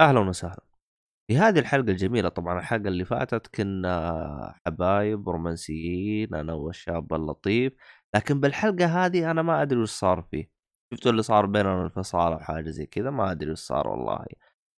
أهلا 0.00 0.20
وسهلا. 0.20 0.62
في 1.28 1.38
هذه 1.38 1.58
الحلقة 1.58 1.90
الجميلة 1.90 2.28
طبعا 2.28 2.58
الحلقة 2.60 2.88
اللي 2.88 3.04
فاتت 3.04 3.46
كنا 3.46 4.54
حبايب 4.66 5.28
رومانسيين 5.28 6.34
أنا 6.34 6.54
والشاب 6.54 7.14
اللطيف 7.14 7.72
لكن 8.16 8.40
بالحلقة 8.40 9.06
هذه 9.06 9.30
أنا 9.30 9.42
ما 9.42 9.62
أدري 9.62 9.80
وش 9.80 9.90
صار 9.90 10.22
فيه. 10.22 10.50
شفتوا 10.94 11.10
اللي 11.12 11.22
صار 11.22 11.46
بيننا 11.46 11.82
انفصال 11.82 12.32
أو 12.32 12.38
حاجة 12.38 12.70
زي 12.70 12.86
كذا؟ 12.86 13.10
ما 13.10 13.32
أدري 13.32 13.50
وش 13.52 13.58
صار 13.58 13.88
والله. 13.88 14.26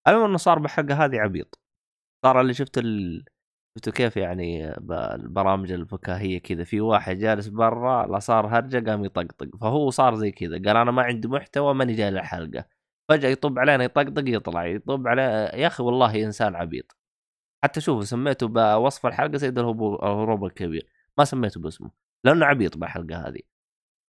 المهم 0.07 0.25
إنه 0.25 0.37
صار 0.37 0.59
بالحلقة 0.59 1.05
هذه 1.05 1.19
عبيط. 1.19 1.59
صار 2.25 2.41
اللي 2.41 2.53
شفت 2.53 2.77
ال... 2.77 3.25
شفتوا 3.77 3.93
كيف 3.93 4.17
يعني 4.17 4.75
البرامج 4.91 5.71
الفكاهية 5.71 6.39
كذا؟ 6.41 6.63
في 6.63 6.81
واحد 6.81 7.17
جالس 7.17 7.47
برا 7.47 8.07
لا 8.07 8.19
صار 8.19 8.47
هرجة 8.47 8.89
قام 8.91 9.05
يطقطق. 9.05 9.57
فهو 9.61 9.89
صار 9.89 10.15
زي 10.15 10.31
كذا. 10.31 10.53
قال 10.53 10.77
أنا 10.77 10.91
ما 10.91 11.03
عندي 11.03 11.27
محتوى 11.27 11.73
ماني 11.73 11.93
جاي 11.93 12.11
للحلقة. 12.11 12.78
فجأة 13.09 13.29
يطب 13.29 13.59
علينا 13.59 13.83
يطقطق 13.83 14.23
يطلع 14.27 14.65
يطب 14.65 15.07
عليه 15.07 15.23
يا 15.55 15.67
أخي 15.67 15.83
والله 15.83 16.23
إنسان 16.23 16.55
عبيط. 16.55 16.97
حتى 17.63 17.81
شوفوا 17.81 18.03
سميته 18.03 18.47
بوصف 18.47 19.05
الحلقة 19.05 19.37
سيد 19.37 19.59
الهروب 19.59 20.45
الكبير. 20.45 20.87
ما 21.17 21.25
سميته 21.25 21.61
باسمه 21.61 21.91
لأنه 22.23 22.45
عبيط 22.45 22.77
بالحلقة 22.77 23.27
هذه. 23.27 23.39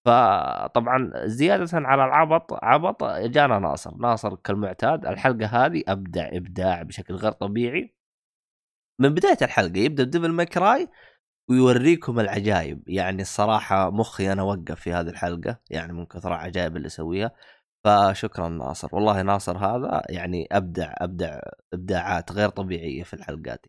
فطبعا 0.06 1.12
زيادة 1.26 1.68
على 1.72 2.04
العبط 2.04 2.52
عبط 2.64 3.04
جانا 3.04 3.58
ناصر. 3.58 3.96
ناصر 3.96 4.34
كالمعتاد 4.36 5.06
الحلقة 5.06 5.46
هذه 5.46 5.82
أبدع 5.88 6.28
إبداع 6.32 6.82
بشكل 6.82 7.14
غير 7.14 7.32
طبيعي. 7.32 7.94
من 9.00 9.08
بداية 9.14 9.38
الحلقة 9.42 9.78
يبدأ 9.78 10.04
بديفل 10.04 10.32
ماكراي 10.32 10.88
ويوريكم 11.50 12.20
العجائب 12.20 12.88
يعني 12.88 13.22
الصراحة 13.22 13.90
مخي 13.90 14.32
أنا 14.32 14.42
وقف 14.42 14.80
في 14.80 14.92
هذه 14.92 15.08
الحلقة 15.08 15.60
يعني 15.70 15.92
من 15.92 16.06
كثر 16.06 16.28
العجائب 16.28 16.76
اللي 16.76 16.86
يسويها 16.86 17.32
فشكرا 17.84 18.48
ناصر. 18.48 18.88
والله 18.92 19.22
ناصر 19.22 19.58
هذا 19.58 20.02
يعني 20.08 20.48
أبدع 20.52 20.94
أبدع 20.98 21.40
إبداعات 21.72 22.32
غير 22.32 22.48
طبيعية 22.48 23.02
في 23.02 23.14
الحلقات. 23.14 23.66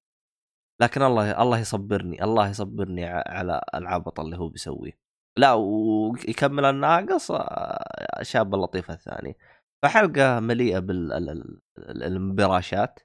لكن 0.81 1.01
الله 1.01 1.41
الله 1.41 1.59
يصبرني 1.59 2.23
الله 2.23 2.49
يصبرني 2.49 3.05
على 3.05 3.61
العبط 3.75 4.19
اللي 4.19 4.37
هو 4.37 4.49
بيسويه. 4.49 4.97
لا 5.37 5.53
ويكمل 5.53 6.65
الناقص 6.65 7.31
آه، 7.31 8.23
شاب 8.23 8.55
اللطيف 8.55 8.91
الثاني. 8.91 9.37
فحلقة 9.83 10.39
مليئة 10.39 10.79
بالمبراشات 10.79 12.99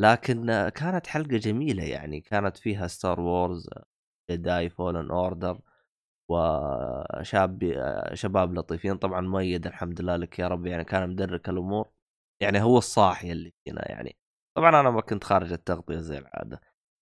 لكن 0.00 0.46
كانت 0.74 1.06
حلقة 1.06 1.36
جميلة 1.38 1.84
يعني. 1.84 2.20
كانت 2.20 2.56
فيها 2.56 2.86
Star 2.86 3.20
Wars 3.20 3.68
Jedi 4.30 4.70
Fallen 4.70 5.10
Order 5.10 5.60
وشاب 6.30 7.74
شباب 8.14 8.54
لطيفين. 8.54 8.96
طبعا 8.96 9.20
مؤيد 9.20 9.66
الحمد 9.66 10.00
لله 10.00 10.16
لك 10.16 10.38
يا 10.38 10.48
رب 10.48 10.66
يعني 10.66 10.84
كان 10.84 11.10
مدرك 11.10 11.48
الأمور. 11.48 11.88
يعني 12.42 12.62
هو 12.62 12.78
الصاحي 12.78 13.32
اللي 13.32 13.52
فينا 13.64 13.92
يعني. 13.92 14.16
طبعا 14.56 14.80
أنا 14.80 14.90
ما 14.90 15.00
كنت 15.00 15.24
خارج 15.24 15.52
التغطية 15.52 15.96
زي 15.96 16.18
العادة. 16.18 16.60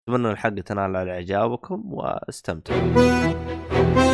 أتمنى 0.08 0.30
الحلقة 0.30 0.60
تنال 0.60 0.96
على 0.96 1.12
إعجابكم 1.12 1.94
واستمتعوا 1.94 4.07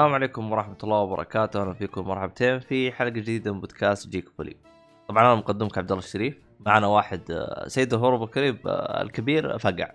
السلام 0.00 0.14
عليكم 0.14 0.52
ورحمة 0.52 0.76
الله 0.84 0.98
وبركاته، 0.98 1.62
أهلا 1.62 1.74
فيكم 1.74 2.08
مرحبتين 2.08 2.60
في 2.60 2.92
حلقة 2.92 3.10
جديدة 3.10 3.52
من 3.52 3.60
بودكاست 3.60 4.08
Geek 4.08 4.28
Fully. 4.38 4.56
طبعا 5.08 5.22
أنا 5.22 5.34
مقدمك 5.34 5.78
عبد 5.78 5.92
الله 5.92 6.04
الشريف، 6.04 6.38
معنا 6.60 6.86
واحد 6.86 7.30
آه، 7.30 7.68
سيد 7.68 7.94
الهروب 7.94 8.22
الكريم 8.22 8.58
آه، 8.66 9.02
الكبير 9.02 9.58
فقع. 9.58 9.90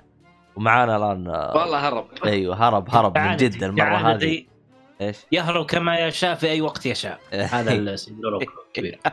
ومعانا 0.56 0.98
الآن 0.98 1.28
آه، 1.28 1.58
والله 1.58 1.88
هرب 1.88 2.08
أيوه 2.26 2.68
هرب 2.68 2.90
هرب 2.90 3.18
من 3.18 3.36
جد 3.36 3.64
المرة 3.64 3.96
هذه. 3.96 4.46
إيش؟ 5.02 5.18
يهرب 5.32 5.66
كما 5.66 6.00
يشاء 6.00 6.36
في 6.36 6.50
أي 6.50 6.62
وقت 6.62 6.86
يشاء. 6.86 7.20
هذا 7.56 7.74
السيد 7.74 8.20
الهروب 8.20 8.44
الكبير. 8.68 9.00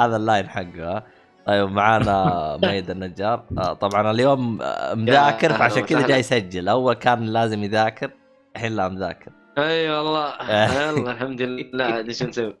هذا 0.00 0.16
ال 0.16 0.22
line 0.22 0.48
حقه 0.48 1.02
طيب 1.46 1.70
معانا 1.70 2.46
ميد 2.62 2.90
النجار 2.90 3.38
طبعا 3.80 4.10
اليوم 4.10 4.58
مذاكر 4.92 5.52
فعشان 5.52 5.82
كذا 5.82 6.06
جاي 6.06 6.20
يسجل 6.20 6.68
أول 6.68 6.94
كان 6.94 7.24
لازم 7.24 7.64
يذاكر 7.64 8.10
الحين 8.58 8.72
لا 8.76 8.88
مذاكر. 8.88 9.32
أي 9.58 9.90
والله. 9.90 10.34
يلا 10.90 11.12
الحمد 11.12 11.42
لله. 11.42 11.84
عاد 11.84 12.06
إيش 12.06 12.22
نسوي؟ 12.22 12.56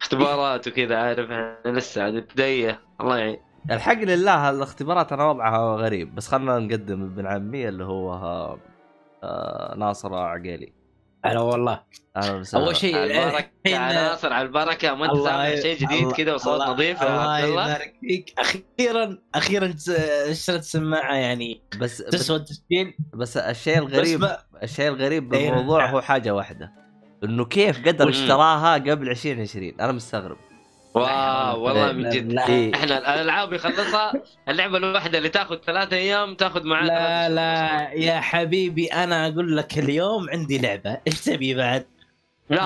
اختبارات 0.00 0.68
وكذا 0.68 0.96
عارف 0.96 1.30
لسه 1.66 2.02
عاد 2.02 2.14
ابتدائيه 2.14 2.80
الله 3.00 3.18
يعين. 3.18 3.36
الحق 3.70 3.98
لله 4.02 4.50
الاختبارات 4.50 5.12
أنا 5.12 5.30
وضعها 5.30 5.76
غريب 5.76 6.14
بس 6.14 6.28
خلنا 6.28 6.58
نقدم 6.58 7.02
ابن 7.02 7.26
عمي 7.26 7.68
اللي 7.68 7.84
هو 7.84 8.12
آه 9.22 9.74
ناصر 9.76 10.14
عقيلي. 10.14 10.72
هلا 11.30 11.40
والله. 11.40 11.82
أهلا 12.16 12.36
وسهلا. 12.36 12.64
أول 12.64 12.76
شيء 12.76 12.96
البركة 12.96 13.50
على 13.66 13.94
ناصر 13.94 14.32
على 14.32 14.46
البركة 14.48 14.94
ما 14.94 15.04
انت 15.04 15.62
شيء 15.62 15.76
جديد 15.76 16.12
كذا 16.12 16.34
وصوت 16.34 16.60
نظيف 16.60 17.02
الله 17.02 17.38
يبارك 17.38 17.94
فيك. 18.00 18.34
أخيرا 18.38 19.18
أخيرا 19.34 19.74
اشتريت 20.30 20.62
سماعة 20.62 21.14
يعني 21.14 21.62
بس 21.80 21.98
تسوى 21.98 22.36
التسجيل 22.36 22.94
بس 23.14 23.36
الشيء 23.36 23.78
الغريب 23.78 24.20
بس 24.20 24.30
الشيء 24.62 24.88
الغريب 24.88 25.34
إيه. 25.34 25.50
بالموضوع 25.50 25.90
هو 25.90 26.00
حاجة 26.00 26.34
واحدة. 26.34 26.72
إنه 27.24 27.44
كيف 27.44 27.88
قدر 27.88 28.08
اشتراها 28.08 28.74
قبل 28.74 29.08
2020 29.08 29.72
أنا 29.80 29.92
مستغرب. 29.92 30.36
واو 30.94 31.62
والله 31.62 31.92
من 31.92 32.10
جد. 32.10 32.38
إيه. 32.38 32.74
إحنا 32.74 33.14
الألعاب 33.14 33.52
يخلصها 33.52 34.12
اللعبة 34.48 34.76
الواحدة 34.76 35.18
اللي 35.18 35.28
تاخذ 35.28 35.56
ثلاثة 35.66 35.96
أيام 35.96 36.34
تاخذ 36.34 36.64
معنا 36.64 36.86
لا 36.88 37.28
لا. 37.28 37.90
يا 37.92 38.20
حبيبي 38.20 38.86
أنا 38.86 39.26
أقول 39.28 39.56
لك 39.56 39.78
اليوم 39.78 40.30
عندي 40.30 40.58
لعبة. 40.58 40.98
إيش 41.06 41.20
تبي 41.20 41.54
بعد؟ 41.54 41.86
لا. 42.50 42.56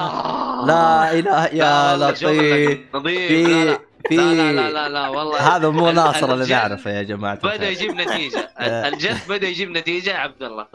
لا 0.67 1.13
إله 1.13 1.47
يا 1.47 1.97
لطيف. 1.97 2.81
نظيف 2.95 3.29
في 3.29 3.79
في 4.09 4.17
لا 4.17 4.53
لا 4.53 4.71
لا 4.71 4.89
لا 4.89 5.09
والله. 5.09 5.57
هذا 5.57 5.69
مو 5.69 5.91
ناصر 5.91 6.35
اللي 6.35 6.47
نعرفه 6.47 6.91
يا 6.91 7.03
جماعة 7.03 7.35
بدا 7.35 7.69
يجيب 7.69 7.91
نتيجة. 7.91 8.51
الجد 8.89 9.19
بدا 9.29 9.49
يجيب 9.49 9.71
نتيجة 9.71 10.11
يا 10.11 10.17
عبد 10.17 10.43
الله. 10.43 10.67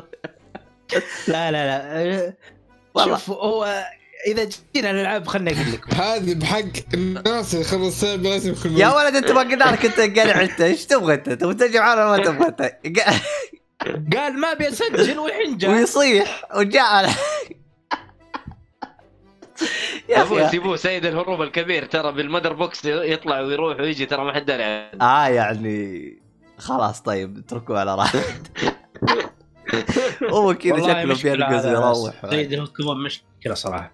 لا 1.28 1.52
لا 1.52 1.66
لا. 1.68 2.34
شوف 3.06 3.30
هو 3.30 3.84
إذا 4.28 4.50
جينا 4.76 4.92
الالعاب 4.92 5.28
خلنا 5.28 5.52
أقول 5.52 5.72
لك 5.72 5.94
هذه 5.94 6.34
بحق 6.34 6.64
الناس 6.94 7.54
اللي 7.54 7.66
خلص 7.66 8.04
لازم 8.04 8.52
يكون 8.52 8.78
يا 8.78 8.90
ولد 8.90 9.16
أنت 9.16 9.32
ما 9.32 9.42
قلنا 9.42 9.64
لك 9.64 9.86
انت 9.86 10.20
قلع 10.20 10.42
انت 10.42 10.62
إيش 10.62 10.86
تبغى 10.86 11.14
أنت؟ 11.14 11.30
تبغى 11.30 11.54
تجي 11.54 11.80
معنا 11.80 12.06
ما 12.06 12.18
تبغى 12.18 12.48
أنت؟ 12.48 12.62
قال 14.16 14.40
ما 14.40 14.52
أبي 14.52 14.68
أسجل 14.68 15.20
والحين 15.20 15.58
جاء. 15.58 15.72
ويصيح 15.72 16.46
وجاء. 16.56 17.10
يا 20.10 20.24
أخي 20.24 20.50
سيبوه 20.50 20.76
سيد 20.76 21.06
الهروب 21.06 21.42
الكبير 21.42 21.86
ترى 21.86 22.12
بالمدر 22.12 22.54
بوكس 22.54 22.86
يطلع 22.86 23.40
ويروح 23.40 23.80
ويجي 23.80 24.06
ترى 24.06 24.26
ما 24.26 24.34
حد 24.34 24.46
داري 24.46 24.64
آه 25.02 25.28
يعني 25.28 26.14
خلاص 26.58 27.02
طيب 27.02 27.38
اتركوه 27.38 27.80
على 27.80 27.96
راحته. 27.96 28.24
هو 30.34 30.54
كذا 30.54 30.78
شكله 30.78 31.16
بيرقص 31.24 31.66
ويروح 31.66 32.30
سيد 32.30 32.54
الهروب 32.54 32.98
مشكلة 32.98 33.54
صراحة. 33.54 33.92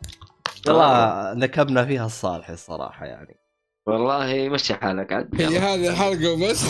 والله 0.67 1.33
نكبنا 1.33 1.85
فيها 1.85 2.05
الصالح 2.05 2.49
الصراحة 2.49 3.05
يعني. 3.05 3.39
والله 3.87 4.49
مشي 4.49 4.73
حالك 4.75 5.13
عاد. 5.13 5.41
هي 5.41 5.59
هذه 5.59 5.89
الحلقة 5.89 6.31
وبس 6.31 6.65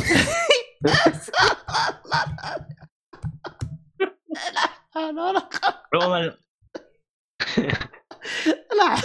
عموما 4.96 5.50
لا. 8.78 8.98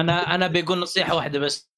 أنا 0.00 0.34
أنا 0.34 0.46
بقول 0.46 0.78
نصيحة 0.78 1.14
واحدة 1.14 1.38
بس. 1.38 1.72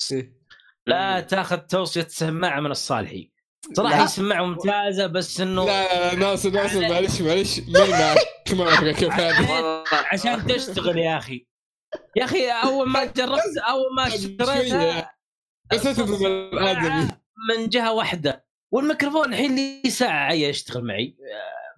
لا 0.86 1.20
تاخذ 1.20 1.56
توصية 1.58 2.06
سماعة 2.08 2.60
من 2.60 2.70
الصالحي. 2.70 3.32
صراحة 3.72 4.02
هي 4.02 4.06
سماعه 4.06 4.44
ممتازة 4.44 5.06
بس 5.06 5.40
إنه 5.40 5.64
لا 5.66 6.10
لا 6.10 6.16
ناصر 6.16 6.50
ناصر 6.50 6.80
معلش 6.80 7.20
معلش. 7.20 7.60
معك 8.52 8.94
كيف 8.94 9.12
هذا 9.12 9.84
عشان 9.92 10.46
تشتغل 10.46 10.98
يا 10.98 11.18
أخي. 11.18 11.46
يا 12.16 12.24
أخي 12.24 12.50
أول 12.50 12.88
ما 12.88 13.04
جربت 13.16 13.58
أول 13.68 13.94
ما 13.96 14.06
الآدمي. 16.26 17.08
من 17.50 17.68
جهة 17.68 17.92
واحدة. 17.92 18.44
والميكروفون 18.72 19.28
الحين 19.32 19.56
لي 19.56 19.90
ساعة 19.90 20.32
يشتغل 20.32 20.84
معي. 20.84 21.16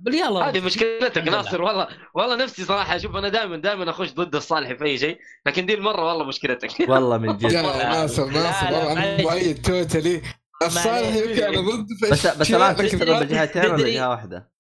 باليلا 0.01 0.49
هذه 0.49 0.61
مشكلتك 0.61 1.19
ناصر. 1.29 1.63
والله 1.63 1.89
والله 2.15 2.37
نفسي 2.37 2.65
صراحة 2.65 2.97
أشوف 2.97 3.17
أنا 3.17 3.29
دائما 3.29 3.57
دائما 3.57 3.91
أخش 3.91 4.13
ضد 4.13 4.35
الصالح 4.35 4.73
في 4.73 4.85
أي 4.85 4.99
شيء 4.99 5.19
لكن 5.47 5.67
دي 5.67 5.75
المرة 5.75 6.05
والله 6.09 6.25
مشكلتك. 6.25 6.71
والله 6.91 7.19
من 7.19 7.37
جد. 7.37 7.55
ناصر 7.55 8.27
ناصر 8.27 8.65
والله 8.65 8.93
أنا 8.93 9.23
مؤيد 9.23 9.63
توتالي 9.63 10.23
الصالح 10.63 11.15
يمكن 11.17 11.43
أنا 11.43 11.61
ضد 11.61 11.87
بس 12.03 12.27
بس 12.27 12.51
الآن 12.51 12.77
تشتغل 12.77 13.25
بجهتين 13.25 13.71
ولا 13.71 13.89
جهة 13.89 14.11
واحدة؟ 14.11 14.53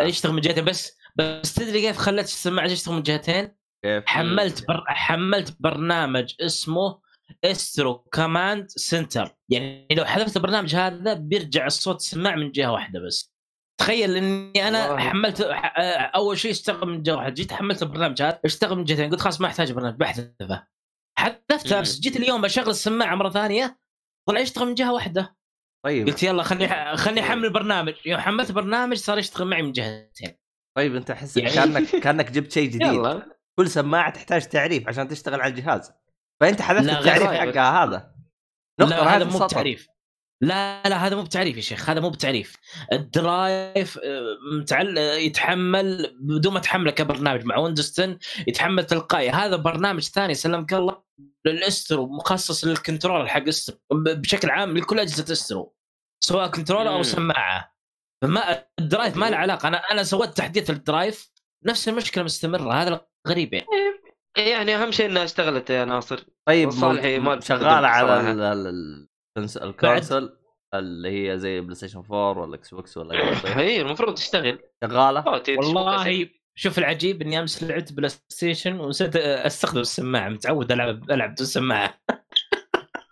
يشتغل 0.00 0.32
من 0.32 0.40
جهتين 0.40 0.64
بس 0.64 0.96
بس 1.16 1.54
تدري 1.54 1.80
كيف 1.80 1.96
خليت 1.96 2.26
السماعة 2.26 2.68
تشتغل 2.68 2.94
من 2.94 3.02
جهتين؟ 3.02 3.56
حملت 4.06 4.68
بر... 4.68 4.84
حملت 4.86 5.56
برنامج 5.60 6.34
اسمه 6.40 7.00
Astro 7.44 7.98
Command 7.98 8.66
Center 8.68 9.36
يعني 9.48 9.88
لو 9.92 10.04
حذفت 10.04 10.36
البرنامج 10.36 10.74
هذا 10.74 11.14
بيرجع 11.14 11.66
الصوت 11.66 11.96
السماع 11.96 12.36
من 12.36 12.50
جهة 12.50 12.72
واحدة 12.72 13.00
بس. 13.06 13.34
تخيل 13.80 14.16
إني 14.16 14.68
أنا 14.68 14.90
والله. 14.90 15.08
حملت 15.08 15.40
أول 16.14 16.38
شيء 16.38 16.50
اشتغل 16.50 16.88
من 16.88 17.02
جهة 17.02 17.14
واحدة. 17.14 17.34
جيت 17.34 17.52
حملت 17.52 17.82
البرنامج 17.82 18.22
هذا 18.22 18.40
اشتغل 18.44 18.76
من 18.76 18.84
جهتين. 18.84 19.10
قلت 19.10 19.20
خلاص 19.20 19.40
ما 19.40 19.46
أحتاج 19.46 19.72
برنامج 19.72 19.96
بحذفه. 19.96 20.66
حذفته 21.18 21.82
جيت 21.82 22.16
اليوم 22.16 22.42
بشغل 22.42 22.70
السماعة 22.70 23.14
مرة 23.14 23.30
ثانية 23.30 23.78
طلع 24.28 24.40
يشتغل 24.40 24.66
من 24.66 24.74
جهة 24.74 24.92
واحدة. 24.92 25.36
طيب. 25.84 26.06
قلت 26.08 26.22
يلا 26.22 26.42
خلني 26.42 26.96
خلني 26.96 27.20
أحمل 27.20 27.50
برنامج. 27.50 27.94
يوم 28.06 28.20
حملت 28.20 28.52
برنامج 28.52 28.96
صار 28.96 29.18
يشتغل 29.18 29.48
معي 29.48 29.62
من 29.62 29.72
جهتين. 29.72 30.36
طيب 30.76 30.96
أنت 30.96 31.10
أحس 31.10 31.36
يعني- 31.36 31.54
كانك 31.54 31.96
كأنك 31.96 32.30
جبت 32.30 32.52
شيء 32.52 32.68
جديد. 32.68 32.82
يلا. 32.82 33.33
كل 33.58 33.70
سماعة 33.70 34.10
تحتاج 34.10 34.48
تعريف 34.48 34.88
عشان 34.88 35.08
تشتغل 35.08 35.40
على 35.40 35.50
الجهاز. 35.50 35.92
فأنت 36.40 36.62
حذفت 36.62 36.88
التعريف 36.88 37.28
حقها 37.28 37.84
هذا. 37.84 38.14
نقطة 38.80 38.96
لا 38.96 39.16
هذا 39.16 39.24
مو. 39.24 39.46
بتعريف. 39.46 39.88
لا 40.42 40.82
لا 40.82 41.06
هذا 41.06 41.16
مو 41.16 41.22
بتعريف 41.22 41.56
يا 41.56 41.62
شيخ 41.62 41.90
هذا 41.90 42.00
مو 42.00 42.10
بتعريف. 42.10 42.56
ال 42.92 43.10
drive 43.10 43.98
آه، 43.98 44.36
متعل 44.60 44.98
يتحمل 44.98 46.16
بدون 46.20 46.54
ما 46.54 46.60
تحمله 46.60 46.90
كبرنامج 46.90 47.44
مع 47.44 47.56
ويندوز 47.56 48.00
10 48.00 48.18
يتحمل 48.48 48.84
تلقائي. 48.84 49.30
هذا 49.30 49.56
برنامج 49.56 50.02
ثاني 50.02 50.34
سلمك 50.34 50.74
الله 50.74 51.02
لل 51.44 51.62
Astro 51.62 52.06
مخصص 52.06 52.64
لل 52.64 52.79
control 52.79 53.30
حق 53.30 53.48
Astro. 53.48 53.78
بشكل 53.92 54.50
عام 54.50 54.78
لكل 54.78 55.00
أجهزة 55.00 55.32
Astro 55.32 55.74
سواء 56.24 56.50
control 56.50 56.86
أو. 56.86 57.02
سماعة. 57.02 57.74
فما 58.22 58.64
ال 58.78 58.84
drive 58.84 59.16
ما 59.16 59.30
له 59.30 59.36
علاقة. 59.36 59.68
أنا 59.68 59.76
أنا 59.76 60.02
سويت 60.02 60.30
تحديث 60.30 60.70
ال 60.70 60.80
drive 60.80 61.30
نفس 61.66 61.88
المشكلة 61.88 62.24
مستمرة. 62.24 62.72
هذا 62.72 63.06
الغريب 63.26 63.54
يعني 63.54 63.66
يعني 64.36 64.76
أهم 64.76 64.90
شيء 64.90 65.06
انها 65.06 65.24
أشتغلت 65.24 65.70
يا 65.70 65.84
ناصر. 65.84 66.24
طيب 66.48 66.68
وصالحي 66.68 67.18
مو- 67.18 67.30
ما 67.34 67.40
شغاله 67.40 67.86
على 67.88 68.08
صراحة. 68.08 68.32
ال- 68.32 68.40
ال- 68.40 68.66
ال- 68.66 69.08
ال 69.38 69.41
cons- 69.41 69.56
ال 69.62 69.71
console 69.71 70.38
اللي 70.74 71.30
هي 71.32 71.38
زي 71.38 71.60
بلاي 71.60 71.74
ستيشن 71.74 71.98
4 71.98 72.38
ولا 72.42 72.54
إكس 72.54 72.74
بوكس 72.74 72.96
ولا 72.96 73.14
غيره 73.14 73.38
طيب 73.42 73.52
هي 73.58 73.80
المفروض 73.80 74.14
تشتغل. 74.14 74.58
شغالة؟ 74.84 75.24
والله 75.58 76.28
شوف 76.56 76.78
العجيب 76.78 77.22
إني 77.22 77.40
أمس 77.40 77.62
لعبت 77.62 77.92
بلاي 77.92 78.08
ستيشن 78.28 78.80
ونسيت 78.80 79.16
أستخدم 79.16 79.80
السماعة 79.80 80.28
متعود 80.28 80.72
العب 80.72 81.10
ألعب 81.10 81.30
بدون 81.32 81.46
سماعه 81.46 81.94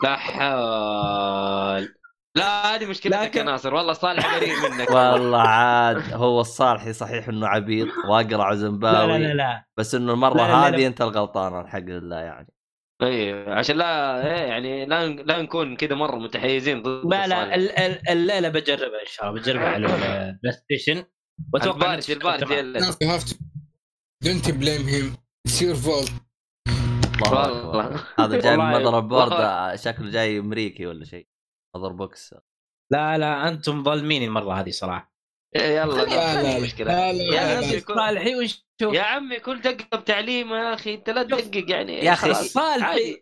لا 0.02 0.16
حول. 0.16 1.94
لا 2.36 2.74
هذه 2.74 2.86
مشكلتك 2.86 3.16
لكن- 3.18 3.38
يا 3.38 3.44
ناصر. 3.44 3.74
والله 3.74 3.92
صالح 3.92 4.36
بريء 4.38 4.52
منك. 4.70 4.90
والله 4.96 5.40
عاد 5.40 6.12
هو 6.12 6.40
الصالحي 6.40 6.92
صحيح 6.92 7.28
إنه 7.28 7.46
عبيط 7.48 7.88
واقرع 8.08 8.50
وزنباوي 8.50 9.12
لا 9.12 9.18
لا 9.18 9.34
لا 9.34 9.64
بس 9.76 9.94
إنه 9.94 10.12
المرة 10.12 10.34
لا، 10.36 10.42
لا، 10.42 10.48
لا. 10.48 10.68
هذه 10.68 10.86
أنت 10.86 11.00
الغلطان 11.00 11.60
الحق 11.60 11.78
لله 11.78 12.16
يعني. 12.16 12.52
اي 13.02 13.32
عشان 13.52 13.76
لا 13.76 14.16
إيه، 14.26 14.42
يعني 14.48 14.86
لا 14.86 15.06
لا 15.08 15.42
نكون 15.42 15.76
كذا 15.76 15.94
مرة 15.94 16.16
متحيزين 16.16 16.82
ضد 16.82 17.06
لا 17.12 17.26
لا 17.26 17.36
صالح. 17.40 17.54
ال- 17.54 17.78
ال- 17.78 18.08
الليلة 18.10 18.48
بجربها 18.48 19.00
إن 19.00 19.06
شاء 19.06 19.28
الله 19.30 19.40
بجربها 19.40 19.68
على 19.68 19.86
البلاي 19.86 20.38
ستيشن. 20.64 21.04
وأتوقع 21.54 21.94
البارد 21.94 22.10
البارد 22.10 22.44
him? 24.88 25.16
It's 25.48 25.60
your 25.60 25.76
fault. 25.86 26.10
الله 27.26 27.66
والله. 27.68 28.04
هذا 28.18 28.40
جاي 28.40 28.56
من 28.56 28.64
والله- 28.64 28.80
motherboard. 28.90 29.74
شكله 29.76 30.10
جاي 30.10 30.38
أمريكي 30.38 30.86
ولا 30.86 31.04
شيء. 31.04 31.26
مضر 31.76 31.92
بوكس 31.92 32.34
لا 32.92 33.18
لا 33.18 33.48
أنتم 33.48 33.84
ظالمين 33.84 34.22
المرة 34.22 34.60
هذه 34.60 34.70
صراحة. 34.70 35.12
إيه، 35.56 35.80
يلا 35.80 35.92
لا 35.92 36.04
لا 36.04 36.42
لا 36.42 36.58
لا 36.58 36.64
مشكله 36.64 37.12
لا 37.12 37.12
يا 37.12 37.80
صالحي 37.80 38.36
ونشوف. 38.36 38.62
يا 38.82 39.02
عمي 39.02 39.40
كل 39.40 39.60
دقة 39.60 39.98
بتعليم 39.98 40.52
يا 40.52 40.74
أخي 40.74 40.94
أنت 40.94 41.10
لا 41.10 41.22
تدقق 41.22 41.70
يعني. 41.70 41.92
يا 41.92 42.14
خلاص. 42.14 42.52
صالحي. 42.52 43.20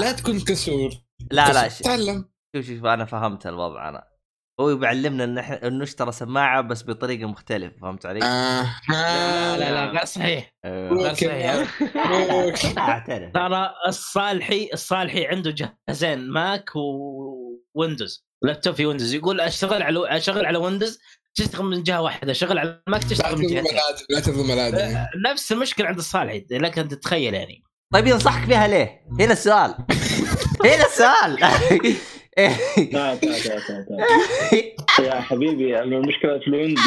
لا 0.00 0.12
تكون 0.12 0.40
كسور 0.40 0.90
لا 1.30 1.52
لا 1.52 1.68
تعلم 1.68 2.28
شوف 2.56 2.66
شوف 2.66 2.84
أنا 2.84 3.04
فهمت 3.04 3.46
الوضع 3.46 3.88
أنا. 3.88 4.13
هو 4.60 4.76
بيعلمنا 4.76 5.24
إن 5.24 5.38
إحنا 5.38 5.66
إنه 5.66 5.84
اشترى 5.84 6.12
سماعة 6.12 6.60
بس 6.60 6.82
بطريقة 6.82 7.26
مختلفة 7.28 7.76
فهمت 7.82 8.06
علي؟ 8.06 8.24
آه 8.24 8.74
لا 8.90 9.56
لا 9.58 9.92
لا 9.92 10.04
صحيح. 10.04 10.52
أيوه. 10.64 11.02
لا 11.02 11.14
صحيح. 11.14 12.78
اعترف. 12.78 13.32
ترى 13.32 13.70
الصالحي 13.88 14.70
الصالحي 14.72 15.26
عنده 15.26 15.50
جهازين 15.88 16.30
Mac 16.30 16.70
و 16.76 16.95
Windows 16.95 18.24
laptop 18.42 18.74
في 18.74 18.86
Windows. 18.86 19.14
يقول 19.14 19.40
أشتغل 19.40 19.82
على 19.82 20.16
أشغل 20.16 20.46
على 20.46 20.58
Windows 20.58 20.98
تشتغل 21.34 21.64
من 21.64 21.82
جهة 21.82 22.02
واحدة. 22.02 22.32
أشغل 22.32 22.58
على 22.58 22.82
ال 22.88 22.92
Mac 22.92 23.02
لا 23.02 23.08
تشتغل 23.08 23.38
من 23.38 23.44
الآدمي 23.44 23.70
لا 24.10 24.20
تظلم 24.20 24.50
الآدمي. 24.50 25.06
نفس 25.30 25.52
المشكلة 25.52 25.86
عند 25.86 25.98
الصالحي 25.98 26.46
لك 26.50 26.78
ان 26.78 26.88
تتخيل 26.88 27.34
يعني. 27.34 27.62
طيب 27.92 28.06
ينصحك 28.06 28.46
فيها 28.46 28.66
ليه؟ 28.66 29.00
هنا 29.20 29.32
السؤال. 29.32 29.74
هنا 30.64 30.86
السؤال. 30.86 31.38
لا 32.38 32.48
لا 32.92 33.14
لا 33.14 33.38
لا 33.58 33.86
لا 33.90 35.06
يا 35.06 35.20
حبيبي 35.20 35.80
المشكلة 35.80 36.38
في 36.38 36.46
ال 36.46 36.51
Windows 36.51 36.84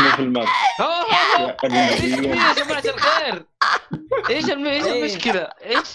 مو 0.00 0.10
في 0.16 0.22
ال 0.22 0.29
Mac 0.29 0.48
يا 1.62 2.52
جماعة 2.52 2.82
الخير؟ 2.84 3.44
إيش. 4.30 4.44
إيش 4.44 4.50
إيه. 4.50 4.98
المشكلة؟ 4.98 5.40
إيش؟ 5.40 5.94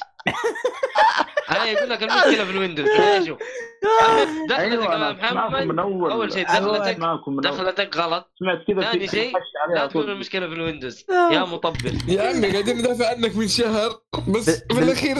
هاي 1.48 1.74
يقول 1.74 1.90
لك 1.90 2.04
المشكلة 2.04 2.46
في 2.46 2.52
ال 2.52 2.56
Windows 2.56 2.86
شوف 3.28 3.38
دخلتك 4.50 4.84
يا 4.84 4.96
أنا 4.96 5.12
معكم 5.12 5.36
محمد 5.36 5.64
من 5.64 5.80
أول 5.80 6.12
أول 6.12 6.34
شيء 6.34 6.50
أنا 6.50 6.78
دخلتك. 6.78 6.98
دخلتك 7.44 7.98
غلط 7.98 8.32
سمعت 8.40 8.58
كذا 8.68 8.92
ثاني 8.92 9.08
شيء، 9.08 9.34
لا 9.76 9.86
تقول. 9.86 10.10
المشكلة 10.10 10.48
في 10.48 10.54
ال 10.54 10.60
Windows 10.60 11.06
يا 11.32 11.40
مطبل 11.40 11.98
يا 12.08 12.30
عمي 12.30 12.52
قاعدين 12.52 12.78
ندافع 12.78 13.10
عنك 13.10 13.36
من 13.36 13.48
شهر 13.48 14.02
بس 14.28 14.50
في 14.72 14.80
الأخير 14.80 15.16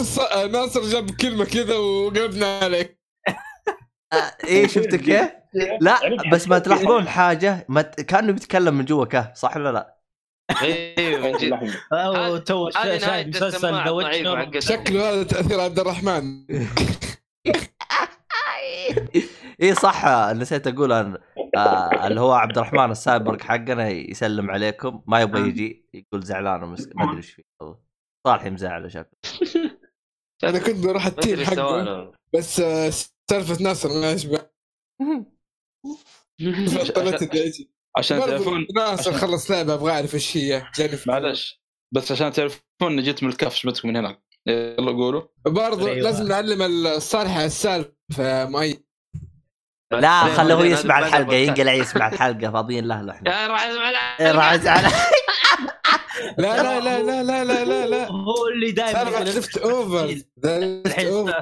ناصر 0.52 0.82
جاب 0.82 1.10
كلمة 1.10 1.44
كذا 1.44 1.76
وقلبنا 1.76 2.58
عليك 2.58 3.03
إيه 4.44 4.66
شفت 4.66 4.94
كيف؟ 4.94 5.30
لا 5.80 5.98
بس 6.32 6.48
ما 6.48 6.58
تلاحظون 6.58 7.08
حاجة؟ 7.08 7.66
ما 7.68 7.82
ت... 7.82 8.00
كأنه 8.00 8.32
بيتكلم 8.32 8.74
من 8.74 8.84
جوا 8.84 9.04
كهف 9.04 9.34
صح 9.34 9.56
ولا 9.56 9.72
لا؟ 9.72 9.94
أيوه 10.62 11.20
من 11.20 11.38
جد. 11.38 11.74
أو 11.92 12.36
تو 12.36 12.68
نهاية 12.68 12.98
شايف 12.98 13.28
مسلسل 13.28 13.74
ذا 13.74 14.60
شكله 14.60 15.10
هذا 15.10 15.22
تأثير 15.22 15.60
عبد 15.60 15.78
الرحمن. 15.78 16.44
إيه 19.60 19.72
صح 19.72 20.06
نسيت 20.32 20.66
أقول 20.66 20.92
أن... 20.92 21.18
آه 21.56 22.06
اللي 22.06 22.20
هو 22.20 22.32
عبد 22.32 22.58
الرحمن 22.58 22.90
السايبرغ 22.90 23.42
حقنا 23.42 23.88
يسلم 23.88 24.50
عليكم. 24.50 25.02
ما 25.06 25.20
يبغى 25.20 25.48
يجي 25.48 25.88
يقول 25.94 26.22
زعلان 26.22 26.62
ومسك... 26.62 26.96
ما 26.96 27.04
أدري 27.04 27.16
إيش 27.16 27.30
فيه. 27.30 27.42
والله 27.60 27.78
صالح 28.26 28.44
مزعله 28.44 28.88
شكله. 28.88 29.06
أنا 30.44 30.58
كنت 30.58 30.86
بروح 30.86 31.06
ال 31.06 31.14
team 31.14 31.44
حقه 31.44 32.12
بس 32.34 32.60
آه، 32.60 32.90
سالفه 33.30 33.62
ناصر 33.62 33.88
ما 37.04 37.16
تجي 37.16 37.70
عشان 37.96 38.18
برضو 38.18 38.30
تعرفون 38.30 38.66
ناصر 38.76 39.12
خلص 39.12 39.50
لعبة 39.50 39.74
أبغى 39.74 39.92
أعرف 39.92 40.14
إيش 40.14 40.36
هي. 40.36 40.66
معلش 41.06 41.62
بس 41.94 42.12
عشان 42.12 42.32
تعرفون 42.32 42.62
إني 42.82 43.02
جيت 43.02 43.22
من 43.22 43.28
الكهف 43.28 43.54
شبتكم 43.54 43.88
من 43.88 43.96
هناك؟ 43.96 44.24
يلا 44.46 44.92
قولوا. 44.92 45.22
برضو 45.46 45.86
أيوة. 45.86 45.98
لازم 45.98 46.28
نعلم 46.28 46.62
الصالح 46.86 47.36
على 47.36 47.46
السالفة 47.46 48.44
مؤيد 48.44 48.84
لا 49.92 50.28
زي 50.28 50.34
خليه 50.34 50.54
هو 50.54 50.62
يسمع 50.62 50.98
الحلقة 50.98 51.34
ينقلع 51.34 51.72
يسمع 51.72 52.08
الحلقة 52.08 52.50
فاضيين 52.50 52.84
له 52.88 53.10
إحنا. 53.10 53.30
يا 54.20 54.32
راح 54.32 54.52
ازعل 54.52 54.82
لا 56.38 56.62
لا 56.62 56.80
لا 56.80 57.02
لا 57.02 57.22
لا 57.22 57.44
لا 57.44 57.64
لا 57.64 57.86
لا. 57.86 58.10
هو 58.10 58.48
اللي 58.54 58.70
دائما 58.72 59.18
Leftover. 59.24 60.06
Left 60.06 60.28
الحين 60.86 61.06
over 61.06 61.32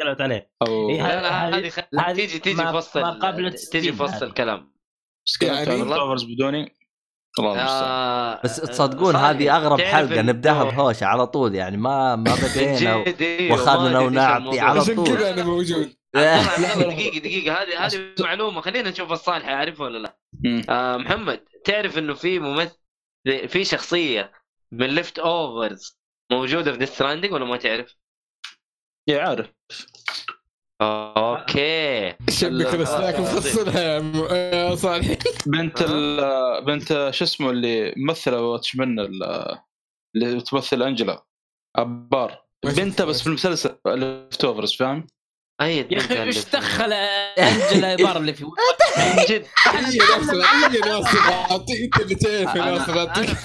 قلبت 0.00 0.20
عليه. 0.20 0.50
أو 0.62 0.90
لا 0.90 1.22
لا 1.22 1.48
هذه- 1.48 1.72
تيجي 2.14 2.38
تيجي 2.38 2.56
في 2.62 2.76
وسط 2.76 2.96
ما 2.96 3.08
ال- 3.12 3.20
قبل 3.20 3.52
تيجي 3.52 3.92
في 3.92 4.02
وسط. 4.02 4.22
الكلام. 4.22 4.72
overs 6.00 6.24
بدوني؟ 6.24 6.76
آه، 7.38 8.40
بس 8.44 8.56
تصدقون 8.56 9.16
هذه 9.16 9.56
أغرب 9.56 9.80
حلقة 9.80 10.22
نبدأها 10.22 10.64
بهوشة 10.64 11.04
على 11.06 11.26
طول 11.26 11.54
يعني 11.54 11.76
ما 11.76 12.16
ما 12.16 12.34
بدينا 12.34 13.04
وأخذنا 13.52 13.98
ونعطي. 13.98 14.60
على 14.60 14.80
عشان 14.80 14.94
طول. 14.94 15.06
كذا 15.06 15.30
أنا 15.34 15.44
موجود. 15.44 15.92
طبعاً، 16.14 16.74
دقيقة 16.94 17.18
دقيقة. 17.18 17.52
هذه 17.62 17.86
هذه 17.86 18.14
معلومة. 18.20 18.60
خلينا 18.60 18.90
نشوف 18.90 19.12
الصالح 19.12 19.46
يعرفها 19.48 19.86
ولا 19.86 19.98
لا. 19.98 20.18
آه 20.68 20.96
محمد 20.96 21.44
تعرف 21.64 21.98
إنه 21.98 22.14
في 22.14 22.38
ممثل 22.38 22.78
في 23.48 23.64
شخصية 23.64 24.32
من 24.72 24.86
Leftovers 24.86 25.98
موجودة 26.32 26.72
في 26.72 26.78
Death 26.78 26.94
Stranding 26.94 27.32
ولا 27.32 27.44
ما 27.44 27.56
تعرف؟ 27.56 27.94
يا 29.08 29.20
عارف. 29.22 29.52
أوكي. 30.82 32.10
شبك 32.30 32.74
الاسلاك 32.74 33.20
مفصلها 33.20 33.82
يا 33.82 34.74
صالح. 34.74 35.18
بنت 35.46 35.82
ال 35.82 36.20
بنت 36.64 37.08
شو 37.10 37.24
اسمه 37.24 37.50
اللي 37.50 37.94
ممثلة 37.96 38.40
Watchmen 38.40 39.00
ال- 39.00 39.58
اللي 40.16 40.40
تمثل 40.40 40.82
أنجلا 40.82 41.24
إيبار 41.76 42.44
ما 42.64 42.72
بنتها 42.72 43.04
بس 43.06 43.20
في 43.20 43.26
المسلسل 43.26 43.76
Leftovers 43.86 44.74
فاهم؟ 44.76 45.06
أي 45.62 45.86
يا 45.90 45.98
أخي 45.98 46.22
إيش 46.22 46.44
دخل 46.44 46.92
أنجلا 46.92 47.86
إيبار 47.88 48.18
اللي 48.18 48.34
في 48.34 48.44
من 48.44 49.24
جد 49.28 49.46
هي 49.66 49.98
ناصر 49.98 50.36
ناصر 50.88 51.18
أعطيك 51.18 51.80
أنت 51.84 52.00
اللي 52.00 52.14
تعرف 52.14 52.56
يا 52.56 52.62
أنا 52.62 52.70
ناصر 52.70 53.02
اتكلم 53.02 53.36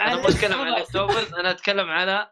أنا 0.00 0.28
اتكلم 0.28 0.60
عن. 0.60 0.74
Leftovers 0.74 1.34
أنا 1.34 1.50
أتكلم 1.50 1.90
على 1.90 2.30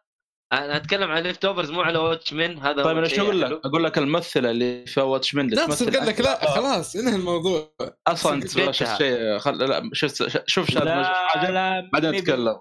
أنا 0.52 0.76
أتكلم 0.76 1.10
عن 1.10 1.22
Leftovers 1.22 1.70
مو 1.70 1.82
على 1.82 1.98
Watchmen 1.98 2.58
هذا 2.58 2.82
طيب 2.82 2.96
أنا 2.98 3.08
شو 3.08 3.22
أقول. 3.22 3.40
لك؟ 3.40 3.60
أقول 3.64 3.84
لك 3.84 3.98
الممثلة 3.98 4.50
اللي 4.50 4.86
في 4.86 5.00
Watchmen 5.00 5.44
اللي 5.44 5.56
لا 5.56 5.66
تمثل 5.66 5.96
قال 5.98 6.06
لك 6.06 6.20
لا 6.20 6.50
خلاص 6.50 6.96
انهى 6.96 7.16
الموضوع. 7.16 7.72
أصلا 8.06 8.34
انت 8.34 8.72
شيء 8.72 9.38
خل... 9.38 9.58
لا 9.58 9.90
شفت 9.92 10.42
شوف 10.48 10.70
شاد 10.70 10.84
لا 10.84 11.04
حاجة. 11.28 11.90
بعدين 11.92 12.10
نتكلم 12.10 12.58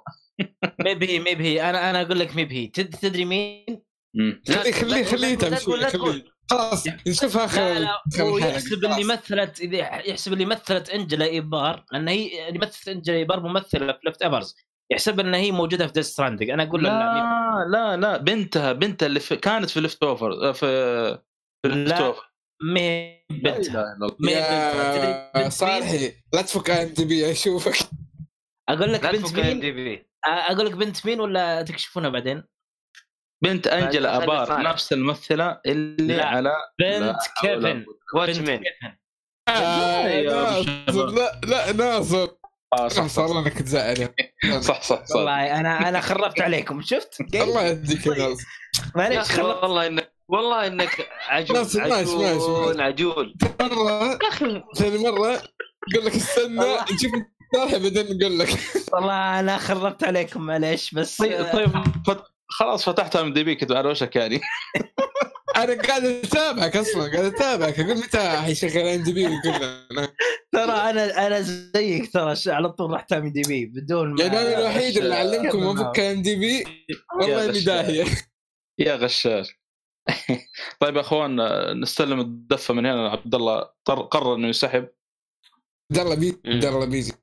maybe 0.80 1.62
أنا 1.64 1.90
أنا 1.90 2.02
أقول 2.02 2.20
لك 2.20 2.36
تد- 2.74 2.96
تدري 3.02 3.26
مين؟ 3.26 3.89
خليه 4.48 4.72
خليه 4.72 5.04
خليه. 5.04 5.38
خليه 5.88 6.24
خلاص 6.52 6.88
نشوفها 7.08 7.46
آخر 7.46 7.62
لا 7.62 7.80
لا 7.80 7.98
هو. 8.22 8.38
يحسب 8.38 8.86
اللي. 8.86 9.04
مثلت 9.04 9.60
يحسب 10.06 10.34
اللي 10.34 10.46
مثلت 10.46 10.90
إنجلا 10.90 11.26
إيبار 11.26 11.86
لأن 11.92 12.08
هي 12.08 12.48
اللي 12.48 12.60
مثلت 12.60 12.88
إنجلا 12.88 13.16
إيبار 13.18 13.40
ممثله 13.40 13.94
في 13.94 14.00
Leftovers 14.06 14.56
يحسب 14.92 15.20
إن 15.20 15.34
هي 15.34 15.52
موجودة 15.52 15.88
في 15.88 15.94
Death 15.94 16.06
Stranding 16.06 16.50
أنا 16.50 16.64
أقول 16.64 16.84
له 16.84 16.90
لا 16.90 17.14
لا 17.72 17.96
لا 17.96 17.98
لا 17.98 18.18
بنتها 18.18 18.74
بنتها 18.74 19.06
اللي 19.06 19.20
في 19.20 19.36
كانت 19.36 19.70
في 19.70 19.82
Leftover 19.82 20.54
في 20.54 20.60
في 21.62 21.70
Left 21.70 21.90
لا. 21.90 22.06
over 22.08 22.24
هي 22.76 23.20
بنتها 23.30 23.98
هي 24.22 25.32
مين؟ 25.36 25.50
صالحي 25.50 26.14
لا 26.34 26.42
تفك 26.42 26.70
IMDb 26.70 27.32
اشوفك 27.32 27.78
أقول 28.70 28.94
لك 28.94 29.06
بنت 29.06 29.34
مين؟ 29.34 30.06
أقول 30.26 30.66
لك 30.66 30.74
بنت 30.74 31.06
مين 31.06 31.20
ولا 31.20 31.62
تكشفونها 31.62 32.10
بعدين؟ 32.10 32.44
بنت 33.44 33.68
أنجلا 33.68 34.16
خلي 34.16 34.24
أبار 34.24 34.46
صالح. 34.46 34.60
نفس 34.60 34.94
الممثلة 34.94 35.62
اللي 35.66 36.18
لا. 36.18 36.26
على 36.26 36.52
بنت 36.80 37.18
كيفن. 37.42 37.86
واتش 38.16 38.38
بنت 38.38 38.50
من 38.50 38.58
كيفن 38.58 38.98
آه، 39.50 40.08
لا 40.88 41.42
لا 41.44 41.72
ناصر. 41.74 42.28
آه 42.74 42.88
صح 42.88 43.04
صح 43.04 43.08
صار 43.08 43.40
انك 43.40 43.62
تزعل 43.62 44.10
صح 44.60 44.82
صح 44.82 45.06
صح. 45.06 45.16
والله 45.16 45.60
أنا 45.60 45.90
أنا 45.90 46.02
خربت 46.02 46.42
عليكم 46.42 46.82
شفت؟ 46.82 47.22
الله 47.36 47.62
يهديك 47.64 48.06
يا 48.08 48.36
معليش 48.96 49.32
خربت 49.32 49.64
والله 49.64 49.88
إنك 49.88 50.14
والله 50.28 50.68
إنك 50.68 51.08
عجول 51.28 51.58
ناصر، 51.58 51.80
ماشي، 51.80 51.94
ماشي، 52.16 52.26
عجول 52.26 52.68
ماشي. 52.68 52.82
عجول. 52.82 53.36
مرة 53.62 54.20
ثاني 54.76 54.98
مرة 54.98 55.42
يقول 55.94 56.06
لك 56.06 56.16
استنى. 56.16 56.76
نشوف 56.94 57.12
صالحي 57.56 57.80
بعدين 57.80 58.18
نقول 58.18 58.40
لك. 58.40 58.50
والله 58.94 59.40
أنا 59.40 59.58
خربت 59.58 60.04
عليكم 60.04 60.42
معليش 60.42 60.94
بس 60.94 61.18
طيب 61.18 61.46
طيب. 61.54 61.72
خلاص 62.50 62.90
فتحت 62.90 63.16
IMDb 63.16 63.56
كنت 63.56 63.72
على 63.72 63.90
وشك 63.90 64.16
يعني 64.16 64.42
أنا 65.56 65.82
قاعد 65.82 66.06
أتابعك 66.06 66.76
أصلا 66.78 67.12
قاعد 67.12 67.26
أتابعك. 67.26 67.80
أقول 67.80 67.98
متى 67.98 68.30
حيشغل 68.30 68.78
IMDb 68.88 69.28
ترى 70.54 70.72
أنا 70.90 71.28
أنا 71.28 71.42
زيك 71.42 72.14
ترى 72.14 72.36
على 72.48 72.70
طول 72.70 72.92
رحت 72.92 73.14
ام 73.14 73.28
دي 73.32 73.42
بي 73.42 73.66
بدون 73.66 74.14
ما 74.14 74.24
يعني 74.24 74.38
أنا 74.40 74.60
الوحيد 74.60 74.98
اللي 74.98 75.16
علمكم 75.16 75.64
افك 75.68 76.00
IMDb 76.00 76.64
والله 77.22 77.46
اني. 77.46 77.60
داهيه 77.60 78.06
يا 78.80 78.96
غشاش. 78.96 79.60
طيب 80.82 80.96
يا 80.96 81.02
أخوان 81.02 81.36
نستلم 81.82 82.20
الدفة 82.20 82.74
من 82.74 82.86
هنا. 82.86 83.10
عبد 83.10 83.36
الله 83.36 83.70
قر- 83.86 84.02
قرر 84.02 84.36
إنه 84.36 84.48
ينسحب. 84.48 84.88
عبد 85.92 86.00
الله 86.00 86.16
بيجي 86.16 86.40
عبد 86.46 86.66
الله 86.66 86.86
بيجي. 86.86 87.14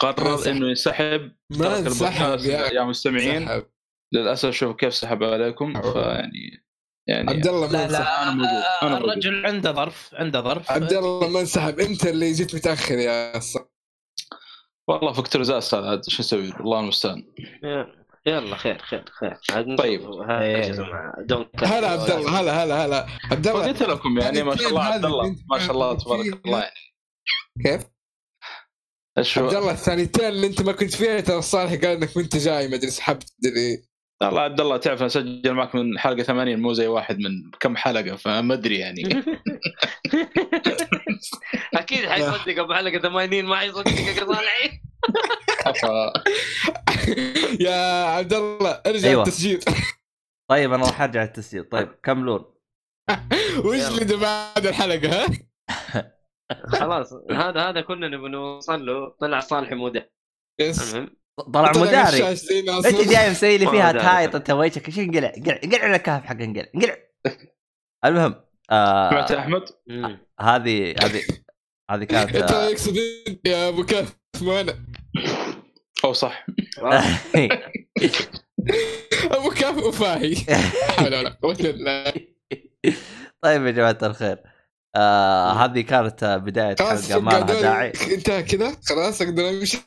قرر. 0.00 0.50
إنه 0.50 0.68
ينسحب. 0.68 1.32
ما 1.50 1.78
انسحب 1.78 2.38
يا 2.40 2.72
يا 2.72 2.84
مستمعين 2.84 3.46
سحب. 3.46 3.66
للأسف 4.12 4.50
شوف 4.50 4.76
كيف 4.76 4.94
سحب 4.94 5.22
عليكم. 5.24 5.82
فيعني 5.92 6.62
يعني 7.08 7.30
عبد 7.30 7.46
الله 7.46 7.66
ما 7.66 7.72
لا 7.72 7.84
انسحب 7.84 8.00
لا 8.00 8.22
أنا 8.22 8.30
موجود، 8.34 8.62
أنا 8.82 8.90
موجود. 8.98 9.08
الرجل 9.10 9.46
عنده 9.46 9.72
ظرف 9.72 10.10
عنده 10.14 10.40
ظرف 10.40 10.70
عبد 10.70 10.92
الله 10.92 11.28
ما 11.28 11.40
انسحب 11.40 11.80
انت 11.80 12.06
اللي 12.06 12.32
جيت 12.32 12.54
متأخر 12.54 12.94
يا 12.98 13.38
ص- 13.38 13.58
والله 14.88 15.12
فكتور 15.12 15.42
زاس 15.42 15.74
هذا 15.74 15.90
عاد 15.90 16.04
شو 16.08 16.22
نسوي 16.22 16.46
له؟ 16.46 16.60
الله 16.60 16.80
المستعان 16.80 17.24
يلا 18.26 18.56
خير 18.56 18.78
خير 18.78 19.04
خير 19.10 19.36
طيب. 19.76 20.00
إيه. 20.30 20.72
هلا 21.64 21.88
عبد 21.88 22.10
الله 22.10 22.40
هلا 22.40 22.64
هلا 22.64 22.84
هلا 22.86 23.06
عبد 23.30 23.48
الله 23.48 23.66
قلت 23.66 23.82
لكم 23.82 24.18
يعني 24.18 24.42
ما 24.42 24.56
شاء 24.56 24.68
الله 24.68 24.82
عبد 24.84 25.04
الله 25.04 25.36
ما 25.50 25.58
شاء 25.58 25.70
الله 25.70 25.94
تبارك 25.96 26.46
الله 26.46 26.58
يعني 26.60 26.74
كيف؟ 27.64 27.86
عبد؟ 29.36 29.54
الله 29.54 29.70
الثانيتين 29.72 30.24
اللي 30.24 30.46
أنت 30.46 30.62
ما 30.62 30.72
كنت 30.72 30.94
فيها 30.94 31.20
ترى 31.20 31.42
صالح 31.42 31.70
قال 31.72 31.84
إنك 31.86 32.16
وأنت 32.16 32.36
جاي 32.36 32.68
ما 32.68 32.74
أدري 32.74 32.90
سحبت 32.90 33.32
مدري 33.44 33.82
والله 34.22 34.40
عبد 34.40 34.60
الله 34.60 34.76
تعرف 34.76 34.98
أنا 34.98 35.06
أسجل 35.06 35.52
معك 35.52 35.74
من 35.74 35.98
حلقة 35.98 36.22
80 36.22 36.56
مو 36.60 36.72
زي 36.72 36.86
واحد 36.86 37.18
من 37.18 37.50
كم 37.60 37.76
حلقة 37.76 38.16
فما 38.16 38.54
أدري 38.54 38.78
يعني. 38.78 39.02
أكيد 41.74 42.06
حيصدق 42.08 42.58
أبو 42.58 42.74
حلقة 42.74 42.98
80 42.98 43.44
ما 43.44 43.56
حيصدقك 43.56 43.98
يا 43.98 44.24
صالحي 44.26 44.80
يا 47.60 48.04
عبد 48.04 48.32
الله 48.32 48.70
ارجع 48.86 49.08
أيوة. 49.08 49.22
التسجيل. 49.22 49.60
طيب 50.50 50.72
أنا 50.72 50.86
راح 50.86 51.02
أرجع 51.02 51.22
التسجيل. 51.22 51.64
طيب 51.64 51.88
كملون 52.02 52.44
وش. 53.64 54.02
اللي 54.02 54.16
بعد 54.16 54.66
الحلقة 54.66 55.22
ها؟ 55.22 55.26
خلاص 56.66 57.12
هذا 57.30 57.60
هذا 57.68 57.80
كنا 57.80 58.08
نبي 58.08 58.28
نوصل 58.28 58.86
له 58.86 59.08
طلع 59.20 59.40
صالح 59.40 59.72
مودع. 59.72 60.02
يس. 60.60 60.94
المهم. 60.94 61.15
طلع 61.54 61.70
مداري. 61.70 62.28
أنت 62.30 63.08
جاي 63.08 63.30
مسوي 63.30 63.58
لي 63.58 63.70
فيها. 63.70 63.92
تهايط 64.02 64.34
أنت 64.34 64.50
وجهك. 64.50 64.88
إيش 64.88 64.98
انقلع؟ 64.98 65.32
انقلع 65.36 65.60
انقلع 65.64 65.84
على 65.84 65.96
الكهف 65.96 66.24
حق 66.24 66.40
انقلع. 66.40 66.66
انقلع. 66.74 66.96
المهم 68.04 68.34
سمعت 68.70 69.30
يا 69.30 69.36
آه 69.36 69.40
احمد؟ 69.40 69.62
مم. 69.86 70.18
هذه 70.40 70.94
هذه 71.02 71.22
هذه 71.90 72.04
كانت 72.10 72.36
أنت 72.36 72.50
آه، 72.50 72.68
يقصد 72.68 72.96
انت 73.28 73.48
يا 73.48 73.68
أبو 73.68 73.84
كهف 73.84 74.16
مو 74.42 74.60
أنا 74.60 74.78
أو 76.04 76.12
صح. 76.12 76.46
أبو 79.30 79.50
كهف 79.50 79.76
وفاهي 79.76 80.34
لا 80.48 80.56
حول 80.98 81.14
ولا 81.14 81.38
قوه 81.42 81.52
الا 81.52 81.70
بالله 81.70 82.12
طيب 83.42 83.66
يا 83.66 83.70
جماعة 83.70 83.98
الخير. 84.02 84.38
آه 84.96 85.52
هذه 85.52 85.80
كانت 85.80 86.22
آه، 86.22 86.36
بدايه 86.36 86.76
حلقة. 86.80 87.20
ما 87.20 87.30
لها 87.30 87.60
داعي. 87.60 87.92
انتهى 88.14 88.42
كذا. 88.42 88.76
خلاص 88.88 89.22
أقدر 89.22 89.48
أمشي. 89.48 89.78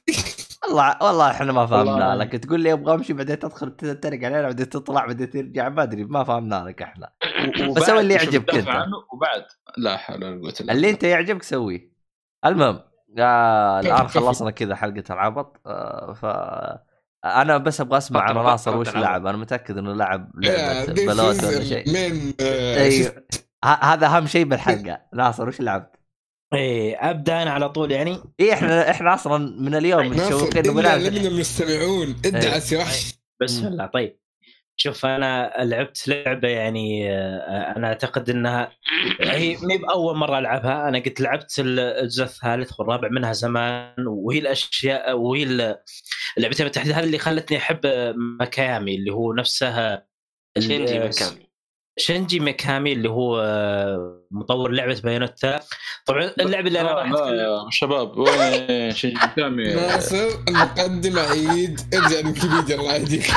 والله 0.68 0.98
والله 1.02 1.32
إحنا 1.32 1.52
ما 1.52 1.66
فهمنا 1.66 1.92
والله. 1.92 2.16
لك. 2.16 2.32
تقول 2.32 2.62
لي 2.62 2.74
أبغى 2.74 2.94
امشي 2.94 3.14
بعدين 3.14 3.40
تدخل 3.40 3.76
تتريق 3.76 4.24
علينا 4.26 4.42
بعدين 4.42 4.70
تطلع 4.70 5.06
بعدين 5.06 5.30
ترجع 5.30 5.70
ما 5.70 5.84
أدري 5.84 6.04
ما 6.04 6.24
فهمنا 6.24 6.64
لك 6.68 6.82
إحنا. 6.82 7.10
وبعد 7.70 7.84
سوي 7.84 8.00
اللي 8.00 8.14
يعجبك. 8.14 8.68
عنه 8.68 8.96
وبعد. 9.14 9.46
لا 9.78 9.98
حول 9.98 10.24
ولا 10.24 10.42
قوة 10.42 10.54
إلا 10.62 10.74
اللي 10.74 10.90
أنت 10.90 11.04
يعجبك 11.04 11.44
سويه. 11.44 11.92
المهم 12.46 12.80
آه 13.20 13.80
الآن. 13.80 14.08
خلصنا 14.08 14.52
كذا 14.52 14.76
حلقة 14.76 15.04
العبط. 15.10 15.62
آه 15.66 16.14
ف 16.14 16.26
أنا 17.26 17.58
بس 17.58 17.82
أبغى 17.82 17.98
أسمع 17.98 18.22
عن 18.22 18.36
ناصر 18.36 18.78
وش. 18.78 18.96
لعب. 18.96 19.26
أنا 19.26 19.38
متأكد 19.38 19.78
إنه 19.78 19.94
لعب 19.94 20.32
لعبة 20.36 20.94
بلوت 20.94 21.44
ولا 21.44 21.64
شيء. 21.64 21.90
من 21.90 22.34
أيوه 22.42 23.24
هذا 23.66 24.08
أهم 24.08 24.26
شيء 24.26 24.46
بالحلقة. 24.46 25.02
ناصر 25.14 25.48
وش 25.48 25.62
لعبت؟ 25.62 25.99
إيه 26.54 27.10
أبدأ 27.10 27.42
أنا 27.42 27.52
على 27.52 27.70
طول 27.70 27.92
يعني. 27.92 28.18
إيه 28.40 28.54
إحنا 28.54 28.90
إحنا 28.92 29.14
أصلا 29.14 29.38
من 29.62 29.76
اليوم 29.76 30.08
متشوقين 30.08 30.76
نلعب 30.76 31.00
لمن 31.00 31.26
المستمعون. 31.26 32.16
ادعس 32.26 32.72
يا 32.72 32.78
وحش. 32.80 33.14
بسم 33.42 33.68
الله 33.68 33.86
طيب. 33.86 34.20
شوف 34.82 35.06
أنا 35.06 35.54
لعبت 35.60 36.08
لعبة 36.08 36.48
يعني 36.48 37.12
آه، 37.14 37.74
أنا 37.78 37.88
أعتقد 37.88 38.30
إنها 38.30 38.72
هي 39.22 39.58
مي 39.62 39.78
بأول 39.78 40.18
مرة 40.18 40.40
ألعبها. 40.40 40.88
أنا 40.90 41.00
قد 41.00 41.14
لعبت 41.20 41.56
الجزء 41.60 42.24
الثالث 42.24 42.80
والرابع 42.80 43.10
منها 43.12 43.34
زمان 43.34 44.08
وهي 44.08 44.40
الأشياء 44.40 45.18
وهي 45.18 45.44
اللعبتين 46.38 46.66
بالتحديد. 46.66 46.92
هذه 46.94 47.04
اللي 47.04 47.18
خلتني 47.18 47.58
أحب 47.58 47.80
ميكامي 48.42 48.96
اللي 48.96 49.12
هو 49.14 49.34
نفسها 49.34 50.08
ال- 50.58 50.64
شينجي 50.64 51.00
ميكامي 51.00 51.49
شنجي 52.00 52.40
ميكامي 52.40 52.94
اللي 52.94 53.10
هو 53.10 53.42
آه، 53.42 54.22
مطور 54.32 54.72
لعبة 54.72 55.02
Bayonetta. 55.04 55.60
طبعا 56.06 56.32
اللعبة 56.40 56.68
اللي 56.68 56.82
أنا 56.82 56.88
لا, 56.88 56.94
راح 56.94 57.12
أتكلم- 57.12 57.16
يا 57.28 57.66
شباب 57.70 58.18
وين 58.18 58.92
شينجي 58.92 59.18
ميكامي 59.36 59.74
ناصر 59.74 60.28
المقدمة 60.48 61.22
عيد. 61.22 61.82
ارجع 61.94 62.20
لويكيبيديا 62.20 62.76
الله 62.76 62.96
يهديك. 62.96 63.28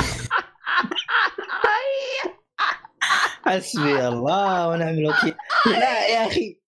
حسبي 3.47 4.09
الله 4.09 4.69
ونعم 4.69 4.89
الوكيل. 4.99 5.35
لا 5.67 6.07
يا 6.09 6.27
أخي. 6.27 6.59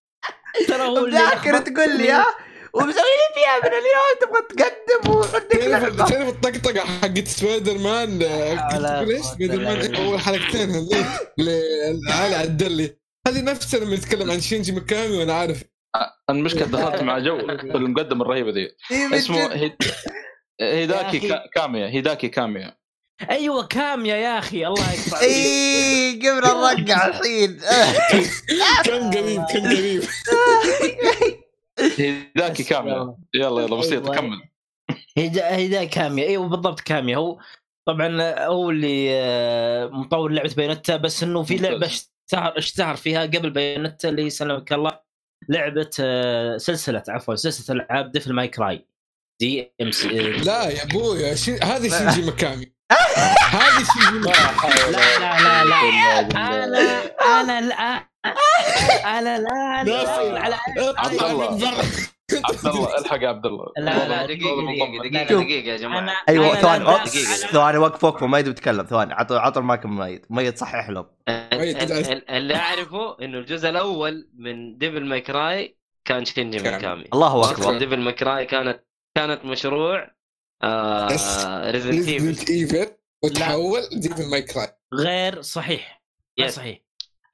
ترى 0.69 0.83
هو 0.83 0.99
اللي 1.07 1.19
تقول 1.61 1.99
لي. 1.99 2.11
ها؟ 2.13 2.27
ومسوي 2.75 3.03
لي 3.03 3.29
فيها 3.35 3.59
من 3.65 3.75
اليوم 3.81 4.11
تبغى 4.21 4.43
تقدم 4.49 5.11
وعندك 5.11 5.43
تعرف 5.53 5.85
لعبه 5.85 6.07
تعرف 6.07 6.29
الطقطقة 6.29 6.81
حقت 6.81 7.29
سبايدر 7.29 7.79
مان 7.79 8.23
قوة 8.23 9.21
سبايدر 9.21 9.61
مان. 9.61 9.95
اول 9.95 10.21
حلقتين 10.21 10.71
هذيك. 10.71 11.07
لعلي 12.09 12.35
عدلي 12.35 12.97
هذه 13.29 13.43
نفسها 13.43 13.81
لما 13.81 13.97
نتكلم 13.97 14.31
عن 14.31 14.41
شينجي 14.41 14.73
ميكامي 14.73 15.17
وأنا 15.17 15.35
عارف. 15.35 15.65
المشكلة 16.31 16.67
دخلت 16.67 17.03
مع 17.03 17.19
جو 17.19 17.39
المقدمة 17.39 18.25
الرهيبة 18.25 18.51
ذي 18.51 18.69
اسمه 19.17 19.55
هيد... 19.55 19.77
هيداكي 20.61 21.41
كاميا 21.55 21.87
هيداكي 21.89 22.29
كاميا. 22.29 22.77
أيوه 23.31 23.67
كاميا 23.67 24.17
يا 24.17 24.39
أخي 24.39 24.67
الله 24.67 24.93
يقطع 24.93 25.21
اي 25.21 26.19
قبل 26.19 26.39
الرقع 26.39 27.07
الحين. 27.07 27.61
كان 28.87 29.11
قريب 29.11 29.45
كان 29.53 29.77
قريب. 29.77 30.03
هيداكي 31.99 32.63
كاميا 32.65 33.17
يلا 33.35 33.63
يلا 33.63 33.77
بسيط 33.77 34.11
أيوة. 34.11 34.17
كمل. 34.17 34.43
هيدا 35.17 35.85
كاميا 35.85 36.27
أيوه 36.27 36.49
بالضبط 36.49 36.81
كاميا 36.81 37.17
هو 37.17 37.39
طبعا 37.87 38.35
هو 38.47 38.71
اللي 38.71 39.09
آه، 39.13 39.87
مطور 39.87 40.31
لعبة 40.33 40.55
Bayonetta 40.55 40.97
بس 40.97 41.23
إنه 41.23 41.43
في. 41.43 41.57
لعبة 41.57 41.87
اشتهر 41.87 42.59
اشتهر 42.59 42.97
فيها 42.97 43.23
قبل 43.23 43.51
Bayonetta 43.51 44.09
اللي 44.09 44.31
سلمك 44.31 44.73
الله 44.73 45.01
لعبة 45.49 45.91
آه، 46.01 46.57
سلسلة 46.57 47.03
عفوا 47.09 47.35
سلسلة 47.35 47.77
ألعاب 47.77 48.13
Devil 48.13 48.33
May 48.33 48.49
Cry 48.49 48.87
DMC 49.41 50.09
لا 50.09 50.69
يا 50.71 50.83
أبوي 50.83 51.37
شي... 51.37 51.55
هذه 51.55 51.89
شينجي 51.89 52.31
ميكامي 52.31 52.73
هذه 53.59 53.85
شينجي 53.95 54.19
ميكامي 54.19 54.93
لا 54.93 55.19
لا 55.19 55.65
لا 55.65 56.67
لا. 56.67 56.81
أنا 57.41 57.41
أنا 57.41 57.61
لا. 57.61 58.14
أنا 59.05 59.39
لا 59.39 59.83
ناصر. 59.83 60.37
على 60.39 60.55
عبد 60.55 60.79
الله. 61.23 61.49
عبد 62.45 62.67
الله 62.67 62.99
الحق 62.99 63.23
يا 63.23 63.29
عبد 63.29 63.47
الله. 63.47 63.67
لا، 63.79 64.09
لا 64.09 64.27
دقيقة 64.27 65.09
دقيقة 65.09 65.29
شوف. 65.29 65.43
دقيقة 65.43 65.73
يا 65.73 65.77
جماعة. 65.77 65.99
أنا 65.99 66.13
أيوه 66.29 66.55
ثواني. 66.55 67.07
ثواني 67.53 67.79
وقف 67.79 68.05
وقف 68.05 68.23
ميت 68.23 68.47
بيتكلم 68.47 68.85
ثواني 68.85 69.13
عطوا 69.13 69.39
عطوا 69.39 69.63
المايك. 69.63 69.87
ميت 69.87 70.27
ميت. 70.31 70.59
صحح 70.59 70.89
له 70.89 71.07
اللي 71.29 72.57
أعرفه 72.57 73.17
إنه 73.23 73.39
الجزء 73.39 73.69
الأول 73.69 74.31
من 74.35 74.79
Devil 74.79 75.05
May 75.05 75.21
Cry 75.21 75.79
كان 76.05 76.25
شينجي. 76.25 76.59
ميكامي 76.59 77.05
الله 77.13 77.51
أكبر. 77.51 77.79
Devil 77.79 78.01
May 78.01 78.13
Cry 78.13 78.47
كانت 78.47 78.85
كانت 79.17 79.45
مشروع 79.45 80.15
آه 80.63 81.71
Resident 81.71 82.51
Evil 82.51 82.87
وتحول 83.25 83.81
Devil 83.93 84.31
May 84.31 84.43
Cry 84.43 84.69
غير 84.95 85.43
صحيح. 85.43 86.03
غير. 86.41 86.49
صحيح. 86.49 86.84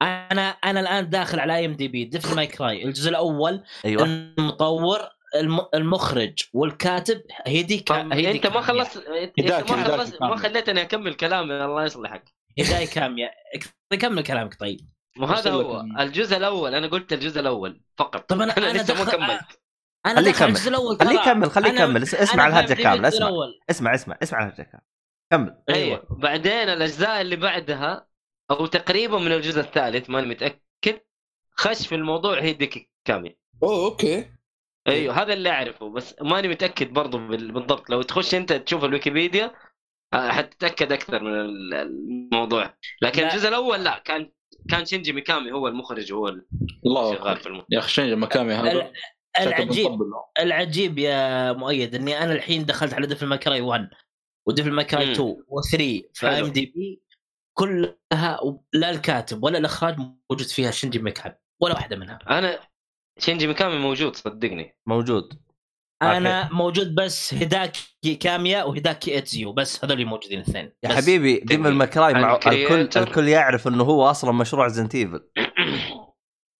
أنا 0.01 0.49
أنا 0.49 0.79
الآن 0.79 1.09
داخل 1.09 1.39
على 1.39 1.55
IMDb 1.55 2.05
Devil 2.05 2.35
May 2.35 2.47
Cry 2.47 2.85
الجزء 2.85 3.09
الأول 3.09 3.63
أيوه. 3.85 4.03
المطور 4.03 4.99
الم- 5.35 5.67
المخرج 5.73 6.33
والكاتب 6.53 7.21
هيدي 7.47 7.77
كا... 7.79 8.01
طب 8.03 8.13
هيدي 8.13 8.31
أنت 8.31 8.47
ما. 8.47 8.61
خلصت 8.61 8.97
أنت 9.39 9.51
ما 9.71 9.83
خلصت 9.97 10.21
ما. 10.21 10.35
خليتني 10.35 10.81
أكمل 10.81 11.13
كلامي 11.13 11.65
الله 11.65 11.83
يصلحك. 11.85 12.23
هيديكي 12.59 12.87
كاميا 12.87 13.31
كمل 14.01 14.23
كلامك 14.23 14.59
طيب. 14.59 14.79
ما 15.17 15.39
هذا 15.39 15.51
هو. 15.51 15.81
ال- 15.81 15.99
الجزء 15.99 16.37
الأول 16.37 16.75
أنا 16.75 16.87
قلت 16.87 17.13
الجزء 17.13 17.39
الأول 17.39 17.81
فقط. 17.97 18.29
طب 18.29 18.41
أنا 18.41 18.57
أنا 18.57 18.77
لسه 18.77 18.93
ما. 19.05 19.11
كملت. 19.11 19.41
أنا 20.05 20.15
خليه 20.15 20.29
يكمل. 20.29 20.47
الجزء 20.49 20.69
الأول 20.69 20.97
خليه. 20.99 21.19
يكمل 21.19 21.51
خليه 21.51 21.69
أنا- 21.71 21.73
يكمل. 21.73 22.01
اس- 22.01 22.15
اسمع 22.15 22.47
الهرجه 22.47 22.73
كامله 22.73 23.07
اسمع. 23.07 23.29
اسمع 23.69 23.95
اسمع 23.95 24.17
اسمع 24.23 24.39
الهرجه 24.39 24.61
كامله 24.71 24.81
كمل 25.31 25.75
أيوه. 25.75 26.07
بعدين 26.09 26.69
الأجزاء 26.69 27.21
اللي 27.21 27.35
بعدها 27.35 28.07
أو 28.51 28.65
تقريبا 28.65 29.17
من 29.19 29.31
الجزء 29.31 29.59
الثالث 29.59 30.09
ماني 30.09 30.27
متأكد 30.27 30.99
خش 31.55 31.87
في 31.87 31.95
الموضوع 31.95 32.41
هيديكي 32.41 32.89
كاميا 33.05 33.35
أوه 33.63 33.85
أوكي 33.85 34.25
أيوه 34.87 35.21
هذا 35.21 35.33
اللي 35.33 35.49
أعرفه 35.49 35.89
بس 35.89 36.15
ماني 36.21 36.47
متأكد 36.47 36.93
برضو 36.93 37.17
بال- 37.27 37.51
بالضبط 37.51 37.89
لو 37.89 38.01
تخش 38.01 38.35
أنت 38.35 38.53
تشوف 38.53 38.83
الويكيبيديا 38.83 39.51
آه، 40.13 40.29
حتتأكد 40.29 40.91
أكثر 40.91 41.23
من 41.23 41.33
ال- 41.41 41.73
الموضوع 41.73 42.73
لكن 43.01 43.21
لا. 43.21 43.33
الجزء 43.33 43.49
الأول 43.49 43.83
لا 43.83 43.99
كان 44.05 44.31
كان 44.69 44.85
شينجي 44.85 45.13
ميكامي 45.13 45.51
هو 45.51 45.67
المخرج 45.67 46.13
هو 46.13 46.27
اللي 46.27 46.43
الله 46.85 47.15
شغال. 47.15 47.37
في 47.37 47.47
الموضوع 47.47 47.67
يا 47.71 47.79
أخي 47.79 47.89
شنجي 47.89 48.15
مكامي 48.15 48.53
هذا 48.53 48.91
العجيب. 49.39 49.99
العجيب 50.39 50.99
يا 50.99 51.51
مؤيد 51.51 51.95
إني 51.95 52.17
أنا 52.23 52.33
الحين 52.33 52.65
دخلت 52.65 52.93
على 52.93 53.07
Devil 53.07 53.25
May 53.25 53.43
Cry 53.43 53.61
1 53.61 53.89
و 54.45 54.49
Devil 54.49 54.71
May 54.71 54.88
Cry 54.88 55.05
مم. 55.05 55.11
2 55.11 55.35
و3 55.35 55.77
في. 56.13 56.27
IMDb 56.27 57.01
كلها 57.57 58.39
لا 58.73 58.89
الكاتب 58.89 59.43
ولا 59.43 59.57
الأخراج 59.57 59.97
موجود 59.97 60.47
فيها 60.47 60.71
شنجي 60.71 60.99
ميكامي 60.99 61.35
ولا 61.61 61.73
واحدة 61.73 61.95
منها. 61.95 62.19
أنا 62.29 62.59
شينجي 63.19 63.47
ميكامي 63.47 63.77
موجود 63.77 64.15
صدقني. 64.15 64.77
موجود. 64.87 65.39
أنا 66.01 66.53
موجود 66.53 66.95
بس 66.95 67.33
هيداكي 67.33 68.15
كاميا 68.19 68.63
وهيداكي 68.63 69.17
إتسونو 69.17 69.53
بس 69.53 69.85
هذول 69.85 70.05
موجودين 70.05 70.39
الاثنين. 70.39 70.73
يا. 70.83 70.89
حبيبي 70.89 71.39
Devil 71.39 71.73
May 71.73 71.93
Cry 71.93 72.13
مع 72.13 72.35
الكل. 72.35 72.89
الكل 72.97 73.27
يعرف 73.27 73.67
إنه 73.67 73.83
هو 73.83 74.09
أصلا 74.09 74.31
مشروع 74.31 74.65
Resident 74.65 74.95
Evil. 74.95 75.29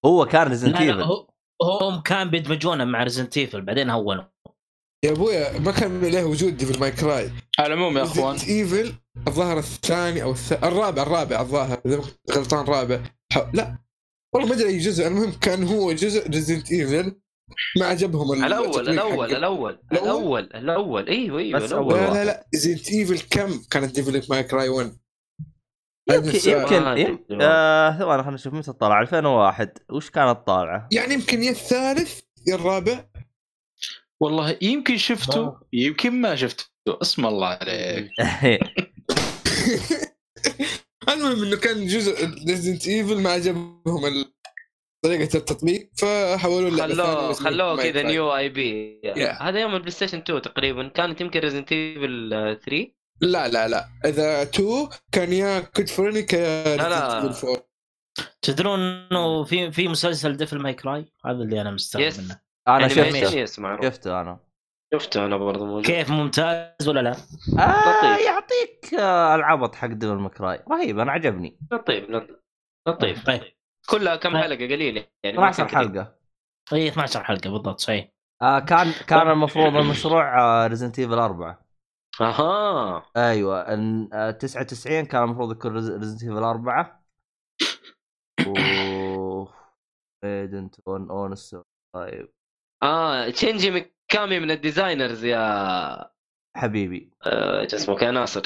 هو 0.05 0.25
كان 0.25 0.47
Resident 0.47 0.75
Evil. 0.75 1.01
هو 1.01 1.27
هم 1.61 2.01
كان 2.01 2.29
بيدمجونه 2.29 2.85
مع 2.85 3.03
Resident 3.03 3.37
Evil 3.37 3.61
بعدين 3.61 3.89
هونوا. 3.89 4.23
يا 5.03 5.11
أبويا 5.11 5.59
ما 5.59 5.71
كان 5.71 6.01
له 6.01 6.25
وجود 6.25 6.57
Devil 6.57 6.79
May 6.79 6.91
Cry 6.91 7.31
على 7.59 7.73
العموم 7.73 7.97
يا 7.97 8.03
أخوان 8.03 8.35
Evil 8.35 8.93
الظاهر 9.27 9.57
الثاني 9.57 10.23
أو 10.23 10.31
الث... 10.31 10.63
الرابع 10.63 11.03
الرابع 11.03 11.41
الظاهر 11.41 11.81
إذا 11.85 12.01
غلطان 12.31 12.65
رابع 12.65 12.99
ح... 13.33 13.37
لا 13.53 13.77
والله 14.33 14.49
ما 14.49 14.55
أدري 14.55 14.67
أي 14.67 14.77
جزء 14.77 15.07
المهم 15.07 15.31
كان 15.31 15.63
هو 15.63 15.91
جزء 15.91 16.29
Resident 16.29 16.71
Evil 16.71 17.15
ما 17.79 17.85
عجبهم 17.85 18.33
ال- 18.33 18.43
الأول 18.45 18.89
الأول. 18.89 18.89
الأول 18.89 19.31
الأول؟ 19.31 19.79
الأول 19.91 20.49
الأول 20.55 21.07
أيوه 21.09 21.39
أيوه 21.39 21.65
الأول 21.65 21.93
لا. 21.95 22.13
لا 22.13 22.25
لا 22.25 22.47
Resident 22.55 22.91
Evil 22.91 23.19
كم 23.29 23.61
كانت 23.71 23.95
Devil 23.95 24.21
May 24.29 24.43
Cry 24.43 24.69
1 24.69 24.97
يمكن. 26.11 26.29
يمكن 26.49 26.83
أدري. 26.87 27.17
آه، 27.41 27.97
ثواني 27.99 28.21
خلينا 28.23 28.35
نشوف 28.35 28.53
متى 28.53 28.73
طلع 28.73 29.01
2001 29.01 29.77
وش 29.91 30.09
كانت 30.09 30.37
طالعه؟ 30.47 30.87
يعني 30.91 31.13
يمكن 31.13 31.43
يا 31.43 31.51
الثالث 31.51 32.19
يا 32.47 32.55
الرابع 32.55 33.05
والله 34.21 34.57
يمكن 34.61 34.97
شفته 34.97 35.57
يمكن 35.73 36.21
ما 36.21 36.35
شفته. 36.35 36.65
اسم 36.87 37.25
الله 37.25 37.47
عليك. 37.47 38.11
المهم 41.09 41.43
إنه 41.43 41.57
كان 41.57 41.87
جزء 41.87 42.25
Resident 42.47 42.87
Evil 42.87 43.21
ما 43.21 43.29
عجبهم 43.29 44.25
طريقة 45.05 45.37
التطبيق 45.37 45.89
فحولوا 45.97 46.69
اللعبة 46.69 46.93
خلوه 46.93 47.33
خلوه 47.33 47.83
كذا. 47.83 48.03
new 48.03 48.35
IP 48.35 49.01
Yeah. 49.01 49.41
هذا 49.41 49.59
يوم 49.59 49.75
ال 49.75 49.91
PlayStation 49.91 50.17
2 50.17 50.41
تقريبا. 50.41 50.87
كانت 50.87 51.21
يمكن 51.21 51.39
Resident 51.39 51.71
Evil 51.71 52.29
3 52.65 52.87
لا 53.21 53.47
لا 53.47 53.67
لا. 53.67 53.87
إذا 54.05 54.41
2 54.43 54.89
كان 55.11 55.33
يا 55.33 55.59
Code 55.59 55.89
Veronica 55.89 56.77
لا، 56.77 56.89
لا. 56.89 57.21
Resident 57.21 57.33
Evil 57.35 57.45
4 57.45 57.67
تدرون 58.41 58.79
إنه 58.79 59.43
في 59.43 59.71
في 59.71 59.87
مسلسل 59.87 60.37
Devil 60.37 60.59
May 60.59 60.73
Cry 60.73 61.05
هذا 61.25 61.43
اللي 61.43 61.61
أنا 61.61 61.71
مستغرب 61.71 62.13
منه. 62.17 62.50
أنا 62.67 62.87
شفته. 62.87 63.45
شفته 63.81 64.21
أنا. 64.21 64.39
شفته 64.93 65.25
أنا 65.25 65.37
برضه 65.37 65.65
موجود. 65.65 65.85
كيف 65.85 66.11
ممتاز 66.11 66.87
ولا 66.87 66.99
لا؟ 66.99 67.11
آه 67.59 67.89
لطيف. 67.89 68.25
يعطيك 68.27 68.93
آه 68.99 69.35
العبط 69.35 69.75
حق 69.75 69.87
Devil 69.87 70.15
May 70.15 70.39
Cry 70.39 70.63
رهيب 70.71 70.99
أنا 70.99 71.11
عجبني. 71.11 71.59
لطيف 71.71 72.09
لطيف 72.09 72.37
لطيف. 72.87 73.25
طيب. 73.25 73.41
كلها 73.89 74.15
كم 74.15 74.29
طيب. 74.33 74.41
حلقة؟ 74.43 74.55
قليلة 74.65 75.05
يعني 75.23 75.37
ما 75.37 75.49
12 75.49 75.57
كان 75.57 75.67
كثير. 75.67 75.79
حلقة. 76.03 76.15
هي 76.73 76.87
12 76.87 77.23
حلقة 77.23 77.49
بالضبط 77.49 77.79
صحيح. 77.79 78.09
آه 78.41 78.59
كان 78.59 78.91
كان 79.07 79.29
المفروض 79.31 79.75
المشروع 79.75 80.67
Resident 80.67 80.99
Evil 80.99 81.13
4 81.13 81.65
أها. 82.21 83.05
أيوه 83.17 83.65
إن- 83.65 84.09
آه، 84.13 84.31
99 84.31 85.05
كان 85.05 85.23
المفروض 85.23 85.51
يكون 85.51 85.73
Resident 85.73 86.23
Evil 86.23 86.43
4 86.43 87.03
and 88.47 90.79
it 90.87 91.09
announced 91.11 91.55
طيب 91.95 92.29
آه 92.83 93.29
شينجي 93.29 93.71
ميكامي 93.71 94.39
من 94.39 94.51
ال 94.51 94.59
designers 94.59 95.25
يا 95.25 96.11
حبيبي 96.57 97.11
آه، 97.25 97.63
اسمه 97.65 98.03
يا 98.03 98.11
ناصر 98.11 98.41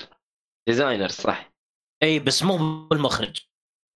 designer 0.68 1.08
صح 1.08 1.52
إي 2.04 2.20
بس 2.20 2.44
مو 2.44 2.88
بالمخرج 2.88 3.38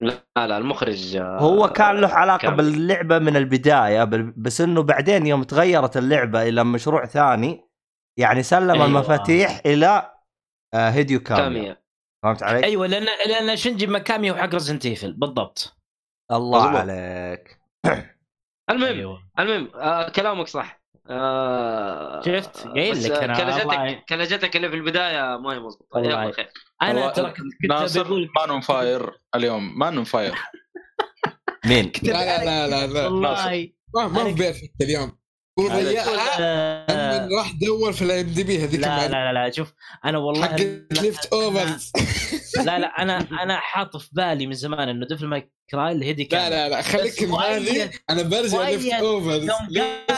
لا 0.01 0.23
لا 0.37 0.57
المخرج 0.57 1.15
آه، 1.15 1.39
هو 1.39 1.67
كان 1.67 1.95
له 2.01 2.07
علاقة 2.07 2.37
كامل. 2.41 2.57
باللعبة 2.57 3.19
من 3.19 3.35
البداية 3.35 4.03
بس 4.37 4.61
إنه 4.61 4.83
بعدين 4.83 5.27
يوم 5.27 5.43
تغيرت 5.43 5.97
اللعبة 5.97 6.43
إلى 6.43 6.63
مشروع 6.63 7.05
ثاني 7.05 7.69
يعني 8.19 8.43
سلم 8.43 8.71
أيوة. 8.71 8.85
المفاتيح 8.85 9.61
إلى 9.65 10.13
آه، 10.73 10.89
هيديكي 10.89 11.19
كاميا 11.19 11.81
فهمت 12.23 12.43
علي؟ 12.43 12.63
أيوه 12.63 12.87
لأن 12.87 13.05
لأن 13.27 13.55
شنجي 13.57 13.87
مكامي 13.87 14.31
هو 14.31 14.35
حق 14.35 14.53
Resident 14.53 14.85
Evil 14.85 15.13
بالضبط 15.13 15.77
الله 16.31 16.59
مظبوط. 16.59 16.75
عليك 16.81 17.59
المهم 18.69 18.83
أيوه 18.93 19.19
المهم 19.39 19.67
آه 19.75 20.09
كلامك 20.09 20.47
صح 20.47 20.79
آه 21.09 22.21
شفت؟ 22.25 22.67
قايل 22.67 23.03
لك 23.03 23.11
أنا 23.11 23.33
كلجتك. 23.37 24.05
كلجتك 24.09 24.55
اللي 24.55 24.69
في 24.69 24.75
البداية 24.75 25.37
ما 25.37 25.53
هي 25.53 25.59
مضبوطه. 25.59 25.99
يلا 25.99 26.31
خير 26.31 26.49
أنا 26.81 27.09
ترى 27.09 27.31
كنت 27.31 27.69
ناصر 27.69 28.03
بقول 28.03 28.29
ما 28.39 28.45
نون 28.47 28.61
فاير 28.61 29.11
اليوم 29.35 29.79
ما 29.79 29.89
نون 29.89 30.03
فاير 30.03 30.35
مين؟ 31.65 31.91
لا 32.03 32.11
لا 32.11 32.45
لا 32.45 32.67
لا, 32.67 32.87
لا. 32.93 33.05
والله 33.07 33.69
ما 33.95 34.07
ما 34.07 34.21
هو 34.21 34.31
بيرفكت 34.33 34.73
اليوم 34.81 35.19
لما 37.29 37.37
راح 37.37 37.51
دور 37.51 37.93
في 37.93 38.01
الاي 38.01 38.21
ام 38.21 38.27
دي 38.27 38.43
بي 38.43 38.63
هذيك 38.63 38.79
لا. 38.79 39.07
لا 39.07 39.07
لا 39.07 39.33
لا 39.33 39.51
شوف 39.51 39.73
أنا 40.05 40.17
والله 40.17 40.47
حق 40.47 40.59
ليفت 41.01 41.33
اوفرز 41.33 41.91
لا 42.57 42.79
لا 42.79 43.01
أنا 43.01 43.27
أنا 43.43 43.59
حاط 43.59 43.97
في 43.97 44.09
بالي 44.11 44.47
من 44.47 44.53
زمان 44.53 44.89
إنه 44.89 45.07
ديفل 45.07 45.27
ماي 45.27 45.51
كراي 45.71 45.91
الهيدي 45.91 46.23
لا 46.23 46.29
كان 46.29 46.51
لا 46.51 46.69
لا 46.69 46.81
خليك 46.81 47.23
هذه. 47.23 47.91
أنا 48.09 48.21
برجع 48.21 48.69
ليفت 48.69 48.93
اوفرز 48.93 49.49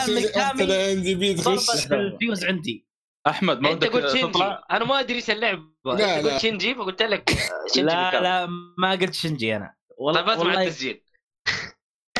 مكامي 0.08 0.64
الاي 0.64 0.92
ام 0.92 1.00
دي 1.00 1.14
بي 1.14 1.34
تخش. 1.34 1.86
ضربت 1.88 1.92
الفيوز 1.92 2.44
عندي. 2.44 2.86
أحمد 3.26 3.60
ما 3.60 3.72
أنت 3.72 3.84
ودك 3.84 3.92
قلت 3.92 4.10
شينجي 4.12 4.32
تطلع؟ 4.32 4.64
أنا 4.70 4.84
ما 4.84 5.00
أدري 5.00 5.16
إيش 5.16 5.30
اللعبة. 5.30 5.62
لا، 5.84 5.92
أنت 5.92 6.26
لا. 6.26 6.32
قلت 6.32 6.40
شينجي 6.40 6.74
فقلت 6.74 7.02
لك 7.02 7.30
شينجي 7.74 7.94
لا. 7.94 8.20
لا 8.20 8.48
ما 8.78 8.90
قلت 8.90 9.14
شنجي 9.14 9.56
أنا. 9.56 9.74
والله 9.98 10.20
طيب 10.20 10.30
أسمع 10.30 10.62
التسجيل. 10.62 11.02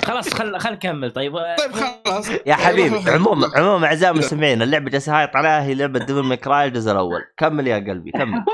خلاص 0.05 0.35
خل 0.35 0.59
خل 0.59 0.73
نكمل. 0.73 1.11
طيب 1.11 1.37
طيب 1.37 1.73
خلاص. 1.73 2.29
يا 2.47 2.55
حبيبي 2.55 3.11
عموما 3.11 3.51
عموما 3.57 3.87
أعزائي 3.87 4.13
المستمعين 4.13 4.63
اللعبة 4.63 4.91
جالس 4.91 5.09
هايط 5.09 5.37
عليها 5.37 5.63
هي 5.63 5.75
لعبة 5.75 5.99
Devil 5.99 6.23
May 6.23 6.45
Cry 6.45 6.67
الجزء 6.67 6.93
الأول. 6.93 7.21
كمل 7.37 7.67
يا 7.67 7.77
قلبي 7.77 8.11
كمل. 8.11 8.39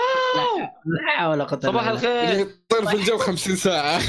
لا 1.19 1.29
ولا 1.29 1.45
قدر 1.45 1.69
صباح 1.69 1.89
الخير. 1.89 2.47
طير 2.69 2.87
في 2.87 2.97
الجو 2.97 3.19
50 3.19 3.57
ساعة. 3.57 4.01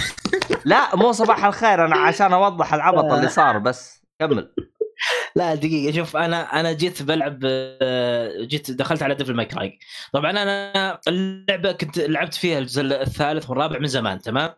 لا 0.65 0.95
مو 0.95 1.11
صباح 1.11 1.45
الخير 1.45 1.85
أنا 1.85 1.95
عشان 1.95 2.33
أوضح 2.33 2.73
العبط 2.73 3.13
اللي 3.13 3.29
صار 3.29 3.57
بس 3.57 4.03
كمل. 4.19 4.51
لا 5.35 5.55
دقيقة 5.55 5.95
شوف 5.95 6.17
أنا 6.17 6.59
أنا 6.59 6.71
جيت 6.71 7.01
بلعب 7.03 7.39
آه، 7.45 8.31
جيت 8.41 8.71
دخلت 8.71 9.03
على 9.03 9.15
Devil 9.15 9.33
May 9.35 9.45
Cry 9.45 9.79
طبعا 10.13 10.31
أنا 10.31 10.99
اللعبة 11.07 11.71
كنت 11.71 11.99
لعبت 11.99 12.33
فيها 12.33 12.59
الجزء 12.59 12.81
الثالث 12.81 13.49
والرابع 13.49 13.79
من 13.79 13.87
زمان 13.87 14.19
تمام؟ 14.21 14.49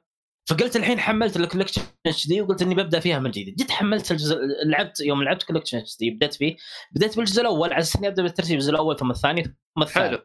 فقلت 0.50 0.76
الحين 0.76 1.00
حملت 1.00 1.38
ال 1.38 1.82
collection 2.06 2.28
HD 2.28 2.42
وقلت 2.42 2.62
إني 2.62 2.76
ببدأ 2.76 3.00
فيها 3.00 3.20
من 3.20 3.32
جديد. 3.32 3.56
جيت 3.56 3.72
حملت 3.72 4.12
الجزء 4.12 4.38
لعبت 4.66 5.00
يوم 5.00 5.24
لعبت 5.24 5.44
collection 5.44 5.78
HD 5.78 6.10
بديت 6.10 6.34
فيه. 6.34 6.56
بديت 6.92 7.18
بالجزء 7.18 7.42
الأول 7.42 7.74
على 7.74 7.80
أساس 7.80 7.96
إني 7.96 8.08
أبدأ 8.08 8.24
بالترتيب 8.24 8.54
الجزء 8.54 8.72
الأول 8.72 8.98
ثم 8.98 9.12
الثاني 9.12 9.44
ثم 9.44 9.82
الثالث. 9.82 10.22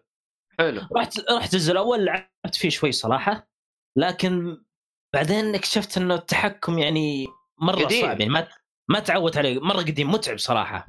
حلو. 0.58 0.70
حلو. 0.70 0.80
رحت 0.96 1.30
رحت 1.30 1.54
الجزء 1.54 1.72
الأول 1.72 2.04
لعبت 2.04 2.54
فيه 2.54 2.68
شوي 2.68 2.92
صراحة 2.92 3.50
لكن 3.96 4.62
بعدين 5.14 5.54
اكتشفت 5.54 5.98
إنه 5.98 6.14
التحكم 6.14 6.78
يعني 6.78 7.26
مرة 7.60 7.84
قديم. 7.84 8.02
صعب 8.02 8.20
يعني 8.20 8.32
ما 8.32 8.48
ما 8.88 8.98
تعودت 8.98 9.38
عليه. 9.38 9.60
مرة 9.60 9.80
قديم 9.80 10.10
متعب 10.10 10.38
صراحة. 10.38 10.88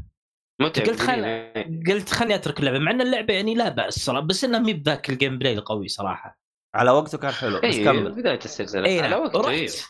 متعب 0.61 0.85
قلت 0.85 0.99
خل... 0.99 1.51
قلت 1.87 2.09
خلني 2.09 2.35
أترك 2.35 2.59
اللعبة 2.59 2.79
مع 2.79 2.91
إن 2.91 3.01
اللعبة 3.01 3.33
يعني 3.33 3.55
لا 3.55 3.69
بأس 3.69 3.99
صراحة 3.99 4.21
بس 4.21 4.43
إنها 4.43 4.59
مي 4.59 4.73
بذاك 4.73 5.09
ال 5.09 5.37
gameplay 5.37 5.53
القوي 5.53 5.87
صراحة. 5.87 6.46
على 6.75 6.91
وقته 6.91 7.17
كان 7.17 7.31
حلو 7.31 7.57
بس 7.57 7.63
اي 7.63 7.83
كمل 7.83 8.11
بداية 8.11 8.39
السلسلة 8.45 8.85
اي 8.85 8.99
على 8.99 9.09
نعم 9.09 9.21
وقته 9.21 9.49
إيه. 9.49 9.67
رحت 9.67 9.81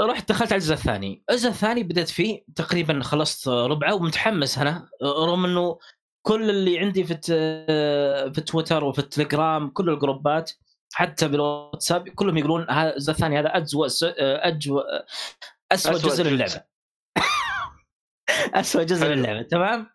رحت 0.00 0.28
دخلت 0.28 0.52
على 0.52 0.58
الجزء 0.60 0.74
الثاني، 0.74 1.24
الجزء 1.30 1.48
الثاني 1.48 1.82
بدأت 1.82 2.08
فيه 2.08 2.44
تقريبا 2.54 3.02
خلصت 3.02 3.48
ربعة 3.48 3.94
ومتحمس 3.94 4.58
أنا 4.58 4.88
رغم 5.02 5.44
إنه 5.44 5.78
كل 6.22 6.50
اللي 6.50 6.78
عندي 6.78 7.04
في 7.04 7.10
الت- 7.12 8.34
في 8.34 8.40
تويتر 8.40 8.84
وفي 8.84 8.98
التليجرام 8.98 9.70
كل 9.70 9.90
ال 9.90 9.97
groups 9.97 10.42
ات 10.42 10.50
حتى 10.92 11.28
بالواتساب 11.28 12.08
كلهم 12.08 12.36
يقولون 12.38 12.66
هذا 12.70 12.90
الجزء 12.92 13.10
الثاني 13.12 13.38
هذا 13.38 13.56
اجوء 13.56 13.86
اجوء 14.18 14.82
اسوء 15.72 15.92
أسوأ 15.96 16.10
جزء 16.10 16.22
جزء. 16.22 16.30
للعبة 16.30 16.62
اسوء 18.60 18.82
جزء. 18.82 19.06
للعبة 19.06 19.42
تمام 19.42 19.90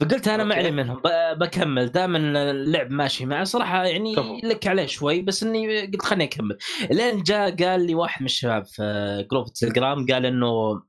فقلت 0.00 0.28
أنا 0.28 0.44
ما 0.44 0.54
okay. 0.54 0.66
علي 0.66 0.70
منهم 0.76 0.96
ب- 1.04 1.38
بكمل 1.38 1.86
دام 1.88 2.16
اللعب 2.16 2.90
ماشي 2.90 3.26
معه 3.26 3.44
صراحة 3.44 3.84
يعني 3.84 4.14
كفو. 4.16 4.38
لك 4.44 4.66
عليه 4.66 4.86
شوي 4.86 5.22
بس 5.22 5.42
إني 5.42 5.80
قلت 5.86 6.02
خليني 6.02 6.24
أكمل 6.24 6.58
لين 6.90 7.22
جاء 7.22 7.56
قال 7.64 7.86
لي 7.86 7.94
واحد 7.94 8.20
من 8.22 8.26
الشباب 8.26 8.66
في 8.66 9.26
group 9.30 9.46
التليجرام 9.46 10.06
قال 10.06 10.26
إنه 10.26 10.82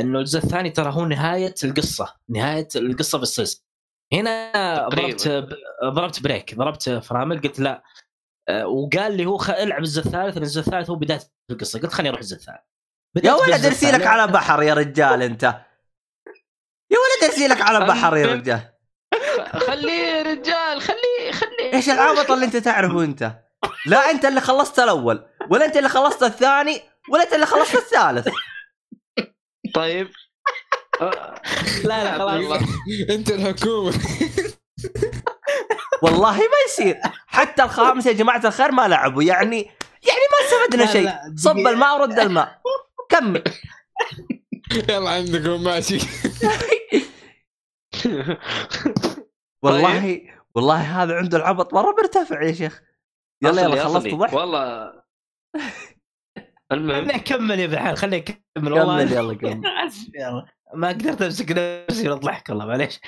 إنه 0.00 0.18
الجزء 0.18 0.38
الثاني 0.38 0.70
ترى 0.70 0.92
هو 0.92 1.04
نهاية 1.04 1.54
القصة 1.64 2.14
نهاية 2.28 2.68
القصة 2.76 3.18
في 3.18 3.22
السلسله 3.22 3.62
هنا 4.12 4.52
تقريباً. 4.90 5.16
ضربت 5.16 5.48
ضربت 5.84 6.22
brake 6.22 6.54
ضربت 6.54 6.90
فرامل 6.90 7.40
قلت 7.40 7.60
لا 7.60 7.82
أه، 8.48 8.66
وقال 8.66 9.16
لي 9.16 9.26
هو 9.26 9.36
خ... 9.36 9.50
العب 9.50 9.78
الجزء 9.78 10.02
الثالث 10.06 10.36
الجزء 10.36 10.60
الثالث 10.60 10.90
هو 10.90 10.96
بداية 10.96 11.20
القصة 11.50 11.78
قلت 11.80 11.92
خليني 11.92 12.08
أروح 12.08 12.20
الجزء 12.20 12.36
الثالث 12.36 12.58
يا 13.24 13.32
ولد 13.32 13.42
بالجزء 13.50 13.66
ارسي 13.68 13.86
لك 13.86 13.94
الثالث. 13.94 14.06
على 14.06 14.32
بحر 14.32 14.62
يا 14.62 14.74
رجال 14.74 15.22
أنت 15.22 15.60
ارسي 17.24 17.46
لك 17.46 17.60
على 17.60 17.86
بحر 17.86 18.16
يا 18.16 18.26
رجال. 18.26 18.60
خليه 19.66 19.92
يا 19.92 20.22
رجال 20.22 20.80
خليه 20.80 21.32
خليه 21.32 21.74
إيش 21.74 21.88
العبط 21.88 22.30
اللي 22.30 22.44
أنت 22.44 22.56
تعرفه 22.56 23.04
أنت؟ 23.10 23.32
لا 23.86 24.10
أنت 24.10 24.24
اللي 24.24 24.40
خلصت 24.40 24.78
الأول 24.78 25.24
ولا 25.50 25.64
أنت 25.64 25.76
اللي 25.76 25.88
خلصت 25.88 26.22
الثاني 26.22 26.80
ولا 27.10 27.22
أنت 27.22 27.32
اللي 27.32 27.46
خلصت 27.46 27.74
الثالث. 27.74 28.28
طيب. 29.74 30.08
لا 31.84 32.04
لا 32.04 32.18
خلاص. 32.18 32.60
أنت 33.14 33.30
الحكومة. 33.30 33.92
والله 36.02 36.36
ما 36.38 36.56
يصير. 36.66 36.98
حتى 37.26 37.62
الخامس 37.62 38.06
يا 38.06 38.12
جماعة 38.12 38.40
الخير 38.44 38.72
ما 38.72 38.88
لعبوا 38.88 39.22
يعني 39.22 39.56
يعني 40.02 40.20
ما 40.32 40.46
استفدنا 40.46 40.86
شيء. 40.86 41.12
صب. 41.36 41.58
الماء 41.58 42.00
ورد 42.00 42.18
الماء. 42.18 42.58
كمل. 43.08 43.44
يلا 44.88 45.10
عندكم 45.10 45.62
ماشي. 45.62 45.98
والله 49.64 50.20
والله 50.54 51.02
هذا 51.02 51.14
عنده 51.16 51.38
العبط 51.38 51.74
مرة 51.74 51.94
مرتفع 52.02 52.42
يا 52.42 52.52
شيخ. 52.52 52.82
يلا 53.42 53.62
يلا 53.62 53.84
خلصت. 53.84 54.08
ضحك 54.14 54.32
والله. 54.32 54.92
المهم. 56.72 56.96
خليني 56.96 57.16
اكمل 57.16 57.58
يا 57.60 57.64
ابن 57.64 57.74
الحلال 57.74 57.96
خليني 57.96 58.16
اكمل 58.16 58.36
كمل 58.56 58.72
والله 58.72 59.02
يلا 59.02 59.34
كمل. 59.34 59.62
اسف 59.86 60.08
يلا 60.14 60.46
ما 60.74 60.88
قدرت 60.88 61.22
أمسك 61.22 61.50
نفسي 61.90 62.06
من 62.08 62.12
الضحك 62.12 62.48
والله 62.48 62.66
معليش. 62.66 63.00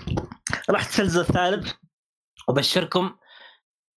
رحت 0.70 1.00
الجزء 1.00 1.20
الثالث. 1.20 1.72
وبشركم 2.48 3.16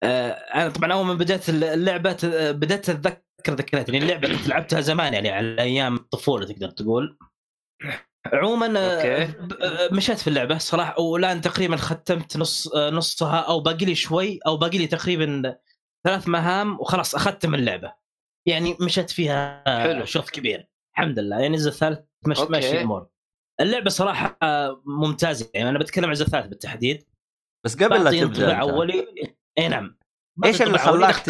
آه، 0.03 0.29
أنا 0.31 0.69
طبعا 0.69 0.93
أول 0.93 1.05
ما 1.05 1.13
بدأت 1.13 1.49
اللعبة 1.49 2.11
ت- 2.13 2.25
بدأت 2.25 2.89
أتذكر 2.89 3.19
ذكريات. 3.53 3.89
يعني 3.89 4.03
اللعبة 4.05 4.27
كنت 4.37 4.47
لعبتها 4.47 4.81
زمان 4.81 5.13
يعني 5.13 5.29
على 5.29 5.61
أيام 5.61 5.95
الطفولة 5.95 6.45
تقدر 6.45 6.69
تقول. 6.69 7.17
عموما 8.25 8.73
آه،. 8.79 9.25
ب- 9.25 9.53
آه، 9.53 9.89
مشيت 9.93 10.19
في 10.19 10.27
اللعبة 10.27 10.57
صراحة 10.57 10.99
والآن 11.01 11.41
تقريبا 11.41 11.75
ختمت 11.75 12.37
نص 12.37 12.67
آه، 12.75 12.89
نصها 12.89 13.39
أو 13.39 13.59
باقي 13.59 13.85
لي 13.85 13.95
شوي 13.95 14.39
أو 14.47 14.57
باقي 14.57 14.77
لي 14.77 14.87
تقريبا 14.87 15.55
ثلاث 16.03 16.27
مهام 16.27 16.79
وخلاص 16.79 17.15
اختم 17.15 17.55
اللعبة 17.55 17.93
يعني 18.47 18.77
مشيت 18.81 19.09
فيها 19.09 19.63
حلو. 19.83 20.05
شوط 20.05 20.29
كبير 20.29 20.67
الحمد 20.93 21.19
لله 21.19 21.39
يعني 21.39 21.55
الجزء 21.55 21.69
الثالث 21.69 21.99
مش 22.27 22.39
okay. 22.39 22.51
ماشي 22.51 22.71
الأمور 22.77 23.07
اللعبة 23.61 23.89
صراحة 23.89 24.37
آه، 24.43 24.81
ممتازة 24.85 25.49
يعني 25.53 25.69
أنا 25.69 25.79
بتكلم 25.79 26.05
عن 26.05 26.09
الجزء 26.11 26.25
الثالث 26.25 26.47
بالتحديد 26.47 27.05
بس 27.65 27.83
قبل 27.83 28.03
لا 28.03 28.11
تبدأ. 28.11 28.55
اولي 28.55 29.07
إي 29.57 29.67
نعم 29.67 29.97
بعطي 30.35 30.63
اللي. 30.63 30.77
خلاك 30.77 31.15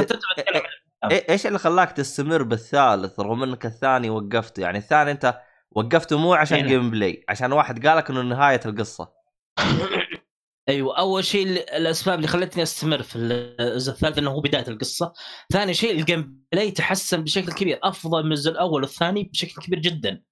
ت- 1.10 1.30
إيش 1.30 1.48
اللي 1.48 1.60
خلاك 1.60 1.92
تستمر 1.92 2.44
بالثالث 2.44 3.20
رغم 3.20 3.44
إنك 3.44 3.66
الثاني 3.66 4.10
وقفته 4.10 4.62
يعني 4.62 4.78
الثاني 4.78 5.12
أنت 5.12 5.42
وقفته 5.76 6.18
مو 6.18 6.34
عشان. 6.34 6.68
gameplay 6.68 7.26
عشان 7.30 7.52
واحد 7.52 7.88
قالك 7.88 8.10
إنه 8.10 8.22
نهاية 8.22 8.60
القصة 8.66 9.14
أيوه 10.70 10.98
أول 10.98 11.26
شيء 11.26 11.48
ال- 11.48 11.70
الأسباب 11.70 12.16
اللي 12.16 12.28
خلتني 12.28 12.64
أستمر 12.64 13.02
في 13.02 13.16
الجزء 13.16 13.92
الثالث 13.92 14.18
إنه 14.18 14.32
هو 14.32 14.42
بداية 14.42 14.68
القصة، 14.68 15.14
ثاني 15.54 15.74
شيء 15.74 15.92
ال 15.92 16.46
gameplay 16.52 16.72
تحسن 16.72 17.24
بشكل 17.24 17.54
كبير 17.54 17.80
أفضل 17.84 18.26
من 18.26 18.32
الجزء 18.32 18.52
الأول 18.52 18.82
والثاني 18.82 19.24
بشكل 19.24 19.62
كبير 19.62 19.80
جدا. 19.80 20.24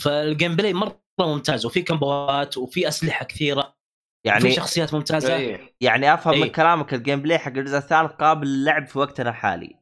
فال 0.00 0.56
gameplay 0.56 0.74
مرة 0.74 1.00
ممتاز 1.20 1.66
وفي 1.66 1.82
combo 1.82 2.44
ات 2.44 2.56
وفي 2.56 2.88
أسلحة 2.88 3.24
كثيرة 3.24 3.76
يعني 4.26 4.50
شخصيات 4.50 4.94
ممتازة 4.94 5.36
إيه. 5.36 5.76
يعني 5.80 6.14
أفهم 6.14 6.34
من 6.34 6.42
إيه. 6.42 6.52
كلامك 6.52 6.94
ال 6.94 7.22
gameplay 7.22 7.38
حق 7.38 7.52
الجزء 7.52 7.76
الثالث 7.76 8.12
قابل 8.12 8.46
للعب 8.46 8.86
في 8.86 8.98
وقتنا 8.98 9.30
الحالي 9.30 9.80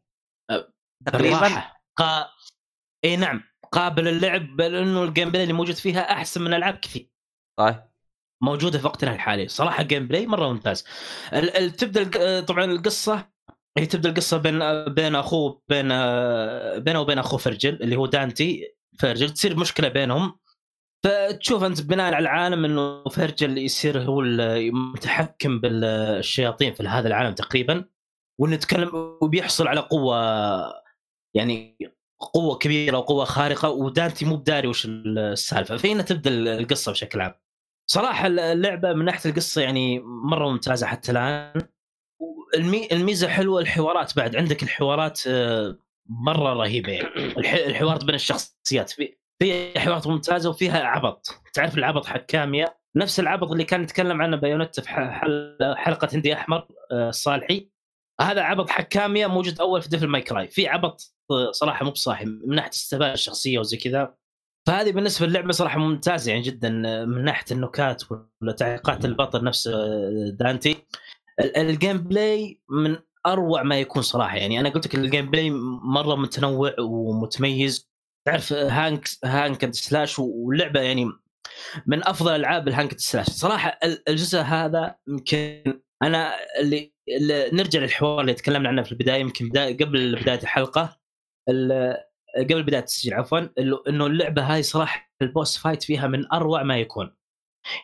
أه، 0.50 0.72
تقريبا 1.06 1.64
قا... 1.96 2.28
اي 3.04 3.16
نعم 3.16 3.42
قابل 3.72 4.04
للعب 4.04 4.57
بل 4.57 4.74
انه 4.74 5.04
ال 5.04 5.30
gameplay 5.30 5.42
اللي 5.42 5.54
موجود 5.54 5.74
فيها 5.74 6.12
أحسن 6.12 6.42
من 6.42 6.54
ألعاب 6.54 6.74
كثير. 6.74 7.11
طيب 7.59 7.83
موجودة 8.42 8.78
في 8.78 8.87
وقتنا 8.87 9.14
الحالي. 9.14 9.48
صراحة 9.48 9.83
gameplay 9.82 10.26
مرة 10.26 10.52
ممتاز. 10.52 10.85
ال- 11.33 11.57
ال- 11.57 11.70
تبدأ 11.72 12.02
الق- 12.02 12.44
طبعا 12.46 12.64
القصة 12.64 13.28
هي 13.78 13.87
تبدأ 13.87 14.09
القصة 14.09 14.37
بين 14.38 14.85
بين 14.94 15.14
أخوه 15.14 15.62
بين 15.68 15.88
بينه 16.85 17.00
وبين 17.00 17.18
أخوه 17.18 17.38
فرجل 17.38 17.83
اللي 17.83 17.96
هو 17.96 18.07
دانتي 18.07 18.74
فرجل 19.00 19.31
تصير 19.31 19.57
مشكلة 19.57 19.88
بينهم. 19.88 20.38
فتشوف 21.04 21.62
أنت 21.64 21.83
بناء 21.83 22.07
على 22.14 22.22
العالم 22.22 22.64
إنه 22.64 23.04
فرجل 23.04 23.59
يصير 23.59 24.02
هو 24.02 24.20
المتحكم 24.20 25.61
بالشياطين 25.61 26.74
في 26.74 26.83
هذا 26.83 27.09
العالم 27.09 27.35
تقريبا. 27.35 27.85
وانه 28.40 28.54
يتكلم 28.54 29.18
وبيحصل 29.22 29.68
على 29.68 29.81
قوة 29.81 30.16
يعني 31.37 31.78
قوة 32.20 32.59
كبيرة 32.59 32.98
وقوة 32.98 33.24
خارقة 33.24 33.70
ودانتي 33.70 34.24
مو 34.24 34.37
بداري 34.37 34.68
وش 34.68 34.87
السالفة. 34.87 35.76
فهنا 35.76 36.02
تبدأ 36.02 36.31
القصة 36.31 36.92
بشكل 36.92 37.20
عام. 37.20 37.35
صراحة 37.90 38.26
اللعبة 38.26 38.92
من 38.92 39.04
ناحية 39.04 39.31
القصة 39.31 39.62
يعني 39.62 40.00
مرة 40.00 40.48
ممتازة 40.48 40.87
حتى 40.87 41.12
الآن. 41.12 41.62
المي... 42.54 42.88
الميزة 42.92 43.28
حلوة 43.28 43.61
الحوارات 43.61 44.16
بعد. 44.16 44.37
عندك 44.37 44.62
الحوارات 44.62 45.20
آه، 45.26 45.78
مرة 46.09 46.52
رهيبة 46.52 46.92
يعني. 46.92 47.09
الح... 47.16 47.54
الحوارات 47.54 48.04
بين 48.04 48.14
الشخصيات. 48.14 48.90
في 48.90 49.18
في 49.38 49.81
حوارات 49.81 50.07
ممتازة 50.07 50.50
وفيها 50.50 50.85
عبط. 50.85 51.26
تعرف 51.54 51.78
العبط 51.78 52.07
حق 52.07 52.26
كاميا؟ 52.26 52.74
نفس 52.96 53.20
العبط 53.20 53.50
اللي 53.52 53.64
كان 53.64 53.83
يتكلم 53.83 54.22
عنه 54.22 54.37
بايونيتا 54.37 54.83
في. 54.83 54.88
حلقة 55.76 56.09
هندي 56.12 56.35
أحمر 56.35 56.66
آه، 56.92 57.09
الصالحي 57.09 57.68
هذا 58.20 58.42
عبط 58.42 58.70
حق 58.70 58.83
كاميا 58.83 59.26
موجود 59.26 59.61
أول 59.61 59.83
في 59.83 59.88
Devil 59.88 60.06
May 60.06 60.22
Cry 60.22 60.48
في 60.48 60.68
عبط 60.68 61.14
آه، 61.31 61.50
صراحة 61.52 61.85
مو 61.85 61.90
بصاحي 61.90 62.24
من 62.24 62.54
ناحية 62.54 62.70
استهبال 62.70 63.07
الشخصية 63.07 63.59
وزي 63.59 63.76
كذا. 63.76 64.14
فهذه 64.66 64.92
بالنسبة 64.92 65.26
للعبة 65.26 65.52
صراحة 65.52 65.78
ممتازة 65.78 66.31
يعني 66.33 66.42
جدا 66.42 66.70
من 67.04 67.24
ناحية 67.24 67.44
النكات 67.50 68.02
ولا 68.11 68.52
تعليقات 68.52 69.04
البطل 69.04 69.44
نفسه 69.44 69.72
دانتي. 70.31 70.76
ال- 71.40 71.57
ال 71.56 71.98
gameplay 71.98 72.61
من 72.70 72.96
أروع 73.26 73.62
ما 73.62 73.81
يكون 73.81 74.02
صراحة 74.02 74.37
يعني. 74.37 74.61
أنا 74.61 74.68
قلت 74.68 74.87
لك 74.87 74.94
ال 74.94 75.30
gameplay 75.30 75.50
مرة 75.83 76.14
متنوع 76.14 76.74
ومتميز. 76.81 77.88
تعرف 78.26 78.52
hack 78.52 79.08
hack 79.24 79.74
slash 79.74 80.18
واللعبة 80.18 80.81
يعني 80.81 81.11
من 81.87 82.07
أفضل 82.09 82.35
ألعاب 82.35 82.68
ال 82.68 82.74
hack 82.74 82.98
slash. 82.98 83.26
صراحة 83.26 83.78
ال- 83.85 84.09
الجزء 84.09 84.38
هذا 84.40 84.94
يمكن 85.09 85.81
أنا 86.02 86.34
اللي, 86.61 86.92
اللي 87.08 87.50
نرجع 87.52 87.80
للحوار 87.80 88.20
اللي 88.20 88.34
تكلمنا 88.34 88.68
عنه 88.68 88.82
في 88.82 88.92
البداية 88.92 89.20
يمكن 89.20 89.48
بداية 89.48 89.76
قبل 89.76 90.16
بداية 90.22 90.38
الحلقة 90.42 90.98
ال- 91.48 91.96
قبل 92.38 92.62
بداية 92.62 92.80
التسجيل 92.80 93.14
عفوا 93.14 93.38
إنه 93.88 94.06
اللعبة 94.06 94.42
هاي 94.54 94.62
صراحة 94.62 95.12
ال 95.22 95.30
boss 95.30 95.58
fight 95.58 95.82
فيها 95.82 96.06
من 96.06 96.32
أروع 96.32 96.62
ما 96.62 96.78
يكون. 96.78 97.14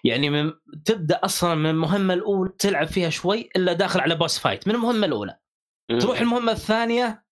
يعني 0.05 0.31
من 0.31 0.53
تبدأ 0.85 1.21
أصلا 1.25 1.55
من 1.55 1.71
المهمة 1.71 2.15
الأولى 2.15 2.51
تلعب 2.59 2.87
فيها 2.87 3.11
شوي 3.11 3.49
إلا 3.57 3.73
داخل 3.73 4.01
على 4.01 4.15
boss 4.15 4.39
fight 4.39 4.69
من 4.69 4.75
المهمة 4.75 5.07
الأولى. 5.07 5.39
تروح 6.01 6.21
المهمة 6.21 6.53
الثانية 6.53 7.25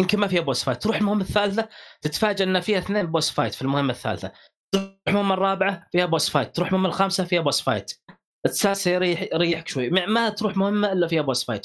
يمكن 0.00 0.18
ما 0.20 0.26
فيها 0.26 0.40
boss 0.40 0.64
fight 0.64 0.82
تروح 0.82 0.96
المهمة 0.96 1.20
الثالثة 1.22 1.68
تتفاجئ 2.02 2.44
إن 2.44 2.60
فيها 2.60 2.78
اثنين 2.78 3.06
boss 3.06 3.30
fight 3.30 3.54
في 3.54 3.62
المهمة 3.62 3.92
الثالثة. 3.92 4.32
تروح 4.74 4.94
المهمة 5.08 5.34
الرابعة 5.34 5.88
فيها 5.92 6.06
boss 6.06 6.30
fight 6.30 6.56
تروح 6.56 6.68
المهمة 6.68 6.88
الخامسة 6.88 7.24
فيها 7.24 7.40
boss 7.40 7.60
fight. 7.62 7.92
السادسه 8.46 8.90
يريح 8.90 9.22
يريحك 9.32 9.68
شوي. 9.68 9.90
ما- 9.90 10.28
تروح 10.28 10.56
مهمة 10.56 10.92
إلا 10.92 11.06
فيها 11.06 11.22
boss 11.22 11.44
fight 11.44 11.64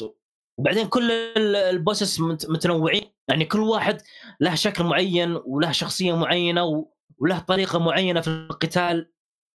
وبعدين 0.59 0.87
كل 0.87 1.11
ال- 1.11 1.55
bosses 1.55 2.19
مت- 2.19 2.49
متنوعين. 2.49 3.11
يعني 3.29 3.45
كل 3.45 3.59
واحد 3.59 4.01
له 4.39 4.55
شكل 4.55 4.83
معين 4.83 5.35
وله 5.45 5.71
شخصية 5.71 6.15
معينة 6.17 6.85
وله 7.17 7.39
طريقة 7.39 7.79
معينة 7.79 8.21
في 8.21 8.27
القتال. 8.27 9.11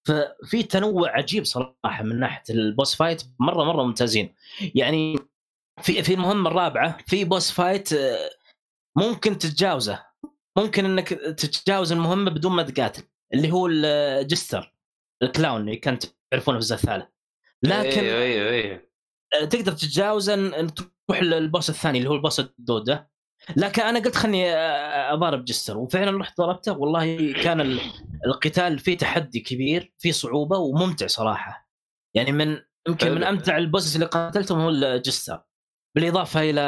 ففي 0.09 0.63
تنوع 0.63 1.11
عجيب 1.17 1.45
صراحة 1.45 2.03
من 2.03 2.21
ناحية 2.21 2.43
ال 2.51 2.59
boss 2.59 2.95
fight 2.95 3.23
مره 3.41 3.65
مرة 3.65 3.83
ممتازين. 3.83 4.35
يعني 4.75 5.17
في 5.83 6.03
في 6.03 6.15
المهمة 6.15 6.51
الرابعة 6.51 6.99
في 7.07 7.25
boss 7.25 7.51
fight 7.51 7.93
آه، 7.93 8.31
ممكن 8.99 9.39
تتجاوزه. 9.39 10.05
ممكن 10.59 10.85
إنك 10.85 11.09
تتجاوز 11.09 11.93
المهمة 11.93 12.31
بدون 12.31 12.53
ما 12.53 12.63
تقاتل. 12.63 13.03
اللي 13.35 13.53
هو 13.53 13.67
ال 13.67 13.82
Jester 13.82 14.75
ال 15.23 15.29
clown 15.29 15.61
اللي 15.61 15.77
كنت 15.77 16.05
تعرفونه 16.31 16.59
في 16.59 16.63
الجزء 16.63 16.75
الثالث. 16.75 17.05
لكن 17.63 18.01
أيوه 18.01 18.23
أيوه 18.23 18.51
أيوه 18.51 18.91
آه، 19.43 19.45
تقدر 19.45 19.73
تتجاوزه 19.73 20.35
ان 20.35 20.75
تروح 20.75 21.23
لل 21.23 21.39
boss 21.39 21.71
الثاني 21.71 21.99
اللي 21.99 22.11
هو 22.11 22.15
ال 22.15 22.20
boss 22.20 22.41
الدوده 22.41 23.11
لكن 23.57 23.83
أنا 23.83 23.99
قلت 23.99 24.17
خلني 24.17 24.55
آه، 24.55 25.13
أضارب 25.15 25.45
Jester. 25.45 25.79
وفعلا 25.79 26.19
رحت 26.21 26.39
ضربته. 26.39 26.73
والله 26.73 27.33
كان 27.33 27.61
ال- 27.61 27.81
القتال 28.27 28.79
فيه 28.79 28.99
تحدي 28.99 29.41
كبير 29.41 29.93
فيه 29.99 30.13
صعوبة 30.13 30.57
وممتع 30.59 31.07
صراحة. 31.07 31.69
يعني 32.15 32.33
من 32.33 32.59
يمكن 32.89 33.11
من. 33.15 33.25
أمتع 33.25 33.57
ال 33.59 33.64
bosses 33.64 33.95
اللي 33.95 34.07
قاتلتهم 34.07 34.61
هو 34.61 34.69
ال 34.69 34.79
Jester 34.79 35.43
بالإضافة 35.97 36.41
إلى 36.51 36.61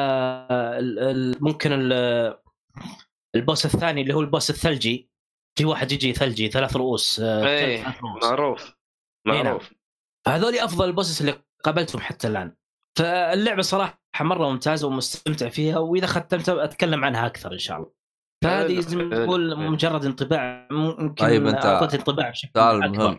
ال- 0.78 0.98
ال- 0.98 1.44
ممكن 1.44 1.70
ال- 1.72 2.38
ال 3.34 3.41
boss 3.41 3.66
الثاني 3.66 4.02
اللي 4.02 4.14
هو 4.14 4.20
ال 4.20 4.26
boss 4.26 4.50
الثلجي. 4.50 5.10
في 5.58 5.64
واحد 5.64 5.92
يجي 5.92 6.12
ثلجي 6.12 6.48
ثلاث 6.48 6.76
رؤوس 6.76 7.20
آه، 7.20 7.46
إيه 7.46 7.82
ثلاث 7.82 7.96
رؤوس. 8.02 8.24
معروف. 8.24 8.74
معروف 9.26 9.72
هذول 10.28 10.54
أفضل 10.58 10.84
البوسس 10.88 11.20
اللي 11.20 11.42
قابلتهم 11.64 12.00
حتى 12.00 12.28
الآن 12.28 12.54
فاللعبة 12.98 13.62
صراحة 13.62 14.02
مرة 14.20 14.48
ممتازة 14.50 14.86
ومستمتع 14.88 15.48
فيها 15.48 15.78
وإذا 15.78 16.06
ختمتها 16.06 16.64
أتكلم 16.64 17.04
عنها 17.04 17.26
أكثر 17.26 17.52
إن 17.52 17.58
شاء 17.58 17.76
الله 17.76 17.92
فهذه 18.44 18.80
زي 18.80 18.96
ما 18.96 19.24
تقول. 19.24 19.56
مجرد 19.58 20.04
انطباع 20.04 20.68
ممكن 20.70 21.14
طيب 21.14 21.46
أنت 21.46 21.64
اعطيت 21.66 21.94
انطباع 21.94 22.30
بشكل 22.30 22.50
سؤال. 22.54 22.90
مهم 22.98 23.18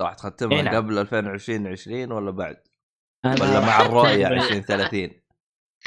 راح 0.00 0.14
تختمها 0.14 0.56
إيه 0.56 0.62
نعم. 0.62 0.76
قبل 0.76 0.98
2020 0.98 1.66
20 1.66 2.12
ولا 2.12 2.30
بعد؟ 2.30 2.56
ولا 3.24 3.60
مع 3.60 3.80
الرؤية 3.80 4.26
أختم- 4.28 4.32
2030 4.32 5.10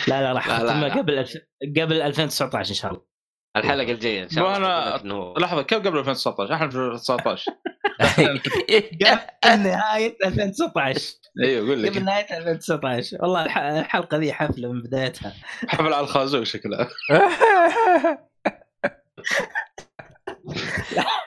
لا 0.07 0.21
لا 0.21 0.33
راح 0.33 0.47
أختمها. 0.49 0.97
قبل. 0.97 1.25
قبل 1.81 2.01
2019 2.01 2.69
إن 2.69 2.75
شاء 2.75 2.91
الله 2.91 3.05
الحلقة 3.55 3.91
الجاية 3.91 4.23
إن 4.23 4.29
شاء 4.29 4.57
الله 4.57 5.33
لحظة 5.37 5.61
كيف 5.61 5.79
قبل 5.79 5.97
2019 5.97 6.53
أحنا 6.53 6.69
في 6.69 6.75
2019 6.77 7.51
قبل 9.43 9.63
نهايه 9.63 10.17
2019 10.25 11.13
أيوه 11.43 11.67
قول 11.69 11.85
قبل 11.89 11.95
لك 11.95 12.01
نهايه 12.01 12.37
2019 12.37 13.17
والله 13.21 13.45
الح- 13.45 13.57
الحلقة 13.57 14.17
ذي 14.17 14.33
حفلة 14.33 14.71
من 14.71 14.81
بدايتها. 14.81 15.33
حفل 15.67 15.93
على 15.93 15.99
الخازوق 15.99 16.43
شكلها. 16.43 16.89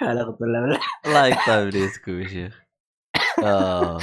لا 0.01 0.23
أقسم 0.23 0.37
بالله. 0.41 0.81
الله 1.07 1.27
يقطع 1.27 1.62
إبليسكم 1.62 2.23
يا 2.23 2.29
شيخ. 2.29 2.62
آه. 3.45 3.99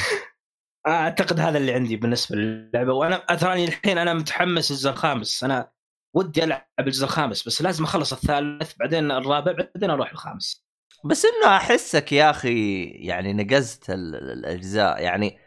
أعتقد 0.87 1.39
هذا 1.39 1.57
اللي 1.57 1.73
عندي 1.73 1.95
بالنسبة 1.95 2.35
للعبة. 2.35 2.93
وأنا 2.93 3.17
تراني 3.17 3.65
الحين 3.65 3.97
أنا 3.97 4.13
متحمس 4.13 4.71
الجزء 4.71 4.89
الخامس 4.89 5.43
أنا 5.43 5.69
ودي 6.15 6.43
ألعب 6.43 6.65
الجزء 6.79 7.03
الخامس 7.03 7.47
بس 7.47 7.61
لازم 7.61 7.83
أخلص 7.83 8.13
الثالث 8.13 8.73
بعدين 8.79 9.11
الرابع 9.11 9.51
بعدين 9.51 9.89
أروح 9.89 10.11
الخامس. 10.11 10.65
بس 11.05 11.25
إنه 11.25 11.55
أحسك 11.55 12.11
يا 12.11 12.29
أخي 12.29 12.83
يعني 12.83 13.33
نقزت 13.33 13.89
ال- 13.89 14.15
ال- 14.15 14.31
الأجزاء 14.31 15.01
يعني 15.01 15.39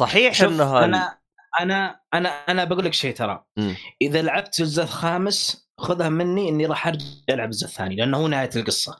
صحيح 0.00 0.42
إنه 0.42 0.84
أنا 0.84 1.18
أنا 1.60 2.00
أنا 2.14 2.28
أنا 2.28 2.64
بقول 2.64 2.84
لك 2.84 2.92
شيء 2.92 3.14
ترى. 3.14 3.44
مم. 3.56 3.76
إذا 4.02 4.22
لعبت 4.22 4.60
الجزء 4.60 4.82
الخامس 4.82 5.68
خذها 5.80 6.08
مني 6.08 6.48
إني 6.48 6.66
راح 6.66 6.86
أرجع 6.86 7.04
ألعب 7.30 7.48
الجزء 7.48 7.66
الثاني 7.66 7.96
لأنه 7.96 8.16
هو 8.18 8.28
نهاية 8.28 8.50
القصة. 8.56 8.98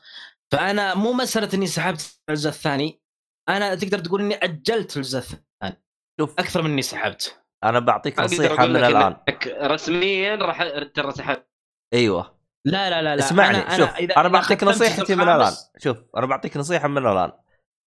فأنا 0.51 0.95
مو 0.95 1.13
مسألة 1.13 1.49
إني 1.53 1.67
سحبت 1.67 2.19
الجزء 2.29 2.49
الثاني 2.49 3.01
أنا 3.49 3.75
تقدر 3.75 3.99
تقول 3.99 4.21
إني 4.21 4.35
أجلت 4.35 4.97
الجزء 4.97 5.17
الثاني. 5.17 5.83
شوف. 6.19 6.39
أكثر 6.39 6.61
من 6.61 6.71
إني 6.71 6.81
سحبت. 6.81 7.41
أنا 7.63 7.79
بعطيك 7.79 8.19
نصيحة 8.19 8.65
من 8.65 8.75
الآن. 8.75 9.15
رسميا 9.61 10.35
راح 10.35 10.63
ترى 10.93 11.11
سحبت 11.11 11.49
أيوه. 11.93 12.39
لا 12.65 12.89
لا 12.89 13.01
لا 13.01 13.15
لا. 13.15 13.23
اسمعني 13.25 13.57
أنا 13.57 13.77
شوف 13.77 13.89
أنا 13.89 13.97
إذا 13.97 14.27
بعطيك 14.27 14.63
نصيحتي 14.63 15.15
من 15.15 15.29
الآن. 15.29 15.53
شوف 15.77 15.97
أنا 16.17 16.25
بعطيك 16.25 16.57
نصيحة 16.57 16.87
من 16.87 16.97
الآن. 16.97 17.31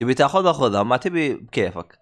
تبي 0.02 0.14
تأخذها 0.14 0.52
خذها. 0.52 0.82
ما 0.82 0.96
تبي 0.96 1.34
بكيفك. 1.34 1.98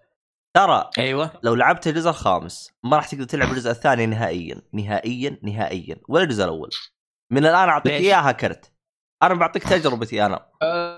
ترى 0.57 0.89
أيوه. 0.97 1.31
لو 1.43 1.55
لعبت 1.55 1.87
الجزء 1.87 2.09
الخامس 2.09 2.71
ما 2.83 2.97
راح 2.97 3.07
تقدر 3.07 3.23
تلعب 3.23 3.51
الجزء 3.51 3.71
الثاني 3.71 4.05
نهائيا. 4.05 4.61
نهائيا 4.73 5.39
نهائيا. 5.43 5.95
ولا 6.09 6.23
الجزء 6.23 6.43
الأول. 6.43 6.69
من 7.31 7.45
الآن 7.45 7.69
أعطيك؟ 7.69 7.93
إياها 7.93 8.31
كرت. 8.31 8.71
أنا 9.23 9.33
بعطيك 9.33 9.63
تجربتي 9.63 10.25
أنا. 10.25 10.45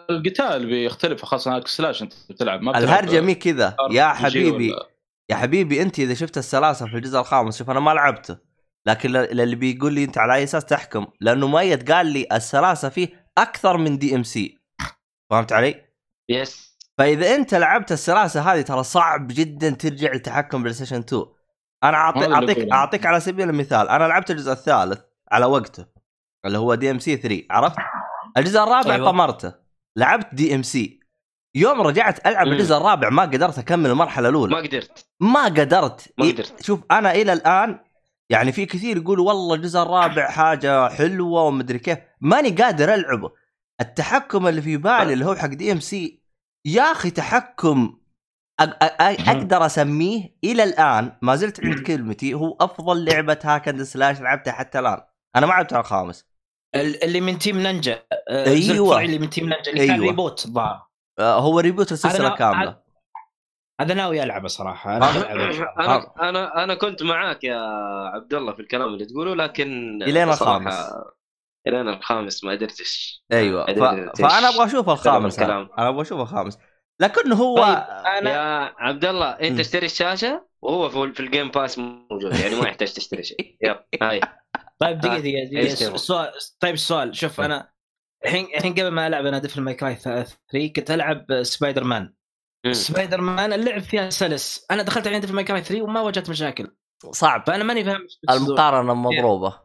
القتال 0.10 0.66
بيختلف 0.66 1.26
خاصة 1.26 1.56
هاك 1.56 1.68
سلاش 1.68 2.02
أنت 2.02 2.14
بتلعب. 2.30 2.62
ما 2.62 2.72
بتلعب 2.72 2.84
الهرجة 2.84 3.22
مي 3.22 3.36
كذا. 3.36 3.76
يا 3.92 4.08
حبيبي. 4.08 4.72
ولا- 4.72 4.93
يا 5.30 5.36
حبيبي 5.36 5.82
أنت 5.82 6.00
إذا 6.00 6.14
شفت 6.14 6.38
السلاسة 6.38 6.90
في 6.90 6.96
الجزء 6.98 7.20
الخامس 7.20 7.58
شوف 7.58 7.70
أنا 7.70 7.80
ما 7.80 7.92
لعبته 7.92 8.38
لكن 8.86 9.16
اللي 9.16 9.56
بيقول 9.56 9.94
لي 9.94 10.04
أنت 10.04 10.18
على 10.18 10.36
أي 10.36 10.44
أساس 10.44 10.66
تحكم 10.66 11.08
لأنه 11.22 11.48
مؤيد 11.48 11.92
قال 11.92 12.06
لي 12.06 12.28
السلاسة 12.32 12.90
فيه 12.90 13.28
أكثر 13.38 13.78
من 13.78 13.98
DMC 13.98 14.58
فهمت 15.30 15.54
علي؟ 15.54 15.86
yes 16.30 16.78
فإذا 16.98 17.36
أنت 17.36 17.56
لعبت 17.56 17.92
السلاسة 17.92 18.54
هذه 18.54 18.62
ترى 18.62 18.84
صعب 18.84 19.28
جدا 19.28 19.70
ترجع 19.70 20.14
لتحكم 20.14 20.62
PlayStation 20.64 21.00
2 21.00 21.26
أنا 21.84 21.98
اعطيك 21.98 22.24
أقوله. 22.24 22.74
أعطيك 22.74 23.06
على 23.06 23.20
سبيل 23.20 23.50
المثال 23.50 23.90
أنا 23.90 24.04
لعبت 24.04 24.32
الجزء 24.32 24.52
الثالث 24.52 25.00
على 25.32 25.46
وقته 25.46 25.86
اللي 26.46 26.58
هو 26.58 26.76
DMC 26.76 27.18
3 27.18 27.44
عرفت؟ 27.52 27.76
الجزء 28.38 28.64
الرابع. 28.64 28.94
أيوة. 28.96 29.12
طمرته 29.12 29.54
لعبت 29.96 30.36
DMC 30.36 31.00
يوم 31.56 31.82
رجعت 31.82 32.28
ألعب. 32.28 32.48
الجزء 32.48 32.78
الرابع 32.78 33.10
ما 33.10 33.22
قدرت 33.24 33.60
أكمل 33.60 33.90
المرحلة 33.90 34.30
الأولى. 34.30 34.56
ما 34.56 34.62
قدرت. 34.62 35.06
ما 35.20 35.46
قدرت. 35.46 36.14
ما 36.18 36.26
قدرت. 36.26 36.64
شوف 36.64 36.80
أنا 36.92 37.12
إلى 37.12 37.34
الآن 37.34 37.80
يعني 38.30 38.52
في 38.52 38.66
كثير 38.66 38.98
يقولوا 38.98 39.28
والله 39.28 39.56
الجزء 39.56 39.82
الرابع 39.82 40.30
حاجة 40.30 40.90
حلوة 40.90 41.44
ومدري 41.44 41.80
كيف. 41.80 41.98
ماني 42.22 42.50
قادر 42.50 42.94
ألعبه. 42.94 43.32
التحكم 43.82 44.48
اللي 44.48 44.62
في 44.62 44.78
بالي 44.78 45.14
اللي 45.14 45.26
هو 45.26 45.36
حق 45.36 45.48
DMC 45.48 46.24
يا 46.66 46.82
أخي 46.92 47.10
تحكم 47.12 47.98
أ- 48.62 48.66
أ- 48.66 48.68
أ- 48.68 49.30
أقدر 49.30 49.66
أسميه؟ 49.66 50.36
إلى 50.44 50.64
الآن 50.64 51.12
ما 51.22 51.36
زلت 51.36 51.66
عند 51.66 51.80
كلمتي 51.80 52.34
هو 52.34 52.58
أفضل 52.62 53.06
لعبة 53.06 53.40
hack 53.44 53.68
and 53.68 53.84
slash 53.84 54.22
لعبتها 54.22 54.52
حتى 54.52 54.80
الآن. 54.80 55.02
أنا 55.36 55.46
ما 55.46 55.52
لعبتها 55.52 55.80
الخامس. 55.80 56.26
ال- 56.76 57.04
اللي 57.04 57.22
من 57.22 57.38
Team 57.40 57.60
Ninja 57.60 58.04
آه، 58.30 58.54
الفرعي 58.54 59.06
اللي 59.06 59.20
من 59.20 59.30
Team 59.30 59.44
Ninja 59.50 59.72
اللي 59.72 59.88
كان 59.88 59.96
أيوة. 59.96 60.06
reboot 60.08 60.46
الظاهر 60.46 60.88
هو 61.20 61.60
reboot 61.60 61.92
السلسلة 61.92 62.36
كاملة 62.36 62.84
هذا 63.82 63.94
ناوي 63.94 64.24
العبه 64.24 64.48
صراحة 64.48 64.98
أنا. 64.98 65.32
أنا 65.80 66.14
أنا 66.30 66.64
أنا 66.64 66.76
كنت 66.76 67.04
معاك 67.04 67.44
يا 67.44 67.58
عبد 68.14 68.34
الله 68.34 68.54
في 68.54 68.60
الكلام 68.60 68.94
اللي 68.94 69.06
تقوله 69.06 69.36
لكن 69.36 70.00
بصراحة 70.08 70.34
الخامس. 70.34 70.94
الين 71.68 71.90
الخامس 71.90 72.44
ما 72.44 72.52
قدرتش 72.52 73.24
أيوه 73.32 73.66
ما 73.66 74.12
ف... 74.16 74.22
فأنا 74.22 74.50
أبغى 74.50 74.66
أشوف 74.66 74.90
الخامس. 74.90 75.40
أنا 75.40 75.70
أبغى 75.78 76.02
أشوف 76.02 76.22
الخامس 76.22 76.58
لكن 77.00 77.32
هو 77.34 77.56
طيب 77.56 77.78
أنا 78.18 78.30
يا 78.30 78.74
عبد 78.78 79.06
الله 79.06 79.30
انت. 79.30 79.60
اشتري 79.60 79.86
الشاشة 79.86 80.48
وهو 80.62 80.90
في 80.90 81.14
في 81.14 81.20
ال 81.20 81.26
Game 81.26 81.50
Pass 81.50 81.80
موجود 81.80 82.36
يعني 82.36 82.56
ما 82.56 82.68
يحتاج 82.68 82.94
تشتري 82.94 83.24
شيء 83.24 83.58
يلا 83.62 83.88
هاي 84.02 84.22
طيب 84.80 85.00
دقيقة. 85.00 85.20
دقيقة؟ 85.20 85.96
السؤال 85.96 86.32
طيب 86.60 86.74
السؤال 86.74 87.16
شوف 87.16 87.42
أنا 87.42 87.73
الحين 88.26 88.46
الحين 88.58 88.74
قبل 88.74 88.88
ما 88.88 89.08
ألعب 89.08 89.26
أنا 89.26 89.40
Devil 89.40 89.62
May 89.62 89.74
Cry 89.74 89.96
3 89.96 90.38
كنت 90.76 90.92
ألعب 90.92 91.44
سبايدر 91.44 91.84
مان 91.84 92.14
مم. 92.66 92.74
سبايدر 92.74 93.22
مان 93.22 93.54
اللعب 93.54 93.82
فيها 93.82 94.10
سلس. 94.10 94.66
أنا 94.72 94.84
دخلت 94.84 95.08
على 95.08 95.20
Devil 95.20 95.34
May 95.36 95.44
Cry 95.44 95.62
3 95.62 95.82
وما 95.84 96.02
واجهت 96.02 96.30
مشاكل. 96.30 96.68
صعب. 97.12 97.44
فأنا 97.48 97.64
ماني 97.64 97.84
فاهم 97.84 98.08
المقارنة 98.30 98.94
مضروبه 98.94 99.60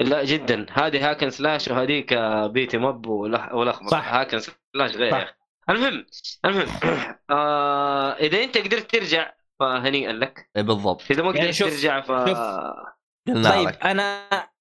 لا 0.00 0.24
جدا. 0.24 0.66
هذه 0.72 1.10
hack 1.10 1.21
and 1.21 1.30
slash 1.30 1.68
وهذيك 1.68 2.14
beat 2.50 2.78
'em 2.78 2.95
up 2.95 3.06
والأح- 3.06 3.52
والاخضر 3.54 3.88
صح. 3.88 4.14
hack 4.14 4.28
and 4.28 4.38
slash 4.38 4.96
غير. 4.96 5.10
صح. 5.10 5.36
المهم 5.70 6.06
المهم. 6.44 6.66
آه 7.30 8.12
إذا 8.12 8.44
أنت 8.44 8.58
قدرت 8.58 8.90
ترجع 8.96 9.32
فهنيئا 9.60 10.12
لك. 10.12 10.50
اي 10.56 10.62
بالضبط. 10.62 11.02
إذا 11.10 11.22
ما 11.22 11.28
يعني 11.28 11.40
قدرت 11.40 11.54
شوف- 11.54 11.70
ترجع 11.70 12.00
ف 12.00 12.06
شوف. 12.28 12.38
قلنا 13.26 13.50
طيب 13.50 13.68
لك 13.68 13.86
أنا 13.86 14.02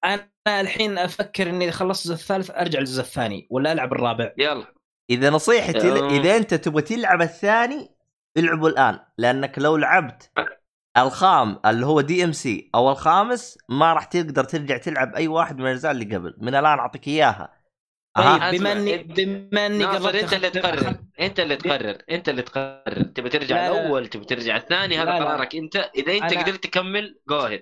أنا 0.06 0.62
الحين 0.62 0.98
أفكر 0.98 1.50
إني 1.50 1.66
إذا 1.66 1.72
خلصت 1.74 2.06
الجزء 2.06 2.14
الثالث 2.22 2.52
أرجع 2.52 2.80
للجزء 2.80 3.02
الثاني 3.02 3.48
ولا 3.50 3.72
ألعب 3.72 3.94
الرابع 3.94 4.32
يلا 4.38 4.66
إذا 5.10 5.30
نصيحتي 5.30 5.92
أم. 5.92 6.06
إذا 6.10 6.38
أنت 6.38 6.54
تبغى 6.54 6.82
تلعب 6.82 7.22
الثاني 7.22 7.90
العبه 8.38 8.68
الآن 8.68 9.00
لأنك 9.18 9.60
لو 9.60 9.78
لعبت 9.78 10.32
الخام 10.98 11.60
اللي 11.66 11.86
هو 11.86 12.02
DMC 12.02 12.70
أو 12.76 12.92
الخامس 12.92 13.58
ما 13.70 13.94
راح 13.94 14.04
تقدر 14.04 14.44
ترجع 14.44 14.78
تلعب 14.78 15.16
أي 15.16 15.28
واحد 15.28 15.58
من 15.58 15.66
الأجزاء 15.66 15.92
اللي 15.92 16.16
قبل 16.16 16.36
من 16.38 16.56
الآن 16.56 16.80
أعطيك 16.80 17.08
إياها 17.08 17.62
طيب. 18.18 18.60
بما 18.60 18.72
إني 18.72 18.98
أنت- 19.04 19.14
بما 19.16 19.66
إني 19.66 19.86
قربت 19.86 20.16
أنت 20.16 20.34
اللي 20.34 20.50
تقرر 20.50 20.96
أنت 21.20 21.40
اللي 21.40 21.56
تقرر 21.56 21.98
أنت 22.12 22.30
اللي 22.30 22.42
تقرر 22.42 23.04
تبي 23.16 23.30
ترجع 23.30 23.56
لا، 23.56 23.70
لا. 23.74 23.82
الأول 23.82 24.08
تبي 24.08 24.26
ترجع 24.26 24.58
الثاني 24.58 24.98
هذا. 24.98 25.12
قرارك 25.12 25.56
أنت 25.56 25.76
إذا 25.76 26.14
أنت 26.14 26.34
أنا- 26.34 26.38
قدرت 26.44 26.64
تكمل 26.64 27.20
جو 27.30 27.58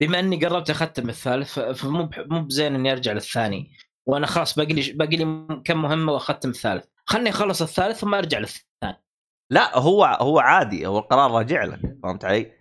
بما 0.00 0.18
إني 0.18 0.44
قربت 0.44 0.70
أختم 0.70 1.08
الثالث 1.08 1.58
فمو 1.58 2.10
مو 2.16 2.42
بزين 2.42 2.74
إني 2.74 2.92
أرجع 2.92 3.12
للثاني. 3.12 3.72
وأنا 4.06 4.26
خلاص 4.26 4.54
باقي 4.58 4.72
لي 4.72 4.92
باقي 4.92 5.16
لي 5.16 5.24
كم 5.64 5.82
مهمة 5.82 6.12
وأختم 6.12 6.48
الثالث. 6.50 6.84
خلني 7.04 7.30
أخلص 7.30 7.62
الثالث 7.62 7.98
ثم 7.98 8.14
أرجع 8.14 8.38
للثاني. 8.38 9.02
لا 9.50 9.78
هو 9.78 10.04
هو 10.04 10.38
عادي 10.38 10.86
هو 10.86 10.98
القرار 10.98 11.30
راجع 11.30 11.64
لك 11.64 11.80
فهمت 12.02 12.24
علي؟ 12.24 12.52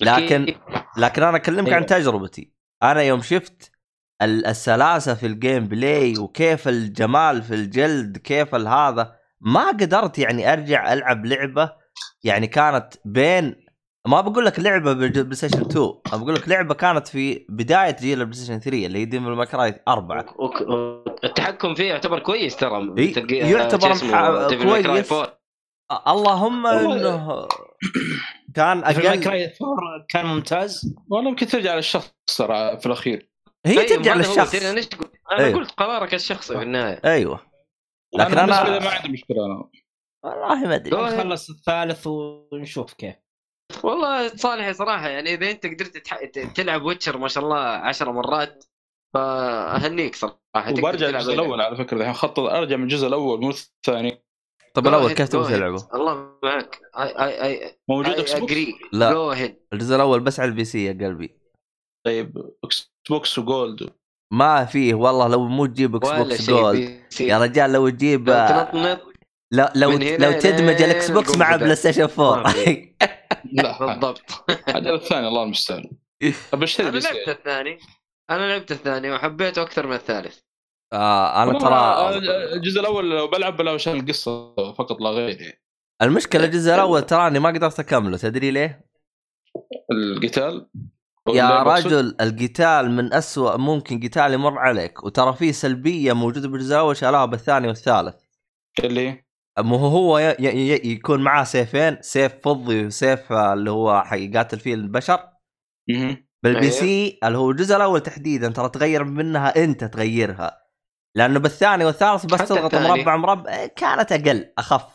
لكن 0.00 0.54
لكن 0.96 1.22
أنا 1.22 1.36
أكلمك. 1.36 1.72
عن 1.72 1.86
تجربتي. 1.86 2.52
أنا 2.82 3.02
يوم 3.02 3.22
شفت 3.22 3.72
ال- 4.22 4.46
السلاسة 4.46 5.14
في 5.14 5.26
ال 5.26 5.66
gameplay 5.68 6.18
وكيف 6.18 6.68
الجمال 6.68 7.42
في 7.42 7.54
الجلد 7.54 8.18
كيف 8.18 8.54
هذا 8.54 9.16
ما 9.40 9.68
قدرت 9.68 10.18
يعني 10.18 10.52
أرجع 10.52 10.92
ألعب 10.92 11.26
لعبة 11.26 11.72
يعني 12.24 12.46
كانت 12.46 12.94
بين 13.04 13.63
ما 14.06 14.20
بقول 14.20 14.44
لك 14.46 14.60
لعبة 14.60 14.92
بال 14.92 15.34
PlayStation 15.36 15.60
2 15.60 15.94
أنا 16.12 16.16
بقول 16.22 16.34
لك 16.34 16.48
لعبة 16.48 16.74
كانت 16.74 17.08
في 17.08 17.46
بداية 17.48 17.96
جيل 18.00 18.20
ال 18.20 18.36
PlayStation 18.38 18.60
3 18.60 18.86
اللي 18.86 18.98
هي 18.98 19.04
Devil 19.04 19.24
May 19.24 19.52
Cry 19.52 19.80
4 19.88 20.24
وك- 20.38 20.60
وك- 20.60 21.24
التحكم 21.24 21.74
فيه 21.74 21.84
يعتبر 21.88 22.18
كويس 22.18 22.56
ترى 22.56 22.94
تلقى- 23.14 23.32
يعتبر 23.32 23.88
كويس. 24.82 25.12
4. 25.12 25.38
اللهم. 26.08 26.66
إنه 26.66 27.48
كان 28.54 28.84
أقل 28.84 29.42
كان 30.08 30.26
ممتاز 30.26 30.94
والله 31.08 31.30
يمكن 31.30 31.46
ترجع 31.46 31.74
للشخص 31.74 32.12
ترى 32.38 32.78
في 32.80 32.86
الأخير 32.86 33.30
هي 33.66 33.76
طيب، 33.76 33.86
ترجع 33.86 34.14
للشخص 34.14 34.54
أنا 34.54 34.80
أيوه. 35.38 35.58
قلت 35.58 35.70
قرارك 35.70 36.14
الشخصي 36.14 36.56
في 36.56 36.62
النهاية 36.62 37.00
أيوه 37.04 37.40
لكن 38.14 38.38
أنا 38.38 38.68
لي 38.70 38.80
ما 38.80 38.90
عندي 38.90 39.08
مشكلة 39.08 39.46
أنا 39.46 39.64
والله 40.24 40.66
ما 40.68 40.74
أدري. 40.74 40.96
نخلص 40.96 41.50
الثالث 41.50 42.06
ونشوف 42.06 42.92
كيف 42.92 43.14
والله 43.82 44.28
صالح 44.28 44.72
صراحة 44.72 45.08
يعني 45.08 45.34
إذا 45.34 45.50
أنت 45.50 45.66
قدرت 45.66 45.96
تح... 45.96 46.24
تلعب 46.54 46.82
Witcher 46.82 47.18
ما 47.18 47.28
شاء 47.28 47.44
الله 47.44 47.58
عشر 47.58 48.12
مرات 48.12 48.64
فأهنيك 49.14 50.14
صراحة 50.14 50.72
وبرجع 50.72 51.08
الجزء. 51.08 51.34
الأول 51.34 51.60
على 51.60 51.76
فكرة 51.76 51.96
الحين 51.96 52.12
خطط 52.12 52.38
أرجع 52.38 52.76
من 52.76 52.82
الجزء 52.82 53.06
الأول 53.06 53.40
مو 53.40 53.50
الثاني 53.50 54.24
طب 54.74 54.86
الأول 54.86 55.12
كيف 55.12 55.28
تبغى. 55.28 55.56
تلعبه؟ 55.56 55.88
الله 55.94 56.30
معك 56.44 56.80
اي 56.98 57.08
اي 57.08 57.42
اي 57.42 57.78
موجود 57.88 58.14
Xbox 58.14 58.42
اجري 58.52 58.74
لا. 58.92 59.32
الجزء 59.72 59.96
الأول 59.96 60.20
بس 60.20 60.40
على 60.40 60.48
ال 60.48 60.64
PC 60.64 60.84
يا 60.84 60.92
قلبي 60.92 61.38
طيب 62.06 62.50
Xbox 62.64 62.92
و 63.10 63.38
Gold 63.38 63.90
ما 64.32 64.64
فيه 64.64 64.94
والله 64.94 65.28
لو 65.28 65.48
مو 65.48 65.66
تجيب 65.66 65.96
Xbox 65.96 66.50
Gold. 66.50 67.02
يا 67.20 67.38
رجال 67.38 67.72
لو 67.72 67.88
تجيب 67.88 68.28
لو 69.52 69.68
لو 69.74 69.90
لو, 69.92 70.32
تدمج 70.40 70.82
ال 70.82 71.10
Xbox 71.10 71.36
مع. 71.36 71.56
PlayStation 71.56 72.02
4 72.18 72.42
ما 72.42 72.48
في. 72.48 72.94
لا 73.52 73.78
بالضبط. 73.86 74.50
أجل 74.68 74.94
الثاني 74.94 75.28
الله 75.28 75.42
المستعان. 75.42 75.90
ابى 76.52 76.64
اشتري 76.64 76.88
أنا 76.88 76.98
لعبت 76.98 77.28
الثاني. 77.28 77.78
أنا 78.30 78.48
لعبت 78.48 78.72
الثاني 78.72 79.10
وحبيته 79.10 79.62
أكثر 79.62 79.86
من 79.86 79.92
الثالث. 79.92 80.38
آه 80.92 81.42
أنا 81.42 81.58
ترى 81.58 82.16
الجزء 82.54 82.80
الأول 82.80 83.10
لو 83.10 83.26
بلعب 83.26 83.56
بلعب 83.56 83.74
عشان 83.74 84.00
القصة 84.00 84.54
فقط 84.72 85.00
لا 85.00 85.10
غير. 85.10 85.40
يعني. 85.40 85.62
المشكلة 86.02 86.44
الجزء 86.44 86.74
الأول 86.74 87.02
تراني 87.02 87.38
ما 87.38 87.48
قدرت 87.48 87.80
أكمله 87.80 88.16
تدري 88.16 88.50
ليه؟ 88.50 88.84
القتال؟ 89.92 90.68
يا. 91.28 91.62
رجل 91.62 92.16
القتال 92.20 92.90
من 92.90 93.12
أسوأ 93.12 93.56
ممكن 93.56 94.00
قتال 94.00 94.32
يمر 94.32 94.58
عليك 94.58 95.04
وترى 95.04 95.34
في 95.34 95.52
سلبية 95.52 96.12
موجودة 96.12 96.48
بالجزء 96.48 96.74
الأول 96.74 96.96
شالوها 96.96 97.24
بالثاني 97.24 97.68
والثالث. 97.68 98.14
اللي؟ 98.84 99.23
مو 99.58 99.76
هو 99.76 99.86
هو 99.88 100.18
ي- 100.18 100.22
ي- 100.38 100.72
ي- 100.74 100.92
يكون 100.92 101.20
معاه 101.22 101.44
سيفين 101.44 101.96
سيف 102.00 102.32
فضي 102.42 102.86
وسيف 102.86 103.32
آه، 103.32 103.52
اللي 103.52 103.70
هو 103.70 104.02
حيقاتل 104.02 104.58
فيه 104.60 104.74
البشر. 104.74 105.20
بال 106.44 106.53
P 106.53 106.58
أيوه. 106.60 106.70
C 106.70 107.18
اللي 107.24 107.38
هو 107.38 107.50
الجزء 107.50 107.76
الأول 107.76 108.00
تحديدا 108.00 108.48
ترى 108.48 108.68
تغير 108.68 109.04
منها 109.04 109.64
أنت 109.64 109.84
تغيرها 109.84 110.60
لأنه 111.16 111.38
بالثاني 111.40 111.84
والثالث 111.84 112.24
بس 112.26 112.48
تضغط. 112.48 112.74
مربع 112.74 113.16
مربع 113.16 113.66
كانت 113.66 114.12
أقل 114.12 114.52
أخف 114.58 114.86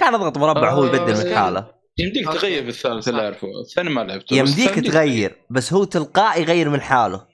كان 0.00 0.14
اضغط 0.14 0.38
مربع 0.38 0.70
هو 0.70 0.84
آه، 0.84 0.86
يبدل 0.86 1.28
من 1.28 1.36
حاله 1.36 1.74
يمديك. 1.98 2.26
تغير 2.26 2.62
في 2.62 2.68
الثالث 2.68 3.08
اللي. 3.08 3.22
اعرفه 3.24 3.48
الثاني 3.66 3.90
ما 3.90 4.00
لعبته 4.00 4.36
يمديك 4.36 4.70
تغير 4.86 5.36
بس 5.50 5.72
هو 5.72 5.84
تلقائي 5.84 6.42
يغير 6.42 6.68
من 6.68 6.80
حاله. 6.80 7.26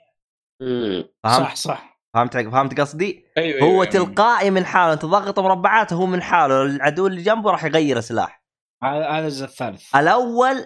فهمت 0.61 1.09
صح 1.27 1.57
صح 1.57 1.88
فهمت 2.15 2.37
فهمت 2.37 2.81
قصدي؟ 2.81 3.25
أيوه 3.39 3.63
هو 3.63 3.71
أيوة. 3.71 3.85
تلقائي 3.85 4.51
من 4.51 4.65
حاله 4.65 4.93
انت 4.93 5.05
ضغط 5.05 5.39
مربعات 5.39 5.93
هو 5.93 6.07
من 6.07 6.23
حاله 6.23 6.63
العدو 6.63 7.07
اللي 7.07 7.23
جنبه 7.23 7.51
راح 7.51 7.65
يغير 7.65 8.01
سلاح 8.01 8.45
هذا 8.83 9.09
هذا 9.09 9.27
الجزء 9.27 9.45
الثالث 9.45 9.97
الأول 9.97 10.65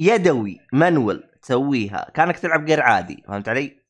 يدوي 0.00 0.60
منول 0.72 1.30
تسويها 1.42 2.10
كانك 2.14 2.38
تلعب 2.38 2.68
غير 2.68 2.80
عادي 2.80 3.22
فهمت 3.28 3.48
علي؟ 3.48 3.84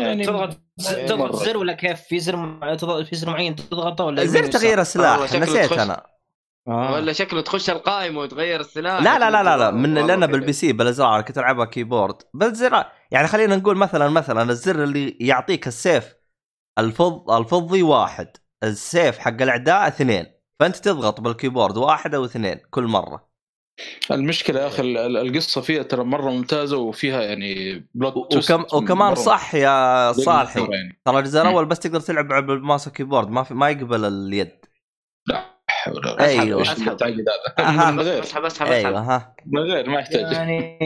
يعني 0.00 0.24
تضغط 0.24 0.60
تضغط. 1.08 1.36
زر 1.36 1.56
ولا 1.56 1.72
كيف 1.72 2.00
في 2.00 2.20
زر 2.20 3.04
في 3.04 3.16
زر 3.16 3.30
معين 3.30 3.56
تضغطه 3.56 4.04
ولا 4.04 4.24
زر 4.24 4.46
تغيير 4.46 4.84
شكله 4.84 5.24
نسيت 5.24 5.72
أنا 5.72 6.06
آه. 6.70 6.92
ولا 6.92 7.12
شكله 7.12 7.40
تخش 7.40 7.70
القائمة 7.70 8.20
وتغير 8.20 8.60
السلاح؟ 8.60 9.02
لا 9.02 9.18
لا 9.18 9.30
لا 9.30 9.42
لا, 9.42 9.56
لا. 9.56 9.70
من 9.70 9.94
لنا. 9.94 10.26
بالبي 10.26 10.52
C 10.52 10.72
بالازرار 10.72 11.20
كنت 11.20 11.38
ألعبها 11.38 11.64
keyboard 11.64 12.14
بالزر 12.34 12.84
يعني 13.10 13.28
خلينا 13.28 13.56
نقول 13.56 13.76
مثلا 13.76 14.08
مثلا 14.08 14.42
الزر 14.50 14.82
اللي 14.84 15.16
يعطيك 15.20 15.66
السيف 15.66 16.14
الفض 16.78 17.30
الفضي 17.30 17.82
واحد 17.82 18.28
السيف 18.62 19.18
حق 19.18 19.42
الأعداء 19.42 19.88
اثنين. 19.88 20.26
فأنت 20.60 20.76
تضغط 20.76 21.20
بال 21.20 21.31
keyboard 21.31 21.76
واحد 21.76 22.14
أو 22.14 22.24
اثنين 22.24 22.60
كل 22.70 22.84
مرة. 22.84 23.30
المشكلة 24.10 24.60
يا 24.60 24.66
أخي 24.66 24.82
ال- 24.82 24.96
ال- 24.98 25.16
القصة 25.16 25.60
فيها 25.60 25.82
ترى 25.82 26.04
مرة 26.04 26.30
ممتازة 26.30 26.76
وفيها 26.76 27.22
يعني 27.22 27.84
plot 27.94 28.36
وكم 28.36 28.64
وكمان 28.72 29.14
صح 29.14 29.54
يا 29.54 30.12
صالحي. 30.12 30.60
يعني. 30.60 31.00
ترى 31.04 31.18
الجزء 31.18 31.42
الأول 31.42 31.64
بس 31.64 31.78
تقدر 31.78 32.00
تلعب 32.00 32.46
بالماوس 32.46 32.86
والكيبورد 32.86 33.28
ما 33.30 33.42
في 33.42 33.54
ما 33.54 33.70
يقبل 33.70 34.04
اليد. 34.04 34.50
حول 35.84 36.06
ولا 36.06 36.24
أها. 37.58 37.90
هذا؟ 37.90 37.90
من 37.90 38.00
غير 38.00 38.22
أسحب 38.22 38.44
أسحب 38.44 38.66
أيوه 38.66 38.90
اسحب 38.90 39.10
ها 39.10 39.34
من 39.46 39.60
غير 39.60 39.90
ما 39.90 40.00
يحتاج. 40.00 40.32
يعني 40.32 40.78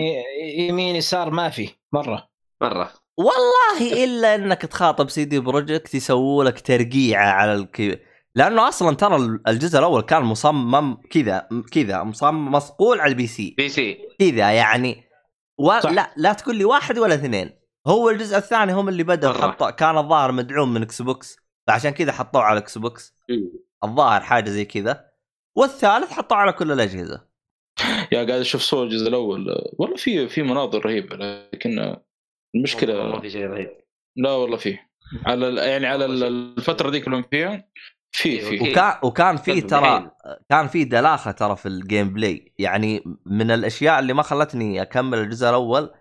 يمين 0.68 0.96
يسار 0.96 1.30
ما 1.30 1.50
في 1.50 1.70
مرة. 1.92 2.28
مرة. 2.61 2.92
والله 3.16 4.04
إلا 4.04 4.35
إنك 4.35 4.62
تخاطب 4.62 5.11
سي 5.11 5.24
دي 5.24 5.40
بروجكت 5.40 5.94
يسووا 5.94 6.44
لك 6.44 6.61
ترقيعة 6.61 7.26
على 7.26 7.54
الكي 7.54 7.98
لأنه 8.35 8.68
أصلا 8.68 8.96
ترى 8.96 9.16
الجزء 9.48 9.78
الأول 9.78 10.02
كان 10.02 10.22
مصمم 10.22 10.96
كذا 11.11 11.48
كذا 11.72 12.02
مصمم 12.02 12.52
مصقول 12.52 13.00
على 13.00 13.11
البي 13.11 13.26
سي. 13.26 13.54
بي 13.59 13.68
سي. 13.68 13.98
كذا 14.18 14.52
يعني. 14.52 15.04
و... 15.59 15.80
صح. 15.80 15.90
لا 15.90 16.11
لا 16.16 16.33
تقول 16.33 16.57
لي 16.57 16.64
واحد 16.64 16.98
ولا 16.98 17.14
اثنين. 17.14 17.50
هو 17.87 18.11
الجزء 18.11 18.37
الثاني 18.37 18.72
هم 18.72 18.88
اللي 18.88 19.02
بدأوا 19.02 19.33
مرة. 19.33 19.50
حط 19.50 19.64
كان 19.64 19.98
الظاهر 19.98 20.33
مدعوم 20.33 20.74
من 20.74 20.83
Xbox 20.83 21.37
فعشان 21.66 21.90
كذا 21.90 22.12
حطوه 22.12 22.42
على 22.42 22.59
Xbox 22.59 23.14
الظاهر 23.85 24.20
حاجة 24.20 24.51
زي 24.51 24.64
كذا 24.64 25.11
والثالث 25.57 26.12
حطوه 26.12 26.38
على 26.38 26.53
كل 26.53 26.73
الأجهزة. 26.73 27.27
يا 28.12 28.18
قاعد 28.18 28.31
أشوف 28.31 28.61
صور 28.62 28.85
الجزء 28.85 29.09
الأول 29.09 29.57
والله 29.79 29.97
في 29.97 30.29
في 30.29 30.42
مناظر 30.42 30.87
رهيبة 30.87 31.16
لكن 31.16 31.77
ما 31.77 32.01
المشكلة 32.55 33.20
في 33.20 33.31
شيء 33.31 33.47
رهيب. 33.47 33.70
لا 34.16 34.30
والله 34.30 34.57
في. 34.57 34.78
على 35.26 35.49
ال- 35.49 35.59
يعني 35.59 35.87
على 35.87 36.05
ال- 36.05 36.24
الفترة 36.59 36.91
ذيك 36.91 37.07
اللي 37.07 37.24
فيها 37.30 37.68
في 38.12 38.41
أيوة. 38.41 38.64
في. 38.64 38.70
وكان 38.70 38.99
وكان 39.03 39.37
في 39.37 39.61
ترى. 39.61 40.11
كان 40.51 40.66
في 40.68 40.85
دلاخة 40.85 41.30
ترى 41.30 41.57
في 41.57 41.66
ال 41.66 42.12
gameplay 42.12 42.55
يعني 42.59 43.05
من 43.26 43.51
الأشياء 43.51 43.99
اللي 43.99 44.12
ما 44.12 44.22
خلتني 44.22 44.82
أكمل 44.82 45.18
الجزء 45.18 45.49
الأول 45.49 45.95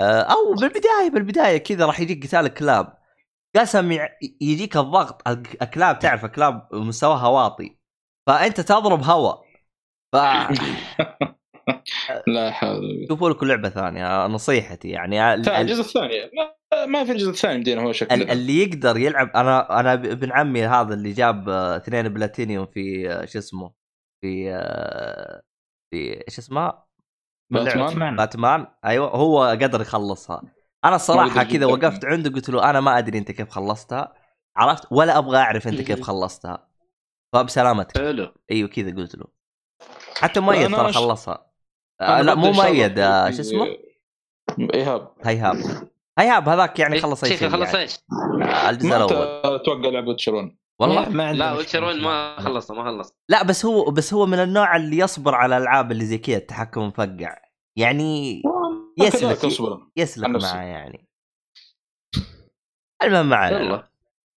آه، 0.00 0.20
أو 0.20 0.54
بالبداية 0.54 1.10
بالبداية 1.12 1.58
كذا 1.58 1.86
راح 1.86 2.00
يجيك 2.00 2.26
قتال 2.26 2.48
كلاب 2.48 2.97
قسم 3.56 3.98
يجيك 4.40 4.76
الضغط. 4.76 5.28
الكلاب 5.62 5.98
تعرف 5.98 6.24
الكلاب 6.24 6.68
مستواها 6.72 7.28
واطي 7.28 7.78
فأنت 8.28 8.60
تضرب 8.60 9.02
هواء 9.02 9.44
ف 10.12 10.16
لا 12.26 12.50
حول 12.50 13.06
شوفوا 13.08 13.30
لكم 13.30 13.46
لعبة 13.46 13.68
ثانية 13.68 14.26
نصيحتي 14.26 14.88
يعني. 14.88 15.34
الجزء 15.34 15.80
الثاني. 15.80 16.30
ما 16.86 17.04
في 17.04 17.12
الجزء 17.12 17.30
الثاني 17.30 17.58
مدينا 17.58 17.82
هو 17.82 17.92
شكله. 17.92 18.32
اللي 18.32 18.62
يقدر 18.62 18.96
يلعب 18.96 19.30
أنا 19.36 19.80
أنا 19.80 19.92
ابن 19.92 20.32
عمي 20.32 20.66
هذا 20.66 20.94
اللي 20.94 21.12
جاب 21.12 21.48
آه، 21.48 21.76
اثنين 21.76 22.08
بلاتينيوم 22.08 22.66
في 22.66 23.12
آه، 23.12 23.24
شو 23.24 23.38
اسمه 23.38 23.72
في 24.20 24.54
آه، 24.54 25.42
في 25.90 26.24
اسمها؟ 26.28 26.86
باتمان 27.52 27.86
باتمان. 27.86 28.16
باتمان. 28.16 28.66
أيوه 28.84 29.08
هو 29.08 29.44
قدر 29.44 29.80
يخلصها. 29.80 30.42
أنا 30.84 30.96
الصراحه 30.96 31.42
كذا. 31.42 31.66
وقفت 31.66 32.04
عنده 32.04 32.30
قلت 32.30 32.48
له 32.50 32.70
أنا 32.70 32.80
ما 32.80 32.98
أدري 32.98 33.18
أنت 33.18 33.30
كيف 33.30 33.50
خلصتها 33.50 34.14
عرفت؟ 34.56 34.86
ولا 34.90 35.18
أبغى 35.18 35.38
أعرف 35.38 35.68
أنت 35.68 35.80
كيف 35.80 36.02
خلصتها. 36.02 36.68
فبسلامتك. 37.32 37.98
حلو. 37.98 38.34
أيوه 38.50 38.68
كذا 38.68 38.90
قلت 38.96 39.14
له. 39.14 39.24
حتى 40.20 40.40
مؤيد 40.40 40.76
ترى 40.76 40.92
خلصها. 40.92 41.46
آه 42.00 42.16
أنا 42.16 42.22
لا 42.22 42.34
مو 42.34 42.52
مؤيد 42.52 42.98
آه، 42.98 43.30
شو 43.30 43.40
اسمه؟ 43.40 43.66
ايهاب 44.74 45.12
هيهاب. 45.24 45.56
هيهاب 46.18 46.48
هذاك 46.48 46.78
يعني 46.78 46.94
إيه، 46.94 47.00
خلص 47.00 47.24
أي 47.24 47.30
شيخ 47.30 47.38
شيء 47.38 47.48
خلص 47.48 47.68
يعني. 47.68 47.82
إيش؟ 47.82 47.98
آه، 48.42 48.70
الجزء 48.70 48.96
الأول. 48.96 49.08
ت- 49.60 49.64
توقع 49.64 49.88
لعبة 49.88 50.16
شرون 50.16 50.58
والله؟ 50.80 51.08
ما 51.08 51.24
عندي 51.26 51.38
لا. 51.38 51.52
ويتشرون 51.52 52.02
ما 52.02 52.40
خلص 52.40 52.70
ما 52.70 52.84
خلص 52.84 53.12
لا 53.28 53.42
بس 53.44 53.66
هو 53.66 53.90
بس 53.90 54.14
هو 54.14 54.26
من 54.26 54.38
النوع 54.38 54.76
اللي 54.76 54.98
يصبر 54.98 55.34
على 55.34 55.56
الالعاب 55.56 55.92
اللي 55.92 56.04
زي 56.04 56.18
كذا 56.18 56.36
التحكم 56.36 56.82
مفقع. 56.82 57.36
يعني 57.76 58.42
يسلك 58.98 59.44
اصبر 59.44 59.86
يسلك 59.96 60.28
نفسي. 60.28 60.54
معاه 60.54 60.64
يعني. 60.64 61.08
المهم 63.02 63.28
معنا 63.28 63.60
يلا. 63.60 63.88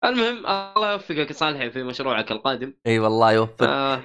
المهم 0.05 0.45
الله 0.47 0.91
يوفقك 0.91 1.27
يا 1.29 1.33
صالحي 1.33 1.71
في 1.71 1.83
مشروعك 1.83 2.31
القادم. 2.31 2.73
إي 2.87 2.99
والله 2.99 3.31
يوفقك 3.31 3.67
آه. 3.67 4.01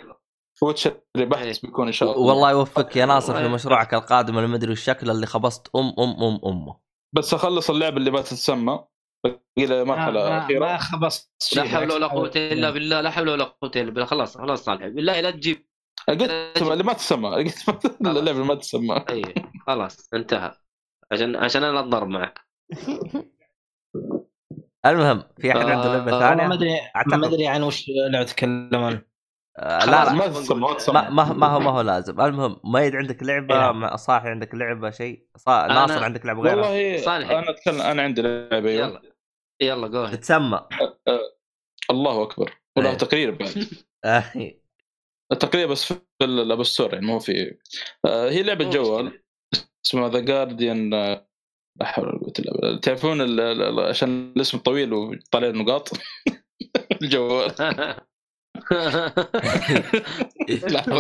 ويتشر 0.62 1.00
بحث 1.16 1.58
بيكون 1.58 1.86
إن 1.86 1.92
شاء 1.92 2.12
الله. 2.12 2.26
والله 2.26 2.50
يوفقك 2.50 2.96
يا 2.96 3.06
ناصر 3.06 3.34
في 3.42 3.48
مشروعك 3.48 3.94
القادم 3.94 4.38
اللي 4.38 4.48
مدري 4.48 4.72
الشكل 4.72 5.10
اللي 5.10 5.26
خبصت. 5.26 5.76
أم 5.76 5.94
أم 5.98 6.22
أم 6.24 6.40
امه 6.46 6.80
بس 7.14 7.34
أخلص 7.34 7.70
اللعبه 7.70 7.96
اللي 7.96 8.10
بتتسمى 8.10 8.84
باقي 9.24 9.40
لها 9.66 9.84
مرحلة 9.84 10.12
ما- 10.28 10.38
أخيرة. 10.44 10.58
ما 10.60 10.76
خبصت 10.76 11.56
لا 11.56 11.62
حول 11.64 11.92
ولا. 11.92 12.06
قوة 12.06 12.32
إلا 12.36 12.70
بالله. 12.70 13.00
لا 13.00 13.10
حول 13.10 13.28
ولا 13.28 13.44
قوة 13.44 13.70
إلا 13.76 13.90
بالله. 13.90 14.04
خلاص 14.04 14.38
خلاص 14.38 14.64
صالحي 14.64 14.90
بالله 14.90 15.20
لا 15.20 15.30
تجيب 15.30 15.65
قلت 16.08 16.62
اللي 16.62 16.84
ما 16.84 16.92
تسمى 16.92 17.28
قلت 17.36 17.84
اللعبة 18.00 18.44
ما 18.44 18.54
تسمى 18.54 19.04
إي 19.10 19.22
خلاص 19.66 20.08
انتهى. 20.14 20.54
عشان 21.12 21.36
عشان 21.36 21.64
أنا 21.64 21.80
أتضرب 21.80 22.08
معك. 22.08 22.40
المهم 24.86 25.22
في 25.40 25.50
أحد 25.52 25.66
عنده 25.66 25.92
آه، 25.94 25.96
لعبه 25.96 26.10
ما 26.12 26.18
ثانية؟ 26.20 26.54
ادري 26.54 26.80
أعتقد. 26.96 27.14
ما 27.14 27.26
أدري 27.26 27.46
عن 27.46 27.62
وش 27.62 27.84
لو 28.10 28.22
تكلمون 28.22 29.02
آه، 29.58 29.84
لا 29.84 30.04
لا. 30.04 30.12
ما 30.12 30.26
تسمى 30.26 30.60
ما 30.60 30.74
تسمى 30.74 30.94
ما, 30.94 31.10
ما, 31.10 31.32
ما 31.32 31.46
هو 31.46 31.60
ما 31.60 31.70
هو 31.70 31.80
لازم. 31.80 32.20
المهم 32.20 32.60
ميد 32.64 32.96
عندك 32.96 33.22
لعبة 33.22 33.70
إيه. 33.70 33.96
صاحي 33.96 34.28
عندك 34.28 34.54
لعبة 34.54 34.90
شيء؟ 34.90 35.26
صا... 35.36 35.66
ناصر 35.66 36.04
عندك 36.04 36.26
لعبة 36.26 36.40
غيرها 36.42 36.68
والله 36.68 36.98
صالح. 36.98 37.30
أنا 37.30 37.50
اتكلم 37.50 37.80
أنا 37.80 38.02
عندي 38.02 38.22
لعبة. 38.22 38.70
يلا. 38.70 39.02
يلا. 39.62 39.88
جو 39.88 40.06
ahead. 40.06 40.10
تتسمى. 40.10 40.60
الله 41.90 42.22
أكبر. 42.22 42.52
ولا 42.76 42.90
إيه. 42.90 42.96
تقرير 42.96 43.30
بعد 43.30 43.66
آه، 45.32 45.34
التقرير 45.34 45.66
بس 45.66 45.84
في 45.84 46.00
الأب 46.22 46.62
ستور 46.62 46.94
يعني 46.94 47.06
مو 47.06 47.18
في. 47.18 47.56
آه، 48.04 48.30
هي 48.30 48.42
لعبة 48.42 48.70
جوال. 48.70 49.22
اسمها 49.86 50.08
ذا 50.08 50.20
جارديان 50.20 50.90
لا 50.90 51.86
حول 51.86 52.08
ولا 52.08 52.18
قوة 52.18 52.32
إلا 52.38 52.52
بالله. 52.52 52.80
تعرفون 52.80 53.20
ال- 53.20 53.40
ال- 53.40 53.62
ال- 53.62 53.80
عشان 53.88 54.32
الاسم 54.36 54.58
طويل 54.58 54.92
وطالع 54.92 55.48
نقاط؟ 55.48 55.88
الجوال. 57.02 57.50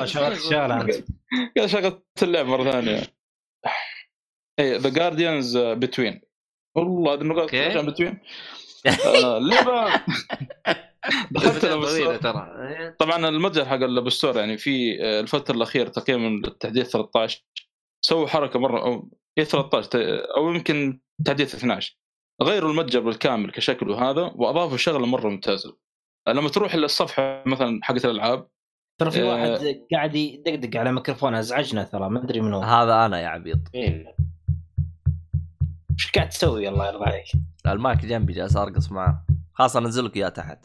شغلت 0.04 1.04
انت 1.58 1.66
شغلت 1.66 2.02
اللعبه 2.22 2.48
مرة 2.48 2.70
ثانية. 2.70 3.02
اي 4.58 4.78
The 4.78 4.88
Gardens 4.90 5.58
Between 5.58 6.20
والله 6.76 7.14
هذه 7.14 7.20
النقاط 7.20 7.50
Between 7.84 8.18
اللعبه 9.38 10.04
دخلت 11.30 11.84
Store 11.86 12.16
ترى. 12.16 12.48
طبعا 12.98 13.28
المتجر 13.28 13.64
حق 13.64 13.74
ال 13.74 13.83
App 13.83 14.08
Store 14.10 14.36
يعني 14.36 14.58
في 14.58 15.02
آه، 15.04 15.20
الفترة 15.20 15.54
الأخيرة 15.56 15.88
تقريبا 15.88 16.22
من 16.22 16.44
التحديث 16.44 16.88
13 16.90 17.44
سووا 18.04 18.26
حركة 18.26 18.58
مرة 18.58 18.80
أو 18.80 19.10
هي 19.38 19.44
13 19.44 19.88
ت- 19.90 19.96
أو 20.36 20.50
يمكن 20.54 21.00
تحديث 21.24 21.54
12 21.54 21.98
غيروا 22.42 22.70
المتجر 22.70 23.00
بالكامل 23.00 23.50
كشكل 23.50 23.90
وهذا 23.90 24.22
وأضافوا 24.34 24.76
شغلة 24.76 25.06
مرة 25.06 25.28
ممتازة. 25.28 25.76
لما 26.28 26.48
تروح 26.48 26.74
للصفحه 26.74 27.42
مثلا 27.46 27.80
حقت 27.82 28.04
الألعاب 28.04 28.48
ترى 29.00 29.10
في 29.10 29.22
آه. 29.22 29.26
واحد 29.26 29.76
قاعد 29.92 30.14
يدقدق 30.14 30.80
على 30.80 30.92
ميكروفون 30.92 31.34
أزعجنا 31.34 31.84
ترى 31.84 32.10
ما 32.10 32.24
أدري 32.24 32.40
من 32.40 32.54
هو 32.54 32.60
هذا 32.60 33.06
أنا 33.06 33.20
يا 33.20 33.28
عبيط. 33.28 33.58
إيش 33.74 34.06
قاعد 36.14 36.28
تسوي؟ 36.28 36.68
الله 36.68 36.86
يرضى 36.88 37.04
عليك. 37.04 37.24
المايك 37.66 38.06
جنبي 38.06 38.32
جالس 38.32 38.56
أرقص 38.56 38.92
معاه 38.92 39.24
خلاص 39.54 39.76
انزل 39.76 40.04
لك 40.04 40.16
إياه 40.16 40.28
تحت. 40.28 40.64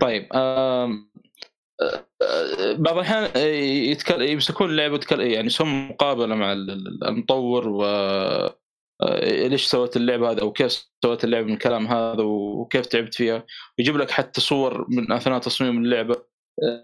طيب 0.00 0.28
آه، 0.34 0.90
آه، 1.82 2.72
بعض 2.72 2.94
الأحيان 2.94 3.30
آه، 3.36 3.38
يتكل... 3.90 4.22
يمسكون 4.22 4.70
اللعبة 4.70 4.94
يتكل... 4.94 5.20
يعني 5.20 5.46
يسوون 5.46 5.88
مقابلة 5.88 6.34
مع 6.34 6.52
ال- 6.52 6.70
ال- 6.70 7.04
المطور 7.04 7.68
و 7.68 7.84
ليش 9.22 9.66
سويت 9.66 9.96
اللعبة 9.96 10.30
هذه 10.30 10.40
أو 10.40 10.52
كيف 10.52 10.88
سويت 11.04 11.24
اللعبة 11.24 11.46
من 11.46 11.52
الكلام 11.52 11.86
هذا 11.86 12.22
وكيف 12.22 12.86
تعبت 12.86 13.14
فيها. 13.14 13.46
يجيب 13.78 13.96
لك 13.96 14.10
حتى 14.10 14.40
صور 14.40 14.86
من 14.90 15.12
أثناء 15.12 15.38
تصميم 15.38 15.84
اللعبة. 15.84 16.28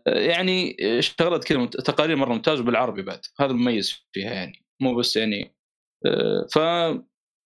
يعني 0.06 0.76
شغلات 1.00 1.44
كذا 1.44 1.66
تقارير 1.66 2.16
مرة 2.16 2.32
ممتازة 2.32 2.62
بالعربي 2.62 3.02
بعد. 3.02 3.20
هذا 3.40 3.50
المميز 3.50 4.06
فيها 4.12 4.32
يعني. 4.32 4.64
مو 4.82 4.94
بس 4.94 5.16
يعني 5.16 5.56
ف 6.54 6.58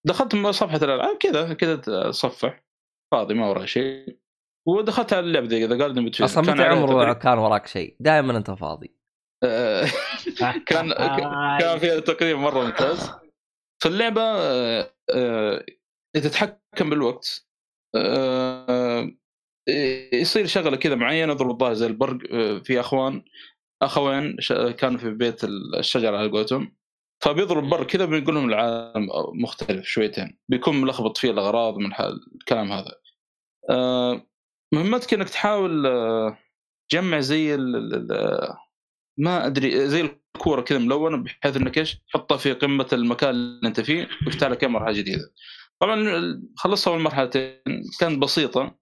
دخلت 0.06 0.34
من 0.34 0.52
صفحه 0.52 0.76
الألعاب 0.76 1.16
كذا 1.16 1.54
كذا 1.54 1.74
اتصفح 1.74 2.64
فاضي 3.12 3.34
ما 3.34 3.48
وراي 3.48 3.66
شيء. 3.66 4.18
ودخلت 4.68 5.12
على 5.12 5.26
اللعبة 5.26 5.46
ذا 5.46 5.76
جاردن 5.76 6.04
بتوين 6.04 6.24
أصلا 6.30 6.52
متى 6.52 6.62
عمره 6.62 7.12
كان 7.12 7.38
وراك 7.38 7.66
شيء؟ 7.66 7.96
دائما 8.00 8.36
أنت 8.36 8.50
فاضي. 8.50 8.94
كان 10.66 10.92
كان 11.60 11.78
فيها 11.78 12.00
تقرير 12.00 12.36
مرة 12.36 12.64
ممتاز. 12.64 13.10
في 13.82 13.88
اللعبة 13.88 14.20
آه، 14.22 14.94
آه، 15.14 15.64
تتحكم 16.14 16.90
بالوقت. 16.90 17.46
آه، 17.96 19.10
يصير 20.12 20.46
شغلة 20.46 20.76
كذا 20.76 20.94
معينة 20.94 21.32
يضرب 21.32 21.50
الظاهر 21.50 21.74
زي 21.74 21.86
البرق 21.86 22.18
آه، 22.32 22.58
في 22.58 22.80
أخوان. 22.80 23.24
أخوين 23.82 24.36
ش- 24.40 24.52
كانوا 24.52 24.98
في 24.98 25.10
بيت 25.10 25.44
الشجرة 25.78 26.16
على 26.18 26.30
قولتهم. 26.30 26.76
فبيضرب 27.24 27.68
برق 27.68 27.86
كذا 27.86 28.04
بنقول 28.04 28.34
لهم 28.34 28.48
العالم 28.48 29.08
مختلف 29.42 29.86
شويتين. 29.86 30.38
بيكون 30.48 30.80
ملخبط 30.80 31.16
فيه 31.18 31.30
الأغراض 31.30 31.76
من 31.78 31.90
الكلام 32.34 32.72
هذا. 32.72 32.92
آه، 33.70 34.26
مهمتك 34.74 35.14
أنك 35.14 35.28
تحاول 35.28 35.86
آه، 35.86 36.38
تجمع 36.90 37.20
زي 37.20 37.54
ال- 37.54 38.54
ما 39.18 39.46
أدري 39.46 39.88
زي 39.88 40.00
الكورة 40.36 40.60
كذا 40.60 40.78
ملونة 40.78 41.16
بحيث 41.16 41.56
إنك 41.56 41.78
إيش 41.78 41.96
تحطها 42.12 42.36
في 42.36 42.52
قمة 42.52 42.86
المكان 42.92 43.30
اللي 43.30 43.68
أنت 43.68 43.80
فيه 43.80 44.08
ويفتح 44.26 44.46
لك 44.48 44.64
مرحلة 44.64 44.92
جديدة. 44.92 45.32
طبعا 45.80 46.04
خلصت 46.56 46.88
اول 46.88 47.00
مرحلتين 47.00 47.60
كانت 48.00 48.18
بسيطة 48.22 48.78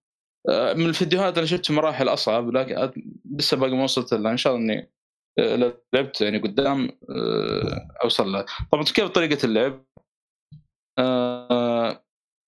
آه، 0.49 0.72
من 0.72 0.87
الفيديوهات 0.87 1.39
أنا 1.39 1.47
شفت 1.47 1.70
مراحل 1.70 2.09
أصعب 2.09 2.51
لكن 2.51 3.03
لسه 3.39 3.57
باقي 3.57 3.72
ما 3.76 3.84
وصلت 3.84 4.14
لها 4.14 4.32
إن 4.32 4.37
شاء 4.37 4.57
الله 4.57 4.64
إني 4.74 4.93
آه، 5.39 5.74
لعبت 5.95 6.20
يعني 6.20 6.39
قدام 6.39 6.89
آه، 7.11 7.89
أوصل 8.05 8.32
لها. 8.32 8.47
طبعا 8.72 8.84
كيف 8.84 9.05
طريقة 9.09 9.45
اللعب؟ 9.45 9.84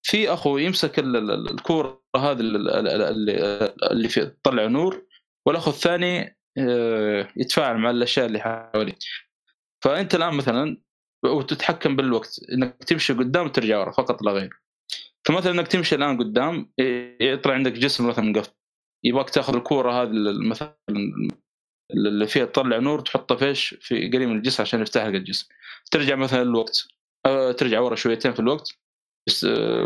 في 0.09 0.33
أخو 0.33 0.59
يمسك 0.59 0.99
ال- 0.99 1.17
ال- 1.17 1.31
ال- 1.31 1.51
الكورة 1.51 2.03
هذه 2.17 2.41
ال- 2.41 2.57
ال- 2.69 2.89
ال- 2.89 3.03
اللي 3.03 3.75
اللي 3.91 4.09
في 4.09 4.27
تطلع 4.27 4.67
نور 4.67 5.07
والأخو 5.47 5.71
الثاني 5.71 6.39
آه، 6.59 7.29
يتفاعل 7.37 7.79
مع 7.79 7.91
الأشياء 7.91 8.27
اللي 8.27 8.41
حواليه. 8.41 8.95
فأنت 9.85 10.15
الآن 10.15 10.35
مثلا 10.35 10.77
وتتحكم 11.25 11.97
بالوقت 11.97 12.41
إنك 12.53 12.85
تمشي 12.85 13.13
قدام 13.13 13.47
وترجع 13.47 13.79
ورا 13.79 13.93
فقط 13.93 14.23
لا 14.23 14.33
غير. 14.33 14.51
فمثلا 15.25 15.53
إنك 15.53 15.69
تمشي 15.69 15.95
الآن 15.95 16.19
قدام 16.19 16.73
يطلع 17.21 17.55
عندك 17.55 17.73
جسم 17.73 18.09
مثلا 18.09 18.25
مقفل 18.25 18.53
يبغاك 19.05 19.31
تاخذ 19.31 19.55
الكورة 19.57 20.03
هذه 20.03 20.11
مثلا 20.49 20.77
اللي 21.95 22.27
فيها 22.27 22.45
تطلع 22.45 22.79
نور 22.79 23.01
تحطها 23.01 23.37
فيش 23.37 23.75
في 23.81 24.11
قريب 24.11 24.29
من 24.29 24.37
الجسم 24.37 24.63
عشان 24.63 24.81
يفتح 24.83 25.07
لك 25.07 25.15
الجسم. 25.15 25.49
ترجع 25.91 26.15
مثلا 26.17 26.43
الوقت 26.43 26.89
آه، 27.27 27.53
ترجع 27.53 27.81
ورا 27.81 27.95
شويتين 27.95 28.33
في 28.33 28.41
الوقت 28.41 28.79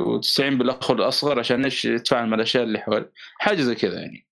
وتستعين 0.06 0.58
بالاخ 0.58 0.90
الأصغر 0.90 1.38
عشان 1.38 1.64
إيش 1.64 1.84
يتفاعل 1.84 2.26
مع 2.26 2.36
الأشياء 2.36 2.64
اللي 2.64 2.78
حوالي. 2.78 3.10
حاجة 3.38 3.60
زي 3.60 3.74
كذا 3.74 4.00
يعني. 4.00 4.26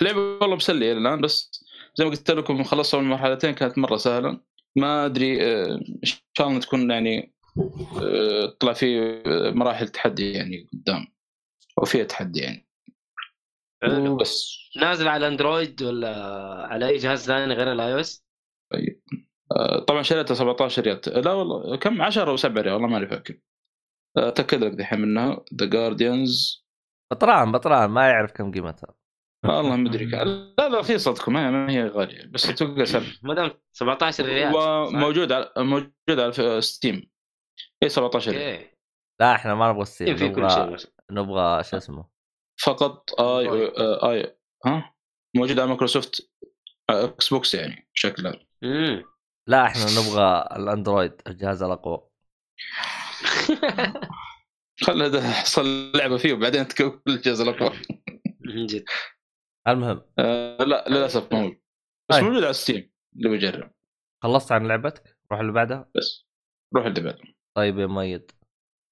لعبه 0.00 0.20
والله 0.20 0.56
مسليه 0.56 0.92
الآن 0.92 1.20
بس 1.20 1.64
زي 1.94 2.04
ما 2.04 2.10
قلت 2.10 2.30
لكم 2.30 2.64
خلصت 2.64 2.94
اول 2.94 3.04
مرحلتين 3.04 3.54
كانت 3.54 3.78
مرة 3.78 3.96
سهلة. 3.96 4.40
ما 4.76 5.06
أدري 5.06 5.42
آه، 5.42 5.74
إن 5.74 6.10
شاء 6.38 6.48
الله 6.48 6.60
تكون 6.60 6.90
يعني 6.90 7.34
آه، 8.02 8.56
طلع 8.60 8.72
في 8.72 9.00
آه، 9.26 9.50
مراحل 9.50 9.88
تحدي 9.88 10.32
يعني 10.32 10.68
قدام. 10.72 11.06
أو 11.78 11.84
فيها 11.84 12.04
تحدي 12.04 12.40
يعني. 12.40 12.66
بس. 14.20 14.58
نازل 14.76 15.08
على 15.08 15.28
أندرويد 15.28 15.82
ولا 15.82 16.14
على 16.70 16.88
أي 16.88 16.96
جهاز 16.96 17.26
ثاني 17.26 17.54
غير 17.54 17.72
ال 17.72 17.92
iOS؟ 17.92 18.24
آه، 19.56 19.78
طبعا 19.78 20.02
شريتها 20.02 20.34
17 20.34 20.82
ريال. 20.82 21.00
لا 21.24 21.32
والله 21.32 21.76
كم؟ 21.76 22.02
10 22.02 22.30
أو 22.30 22.36
7 22.36 22.62
ريال 22.62 22.74
والله 22.74 22.88
ماني 22.88 23.06
فاكر. 23.06 23.38
أتأكد 24.16 24.64
لك 24.64 24.72
دحين 24.72 25.00
منها. 25.00 25.44
The 25.54 25.66
Guardians 25.66 26.66
بطران 27.12 27.52
بطران 27.52 27.90
ما 27.90 28.08
يعرف 28.08 28.32
كم 28.32 28.52
قيمتها. 28.52 28.94
والله 29.44 29.76
ما 29.76 29.88
أدري. 29.88 30.04
لا 30.58 30.68
لا 30.68 30.80
رخيصتكم 30.80 31.32
ما 31.32 31.50
ما 31.50 31.72
هي 31.72 31.88
غالية. 31.88 32.26
بس 32.26 32.42
توقع 32.42 33.02
ما 33.22 33.34
دام 33.34 33.50
17 33.72 34.24
ريال؟ 34.24 34.54
وموجود 34.54 35.32
على 35.32 35.52
موجود 35.56 35.90
على 36.10 36.60
ستيم 36.60 37.10
إي 37.82 37.88
17 37.88 38.32
ريال. 38.32 38.66
لا 39.20 39.34
إحنا 39.34 39.54
ما 39.54 39.72
نبغى 39.72 39.84
ستيم 39.84 40.16
في 40.16 40.28
كل 40.28 40.50
شيء 40.50 40.92
نبغى 41.10 41.64
شو 41.64 41.76
اسمه؟ 41.76 42.04
فقط 42.64 43.20
إي 43.20 43.72
آه، 43.78 44.12
إي 44.12 44.36
ها؟ 44.66 44.94
موجود 45.36 45.58
على 45.58 45.68
مايكروسوفت 45.68 46.30
آه، 46.90 47.04
إكس 47.04 47.28
بوكس 47.28 47.54
يعني 47.54 47.88
بشكل 47.94 48.26
عام. 48.26 49.04
لا 49.46 49.66
إحنا 49.66 49.82
نبغى 49.82 50.48
الأندرويد 50.56 51.12
الجهاز 51.26 51.62
الأقوى. 51.62 52.08
خلنا 54.82 55.08
ده 55.08 55.22
حصل 55.22 55.92
لعبة 55.96 56.16
فيه 56.16 56.32
وبعدين 56.32 56.68
تكون 56.68 57.02
الجهاز 57.08 57.40
الاقوى 57.40 57.72
من 58.40 58.66
جد 58.66 58.84
المهم. 59.68 60.02
آه، 60.18 60.56
لا 60.64 60.84
للأسف 60.88 61.32
ما 61.32 61.38
موجود 61.40 61.60
بس 62.10 62.16
طيب. 62.16 62.24
موجود 62.24 62.44
على 62.44 62.52
ستيم 62.52 62.92
اللي 63.16 63.28
بيجرب 63.28 63.70
خلصت 64.22 64.52
عن 64.52 64.66
لعبتك؟ 64.66 65.18
روح 65.32 65.40
اللي 65.40 65.52
بعدها. 65.52 65.90
بس. 65.96 66.26
روح 66.76 66.86
اللي 66.86 67.00
بعده. 67.00 67.22
طيب 67.56 67.78
يا 67.78 67.86
ميد 67.86 68.30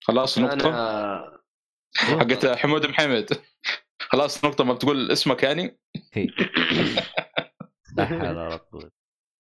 خلاص 0.05 0.39
نقطة. 0.39 0.69
أنا 0.69 1.41
حقت 1.97 2.47
حمود 2.47 2.87
محمد. 2.87 3.27
خلاص 4.01 4.45
نقطة 4.45 4.65
ما 4.65 4.75
تقول 4.75 5.11
اسمك 5.11 5.43
يعني. 5.43 5.79
لا 7.97 8.07
حول 8.07 8.21
ولا 8.21 8.57
قوة. 8.57 8.91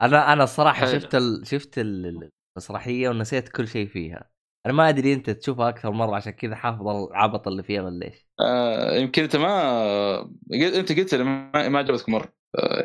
أنا 0.02 0.32
أنا 0.32 0.44
الصراحه 0.44 0.86
حلو. 0.86 1.00
شفت 1.00 1.14
ال... 1.14 1.46
شفت 1.46 1.78
ال- 1.78 2.30
المسرحية 2.56 3.08
ونسيت 3.08 3.48
كل 3.48 3.68
شيء 3.68 3.86
فيها. 3.88 4.30
أنا 4.68 4.76
ما 4.76 4.88
أدري 4.88 5.12
أنت 5.14 5.30
تشوفها 5.30 5.68
أكثر 5.68 5.90
مرة 5.90 6.16
عشان 6.16 6.32
كذا 6.32 6.54
حافظ 6.56 6.88
العبط 6.88 7.48
اللي 7.48 7.62
فيها 7.62 7.82
ولا 7.82 8.06
إيش 8.06 8.26
آه 8.40 8.94
يمكن 8.96 9.22
أنت 9.22 9.36
ما 9.36 10.18
قلت- 10.50 10.74
أنت 10.74 10.92
قلت 10.98 11.14
لي 11.14 11.24
ما 11.24 11.68
ما 11.68 11.78
عجبتك 11.78 12.08
مرة. 12.08 12.32
آه. 12.58 12.84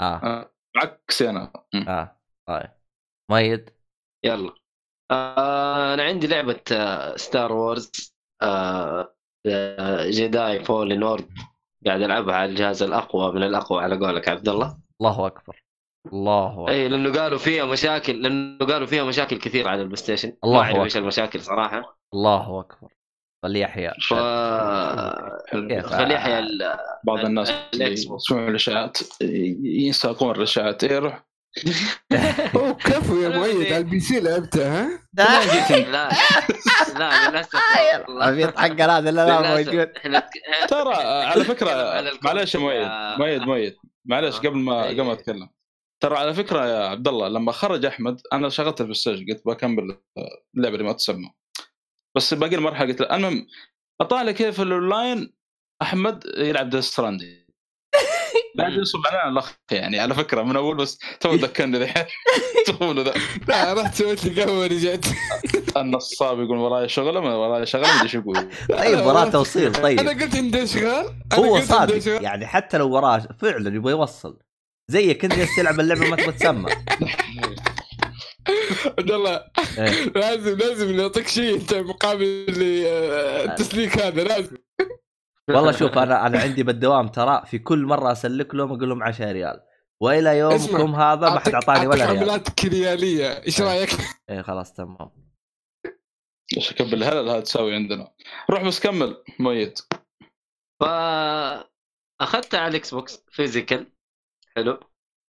آه 0.00 0.14
آه، 0.24 0.52
عكسي 0.76 1.30
أنا. 1.30 1.52
م. 1.74 1.88
آه 1.88 2.20
طيب. 2.46 2.70
ميد 3.30 3.70
يلا. 4.24 4.54
آه 5.10 5.94
أنا 5.94 6.02
عندي 6.02 6.26
لعبة 6.26 6.60
ستار 7.16 7.52
وورز 7.52 8.14
آه 8.42 9.14
جداي 10.10 10.64
فولن 10.64 10.98
أوردر 10.98 11.28
قاعد 11.86 12.02
ألعبها 12.02 12.34
على 12.34 12.50
الجهاز 12.50 12.82
الأقوى 12.82 13.32
من 13.32 13.42
الأقوى 13.42 13.82
على 13.82 13.96
قولك 13.96 14.28
عبد 14.28 14.48
الله. 14.48 14.78
الله 15.00 15.26
أكبر. 15.26 15.63
الله 16.12 16.52
أكبر 16.52 16.68
اي 16.68 16.88
لأنه 16.88 17.12
قالوا 17.12 17.38
فيها 17.38 17.64
مشاكل 17.64 18.22
لأنه 18.22 18.58
قالوا 18.66 18.86
فيها 18.86 19.04
مشاكل 19.04 19.38
كثير 19.38 19.68
على 19.68 19.80
البلاي 19.82 19.96
ستيشن 19.96 20.32
الله 20.44 20.54
ما 20.56 20.60
أعرف 20.62 20.70
أكبر. 20.74 20.84
إيش 20.84 20.96
المشاكل 20.96 21.40
صراحة 21.40 21.98
الله 22.14 22.60
أكبر 22.60 22.88
خليه 23.42 23.64
احياء 23.64 23.94
ف؟ 24.00 24.14
خليه 25.86 26.14
يحيى 26.14 26.38
ال- 26.38 26.76
بعض 27.04 27.18
الناس. 27.18 27.52
يسمعون 27.74 28.48
الاشاعات 28.48 28.98
ينساقون 29.64 30.36
الاشاعات 30.36 30.84
إيه 30.84 30.98
روح 30.98 31.24
أوه 32.56 32.72
كفو 32.72 33.16
يا 33.16 33.28
مؤيد 33.28 33.66
على 33.66 33.76
ال 33.78 34.00
PC 34.00 34.20
لعبتها 34.20 34.82
ها؟ 34.82 34.88
لا 35.14 36.08
لا 36.98 37.30
للأسف 37.30 37.54
والله. 38.08 38.30
بيضحك 38.30 38.80
هذا 38.80 39.10
لا 39.10 39.26
لا. 39.26 39.56
موجود 39.56 39.92
ترى 40.68 40.94
على 41.24 41.44
فكرة. 41.44 41.70
معلش 42.24 42.54
يا 42.54 42.60
مؤيد 42.60 42.88
مؤيد 43.18 43.42
مؤيد 43.42 43.74
معلش 44.04 44.36
آه. 44.36 44.38
قبل 44.38 44.56
ما 44.58 44.84
إيه. 44.84 44.90
قبل 44.92 45.02
ما 45.02 45.12
أتكلم 45.12 45.48
ترى 46.00 46.16
على 46.16 46.34
فكرة 46.34 46.66
يا 46.66 46.88
عبد 46.88 47.08
الله 47.08 47.28
لما 47.28 47.52
خرج 47.52 47.84
أحمد 47.84 48.20
أنا 48.32 48.48
شغلت 48.48 48.80
البلاي 48.80 48.94
ستيشن 48.94 49.26
قلت 49.32 49.42
بكمل 49.46 49.98
اللعبة 50.56 50.74
اللي 50.74 50.84
ما 50.84 50.92
تسمى. 50.92 51.30
بس 52.16 52.34
باقي 52.34 52.54
المرحلة 52.56 52.88
قلت 52.88 53.00
له 53.00 53.16
المهم 53.16 53.46
اطالع 54.00 54.32
كيف 54.32 54.60
الاونلاين 54.60 55.32
أحمد 55.82 56.24
يلعب 56.36 56.70
ديث 56.70 56.84
ستراندينج 56.84 57.44
بعد 58.58 58.72
يوصل 58.72 58.98
علينا 59.06 59.28
الاخ 59.28 59.52
يعني 59.70 59.98
على 60.00 60.14
فكرة 60.14 60.42
من 60.42 60.56
أول 60.56 60.76
بس 60.76 60.98
تو 61.20 61.34
ذكرني 61.44 61.76
الحين 61.76 62.04
تقول 62.66 63.04
ذا. 63.04 63.14
لا 63.48 63.72
رحت 63.72 63.94
سويت 63.94 64.24
لي 64.24 64.42
قهوة 64.42 64.58
ورجعت 64.60 65.04
النصاب 65.76 66.40
يقول 66.40 66.58
وراي 66.58 66.88
شغلة 66.88 67.20
ما 67.20 67.34
وراي 67.34 67.66
شغلة 67.66 67.86
ما 67.86 67.92
أدري 67.94 68.02
إيش 68.02 68.14
يقول. 68.14 68.50
طيب 68.68 69.06
وراه 69.06 69.30
توصيل 69.30 69.66
أنا 69.66 69.82
طيب. 69.82 69.98
قلت 70.00 70.36
عنده 70.36 70.62
اشغال 70.62 71.14
هو 71.32 71.60
صادق. 71.60 72.22
يعني 72.22 72.46
حتى 72.46 72.78
لو 72.78 72.90
وراه 72.90 73.18
فعلا 73.18 73.76
يبغى 73.76 73.92
يوصل. 73.92 74.38
زيك 74.90 75.24
انت 75.24 75.34
جالس 75.34 75.56
تلعب 75.56 75.80
اللعبة 75.80 76.10
ما 76.10 76.16
تبغى 76.16 76.32
تسمى 76.32 76.70
عبد 78.98 79.10
الله 79.10 79.44
إيه. 79.78 80.04
لازم 80.04 80.58
لازم 80.58 80.96
نعطيك 80.96 81.28
شيء 81.28 81.54
أنت 81.54 81.74
مقابل 81.74 82.46
آه، 82.86 83.44
التسليك 83.44 83.98
هذا 83.98 84.24
لازم. 84.24 84.56
والله 85.48 85.72
شوف 85.72 85.98
أنا 85.98 86.26
أنا 86.26 86.40
عندي 86.40 86.62
بالدوام 86.62 87.08
ترى 87.08 87.42
في 87.46 87.58
كل 87.58 87.84
مرة 87.84 88.12
أسلك 88.12 88.54
لهم 88.54 88.72
أقول 88.72 88.88
لهم 88.88 89.02
10 89.02 89.32
ريال. 89.32 89.60
وإلى 90.00 90.38
يومكم 90.38 90.94
هذا 90.94 91.30
ما 91.30 91.38
حد 91.40 91.54
أعطاني 91.54 91.86
ولا 91.86 92.06
ريال. 92.06 92.18
عملاتك 92.18 92.64
رياليه 92.64 93.42
إيش 93.46 93.60
إيه. 93.60 93.66
رأيك؟ 93.66 93.90
إيه 94.30 94.42
خلاص 94.42 94.72
تمام. 94.72 95.10
إيش 96.56 96.70
اكبر 96.72 96.92
الهلل 96.92 97.28
هذا 97.28 97.40
تساوي 97.40 97.74
عندنا؟ 97.74 98.14
روح 98.50 98.62
بس 98.62 98.80
كمل 98.80 99.24
ميت 99.40 99.78
ف 100.80 100.84
اخذتها 102.20 102.60
على 102.60 102.70
الإكس 102.70 102.94
بوكس 102.94 103.24
فيزيكال. 103.30 103.93
حلو. 104.56 104.80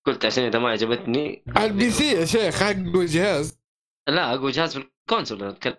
قلت 0.07 0.25
عشان 0.25 0.45
إذا 0.45 0.59
ما 0.59 0.69
عجبتني 0.69 1.45
على 1.57 1.67
البي 1.67 1.91
سي 1.91 2.13
يا 2.13 2.25
شيخ 2.25 2.63
حق 2.63 2.69
الجهاز 2.69 3.59
لا 4.09 4.35
اقوى 4.35 4.51
جهاز 4.51 4.79
في 4.79 4.89
الكونسول 5.11 5.43
أنا 5.43 5.51
أتكلم. 5.51 5.77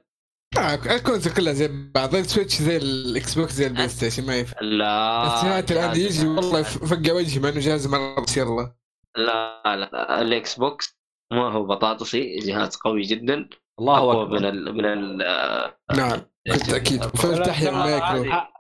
آه، 0.58 0.74
الكونسول 0.76 1.34
كلها 1.34 1.54
زي 1.54 1.68
بعض 1.96 2.16
السويتش 2.16 2.56
زي 2.62 2.78
الاكس 2.78 3.36
بوكس 3.36 3.54
زي 3.54 3.68
البلاي 3.68 3.88
ستيشن 3.90 4.26
ما 4.26 4.36
يفرق. 4.36 4.64
لا 4.64 5.36
السمعت 5.36 5.72
الآن 5.72 5.88
جهاز- 5.94 5.98
يجي 5.98 6.28
والله 6.28 6.64
فقع 6.64 7.14
وجهي 7.14 7.40
مع 7.40 7.50
إنه 7.50 7.60
جهاز 7.60 7.88
مرة 7.88 8.22
بس 8.22 8.38
يلا. 8.38 8.76
لا 9.18 9.62
لا, 9.66 9.76
لا. 9.76 10.22
الاكس 10.22 10.56
بوكس 10.60 10.98
ما 11.34 11.52
هو 11.52 11.66
بطاطسي 11.66 12.40
جهاز 12.40 12.76
قوي 12.76 13.02
جدا. 13.02 13.50
الله 13.80 13.98
أقوى 13.98 14.22
أكبر. 14.24 14.40
من 14.40 14.46
ال 14.46 14.74
من 14.76 14.86
ال 14.86 15.22
آه، 15.22 15.78
نعم 15.96 16.22
بالتاكيد 16.46 17.04
فافتح 17.04 17.62
يا 17.62 18.52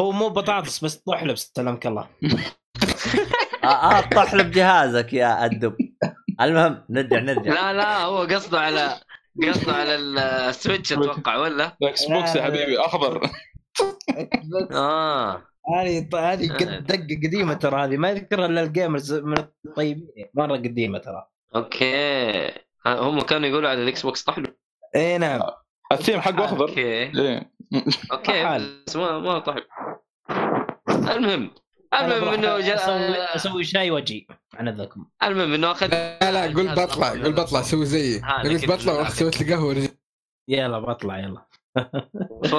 هو 0.00 0.12
مو 0.12 0.28
بطاطس 0.28 0.84
بس 0.84 0.96
طحلب 0.96 1.34
سلامك 1.36 1.86
الله. 1.86 2.02
آه, 2.02 2.08
آه 3.64 4.00
طحلب 4.00 4.50
جهازك 4.50 5.12
يا 5.12 5.46
الدب 5.46 5.76
المهم 6.40 6.84
نرجع 6.90 7.18
نرجع. 7.18 7.52
لا 7.52 7.72
لا 7.72 8.02
هو 8.02 8.18
قصده 8.18 8.60
على 8.60 9.00
قصده 9.48 9.72
على 9.72 9.94
ال- 9.94 10.18
السويتش 10.18 10.92
أتوقع 10.92 11.36
ولا؟ 11.36 11.76
الاكس 11.82 12.04
بوكس 12.06 12.36
يا 12.36 12.42
حبيبي 12.42 12.78
أخضر. 12.78 13.30
آه. 14.72 15.42
هذه 15.76 16.08
هذه 16.14 16.50
آه. 16.52 16.56
قد- 16.56 16.84
دقة 16.86 17.26
قديمة 17.26 17.54
ترى 17.54 17.84
هذه. 17.84 17.96
ما 17.96 18.10
يذكرها 18.10 18.46
إلا 18.46 18.62
ال 18.62 18.69
gamers 18.69 19.12
من 19.14 19.38
الطيبين. 19.66 20.08
مرة 20.34 20.56
قديمة 20.56 20.98
ترى. 20.98 21.26
أوكي. 21.56 22.50
هم 22.86 23.20
كانوا 23.20 23.48
يقولوا 23.48 23.70
على 23.70 23.82
الإكس 23.82 24.02
بوكس 24.02 24.22
طحلب 24.22 24.54
إي 24.96 25.18
نعم. 25.18 25.40
الثيم 25.92 26.20
حقه 26.20 26.44
أخضر. 26.44 26.68
أوكي. 26.68 27.06
أوكي. 28.12 28.58
بس 28.86 28.96
ما 28.96 29.18
ما 29.18 29.42
المهم 31.16 31.50
المهم 31.94 32.28
انه. 32.28 32.58
أسوي 33.34 33.64
شاي 33.64 33.90
وجهي 33.90 34.26
عن 34.54 34.68
اذنكم 34.68 35.06
المهم 35.22 35.52
انه 35.52 35.70
اخذ 35.70 35.86
لا 35.88 36.32
لا 36.32 36.42
قول 36.54 36.68
بطلع 36.74 37.10
قول 37.10 37.32
بطلع 37.32 37.62
سوي 37.62 37.86
زيي 37.86 38.20
قلت 38.44 38.68
بطلع 38.68 38.92
ورحت 38.92 39.12
سويت 39.12 39.40
لي 39.40 39.54
قهوة 39.54 39.64
ورجعت 39.68 39.98
يلا 40.48 40.78
بطلع 40.78 41.18
يلا. 41.18 41.46
ف 42.44 42.54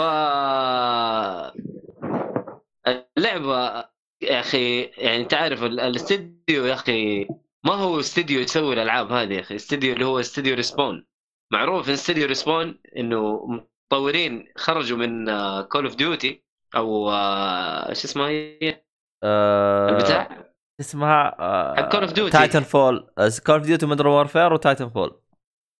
اللعبه 2.87 3.85
يا 4.21 4.39
أخي 4.39 4.81
يعني 4.81 5.27
ال- 5.33 5.79
الاستديو 5.79 6.65
يا 6.65 6.73
أخي 6.73 7.27
ما 7.65 7.73
هو 7.73 7.99
استديو 7.99 8.39
يسوي 8.39 8.73
الألعاب 8.73 9.11
هذه 9.11 9.33
يا 9.33 9.39
أخي 9.39 9.55
استديو 9.55 9.93
اللي 9.93 10.05
هو 10.05 10.19
استديو 10.19 10.55
ريسبون. 10.55 11.05
معروف 11.53 11.87
إن 11.87 11.93
استديو 11.93 12.27
ريسبون 12.27 12.79
إنه 12.97 13.47
مطورين 13.91 14.47
خرجوا 14.57 14.97
من 14.97 15.25
كول 15.61 15.85
اوف 15.85 15.95
ديوتي 15.95 16.43
أو 16.75 17.09
آه، 17.11 17.89
إيش 17.89 18.05
اسمها 18.05 18.27
هي؟ 18.29 18.83
آه 19.23 19.89
البتاع؟ 19.89 20.45
اسمها 20.79 21.35
آه 21.39 21.75
حق 21.75 21.95
Call 21.95 22.09
of 22.09 22.11
Duty. 22.13 22.31
تايتن 22.31 22.59
فول 22.63 23.07
كول 23.45 23.55
اوف 23.55 23.65
ديوتي 23.65 23.85
مودرن 23.85 24.09
وورفير 24.09 24.53
وتايتن 24.53 24.89
فول 24.89 25.21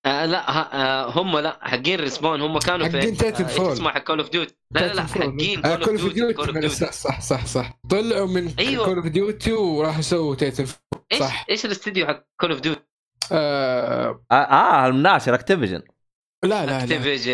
آه 0.06 0.26
لا 0.26 0.50
آه 0.76 1.10
هم 1.20 1.38
لا 1.38 1.60
حقين 1.62 2.00
ريسبون 2.00 2.42
هم 2.42 2.60
كانوا 2.60 2.88
في 2.90 3.00
حقين 3.00 3.16
Titanfall. 3.18 3.60
آه، 3.60 3.74
اسمها 3.74 3.92
حق 3.92 4.04
كول 4.04 4.20
اوف 4.20 4.30
ديوتي 4.30 4.56
لا 4.72 4.80
لا 4.80 4.94
لا 4.94 5.04
حقين 5.04 5.62
كول 5.62 5.76
كول 5.86 5.94
اوف 5.96 6.04
اوف 6.04 6.14
ديوتي 6.14 6.34
كول 6.34 6.46
اوف 6.46 6.58
ديوتي 6.58 6.60
ديوتي 6.60 6.76
صح 6.76 6.92
صح 6.92 7.22
صح 7.22 7.46
صح. 7.46 7.80
طلعوا 7.90 8.28
من 8.28 8.54
أيوة. 8.60 8.86
كول 8.86 8.96
اوف 8.98 9.08
ديوتي 9.08 9.52
وراحوا 9.54 10.02
سووا 10.02 10.36
تايتن 10.36 10.66
إيش 11.12 11.20
صح. 11.22 11.46
إيش 11.50 11.66
الاستديو 11.66 12.08
حق 12.08 12.24
كول 12.42 12.52
اوف 12.52 12.60
ديوتي 12.60 12.82
آه 13.32 14.24
آه, 14.32 14.36
آه 14.36 14.88
الناشر 14.88 15.34
اكتيفيجن 15.36 15.82
لا 16.44 16.48
لا 16.48 16.66
لا. 16.66 16.84
اكتيفيجن 16.84 17.34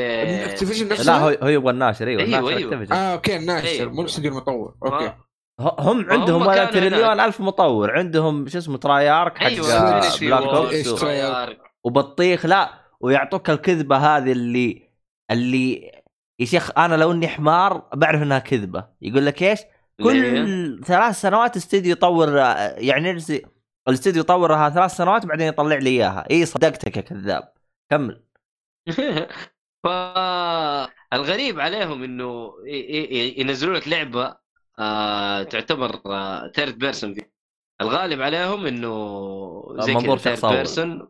اكتيفيجن 0.50 0.88
نفسه؟ 0.90 1.04
لا 1.04 1.18
هو 1.18 1.38
هو 1.44 1.48
يبغى 1.48 1.72
الناشر 1.72 2.08
أيوه 2.08 2.22
أيوة، 2.22 2.40
الناشر. 2.40 2.66
اكتيفيجن 2.66 2.94
آه 2.94 3.14
أوكي 3.14 3.36
الناشر 3.38 3.68
أيوة. 3.68 3.92
مو 3.92 4.02
الاستوديو 4.02 4.32
المطور. 4.32 4.76
أوكي. 4.86 5.06
آه. 5.06 5.25
هم 5.60 6.12
عندهم 6.12 6.42
هم 6.42 6.48
ولا 6.48 6.66
كانوا 6.66 6.72
تريليون. 6.72 7.20
ألف 7.20 7.42
مطور 7.42 7.92
عندهم 7.92 8.48
شو 8.48 8.58
اسمه 8.58 8.78
ترايارك 8.78 9.38
حق 9.38 9.50
Infinity 9.50 10.22
بلاك. 10.22 10.44
اوبس؟ 10.44 11.06
وبطيخ 11.84 12.46
لا 12.46 12.70
ويعطوك 13.00 13.50
الكذبة 13.50 13.98
هذه 13.98 14.32
اللي 14.32 14.90
اللي 15.32 15.92
يا 16.40 16.46
شيخ 16.46 16.78
أنا 16.78 16.96
لو 16.96 17.12
إني 17.12 17.28
حمار 17.28 17.90
بعرف 17.94 18.22
إنها 18.22 18.40
كذبة 18.40 18.88
يقول 19.02 19.26
لك 19.26 19.44
إيش؟ 19.44 19.60
كل 20.04 20.82
ثلاث 20.86 21.22
سنوات 21.22 21.56
استديو 21.56 21.92
يطور 21.92 22.38
يعني 22.78 23.12
الاستديو 23.88 24.22
يطورها 24.22 24.70
ثلاث 24.70 24.92
سنوات 24.92 25.26
بعدين 25.26 25.48
يطلع 25.48 25.76
لي 25.76 25.90
إياها 25.90 26.28
إي 26.32 26.46
صدقتك 26.46 26.98
يا 26.98 27.02
كذاب 27.02 27.54
كمل 27.90 28.24
فالغريب 29.86 31.60
عليهم 31.60 32.04
إنه 32.04 32.54
ينزلوا 33.38 33.78
لك 33.78 33.88
لعبة 33.88 34.45
آه 34.80 35.44
تعتبر 35.44 36.02
third 36.56 36.78
person 36.80 37.16
الغالب 37.82 38.22
عليهم 38.22 38.66
إنه 38.66 39.76
زي 39.80 39.94
منظور 39.94 40.18
شخص. 40.18 40.46
person 40.46 41.08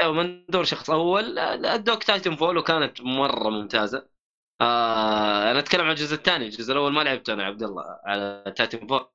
أو 0.00 0.12
منظور 0.12 0.64
شخص 0.64 0.90
أول 0.90 1.38
الدوك 1.38 2.02
Titanfall 2.02 2.58
وكانت 2.58 3.00
مرة 3.00 3.48
ممتازة 3.50 4.08
آه 4.60 5.50
أنا 5.50 5.58
أتكلم 5.58 5.84
عن 5.84 5.90
الجزء 5.90 6.14
الثاني 6.14 6.44
الجزء 6.46 6.72
الأول 6.72 6.92
ما 6.92 7.00
لعبته 7.00 7.32
أنا 7.32 7.44
عبد 7.44 7.62
الله 7.62 7.84
على 8.04 8.52
Titanfall 8.56 9.06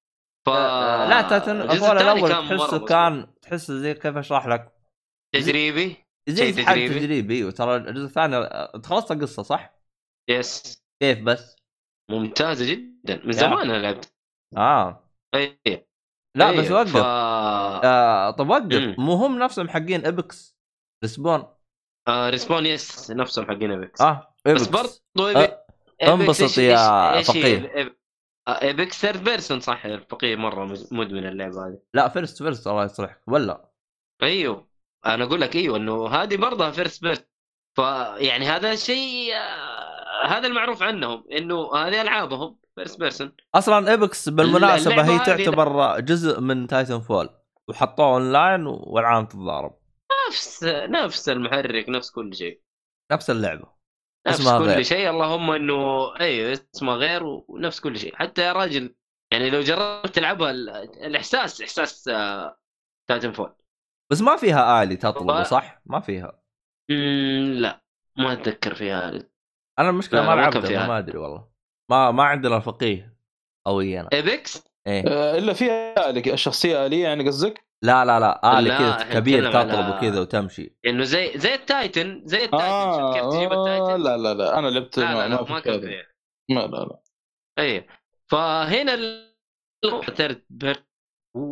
ف 0.46 0.50
آه، 0.50 1.10
لا 1.10 1.20
الفول 1.38 1.98
الثاني 1.98 2.02
الأول 2.02 2.30
تحسه. 2.30 2.86
كان 2.86 3.28
تحسه 3.42 3.80
زي 3.80 3.94
كيف 3.94 4.18
أشرح 4.18 4.48
لك 4.48 4.74
تجريبي 5.36 5.96
زي 6.30 6.52
تجريبي. 6.52 7.00
تجريبي 7.00 7.36
أيوه 7.38 7.52
ترى 7.52 7.76
الجزء 7.76 8.06
الثاني 8.06 8.36
آه، 8.36 8.82
خلصت 8.86 9.12
القصة 9.12 9.44
صح؟ 9.44 9.74
yes 10.30 10.84
كيف 11.02 11.20
بس؟ 11.22 11.57
ممتازة 12.12 12.72
جدا. 12.72 13.22
من. 13.26 13.32
زمان 13.32 13.70
أنا 13.72 13.78
لعبت. 13.82 14.14
آه. 14.58 15.04
اي 15.36 15.60
لا 16.38 16.50
إيه، 16.50 16.60
بس 16.60 16.72
وقف. 16.72 16.94
ف... 16.98 16.98
آه 16.98 18.32
طب 18.32 18.50
وقف. 18.50 19.00
مو 19.00 19.14
هم 19.14 19.40
نفسهم 19.40 19.70
حقين 19.70 20.06
Apex 20.06 20.58
Respawn 21.04 21.44
آه 22.08 22.30
Respawn 22.30 22.66
yes 22.66 23.12
نفسهم 23.12 23.46
حقين 23.46 23.72
Apex 23.72 24.02
آه 24.02 24.36
بس 24.46 24.52
Apex. 24.52 24.68
برضو 24.68 25.28
أه، 25.40 25.66
انبسط 26.04 26.58
يا 26.58 27.22
فقيه. 27.22 27.96
Apex 28.48 29.02
third 29.02 29.24
person 29.24 29.60
صح 29.60 29.86
الفقيه 29.86 30.36
مرة 30.36 30.66
مدمن 30.92 31.26
اللعبة 31.26 31.68
هذه. 31.68 31.80
لا 31.94 32.10
first 32.10 32.38
first 32.44 32.68
الله 32.68 32.86
يصلحك. 32.86 33.22
ولا؟ 33.28 33.72
أيوه. 34.24 34.68
أنا 35.06 35.24
أقول 35.24 35.42
لك 35.42 35.56
أيوه 35.56 35.78
إنه 35.78 36.08
هذه 36.08 36.36
برضه 36.36 36.72
first 36.72 37.04
person 37.04 37.26
فيعني 37.76 38.46
هذا 38.46 38.72
الشيء 38.72 39.36
آه، 39.36 39.77
هذا 40.26 40.48
المعروف 40.48 40.84
عنهم 40.84 41.24
إنه 41.32 41.76
هذه 41.76 42.02
ألعابهم 42.02 42.60
first 42.76 43.00
person 43.00 43.32
أصلا 43.56 43.94
Apex 43.94 44.30
بالمناسبة 44.30 45.04
هي 45.06 45.20
تعتبر 45.20 46.00
جزء 46.00 46.40
من 46.42 46.68
Titanfall 46.68 47.30
وحطوه 47.70 48.06
اونلاين 48.06 48.66
والعالم 48.68 49.26
تتضارب. 49.26 49.78
نفس 50.30 50.64
نفس 50.90 51.30
المحرك 51.30 51.90
نفس 51.90 52.12
كل 52.12 52.36
شيء. 52.36 52.62
نفس 53.12 53.30
اللعبة. 53.30 53.74
نفس 54.28 54.40
اسمها 54.40 54.60
كل 54.60 54.66
غير. 54.66 54.84
شيء. 54.84 55.10
اللهم 55.10 55.52
إنه 55.52 55.76
أيوه 56.20 56.60
اسمها 56.76 56.96
غير 56.96 57.24
ونفس 57.24 57.80
كل 57.80 57.98
شيء. 58.00 58.16
حتى 58.16 58.42
يا 58.42 58.54
راجل 58.54 58.96
يعني 59.32 59.50
لو 59.50 59.62
جربت 59.62 60.16
تلعبها 60.16 60.52
ال- 60.52 60.70
الإحساس 61.06 61.62
إحساس 61.62 62.08
آه، 62.08 62.58
Titanfall 63.08 63.56
بس 64.12 64.22
ما 64.22 64.36
فيها 64.38 64.84
آلي 64.84 64.96
تطلبه 64.96 65.40
و- 65.40 65.44
صح؟ 65.44 65.82
ما 65.86 66.00
فيها. 66.00 66.42
لا. 67.60 67.82
ما 68.18 68.34
أتذكر 68.34 68.76
فيها 68.76 69.12
أنا 69.80 69.90
المشكلة 69.90 70.22
لا، 70.22 70.28
ما 70.28 70.36
لا، 70.36 70.42
لعبتها. 70.42 70.88
ما 70.88 70.98
أدري 70.98 71.18
والله. 71.18 71.48
ما 71.92 72.12
ما 72.12 72.24
عندنا 72.24 72.58
الفقيه 72.58 73.18
قوي 73.68 74.00
أنا 74.00 74.10
Apex؟ 74.14 74.68
إيه. 74.88 75.04
آه، 75.08 75.38
إلا 75.38 75.54
فيها 75.54 76.10
آلية 76.10 76.34
الشخصية 76.34 76.86
آلية 76.86 77.04
يعني 77.04 77.28
قصدك؟ 77.28 77.68
لا 77.84 78.06
لا 78.06 78.20
لا 78.20 78.60
آلي 78.60 78.70
لا، 78.70 78.78
كذا 78.78 79.20
كبير 79.20 79.52
تطلب 79.52 79.96
وكذا 79.96 80.20
وتمشي. 80.22 80.78
إنه 80.86 81.04
زي 81.04 81.38
زي 81.38 81.54
ال 81.54 81.65
Titan 81.65 82.22
زي 82.26 82.44
ال 82.44 82.53
Titan 82.53 83.00
شوف 83.00 83.14
كيف 83.14 83.26
تجيب 83.26 83.52
آه 83.52 83.62
ال 83.62 83.68
Titan. 83.68 84.04
لا 84.04 84.18
لا 84.18 84.34
لا 84.34 84.60
أنا 84.60 84.68
لعبت 84.68 84.98
لا 85.00 85.04
لا, 85.04 85.28
لا 85.28 85.42
ما 85.52 85.60
كان 85.60 86.04
ما 86.50 86.60
لا 86.60 86.68
لا 86.68 87.00
اي 87.60 87.88
فهنا 88.32 88.94
ال... 88.94 89.28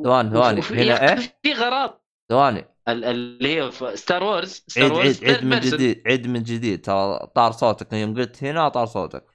ثواني 0.04 0.30
ثواني 0.32 0.62
هنا 0.62 1.10
إيه؟ 1.10 1.16
في 1.44 1.54
غراب. 1.54 2.00
ثواني. 2.30 2.75
اللي 2.88 3.56
هي 3.56 3.72
في 3.72 3.96
Star 3.96 4.24
Wars 4.24 4.64
Star 4.68 4.84
عيد 4.84 4.92
Wars 4.92 5.24
عيد 5.24 5.36
عيد 5.36 5.46
من. 5.46 5.60
جديد 5.60 6.04
عيد 6.08 6.28
من 6.28 6.44
جديد 6.44 6.82
ترى 6.82 7.28
طار 7.36 7.52
صوتك 7.52 7.94
يوم 7.94 8.16
قلت 8.16 8.44
هنا 8.44 8.70
طار 8.70 8.86
صوتك 8.86 9.26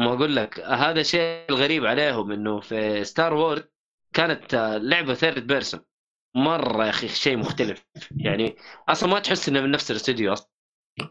ما 0.00 0.12
أقول 0.12 0.36
لك 0.36 0.60
هذا 0.60 1.00
الشيء 1.00 1.44
الغريب 1.50 1.86
عليهم 1.86 2.32
إنه 2.32 2.60
في 2.60 3.04
Star 3.04 3.34
Wars 3.34 3.62
كانت 4.12 4.54
لعبة 4.82 5.14
third 5.14 5.46
person 5.46 5.80
مرة 6.36 6.84
يا 6.84 6.90
أخي 6.90 7.08
شيء 7.08 7.36
مختلف 7.36 7.84
يعني 8.16 8.56
أصلا 8.88 9.08
ما 9.08 9.18
تحس 9.18 9.48
إنه 9.48 9.60
من 9.60 9.70
نفس 9.70 9.90
الاستوديو 9.90 10.32
أصلا 10.32 10.50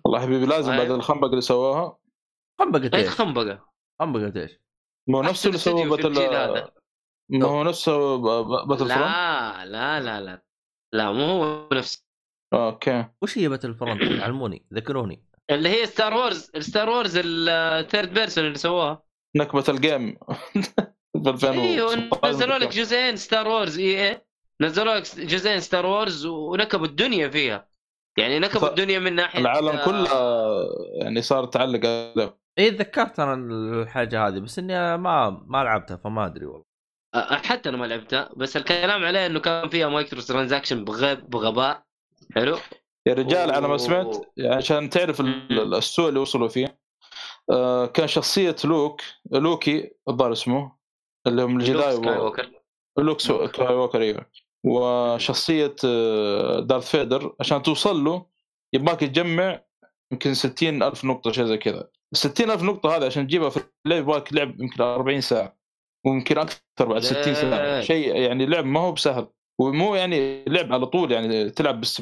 والله 0.06 0.20
حبيبي 0.20 0.46
لازم 0.46 0.72
طيب. 0.72 0.80
بعد 0.80 0.92
الخنبق 0.92 1.28
اللي 1.28 1.42
سواها 1.42 1.98
خنبقت 2.60 2.94
اي 2.94 3.02
إيش؟ 3.02 3.10
خنبقة 3.10 3.66
خنبقت 4.00 4.38
إيش؟ 4.38 4.60
ما 5.08 5.18
هو 5.18 5.22
نفسه 5.22 5.50
اللي 5.50 5.60
هذا. 5.60 6.52
Battle 6.54 6.72
ما 7.30 7.48
هو 7.48 7.64
نفسه 7.64 8.18
Battle 8.66 8.88
لا 8.88 9.66
لا 9.66 10.00
لا 10.00 10.22
لا 10.22 10.44
لا 10.94 11.12
مو 11.12 11.24
هو 11.24 11.70
نفس 11.74 12.06
أوكي. 12.54 13.06
وش 13.22 13.38
هي 13.38 13.48
Battlefront؟ 13.50 14.02
علموني 14.24 14.66
ذكروني. 14.74 15.24
اللي 15.50 15.70
هي 15.70 15.86
Star 15.86 16.14
Wars 16.14 16.52
Star 16.60 16.90
Wars 16.90 17.22
ال 17.26 17.41
third 17.41 18.14
person 18.14 18.46
اللي 18.46 18.58
سووها. 18.58 19.04
نكبه 19.36 19.64
ال 19.70 19.80
game 19.80 20.18
ب 21.16 21.28
2000 21.28 21.52
إيوه 21.52 22.10
نزلوا 22.26 22.58
لك 22.58 22.68
جزئين 22.68 23.16
Star 23.16 23.48
Wars 23.48 23.80
إي 23.80 24.10
إي. 24.10 24.22
نزلوا 24.62 24.96
لك 24.96 25.20
جزئين 25.20 25.60
Star 25.60 25.86
Wars 25.86 26.26
ونكبوا 26.26 26.86
الدنيا 26.86 27.30
فيها. 27.30 27.68
يعني 28.18 28.40
نكبوا 28.40 28.70
الدنيا 28.70 29.00
من 29.00 29.16
ناحية 29.16 29.40
العالم 29.40 29.70
آه، 29.70 29.86
كله 29.86 30.08
يعني 31.02 31.22
صار 31.22 31.46
تعلق 31.46 31.86
عليه. 31.86 32.38
اي 32.60 32.72
تذكرت 32.72 33.20
أنا 33.20 33.34
الحاجة 33.34 34.28
هذه 34.28 34.40
بس 34.40 34.60
إني 34.60 34.98
ما 34.98 35.30
ما 35.48 35.64
لعبتها 35.64 35.98
فما 35.98 36.26
أدري 36.26 36.46
والله. 36.46 36.73
حتى 37.16 37.70
أنا 37.70 37.78
ما 37.78 37.86
لعبتها 37.86 38.30
بس 38.36 38.58
الكلام 38.58 39.04
عليه 39.06 39.26
إنه 39.26 39.40
كان 39.40 39.70
فيها 39.70 39.88
micro 39.90 40.22
transaction 40.22 40.86
بغ- 40.86 41.14
بغباء. 41.14 41.84
حلو؟ 42.36 42.58
يا 43.08 43.14
رجال 43.14 43.52
على 43.52 43.68
ما. 43.68 43.78
سمعت 43.78 44.16
عشان 44.40 44.90
تعرف. 44.90 45.22
السوء 45.52 46.10
اللي 46.10 46.20
وصلوا 46.20 46.48
فيه. 46.48 46.80
آه، 47.52 47.86
كان 47.86 48.08
شخصية 48.08 48.56
لوك 48.66 49.02
لوكي 49.32 49.92
الظاهر 50.10 50.32
اسمه 50.32 50.72
اللي 51.28 51.42
هم 51.44 51.60
ال 51.60 51.67
Jedi 51.67 51.94
Luke 51.94 52.04
Skywalker 52.06 52.50
Luke 52.98 53.20
Skywalker 53.20 54.02
أيوه. 54.02 54.26
وشخصية 54.64 55.76
آه، 55.86 56.60
Darth 56.60 56.90
Vader. 56.92 57.36
عشان 57.40 57.62
توصل 57.64 58.04
له 58.04 58.26
يبغاك 58.74 59.00
تجمع 59.00 59.62
يمكن 60.12 60.34
60 60.34 60.84
ألف 60.84 61.06
نقطة 61.06 61.32
شيء 61.32 61.46
زي 61.46 61.58
كذا. 61.58 61.90
60 62.14 62.52
ألف 62.52 62.62
نقطة 62.64 62.96
هذه 62.98 63.06
عشان 63.06 63.28
تجيبها 63.28 63.50
في 63.50 63.60
اللعب 63.86 64.02
يبغاك 64.02 64.34
لعب 64.34 64.62
يمكن 64.62 64.82
40 64.84 65.22
ساعة. 65.22 65.63
ويمكن 66.06 66.38
أكثر 66.38 66.86
بعد 66.86 67.02
60 67.02 67.34
ساعة. 67.34 67.76
ليه؟ 67.76 67.82
شيء 67.82 68.16
يعني 68.16 68.46
لعب 68.46 68.66
ما 68.66 68.80
هو 68.80 68.92
بسهل. 68.92 69.28
ومو 69.60 69.96
يعني 69.96 70.46
لعب 70.46 70.74
على 70.74 70.86
طول 70.86 71.12
يعني 71.12 71.50
تلعب 71.50 71.82
بس 71.82 72.02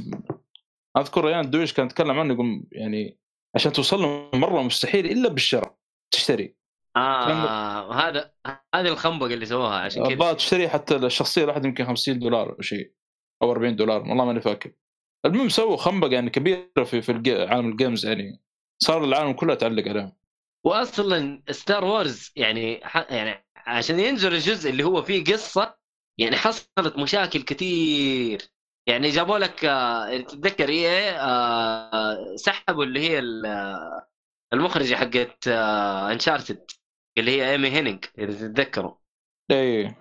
أذكر 0.97 1.25
ريان 1.25 1.49
دويش 1.49 1.73
كان 1.73 1.85
يتكلم 1.85 2.19
عنه 2.19 2.33
يقول 2.33 2.63
يعني 2.71 3.17
عشان 3.55 3.71
توصل 3.71 4.01
له 4.01 4.29
مرة 4.33 4.61
مستحيل 4.61 5.05
إلا 5.05 5.29
بالشراء 5.29 5.75
تشتري. 6.11 6.55
آه 6.95 7.93
هذا 7.93 8.31
هذه 8.75 8.87
الخنبقة 8.87 9.33
اللي 9.33 9.45
سووها 9.45 9.75
عشان 9.75 10.15
كذا. 10.15 10.33
تشتري 10.33 10.69
حتى 10.69 10.95
الشخصية 10.95 11.43
الواحده 11.43 11.67
يمكن 11.67 11.85
50 11.85 12.19
دولار 12.19 12.49
أو 12.49 12.61
شيء 12.61 12.91
أو 13.43 13.51
40 13.51 13.75
دولار 13.75 14.01
والله 14.01 14.25
ماني 14.25 14.41
فاكر. 14.41 14.71
المهم 15.25 15.49
سووا 15.49 15.77
خنبقة 15.77 16.11
يعني 16.11 16.29
كبيرة 16.29 16.83
في 16.85 17.01
في 17.01 17.45
عالم 17.49 17.69
الجيمز 17.69 18.05
يعني. 18.05 18.41
صار 18.83 19.03
العالم 19.03 19.33
كله 19.33 19.53
يتعلق 19.53 19.87
عليهم 19.87 20.13
واصلا 20.65 21.43
Star 21.51 21.85
Wars 21.85 22.31
يعني. 22.35 22.81
يعني 23.09 23.45
عشان 23.67 23.99
ينزل 23.99 24.33
الجزء 24.33 24.69
اللي 24.69 24.83
هو 24.83 25.01
فيه 25.01 25.23
قصة 25.23 25.77
يعني 26.19 26.35
حصلت 26.35 26.97
مشاكل 26.97 27.41
كثير 27.41 28.51
يعني 28.87 29.09
جابوا 29.09 29.37
لك 29.37 29.65
آه، 29.65 30.17
تتذكر 30.17 30.69
إيه 30.69 31.11
آه، 31.21 32.35
سحبوا 32.35 32.83
اللي 32.83 32.99
هي 32.99 33.19
آه، 33.45 34.07
المخرجة 34.53 34.95
حقت 34.95 35.47
Uncharted 36.11 36.71
اللي 37.17 37.31
هي 37.31 37.51
Amy 37.51 37.69
Hennig 37.69 38.05
إذا 38.17 38.47
تتذكروا. 38.47 38.95
اي 39.51 39.95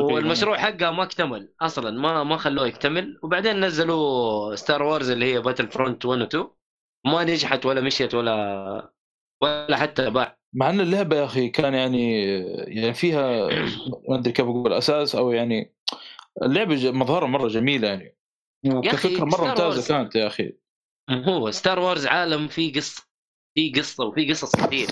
والمشروع 0.00 0.58
حقها 0.58 0.90
ما 0.90 1.02
اكتمل 1.02 1.54
أصلا 1.60 1.90
ما 1.90 2.24
ما 2.24 2.36
خلوه 2.36 2.66
يكتمل. 2.66 3.20
وبعدين 3.22 3.64
نزلوا 3.64 4.54
Star 4.54 4.82
Wars 4.82 5.10
اللي 5.10 5.34
هي 5.34 5.40
Battlefront 5.40 6.04
1 6.04 6.20
و 6.20 6.24
2 6.24 6.48
ما 7.06 7.24
نجحت 7.24 7.66
ولا 7.66 7.80
مشيت 7.80 8.14
ولا 8.14 8.92
ولا 9.42 9.76
حتى 9.76 10.10
باع. 10.10 10.38
مع 10.54 10.70
إن 10.70 10.80
اللعبة 10.80 11.16
يا 11.16 11.24
أخي 11.24 11.48
كان 11.48 11.74
يعني 11.74 12.22
يعني 12.52 12.94
فيها 12.94 13.48
ما 14.08 14.18
أدري 14.18 14.32
كيف 14.32 14.46
أقول 14.46 14.72
أساس 14.72 15.14
أو 15.14 15.32
يعني 15.32 15.74
اللعبة 16.42 16.90
مظهرها 16.92 17.26
مرة 17.28 17.48
جميلة 17.48 17.88
يعني. 17.88 18.16
وكفكرة 18.66 19.24
مرة 19.24 19.44
ممتازة. 19.48 19.88
كانت 19.96 20.14
يا 20.16 20.26
أخي. 20.26 20.52
هو 21.10 21.50
ستار 21.50 21.78
وورز 21.78 22.06
عالم 22.06 22.48
فيه 22.48 22.72
قصه 22.72 23.02
فيه 23.54 23.72
قصة 23.72 24.04
وفيه 24.04 24.30
قصص 24.30 24.56
كثير. 24.56 24.88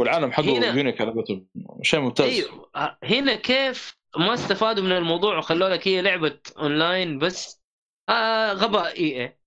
والعالم 0.00 0.32
حقه 0.32 0.58
هنا- 0.58 0.66
unique 0.74 1.00
على 1.00 1.10
قولتهم. 1.12 1.46
شيء 1.82 2.00
ممتاز. 2.00 2.26
أيوه. 2.28 2.68
هنا 3.04 3.34
كيف 3.34 3.98
ما 4.18 4.34
استفادوا 4.34 4.84
من 4.84 4.92
الموضوع 4.92 5.38
وخلوا 5.38 5.68
لك 5.68 5.88
هي 5.88 6.02
لعبة 6.02 6.38
اونلاين 6.58 7.18
بس 7.18 7.62
آه 8.08 8.52
غباء. 8.52 8.96
اي 8.98 9.22
اي 9.24 9.38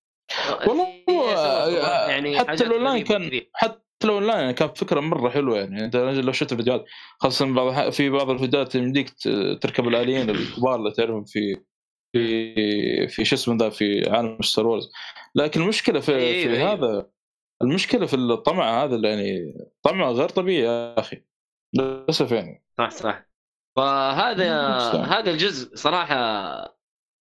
والله 0.66 2.08
يعني 2.10 2.38
حتى 2.38 2.64
غريبة 2.64 3.02
كان- 3.02 3.28
كثير. 3.28 3.50
حتى 3.98 4.06
الاونلاين 4.06 4.40
يعني 4.40 4.52
كانت 4.52 4.78
فكرة 4.78 5.00
مرة 5.00 5.30
حلوة 5.30 5.58
يعني 5.58 5.84
أنت 5.84 5.96
لو 5.96 6.32
شفت 6.32 6.52
الفيديوهات 6.52 6.84
خاصة 7.20 7.54
بعض 7.54 7.90
في 7.90 8.10
بعض 8.10 8.30
الفيديوهات 8.30 8.74
يمديك 8.74 9.14
تركب 9.62 9.88
الآليين 9.88 10.30
الكبار 10.30 10.74
اللي 10.74 10.90
تعرفهم 10.90 11.24
في 11.24 11.56
في 12.12 13.08
في 13.08 13.24
شو 13.24 13.34
اسمه 13.36 13.56
ذا 13.56 13.70
في 13.70 14.10
عالم 14.10 14.42
Star 14.42 14.66
Wars 14.66 14.90
لكن 15.34 15.62
المشكلة 15.62 16.00
في, 16.00 16.16
أيوة 16.16 16.42
في 16.42 16.56
أيوة. 16.56 16.72
هذا 16.72 17.10
المشكلة 17.62 18.06
في 18.06 18.16
الطمع 18.16 18.84
هذا 18.84 18.96
اللي 18.96 19.08
يعني 19.08 19.54
طمع 19.82 20.10
غير 20.10 20.28
طبيعي 20.28 20.62
يا 20.62 20.98
أخي 20.98 21.24
للأسف 21.74 22.32
يعني 22.32 22.64
صح 22.78 22.90
صح 22.90 23.28
فهذا. 23.76 24.52
هذا 25.02 25.30
الجزء 25.30 25.76
صراحة 25.76 26.16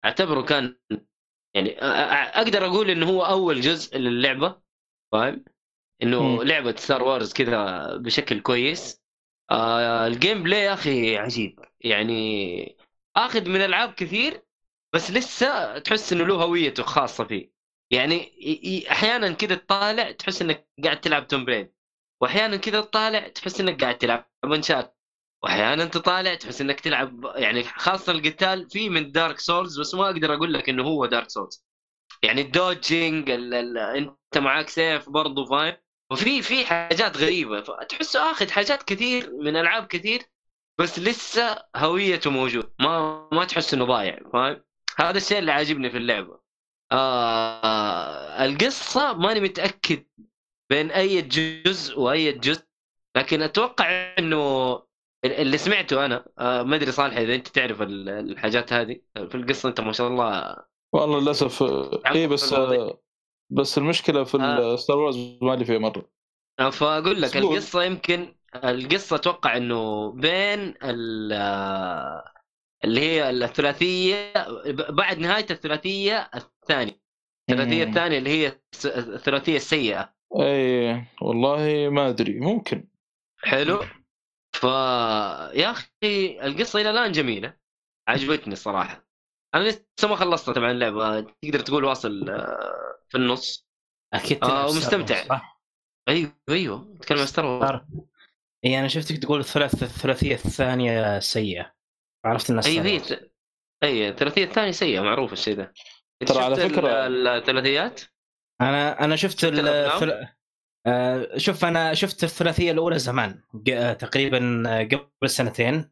أعتبره 0.04 0.42
كان 0.42 0.76
يعني 1.54 1.78
أقدر 1.78 2.66
أقول 2.66 2.90
إنه 2.90 3.10
هو 3.10 3.22
أول 3.22 3.60
جزء 3.60 3.98
للعبة 3.98 4.60
فاهم؟ 5.12 5.44
إنه. 6.02 6.44
لعبة 6.44 6.76
Star 6.76 7.02
Wars 7.02 7.32
كذا 7.32 7.86
بشكل 7.96 8.40
كويس. 8.40 9.02
آه 9.50 10.06
ال 10.06 10.42
gameplay 10.42 10.60
يا 10.60 10.74
أخي 10.74 11.16
عجيب. 11.16 11.60
يعني 11.80 12.76
آخذ 13.16 13.48
من 13.48 13.60
ألعاب 13.60 13.92
كثير 13.94 14.42
بس 14.94 15.10
لسه 15.10 15.78
تحس 15.78 16.12
إنه 16.12 16.24
له 16.24 16.34
هويته 16.34 16.82
خاصة 16.82 17.24
فيه. 17.24 17.56
يعني 17.90 18.32
أحيانا 18.90 19.32
كذا 19.32 19.54
تطالع 19.54 20.10
تحس 20.12 20.42
إنك 20.42 20.68
قاعد 20.84 21.00
تلعب 21.00 21.26
Tomb 21.26 21.44
Raider 21.44 21.72
واحيانا 22.22 22.56
كذا 22.56 22.80
تطالع 22.80 23.28
تحس 23.28 23.60
إنك 23.60 23.82
قاعد 23.82 23.98
تلعب 23.98 24.26
Uncharted 24.44 24.96
واحيانا 25.42 25.84
تطالع 25.84 26.34
تحس 26.34 26.60
إنك 26.60 26.80
تلعب 26.80 27.24
يعني 27.36 27.62
خاصة 27.62 28.12
القتال 28.12 28.70
في 28.70 28.88
من 28.88 29.12
Dark 29.12 29.38
Souls 29.38 29.80
بس 29.80 29.94
ما 29.94 30.06
أقدر 30.06 30.34
أقول 30.34 30.52
لك 30.54 30.68
إنه 30.68 30.82
هو 30.84 31.06
Dark 31.06 31.30
Souls 31.30 31.64
يعني 32.22 32.40
ال 32.40 32.52
dodging 32.52 33.30
ال 33.30 33.54
ال 33.54 33.78
أنت 33.78 34.38
معاك 34.38 34.68
سيف 34.68 35.08
برضو 35.10 35.46
فاهم؟ 35.46 35.76
وفي 36.12 36.42
في 36.42 36.66
حاجات 36.66 37.16
غريبة. 37.16 37.62
فتحسه 37.62 38.30
آخذ 38.30 38.50
حاجات 38.50 38.82
كثير 38.82 39.32
من 39.32 39.56
ألعاب 39.56 39.86
كثير 39.86 40.22
بس 40.80 40.98
لسه 40.98 41.64
هويته 41.76 42.30
موجود. 42.30 42.72
ما 42.80 43.28
ما 43.32 43.44
تحس 43.44 43.74
إنه 43.74 43.84
ضايع. 43.84 44.18
فاهم؟ 44.32 44.64
هذا 44.96 45.16
الشيء 45.16 45.38
اللي 45.38 45.52
عاجبني 45.52 45.90
في 45.90 45.96
اللعبة. 45.96 46.40
آه 46.92 48.44
القصة 48.44 49.12
ماني 49.12 49.40
متأكد 49.40 50.04
بين 50.70 50.90
أي 50.90 51.22
جزء 51.22 52.00
وأي 52.00 52.32
جزء 52.32 52.64
لكن 53.16 53.42
أتوقع 53.42 54.14
إنه 54.18 54.82
اللي 55.24 55.58
سمعته 55.58 56.04
أنا 56.04 56.26
آه 56.38 56.62
ما 56.62 56.76
أدري 56.76 56.92
صالح 56.92 57.16
إذا 57.16 57.34
أنت 57.34 57.48
تعرف 57.48 57.82
ال- 57.82 58.08
الحاجات 58.08 58.72
هذه. 58.72 59.00
في 59.14 59.34
القصة 59.34 59.68
أنت 59.68 59.80
ما 59.80 59.92
شاء 59.92 60.08
الله 60.08 60.56
والله 60.92 61.20
للأسف 61.20 61.62
اي 62.06 62.26
بس 62.26 62.52
الموضوع. 62.52 63.00
بس 63.50 63.78
المشكلة 63.78 64.24
في 64.24 64.36
آه. 64.40 64.76
Star 64.76 64.98
Wars 64.98 65.38
مالي 65.42 65.64
فيها 65.64 65.78
مرة. 65.78 66.10
آه، 66.60 66.70
فأقول 66.70 67.22
لك 67.22 67.36
أسلوب. 67.36 67.52
القصة 67.52 67.82
يمكن 67.82 68.34
القصة 68.64 69.16
أتوقع 69.16 69.56
إنه 69.56 70.10
بين 70.12 70.74
ال- 70.82 71.32
اللي 72.84 73.00
هي 73.00 73.30
الثلاثية 73.30 74.32
بعد 74.72 75.18
نهاية 75.18 75.46
الثلاثية 75.50 76.30
الثانية. 76.34 77.00
الثلاثية 77.50 77.84
مم. 77.84 77.90
الثانية 77.90 78.18
اللي 78.18 78.30
هي 78.30 78.60
الثلاثية 78.86 79.56
السيئة. 79.56 80.14
اي 80.40 81.04
والله 81.22 81.88
ما 81.88 82.08
أدري 82.08 82.40
ممكن. 82.40 82.88
حلو. 83.42 83.80
ف 84.52 84.64
يا 85.54 85.70
أخي 85.70 86.40
القصة 86.46 86.80
إلى 86.80 86.90
الآن 86.90 87.12
جميلة. 87.12 87.56
عجبتني 88.08 88.52
الصراحه 88.52 89.06
أنا 89.54 89.64
لسه 89.64 90.08
ما 90.08 90.16
خلصت 90.16 90.50
طبعا 90.50 90.70
اللعبة. 90.70 91.20
تقدر 91.20 91.60
تقول 91.60 91.84
واصل 91.84 92.28
آه، 92.30 92.95
في 93.16 93.22
النص 93.22 93.66
أكيد 94.14 94.44
آه، 94.44 94.66
ومستمتع. 94.66 95.40
أيوه 96.08 96.32
أيوه 96.48 96.94
تتكلم 97.00 97.18
عن 97.18 97.26
Star 97.26 97.44
Wars. 97.44 97.80
إي 98.64 98.78
أنا 98.78 98.88
شفتك 98.88 99.18
تقول 99.18 99.40
الثلاث 99.40 99.82
الثلاثية 99.82 100.34
الثانية 100.34 101.18
سيئة 101.18 101.74
عرفت 102.24 102.50
إنها 102.50 102.66
اي. 102.66 102.98
ت- 103.00 103.32
اي 103.82 104.08
الثلاثية 104.08 104.44
الثانية 104.44 104.70
سيئة 104.70 105.00
معروف 105.00 105.32
الشيء 105.32 105.60
أنت 106.22 106.32
ترى 106.32 106.44
على 106.44 106.56
شفت 106.56 106.78
ال- 106.78 107.26
الثلاثيات 107.28 108.00
أنا 108.60 109.04
أنا 109.04 109.16
شفت 109.16 109.44
الأفلام؟ 109.44 110.22
الثل- 110.22 110.28
آه، 110.86 111.36
شوف 111.38 111.64
أنا 111.64 111.94
شفت 111.94 112.24
الثلاثية 112.24 112.72
الأولى 112.72 112.98
زمان 112.98 113.42
آه، 113.72 113.92
تقريبا 113.92 114.62
آه، 114.66 114.82
قبل 114.84 115.30
سنتين 115.30 115.90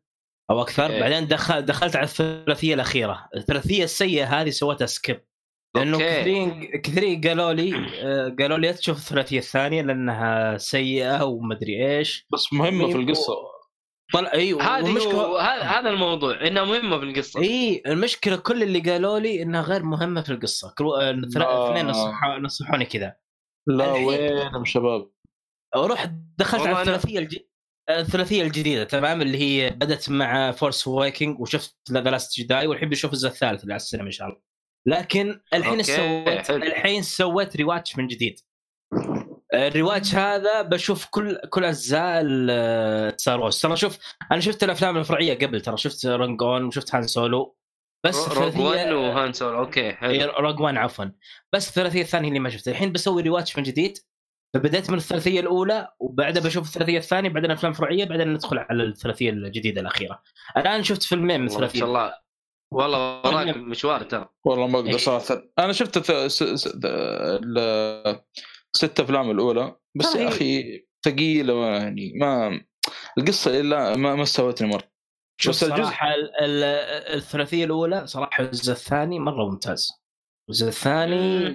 أو 0.50 0.62
أكثر 0.62 0.82
أوكي. 0.86 1.00
بعدين 1.00 1.26
دخل 1.26 1.62
دخلت 1.62 1.96
على 1.96 2.04
الثلاثية 2.04 2.74
الأخيرة 2.74 3.28
الثلاثية 3.36 3.84
السيئة 3.84 4.40
هذه 4.40 4.50
سويتها 4.50 4.86
skip 4.86 5.24
لأنه 5.76 5.94
okay. 5.94 6.20
كثيرين 6.20 6.64
كثيرين 6.80 7.20
قالوا 7.20 7.52
لي 7.52 7.74
آه، 8.02 8.36
قالوا 8.38 8.58
لي 8.58 8.66
لا 8.66 8.72
تشوف 8.72 8.96
الثلاثية 8.98 9.38
الثانية 9.38 9.82
لأنها 9.82 10.56
سيئة 10.58 11.24
ومدري 11.24 11.96
إيش. 11.98 12.26
بس 12.32 12.52
مهمة 12.52 12.88
في 12.88 12.96
القصة. 12.96 13.34
طلع 14.12 14.32
أيوه 14.32 14.62
هذه 14.62 14.98
هو 14.98 15.36
هذا 15.38 15.62
هذا 15.62 15.90
الموضوع 15.90 16.46
إنها 16.46 16.64
مهمة 16.64 16.98
في 16.98 17.04
القصة. 17.04 17.40
إي 17.40 17.82
المشكلة 17.86 18.36
كل 18.36 18.62
اللي 18.62 18.80
قالوا 18.80 19.18
لي 19.18 19.42
إنها 19.42 19.62
غير 19.62 19.82
مهمة 19.82 20.22
في 20.22 20.30
القصة. 20.30 20.74
كل 20.78 20.84
آه، 21.00 21.12
نصحوا 21.82 22.38
نصحوني 22.38 22.84
كذا. 22.84 23.16
لا 23.68 23.90
الحين- 23.90 24.06
وين 24.06 24.64
شباب؟ 24.64 25.10
ورحت 25.76 26.10
دخلت 26.38 26.60
على 26.66 26.74
أنا- 26.74 26.78
الثلاثية 26.78 27.18
الج... 27.18 27.36
الثلاثية 27.90 28.42
الجديدة 28.42 28.84
تمام؟ 28.84 29.22
اللي 29.22 29.38
هي 29.38 29.70
بدأت 29.70 30.10
مع 30.10 30.50
Force 30.50 30.86
Awakens 30.88 31.40
وشفت 31.40 31.76
The 31.92 32.00
Last 32.00 32.40
Jedi 32.40 32.66
والحين 32.66 32.88
بشوف 32.88 33.12
الجزء 33.12 33.28
الثالث 33.28 33.62
اللي 33.62 33.72
على 33.72 33.80
السينما 33.80 34.06
إن 34.06 34.10
شاء 34.10 34.28
الله. 34.28 34.40
لكن 34.86 35.40
الحين 35.54 35.82
سويت. 35.82 36.50
الحين 36.50 37.02
سويت 37.02 37.56
rewatch 37.56 37.96
من 37.96 38.06
جديد. 38.06 38.40
ال 39.54 39.62
rewatch 39.62 40.14
هذا 40.14 40.62
بشوف 40.62 41.06
كل 41.06 41.36
كل 41.50 41.64
أجزاء 41.64 42.22
Star 43.16 43.40
Wars 43.40 43.60
ترى 43.60 43.76
شوف 43.76 43.98
أنا 44.32 44.40
شفت 44.40 44.64
الأفلام 44.64 44.96
الفرعية 44.96 45.38
قبل 45.38 45.60
ترى 45.60 45.76
شفت 45.76 46.06
Rogue 46.06 46.42
One 46.42 46.64
وشفت 46.64 46.94
Han 46.94 47.06
Solo 47.06 47.56
بس 48.06 48.28
Rogue 48.28 48.38
1 48.38 48.78
الثلاثيه 48.78 48.94
و 48.94 49.04
Han 49.04 49.32
Solo 49.32 49.58
okay 49.58 49.92
حلو. 49.92 50.32
Rogue 50.38 50.60
One 50.60 50.76
عفوا. 50.76 51.04
بس 51.52 51.68
الثلاثية 51.68 52.02
الثانية 52.02 52.28
اللي 52.28 52.40
ما 52.40 52.50
شفتها. 52.50 52.70
الحين 52.70 52.92
بسوي 52.92 53.22
rewatch 53.22 53.56
من 53.56 53.62
جديد. 53.62 53.98
فبديت 54.54 54.90
من 54.90 54.98
الثلاثية 54.98 55.40
الأولى 55.40 55.88
وبعدها 56.00 56.42
بشوف 56.42 56.66
الثلاثية 56.66 56.98
الثانية 56.98 57.28
بعدين 57.28 57.50
أفلام 57.50 57.72
فرعية 57.72 58.04
بعدين 58.04 58.32
ندخل 58.32 58.58
على 58.58 58.82
الثلاثية 58.82 59.30
الجديدة 59.30 59.80
الأخيرة. 59.80 60.22
الآن 60.56 60.82
شفت 60.82 61.02
فيلمين 61.02 61.40
من 61.40 61.48
والله 61.48 61.60
ما 61.60 61.66
شاء 61.66 61.66
الثلاثيه 61.66 61.84
الله. 61.84 62.23
والله 62.74 63.20
وراك 63.24 63.56
مشوار 63.56 64.02
ترى. 64.02 64.28
والله 64.44 64.66
ما 64.66 64.78
أقدر. 64.78 64.90
إيه. 64.90 64.96
صراحة. 64.96 65.42
أنا 65.58 65.72
شفت 65.72 65.98
الث- 65.98 66.26
س- 66.26 66.42
س- 66.42 66.72
ال- 66.84 68.20
الست 68.74 69.00
أفلام 69.00 69.30
الأولى 69.30 69.76
بس 69.94 70.14
يا 70.16 70.28
أخي 70.28 70.84
ثقيلة 71.04 71.54
ما- 71.54 71.76
يعني 71.76 72.12
ما 72.20 72.60
القصة 73.18 73.60
إلا 73.60 73.96
ما 73.96 74.14
ما 74.14 74.22
استوتني 74.22 74.68
مرة. 74.68 74.94
شوف 75.40 75.54
بس 75.54 75.64
الجزء 75.64 75.92
الثلاثية 77.14 77.64
الأولى 77.64 78.06
صراحة 78.06 78.44
الجزء 78.44 78.72
الثاني 78.72 79.18
مرة 79.18 79.50
ممتاز. 79.50 79.92
الجزء 80.48 80.68
الثاني 80.68 81.54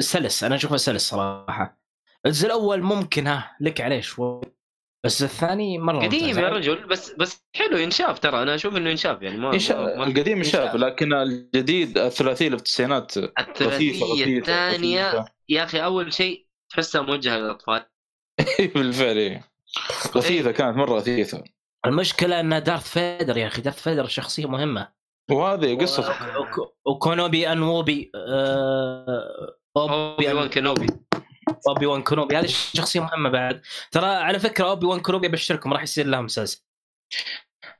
سلس. 0.00 0.44
أنا 0.44 0.54
أشوفه 0.54 0.76
سلس 0.76 1.08
صراحة. 1.10 1.80
الجزء 2.26 2.46
الأول 2.46 2.82
ممكن 2.82 3.26
ها 3.26 3.56
لك 3.60 3.80
عليه 3.80 4.00
شوي. 4.00 4.40
بس 5.04 5.22
الثاني 5.22 5.78
مرة 5.78 6.04
قديم. 6.06 6.38
يا 6.38 6.48
رجل 6.48 6.86
بس 6.86 7.10
بس 7.18 7.44
حلو 7.56 7.76
ينشاف 7.76 8.18
ترى. 8.18 8.42
أنا 8.42 8.54
أشوف 8.54 8.76
إنه 8.76 8.90
ينشاف 8.90 9.22
يعني 9.22 9.36
ما 9.38 9.52
إنشاء 9.54 9.98
ما- 9.98 10.04
القديم 10.06 10.42
شاف 10.42 10.74
لكن 10.74 11.12
الجديد 11.12 11.98
الثلاثية 11.98 12.46
اللي 12.46 12.56
في 12.58 12.62
التسعينات 12.62 13.16
الثلاثية 13.16 14.38
الثانية 14.38 15.24
يا 15.48 15.64
أخي 15.64 15.84
أول 15.84 16.12
شيء 16.12 16.46
تحسها 16.70 17.02
موجهة 17.02 17.36
للأطفال. 17.38 17.84
بالفعل 18.74 19.16
إيه. 19.16 19.44
غثيثه 20.16 20.50
كانت 20.50 20.76
مرة 20.76 20.94
غثيثه 20.98 21.44
المشكلة 21.86 22.40
أن 22.40 22.62
Darth 22.62 22.88
Vader 22.90 23.36
يا 23.36 23.46
أخي 23.46 23.62
Darth 23.62 23.82
Vader 23.82 24.06
شخصية 24.06 24.46
مهمة. 24.46 24.88
وهذه 25.30 25.72
وك- 25.74 26.74
و 26.86 26.95
Kenobi 26.95 27.52
Kenobi 27.52 28.10
آه، 28.14 29.56
Obi-Wan 29.76 30.48
Kenobi. 30.48 30.86
Obi-Wan 31.68 32.02
Kenobi 32.02 32.36
هذه 32.36 32.46
شخصية 32.46 33.00
مهمة 33.00 33.30
بعد. 33.30 33.62
ترى 33.90 34.06
على 34.06 34.38
فكرة 34.38 34.64
Obi-Wan 34.64 35.00
Kenobi 35.00 35.26
أبشركم 35.26 35.72
راح 35.72 35.82
يصير 35.82 36.06
لها 36.06 36.20
مسلسل. 36.20 36.64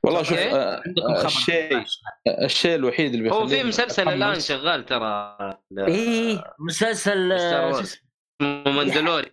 والله 0.03 0.23
شوف. 0.23 0.37
آه، 0.37 0.83
الشيء 1.25 1.83
الشيء 2.27 2.75
الوحيد 2.75 3.13
اللي 3.13 3.31
هو 3.31 3.47
في 3.47 3.63
مسلسل 3.63 4.09
الآن 4.09 4.39
شغال 4.39 4.85
ترى. 4.85 5.37
إيه 5.77 6.43
مسلسل 6.59 7.39
Star 7.39 7.77
آه،. 7.77 7.81
اسمه؟ 7.81 8.09
Mandalorian 8.41 9.31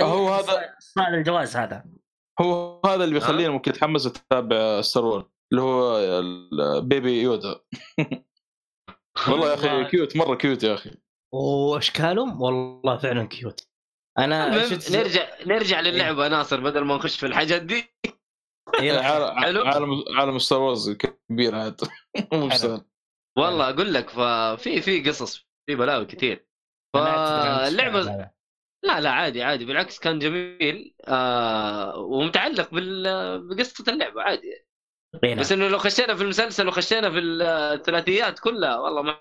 هو 0.00 0.34
هذا 0.34 0.74
صار 0.78 1.14
الجواز 1.14 1.56
هذا. 1.56 1.84
هو 2.40 2.80
هذا 2.86 3.04
اللي 3.04 3.14
بيخليني 3.14 3.48
ممكن 3.48 3.70
أتحمس 3.70 4.06
أتابع 4.06 4.80
Star 4.80 5.04
Wars 5.04 5.24
اللي 5.52 5.62
هو 5.62 5.98
ال 6.78 6.87
Baby 6.87 7.22
Yoda. 7.22 7.60
والله 9.28 9.48
يا 9.48 9.54
أخي 9.54 9.84
cute 9.84 10.16
مرة 10.16 10.34
cute 10.34 10.62
يا 10.62 10.74
أخي. 10.74 10.90
واشكالهم 11.34 12.42
والله 12.42 12.96
فعلا 12.96 13.26
كيوت. 13.26 13.73
أنا 14.18 14.68
شفت 14.68 14.92
نرجع 14.96 15.28
نرجع 15.46 15.80
للعبة 15.80 16.28
ناصر 16.28 16.60
بدل 16.60 16.84
ما 16.84 16.96
نخش 16.96 17.16
في 17.20 17.26
الحاجات 17.26 17.62
دي. 17.62 17.94
إيه، 18.80 18.92
عالم 18.98 19.40
حلو. 19.40 19.62
عالم 19.62 20.04
عالم 20.16 20.38
Star 20.38 20.60
Wars 20.60 20.90
كبير 20.90 21.54
مو 22.32 22.48
بسهل 22.48 22.84
والله 23.38 23.70
أقول 23.70 23.94
لك 23.94 24.10
ففي 24.10 24.80
في 24.82 25.02
قصص 25.08 25.46
في 25.66 25.74
بلاوي 25.74 26.04
كثير. 26.06 26.46
فاللعبه 26.94 28.00
هذا. 28.00 28.30
لا. 28.84 29.00
لا 29.00 29.10
عادي 29.10 29.42
عادي. 29.42 29.64
بالعكس 29.64 29.98
كان 29.98 30.18
جميل. 30.18 30.94
آه 31.08 31.96
ومتعلق 31.96 32.70
بال- 32.70 33.48
بقصة 33.48 33.92
اللعبة 33.92 34.22
عادي. 34.22 34.66
غينا. 35.22 35.40
بس 35.40 35.52
إنه 35.52 35.68
لو 35.68 35.78
خشينا 35.78 36.14
في 36.14 36.22
المسلسل 36.22 36.68
وخشينا 36.68 37.10
في 37.10 37.18
الثلاثيات 37.18 38.38
كلها 38.38 38.76
والله 38.78 39.02
ما 39.02 39.20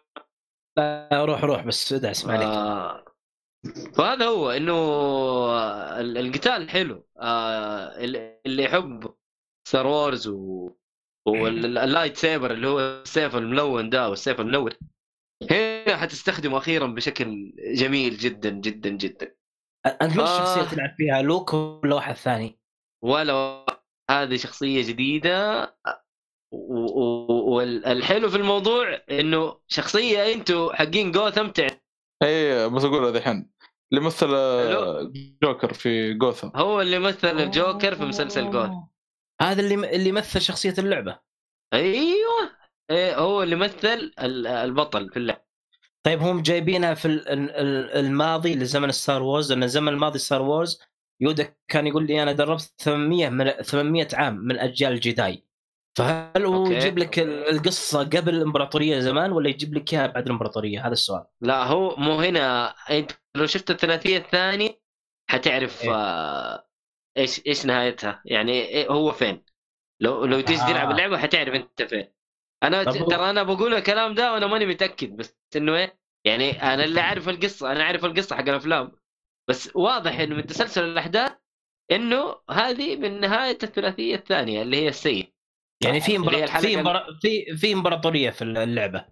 لا 0.78 1.26
روح 1.26 1.44
روح 1.44 1.66
بس 1.66 1.94
ادعس 1.94 2.26
ما 2.26 2.34
عليك. 2.34 2.48
آه. 2.48 3.13
فهذا 3.96 4.26
هو 4.26 4.52
إنه 4.52 4.74
ال- 6.00 6.18
القتال 6.18 6.70
حلو 6.70 7.06
آه 7.20 7.98
اللي 8.46 8.64
يحب 8.64 9.14
Star 9.68 9.88
Wars 9.88 10.28
و 10.28 10.70
وال 11.28 12.18
lightsaber 12.18 12.52
اللي 12.52 12.68
هو 12.68 12.80
السيف 12.80 13.36
الملون 13.36 13.90
ده 13.90 14.10
والسيف 14.10 14.40
المنور 14.40 14.74
هنا 15.52 15.98
حتستخدمه 15.98 16.58
أخيرا 16.58 16.88
بشكل 16.88 17.54
جميل 17.76 18.18
جدا 18.18 18.50
جدا 18.50 18.90
جدا 18.90 19.36
أنت 20.02 20.14
من 20.14 20.20
آه. 20.20 20.24
الشخصيه 20.24 20.76
تلعب 20.76 20.96
فيها 20.98 21.22
لوك 21.22 21.54
ولا 21.54 21.96
واحد 21.96 22.16
ثاني؟ 22.16 22.60
ولا 23.04 23.66
هذه 24.12 24.36
شخصية 24.36 24.88
جديدة 24.88 25.64
والحلو 26.52 28.30
في 28.30 28.38
الموضوع 28.38 29.02
إنه 29.12 29.60
شخصية 29.68 30.34
أنتوا 30.34 30.74
حقين 30.74 31.12
جوثم 31.12 31.48
تع- 31.48 31.68
اي 32.24 32.70
بس 32.70 32.84
اقولها 32.84 33.10
الحين. 33.10 33.50
اللي 33.92 34.04
مثل 34.06 34.28
آه،. 34.36 35.12
جوكر 35.44 35.74
في 35.74 36.14
جوثم. 36.14 36.50
هو 36.56 36.82
اللي 36.82 37.00
مثل 37.00 37.28
الجوكر 37.40 37.96
في 37.96 38.04
مسلسل 38.04 38.52
جوثم. 38.52 38.82
هذا 39.42 39.62
اللي 39.62 39.96
اللي 39.96 40.12
مثل 40.12 40.42
شخصية 40.42 40.74
اللعبة. 40.78 41.20
أيوه. 41.74 42.50
إيه 42.92 43.18
هو 43.20 43.44
اللي 43.44 43.56
مثل 43.56 43.88
ال- 44.20 44.48
البطل 44.48 45.10
في 45.10 45.18
اللعبة. 45.18 45.42
طيب 46.06 46.22
هم 46.22 46.42
جايبينها 46.42 46.94
في 46.94 47.06
ال- 47.06 47.30
ال- 47.30 47.52
ال- 47.52 47.92
الماضي 48.06 48.56
لزمن 48.56 48.92
Star 48.92 49.24
Wars. 49.24 49.52
لأن 49.52 49.64
الزمن 49.64 49.88
الماضي 49.88 50.20
Star 50.20 50.42
Wars 50.42 50.82
Yoda 51.22 51.56
كان 51.68 51.88
يقول 51.88 52.08
لي 52.08 52.24
أنا 52.24 52.32
دربت 52.32 52.74
800 52.78 53.30
من 53.30 53.52
800 53.52 54.08
عام 54.14 54.36
من 54.36 54.60
أجيال 54.60 54.94
ال 54.94 55.04
Jedi 55.04 55.44
فهل 55.98 56.46
هو 56.46 56.56
okay. 56.66 56.74
يجيب 56.76 56.98
لك 57.00 57.20
ال- 57.20 57.50
القصة 57.50 58.00
قبل 58.04 58.36
الإمبراطورية 58.36 59.00
زمان 59.00 59.32
ولا 59.32 59.50
يجيب 59.50 59.74
لك 59.74 59.94
إياها 59.94 60.08
بعد 60.08 60.26
الإمبراطورية؟ 60.26 60.86
هذا 60.88 60.94
السؤال. 60.94 61.26
لا 61.42 61.64
هو 61.64 61.96
مو 61.96 62.22
هنا. 62.22 62.68
أنت 62.90 63.12
لو 63.36 63.46
شفت 63.46 63.72
الثلاثية 63.72 64.18
الثانية 64.18 64.82
حتعرف 65.30 65.84
إيه. 65.84 65.94
آه 65.96 66.68
إيش 67.18 67.48
إيش 67.48 67.66
نهايتها. 67.66 68.22
يعني 68.26 68.52
إيه 68.52 68.88
هو 68.92 69.12
فين؟ 69.12 69.44
لو 70.02 70.26
لو 70.26 70.42
تيجي 70.42 70.62
آه. 70.62 70.68
تلعب 70.68 70.92
اللعبة 70.92 71.18
حتعرف 71.18 71.54
أنت 71.54 71.84
فين. 71.84 72.14
أنا 72.64 72.84
ترى 72.84 73.30
أنا 73.30 73.44
بقول 73.44 73.74
الكلام 73.74 74.14
ده 74.14 74.34
وأنا 74.34 74.48
ماني 74.48 74.66
متأكد 74.66 75.16
بس 75.16 75.38
إنه 75.56 75.76
إيه 75.76 76.00
يعني 76.26 76.52
أنا 76.74 76.84
اللي 76.84 77.02
أعرف 77.02 77.30
القصة 77.30 77.72
أنا 77.72 77.82
أعرف 77.84 78.06
القصة 78.06 78.36
حق 78.36 78.42
الأفلام. 78.50 78.92
بس 79.50 79.76
واضح 79.76 80.20
انه 80.20 80.36
من 80.36 80.46
تسلسل 80.46 80.84
الأحداث 80.84 81.32
إنه 81.92 82.36
هذه 82.50 82.96
من 82.96 83.20
نهاية 83.20 83.58
الثلاثية 83.64 84.16
الثانية 84.16 84.62
اللي 84.62 84.78
هي 84.78 84.88
السيد 84.88 85.33
يعني 85.86 86.02
في 86.02 86.18
في. 86.62 86.84
في 87.22 87.56
في 87.58 87.74
إمبراطورية 87.74 88.30
في 88.30 88.42
اللعبة. 88.42 89.06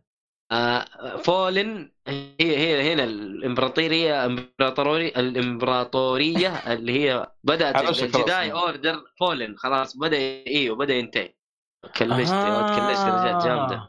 آه 0.52 0.86
فولن 1.18 1.92
هي 2.08 2.36
هي 2.58 2.94
هنا 2.94 3.04
الإمبراطورية 3.04 4.26
امبراطوريه 4.26 5.08
الإمبراطورية 5.20 6.50
اللي 6.74 6.92
هي 6.92 7.32
بدأت 7.44 8.02
الجداي. 8.04 8.52
اوردر 8.52 9.02
فولن. 9.20 9.58
خلاص 9.58 9.98
بدأ 9.98 10.18
أيوه 10.18 10.76
بدا 10.76 10.94
ينتهي. 10.94 11.34
كلشت 11.98 12.32
آه. 12.32 12.76
كلشت 12.76 13.06
رجال 13.06 13.40
جامدة. 13.44 13.88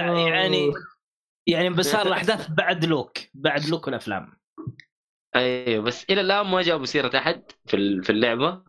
بع- 0.00 0.28
يعني 0.28 0.72
يعني 1.48 1.70
بصار 1.70 2.06
الأحداث 2.06 2.50
بعد 2.50 2.84
لوك. 2.84 3.18
بعد 3.34 3.68
لوك 3.68 3.88
الافلام 3.88 4.40
أيوه 5.36 5.84
بس 5.84 6.04
إلى 6.10 6.20
الآن 6.20 6.46
ما 6.46 6.62
جابوا 6.62 6.86
سيرة 6.86 7.18
أحد 7.18 7.42
في 7.66 7.76
ال- 7.76 8.04
في 8.04 8.10
اللعبة. 8.10 8.62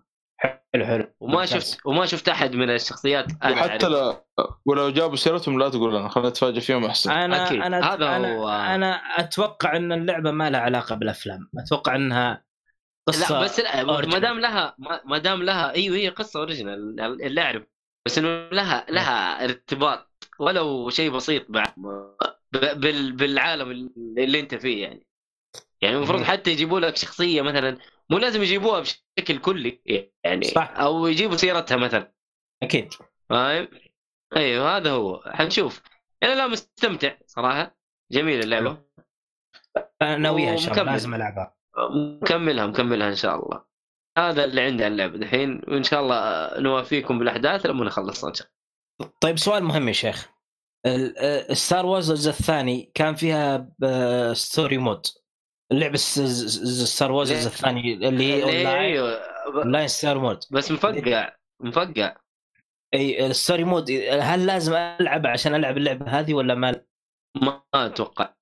حلو 0.74 0.86
حلو 0.86 1.13
وما. 1.19 1.45
شفت 1.45 1.78
وما 1.86 2.05
شفت 2.05 2.30
أحد 2.30 2.55
من 2.55 2.69
الشخصيات 2.69 3.26
أنا 3.43 3.51
وحتى 3.53 3.72
أعرف. 3.72 3.84
لا 3.84 4.24
ولو 4.65 4.89
جابوا 4.89 5.15
سيرتهم 5.15 5.59
لا 5.59 5.69
تقول 5.69 5.95
لنا 5.95 6.07
خلينا 6.09 6.30
نتفاجئ 6.30 6.59
فيهم 6.59 6.86
أحسن 6.86 7.11
أنا 7.11 7.47
أكيد. 7.47 7.61
أنا 7.61 7.93
هذا 7.93 8.15
أنا 8.15 8.36
هو- 8.38 8.49
أنا 8.49 8.95
أتوقع 8.95 9.76
إن 9.76 9.91
اللعبة 9.91 10.32
ما 10.32 10.49
لها 10.49 10.59
علاقة 10.59 10.95
بالأفلام 10.95 11.49
أتوقع 11.57 11.95
إنها 11.95 12.43
قصة 13.07 13.39
لا 13.39 13.43
بس 13.45 13.59
لا 13.59 13.84
ما. 13.84 14.19
دام 14.19 14.39
لها 14.39 14.76
ما- 14.78 15.01
ما 15.05 15.17
دام 15.17 15.43
لها 15.43 15.74
أيوه 15.74 15.97
هي 15.97 16.09
قصة 16.09 16.39
أوريجينال 16.39 16.99
اللي 17.24 17.41
اعرف 17.41 17.63
بس 18.05 18.17
إنه 18.17 18.49
لها 18.49 18.86
لها 18.89 19.43
ارتباط 19.43 20.07
ولو 20.39 20.89
شيء 20.89 21.11
بسيط 21.11 21.45
بعد 21.49 21.74
ب- 21.78 22.80
بال 22.80 23.11
بالعالم 23.11 23.72
اللي 24.17 24.39
أنت 24.39 24.55
فيه 24.55 24.84
يعني 24.84 25.07
يعني 25.82 25.95
المفروض 25.95 26.19
مم. 26.19 26.26
حتى 26.26 26.51
يجيبوا 26.51 26.80
لك 26.80 26.95
شخصية 26.97 27.41
مثلا 27.41 27.78
مو 28.10 28.18
لازم 28.18 28.41
يجيبوها 28.41 28.80
بشكل 28.80 29.38
كلي 29.38 29.82
يعني 30.24 30.45
صح. 30.45 30.74
أو 30.78 31.08
يجيبوا 31.08 31.36
سيرتها 31.36 31.78
مثلا. 31.78 32.14
أكيد. 32.64 32.93
فاهم 33.30 33.68
أيوه 34.36 34.78
هذا 34.78 34.91
هو. 34.91 35.24
حنشوف. 35.26 35.82
أنا 36.24 36.36
لا 36.36 36.47
مستمتع 36.47 37.16
صراحة. 37.26 37.78
جميله 38.12 38.43
اللعبة. 38.43 38.78
ناويها 40.02 40.52
إن 40.52 40.58
شاء 40.58 40.74
الله. 40.74 40.91
لازم 40.91 41.16
ألعبها. 41.16 41.56
مكملها 42.22 42.68
مكملها 42.68 43.10
إن 43.10 43.16
شاء 43.16 43.36
الله. 43.36 43.64
هذا 44.18 44.43
اللي 44.43 44.62
عندي 44.62 44.84
عن 44.84 44.91
اللعبة 44.91 45.18
دحين. 45.18 45.62
وإن 45.68 45.84
شاء 45.84 46.02
الله 46.02 46.49
نوافيكم 46.60 47.20
بالأحداث 47.20 47.66
لما 47.66 47.86
نخلصها 47.86 48.30
إن 48.30 48.34
شاء 48.34 48.47
الله. 48.47 49.14
طيب 49.22 49.39
سؤال 49.39 49.64
مهم 49.64 49.88
يا 49.88 49.93
شيخ. 49.93 50.30
ال- 50.86 51.18
آه، 51.18 51.54
Star 51.53 51.86
Wars 51.86 52.12
الجزء 52.12 52.30
الثاني 52.30 52.91
كان 52.93 53.16
فيها 53.16 53.70
story 54.34 54.78
mode 54.78 55.05
اللعبة 55.72 55.97
Star 55.97 57.12
Wars 57.12 57.32
الثاني 57.32 57.93
اللي 57.93 58.34
هي 58.34 58.80
أيوه. 58.80 59.11
online 59.55 59.88
story 59.88 60.20
mode 60.20 60.39
بس 60.51 60.72
مفقع. 60.72 61.36
مفقع. 61.59 62.15
أي 62.93 63.26
ال 63.26 63.32
story 63.32 63.64
mode 63.64 63.91
هل 64.22 64.45
لازم 64.45 64.74
ألعب 64.74 65.28
عشان 65.28 65.55
ألعب 65.55 65.78
اللعبة 65.78 66.05
هذه 66.07 66.34
ولا 66.34 66.55
ما؟ 66.55 66.82
ما 67.41 67.63
أتوقع. 67.74 68.34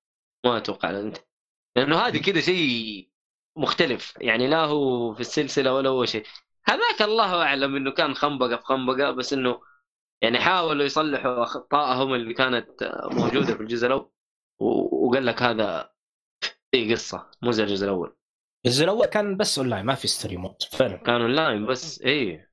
ما 0.46 0.56
أتوقع 0.56 0.90
أنت 0.90 1.16
لأنه 1.76 1.98
هذه 1.98 2.18
كذا 2.18 2.40
شيء 2.40 3.08
مختلف. 3.56 4.14
يعني 4.20 4.46
لا 4.46 4.64
هو 4.64 5.14
في 5.14 5.20
السلسلة 5.20 5.74
ولا 5.74 5.90
هو 5.90 6.04
شيء. 6.04 6.26
هذاك 6.64 7.02
الله 7.02 7.42
أعلم 7.42 7.76
إنه 7.76 7.90
كان 7.90 8.14
خنبقة 8.14 8.56
في 8.56 8.64
خنبقة 8.64 9.10
بس 9.10 9.32
إنه 9.32 9.60
يعني 10.22 10.40
حاولوا 10.40 10.84
يصلحوا 10.84 11.42
اخطائهم 11.42 12.14
اللي 12.14 12.34
كانت 12.34 12.92
موجودة 13.12 13.54
في 13.54 13.60
الجزء 13.60 13.86
الأول. 13.86 14.10
وقال 14.60 15.26
لك 15.26 15.42
هذا 15.42 15.90
في 16.74 16.92
قصة. 16.92 17.30
مو 17.42 17.50
زي 17.50 17.62
الجزء 17.62 17.84
الأول. 17.84 18.16
الجزء 18.66 18.84
الأول 18.84 19.06
كان 19.06 19.36
بس 19.36 19.58
اونلاين 19.58 19.84
ما 19.86 19.94
في 19.94 20.08
story 20.08 20.36
mode 20.36 20.62
فعلا. 20.62 20.96
كان 20.96 21.20
اونلاين 21.20 21.66
بس 21.66 22.02
إيه. 22.02 22.50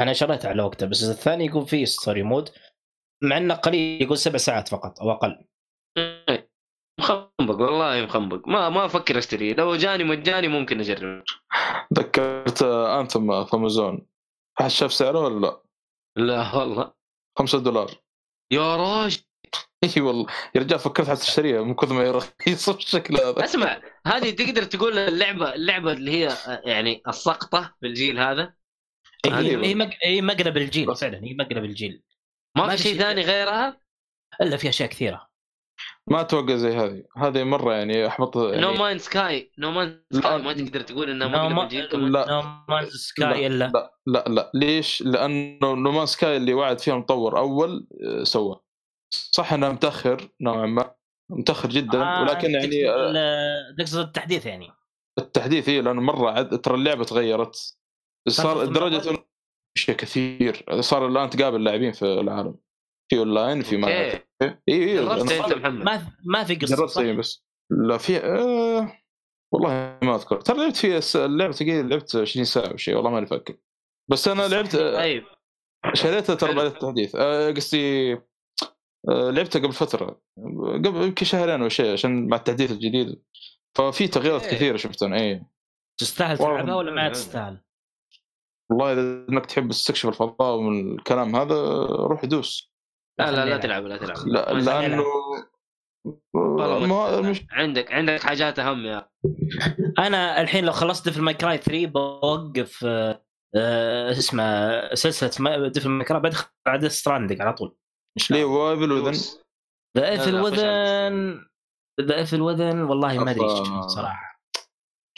أنا 0.00 0.12
شريت 0.12 0.46
على 0.46 0.62
وقته 0.62 0.86
بس 0.86 1.02
الثاني 1.02 1.46
يقول 1.46 1.66
فيه 1.66 1.84
story 1.84 2.22
mode 2.22 2.50
مع 3.22 3.36
إنه 3.36 3.54
قليل 3.54 4.02
يقول 4.02 4.18
سبع 4.18 4.36
ساعات 4.36 4.68
فقط 4.68 5.00
أو 5.00 5.10
أقل. 5.10 5.44
إيه. 5.98 6.50
مخنبق 7.00 7.60
والله 7.60 8.04
مخنبق. 8.04 8.48
ما 8.48 8.68
ما 8.68 8.84
أفكر 8.84 9.18
اشتريه 9.18 9.54
لو 9.54 9.76
جاني 9.76 10.04
مجاني 10.04 10.48
ممكن 10.48 10.80
أجرب. 10.80 11.24
ذكرت 11.94 12.62
انثم 12.62 13.44
في 13.44 13.56
أمازون. 13.56 14.06
احد 14.60 14.70
شاف 14.70 14.92
سعره 14.92 15.20
ولا 15.20 15.46
لا؟ 15.46 15.62
لا 16.16 16.56
والله. 16.56 16.92
5 17.38 17.58
دولار. 17.58 17.90
يا 18.52 18.76
راجل. 18.76 19.22
إي 19.84 20.02
والله. 20.02 20.26
يا 20.54 20.60
رجال 20.60 20.78
فكرت 20.78 21.08
حتى 21.08 21.22
اشتريها 21.22 21.62
من 21.62 21.74
كثر 21.74 21.94
ما 21.94 22.02
هي 22.02 22.10
رخيصة 22.10 22.72
بالشكل 22.72 23.16
هذا. 23.16 23.44
اسمع 23.44 23.80
هذه 24.06 24.30
تقدر 24.30 24.62
تقول 24.62 24.98
اللعبة 24.98 25.54
اللعبة 25.54 25.92
اللي 25.92 26.10
هي 26.10 26.36
يعني 26.64 27.02
السقطة 27.08 27.74
في 27.80 27.86
الجيل 27.86 28.18
هذا 28.18 28.54
هي 29.26 29.66
هي, 29.66 29.74
مق... 29.74 29.90
هي 30.04 30.22
مقلب 30.22 30.56
الجيل 30.56 30.96
فعلا 30.96 31.24
هي 31.24 31.34
مقلب 31.34 31.64
الجيل. 31.64 32.02
ما, 32.56 32.66
ما 32.66 32.76
في 32.76 32.82
شيء. 32.82 32.98
ثاني 32.98 33.22
غيرها؟ 33.22 33.80
إلا 34.40 34.56
في 34.56 34.68
أشياء 34.68 34.88
كثيرة. 34.88 35.28
ما 36.06 36.20
أتوقع 36.20 36.56
زي 36.56 36.76
هذه. 36.76 37.04
هذه 37.16 37.44
مرة 37.44 37.74
يعني 37.74 38.06
أحبط 38.06 38.36
يعني 38.36 38.60
نو 38.60 38.72
Man's 38.74 38.98
Sky 38.98 39.52
No 39.58 39.70
Man's 39.70 40.02
لا. 40.10 40.20
Sky 40.20 40.38
ما 40.38 40.52
تقدر 40.52 40.80
تقول 40.80 41.10
إنها 41.10 41.28
نو 41.28 41.48
مقلب 41.48 41.94
ما- 41.94 42.08
لا. 42.08 42.26
No 42.30 42.42
Man's 42.74 42.86
Sky 42.86 43.46
إلا. 43.46 43.70
لا. 43.74 43.92
لا. 44.06 44.24
لا 44.28 44.50
ليش؟ 44.54 45.02
لأنه 45.02 45.74
No 45.74 45.83
Man's 45.83 46.06
Sky 46.06 46.36
اللي 46.36 46.54
وعد 46.54 46.80
فيها 46.80 46.94
مطور 46.94 47.38
أول 47.38 47.86
آه، 48.04 48.22
سوى 48.22 48.60
صح 49.10 49.52
إنه 49.52 49.72
متأخر 49.72 50.28
نوعا 50.40 50.66
ما 50.66 50.94
متأخر 51.30 51.68
جدا 51.68 52.02
آه، 52.02 52.22
ولكن 52.22 52.50
يعني 52.50 52.90
آه، 52.90 53.74
تقصد 53.78 53.98
التحديث 53.98 54.46
يعني. 54.46 54.68
التحديث 55.18 55.68
هي 55.68 55.80
لأنه 55.80 56.00
مرة 56.00 56.30
عد... 56.30 56.60
ترى 56.60 56.74
اللعبة 56.74 57.04
تغيرت. 57.04 57.78
صار 58.28 58.56
صار 58.56 58.64
لدرجة 58.64 59.24
اشياء 59.76 59.96
كثير. 59.96 60.80
صار 60.80 61.06
الآن 61.06 61.30
تقابل 61.30 61.64
لاعبين 61.64 61.92
في 61.92 62.04
العالم 62.04 62.54
في 63.10 63.18
أونلاين 63.18 63.62
في 63.62 63.76
ما 63.76 63.88
اي 63.88 64.24
اي 64.68 65.00
أنا 65.00 65.20
أنت 65.20 65.32
محمد؟ 65.32 65.84
ما 65.84 66.12
ما 66.24 66.44
في 66.44 66.54
قصة 66.54 66.76
جربت؟ 66.76 66.98
إيه 66.98 67.12
بس 67.12 67.44
لا 67.70 67.98
في 67.98 68.16
آه... 68.16 68.92
والله 69.52 69.98
ما 70.02 70.14
أذكر. 70.14 70.40
ترى 70.40 70.58
لعبت 70.58 70.76
في 70.76 71.24
اللعبة 71.24 71.52
تقريبا 71.52 71.88
لعبت 71.88 72.16
20 72.16 72.44
ساعة 72.44 72.72
وشيء 72.72 72.96
والله 72.96 73.10
ماني 73.10 73.26
فاكر. 73.26 73.56
بس 74.10 74.28
أنا 74.28 74.48
لعبت 74.48 74.74
آه، 74.74 74.96
طيب. 74.96 75.24
شريتها 75.94 76.34
ترى. 76.34 76.54
بعد 76.54 76.66
التحديث. 76.66 77.16
آه، 77.16 77.50
قصدي 77.50 78.18
آه، 79.08 79.30
لعبتها 79.30 79.58
قبل 79.60 79.72
فترة 79.72 80.20
قبل 80.84 81.02
يمكن 81.02 81.24
شهرين 81.26 81.62
أو 81.62 81.68
شيء 81.68 81.92
عشان 81.92 82.28
مع 82.28 82.36
التحديث 82.36 82.70
الجديد 82.70 83.22
ففي 83.78 84.08
تغييرات 84.08 84.42
إيه. 84.42 84.50
كثيرة 84.50 84.76
شفتها 84.76 85.14
اي 85.14 85.42
تستاهل 86.00 86.38
تلعبها 86.38 86.74
ولا 86.74 86.92
ما. 86.92 87.08
تستاهل؟ 87.08 87.58
والله 88.70 88.92
إذا 88.92 89.26
إنك 89.28 89.46
تحب 89.46 89.70
تستكشف 89.70 90.08
الفضاء 90.08 90.56
والكلام 90.56 91.36
هذا 91.36 91.56
روح 91.86 92.24
دوس 92.24 92.72
لا 93.20 93.30
لا 93.30 93.44
لا. 93.44 93.56
تلعب 93.56 93.84
لا 93.86 93.96
تلعب 93.96 94.16
لا. 94.26 94.52
لأنه 94.52 95.04
ما 96.34 97.20
مش 97.20 97.38
تستاهل. 97.40 97.60
عندك 97.60 97.92
عندك 97.92 98.20
حاجات 98.20 98.58
أهم 98.58 98.86
يا 98.86 99.08
أنا 99.98 100.40
الحين 100.40 100.64
لو 100.64 100.72
خلصت 100.72 101.04
Devil 101.04 101.22
May 101.22 101.34
Cry 101.34 101.58
3 101.58 101.86
بوقف 101.86 102.84
آه، 102.84 103.24
آه، 103.56 104.10
اسمه 104.10 104.94
سلسلة 104.94 105.68
Devil 105.68 105.88
May 105.88 106.04
Cry 106.04 106.20
بدخل 106.20 106.48
ب 106.66 106.69
Death 106.69 106.86
Stranding 106.86 107.40
على 107.40 107.52
طول 107.52 107.76
ان 108.18 108.22
شاء 108.22 108.38
ليه 108.38 108.44
الله 108.44 108.56
و 108.56 108.63
Evil 108.63 108.92
Within 108.92 109.04
فلوس. 109.04 109.38
The 109.96 110.02
لا، 110.02 110.10
Evil 110.10 110.34
لا، 110.34 110.42
خش 110.42 110.58
على 110.58 110.68
Within 110.68 111.44
ذا 112.00 112.16
Evil 112.18 112.40
Within 112.40 112.80
والله 112.80 113.18
ما 113.24 113.30
أدري 113.30 113.44
إيش. 113.44 113.68
صراحة 113.86 114.40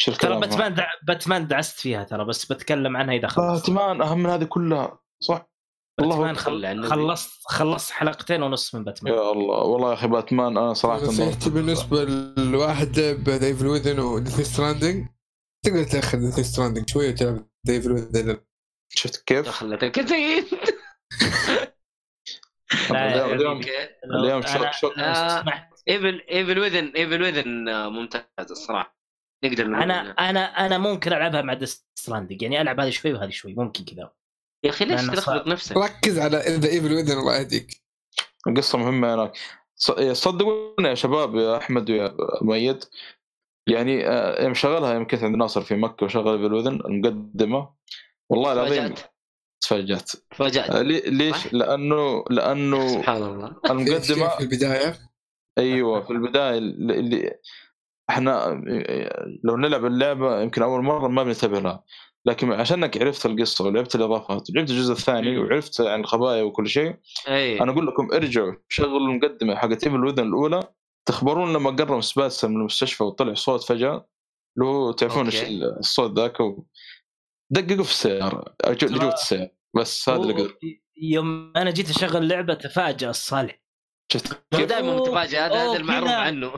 شوف 0.00 0.18
ترى. 0.18 0.40
باتمان 0.40 0.74
دع... 0.74 0.86
باتمان 1.06 1.46
دعست 1.46 1.80
فيها 1.80 2.04
ترى 2.04 2.24
بس 2.24 2.52
بتكلم 2.52 2.96
عنها 2.96 3.14
إذا 3.14 3.28
خلصت 3.28 3.70
باتمان 3.70 4.02
أهم 4.02 4.18
من 4.22 4.30
هذه 4.30 4.44
كلها 4.44 4.98
صح 5.22 5.50
باتمان. 6.00 6.36
خل... 6.36 6.84
خلصت 6.88 7.30
خلصت 7.46 7.90
حلقتين 7.90 8.42
ونص 8.42 8.74
من 8.74 8.84
باتمان 8.84 9.14
يا 9.14 9.32
الله 9.32 9.58
والله 9.58 9.88
يا 9.88 9.94
أخي 9.94 10.06
باتمان 10.06 10.56
أنا 10.58 10.72
صراحة 10.74 11.02
نصيحتي 11.02 11.50
بالنسبة 11.50 12.04
لواحد 12.38 12.98
لعب 12.98 13.24
The 13.24 13.42
Evil 13.42 13.66
Within 13.66 13.98
و 14.00 14.07
Death 14.07 14.40
Stranding 14.40 15.06
تقدر 15.66 15.84
تأخذ 15.84 16.18
Death 16.18 16.40
Stranding 16.40 16.90
شوية 16.90 17.10
وتلعب 17.10 17.46
The 17.66 17.78
Evil 17.78 17.92
Within 17.92 18.40
شفت 18.88 19.24
كيف؟ 19.26 19.46
دخلت 19.46 19.82
الكثير 19.82 20.44
اليوم- 22.90 23.60
اليوم 24.04 24.42
شوك 24.42 24.72
شوك 24.72 24.98
Evil 25.88 26.22
Evil 26.30 26.58
Within 26.58 26.92
Evil 26.96 27.22
Within 27.22 27.64
ممتاز 27.86 28.50
الصراحة. 28.50 28.96
نقدر 29.44 29.66
نقول 29.68 29.82
أنا 29.82 30.10
أنا 30.10 30.40
أنا 30.66 30.78
ممكن 30.78 31.12
ألعبها 31.12 31.42
مع 31.42 31.58
Stranding 31.94 32.42
يعني 32.42 32.60
ألعب 32.60 32.80
هذه 32.80 32.90
شوي 32.90 33.12
وهذه 33.12 33.30
شوي 33.30 33.54
ممكن 33.54 33.84
كذا. 33.84 34.10
يا 34.64 34.70
أخي 34.70 34.84
ليش 34.84 35.00
تلخبط. 35.00 35.46
نفسك؟ 35.46 35.76
ركز 35.76 36.18
على 36.18 36.36
The 36.36 36.68
Evil 36.68 36.92
Within 36.92 37.18
الله 37.18 37.36
يهديك. 37.36 37.82
قصة 38.56 38.78
مهمة 38.78 39.14
هناك. 39.14 39.32
ص- 39.76 40.00
صدقوني 40.12 40.88
يا 40.88 40.94
شباب 40.94 41.34
يا 41.36 41.56
أحمد 41.56 41.90
ويا 41.90 42.16
مؤيد. 42.42 42.84
يعني 43.66 44.08
آه، 44.08 44.42
يوم 44.44 44.54
شغلها 44.54 44.94
يوم 44.94 45.06
كنت 45.06 45.22
عند 45.24 45.36
ناصر 45.36 45.60
في 45.60 45.74
مكة 45.74 46.04
وشغل 46.06 46.38
Evil 46.38 46.55
Within 46.55 46.80
المقدمه 46.84 47.74
والله 48.30 48.52
العظيم 48.52 48.94
تفاجأت. 49.60 50.10
تفاجأت. 50.30 50.30
تفاجأت 50.30 50.70
آه، 50.70 50.82
لي- 50.82 51.00
ليش؟ 51.00 51.52
لأنه 51.52 52.24
لأنه 52.30 52.88
سبحان 52.88 53.22
الله. 53.22 53.56
المقدمه 53.70 54.28
في 54.28 54.40
البداية؟ 54.40 54.94
أيوه 55.58 56.00
في 56.00 56.10
البداية 56.10 56.58
اللي 56.58 57.32
إحنا 58.10 58.62
لو 59.44 59.56
نلعب 59.56 59.86
اللعبة 59.86 60.40
يمكن 60.42 60.62
أول 60.62 60.82
مرة 60.84 61.08
ما 61.08 61.22
بننتبه 61.22 61.60
لها 61.60 61.84
لكن 62.26 62.52
عشانك 62.52 63.02
عرفت 63.02 63.26
القصة 63.26 63.64
ولعبت 63.64 63.94
الإضافات 63.94 64.50
ولعبت 64.50 64.70
الجزء 64.70 64.92
الثاني 64.92 65.36
مم. 65.36 65.42
وعرفت 65.44 65.80
عن 65.80 66.00
الخبايا 66.00 66.42
وكل 66.42 66.68
شيء 66.68 66.94
اي 67.28 67.60
أنا 67.60 67.72
أقول 67.72 67.86
لكم 67.86 68.08
ارجعوا 68.12 68.52
شغلوا 68.68 68.98
المقدمة 68.98 69.54
حقت 69.56 69.84
ايفل 69.84 70.04
وذن 70.04 70.26
الأولى 70.28 70.60
تخبرون 71.06 71.52
لما 71.52 71.70
قرب 71.70 72.00
سباسة 72.00 72.48
من 72.48 72.56
المستشفى 72.56 73.04
وطلع 73.04 73.34
صوت 73.34 73.64
فجأة 73.64 74.06
اللي 74.56 74.68
هو 74.68 74.92
تعرفون. 74.92 75.28
الصوت 75.78 76.18
ذاك 76.18 76.40
و... 76.40 76.64
دققوا 77.50 77.84
في 77.84 78.06
اللي 78.86 78.98
جوة 78.98 79.12
السياره 79.14 79.50
بس 79.76 80.08
هذا 80.08 80.18
اللي 80.22 80.32
هو- 80.32 80.36
قدر 80.38 80.56
يوم 81.02 81.52
أنا 81.56 81.70
جيت 81.70 81.90
أشغل 81.90 82.28
لعبة 82.28 82.54
تفاجأ 82.54 83.10
الصالح. 83.10 83.60
شفت 84.12 84.42
كيف؟ 84.50 84.66
دائما 84.68 84.96
متفاجئ 84.96 85.38
هذا 85.38 85.54
هذا 85.70 85.76
المعروف. 85.76 86.08
عنه. 86.10 86.52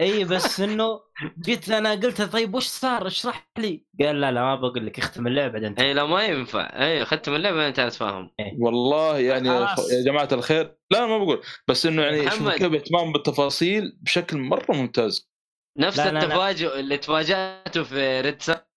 إي 0.00 0.24
بس 0.24 0.60
إنه 0.60 1.00
جيت 1.44 1.70
أنا 1.70 1.90
قلت 1.90 2.20
له 2.20 2.26
طيب 2.26 2.54
وش 2.54 2.66
صار؟ 2.66 3.06
اشرح 3.06 3.50
لي. 3.58 3.84
قال 4.00 4.20
لا 4.20 4.30
لا 4.32 4.40
ما 4.42 4.54
بقول 4.54 4.86
لك 4.86 4.98
اختم 4.98 5.26
اللعبة 5.26 5.52
بعدين. 5.52 5.74
إي 5.78 5.94
لا 5.94 6.04
ما 6.06 6.24
ينفع. 6.24 6.84
إي 6.84 7.02
اخذت 7.02 7.28
من 7.28 7.36
اللعبه 7.36 7.68
انت 7.68 7.80
تفهم 7.80 8.30
والله 8.58 9.18
يعني 9.18 9.48
يا 9.48 9.66
خلاص. 9.66 9.86
خ- 9.88 9.92
يا 9.92 10.04
جماعة 10.04 10.28
الخير. 10.32 10.76
لا 10.90 11.06
ما 11.06 11.18
بقول. 11.18 11.42
بس 11.68 11.86
إنه 11.86 12.02
يعني. 12.02 12.30
شوفوا 12.30 12.52
كيف 12.56 12.72
اهتمام 12.74 13.12
بالتفاصيل 13.12 13.98
بشكل 14.02 14.38
مرة 14.38 14.72
ممتاز. 14.76 15.30
نفس 15.78 15.98
لا، 15.98 16.04
لا، 16.04 16.10
لا. 16.10 16.24
التفاجؤ 16.24 16.78
اللي 16.78 16.96
تفاجأته 16.98 17.82
في 17.82 18.20
ريتسا 18.20 18.67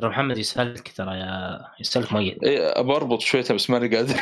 ترى 0.00 0.10
محمد 0.10 0.38
يسالك 0.38 0.92
ترى 0.96 1.18
يا 1.18 1.60
يسالك 1.80 2.12
ميت 2.12 2.42
إيه 2.42 2.80
ابى 2.80 2.92
أربط 2.92 3.20
شوية 3.20 3.44
بس 3.50 3.70
ماني 3.70 3.96
قادر. 3.96 4.20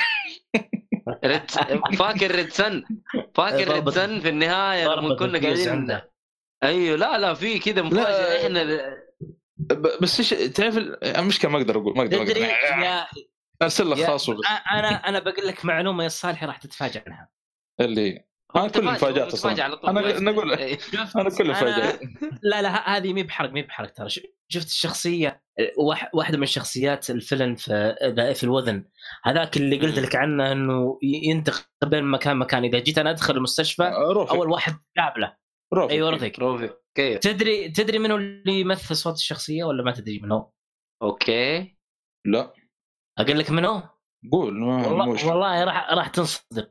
ريتس 1.25 1.59
فاكر 1.99 2.31
ريتسن 2.35 2.85
فاكر 3.35 3.69
ضربت- 3.69 3.99
ريتسن 3.99 4.21
في 4.21 4.29
النهاية 4.29 4.85
لما 4.87 5.15
كنا 5.17 5.39
قاعدين 5.39 5.69
عنده. 5.69 6.11
أيوه 6.63 6.97
لا 6.97 7.19
لا 7.19 7.35
في 7.35 7.59
كذا 7.59 7.83
مفاجأة. 7.83 8.47
إحنا 8.47 8.63
ب- 9.57 10.03
بس 10.03 10.19
إيش 10.21 10.31
تعرف 10.53 10.77
ال- 10.79 11.05
المشكلة 11.05 11.51
ما 11.51 11.59
أقدر 11.59 11.77
أقول 11.79 11.97
ما 11.97 12.03
أقدر 12.03 12.25
تدري 12.25 12.45
أقول. 12.45 12.83
يا 12.83 13.07
أرسل 13.63 13.91
لك 13.91 14.07
خاص 14.07 14.31
أنا 14.73 14.89
أنا 15.09 15.19
بقول 15.19 15.47
لك 15.47 15.65
معلومة 15.65 16.05
يا 16.05 16.09
صالحي 16.09 16.47
راح 16.47 16.57
تتفاجئ 16.57 17.03
عنها. 17.07 17.29
اللي 17.81 18.25
أنا 18.57 18.69
كل 18.69 18.81
المفاجآت 18.81 19.33
أصلا. 19.33 19.63
على 19.65 19.77
طول. 19.77 19.91
أنا 19.99 20.21
نقول 20.31 20.53
إيه. 20.53 20.79
أنا 21.17 21.31
كل 21.31 21.51
مفاجات 21.51 22.01
لا 22.43 22.63
لا 22.63 22.97
هذه 22.97 23.13
مي 23.13 23.23
بحرق 23.23 23.51
مي 23.51 23.63
بحرق 23.63 23.93
ترى. 23.93 24.09
ش- 24.09 24.21
شفت 24.49 24.67
الشخصية 24.67 25.43
واح- 25.79 26.11
واحدة 26.15 26.39
من 26.39 26.47
شخصيات 26.47 27.11
الفيلم 27.11 27.55
في 27.55 27.97
ذا 28.17 28.33
في 28.33 28.45
الوذن. 28.45 28.85
هذاك 29.25 29.57
اللي 29.57 29.79
قلت 29.79 29.99
لك 29.99 30.17
عنه 30.17 30.53
إنه 30.53 30.99
ي- 31.03 31.29
ينتقل 31.31 31.63
بين 31.85 32.05
مكان 32.05 32.37
مكان. 32.37 32.65
إذا 32.65 32.79
جيت 32.79 32.99
أنا 32.99 33.11
أدخل 33.11 33.37
المستشفى 33.37 33.83
Ruvik 34.13 34.31
أول 34.31 34.49
واحد 34.51 34.75
قابله 34.99 35.37
Ruvik 35.75 35.93
أيوه 35.95 36.11
Ruvik 36.11 36.41
Ruvik 36.41 36.71
كيف؟ 36.97 37.19
تدري 37.19 37.69
تدري 37.69 37.99
منو 37.99 38.17
اللي 38.17 38.61
يمثل 38.61 38.97
صوت 38.97 39.15
الشخصية 39.15 39.65
ولا 39.65 39.83
ما 39.85 39.93
تدري 39.93 40.19
منو؟ 40.19 40.53
okay. 41.03 41.77
لا. 42.27 42.53
أقول 43.19 43.39
لك 43.39 43.51
منو؟ 43.51 43.83
قول 44.33 44.55
ما 44.61 44.87
والله. 44.87 45.29
والله 45.29 45.65
راح 45.65 45.91
راح 45.93 46.09
تنصدم. 46.09 46.65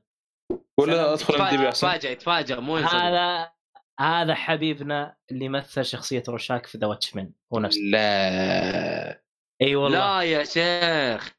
ولا 0.80 1.14
أدخل 1.14 1.42
IMDb 1.42 1.70
احسن 1.70 1.88
يتفاجئ 1.88 2.12
يتفاجئ 2.12 2.60
مو. 2.60 2.78
هذا 2.78 3.52
هذا 4.00 4.36
حبيبنا 4.36 5.18
اللي 5.32 5.50
مثل 5.50 5.86
شخصية 5.86 6.24
Rorschach 6.28 6.66
في 6.66 6.78
ذا 6.78 6.88
Watchmen 6.88 7.32
هو 7.54 7.60
نفسه. 7.60 7.82
لا. 7.82 9.24
إي 9.62 9.76
والله. 9.76 10.00
لا 10.00 10.22
يا 10.22 10.44
شيخ. 10.44 11.38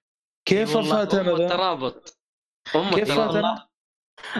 كيف 0.48 0.76
فات 0.76 1.14
ام 1.14 1.28
أنا 1.28 1.36
ذا؟ 1.36 1.44
الترابط 1.44 2.18
ام 2.76 2.90
كيف 2.90 3.10
الترابط 3.10 3.32
فات؟ 3.32 3.44
والله 3.44 3.68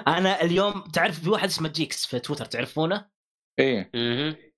أنا 0.09 0.43
اليوم 0.43 0.81
تعرف 0.81 1.21
في 1.21 1.31
واحد 1.31 1.49
اسمه 1.49 1.69
جيكس 1.69 2.07
في 2.07 2.19
تويتر 2.19 2.45
تعرفونه؟ 2.45 3.09
إيه. 3.59 3.91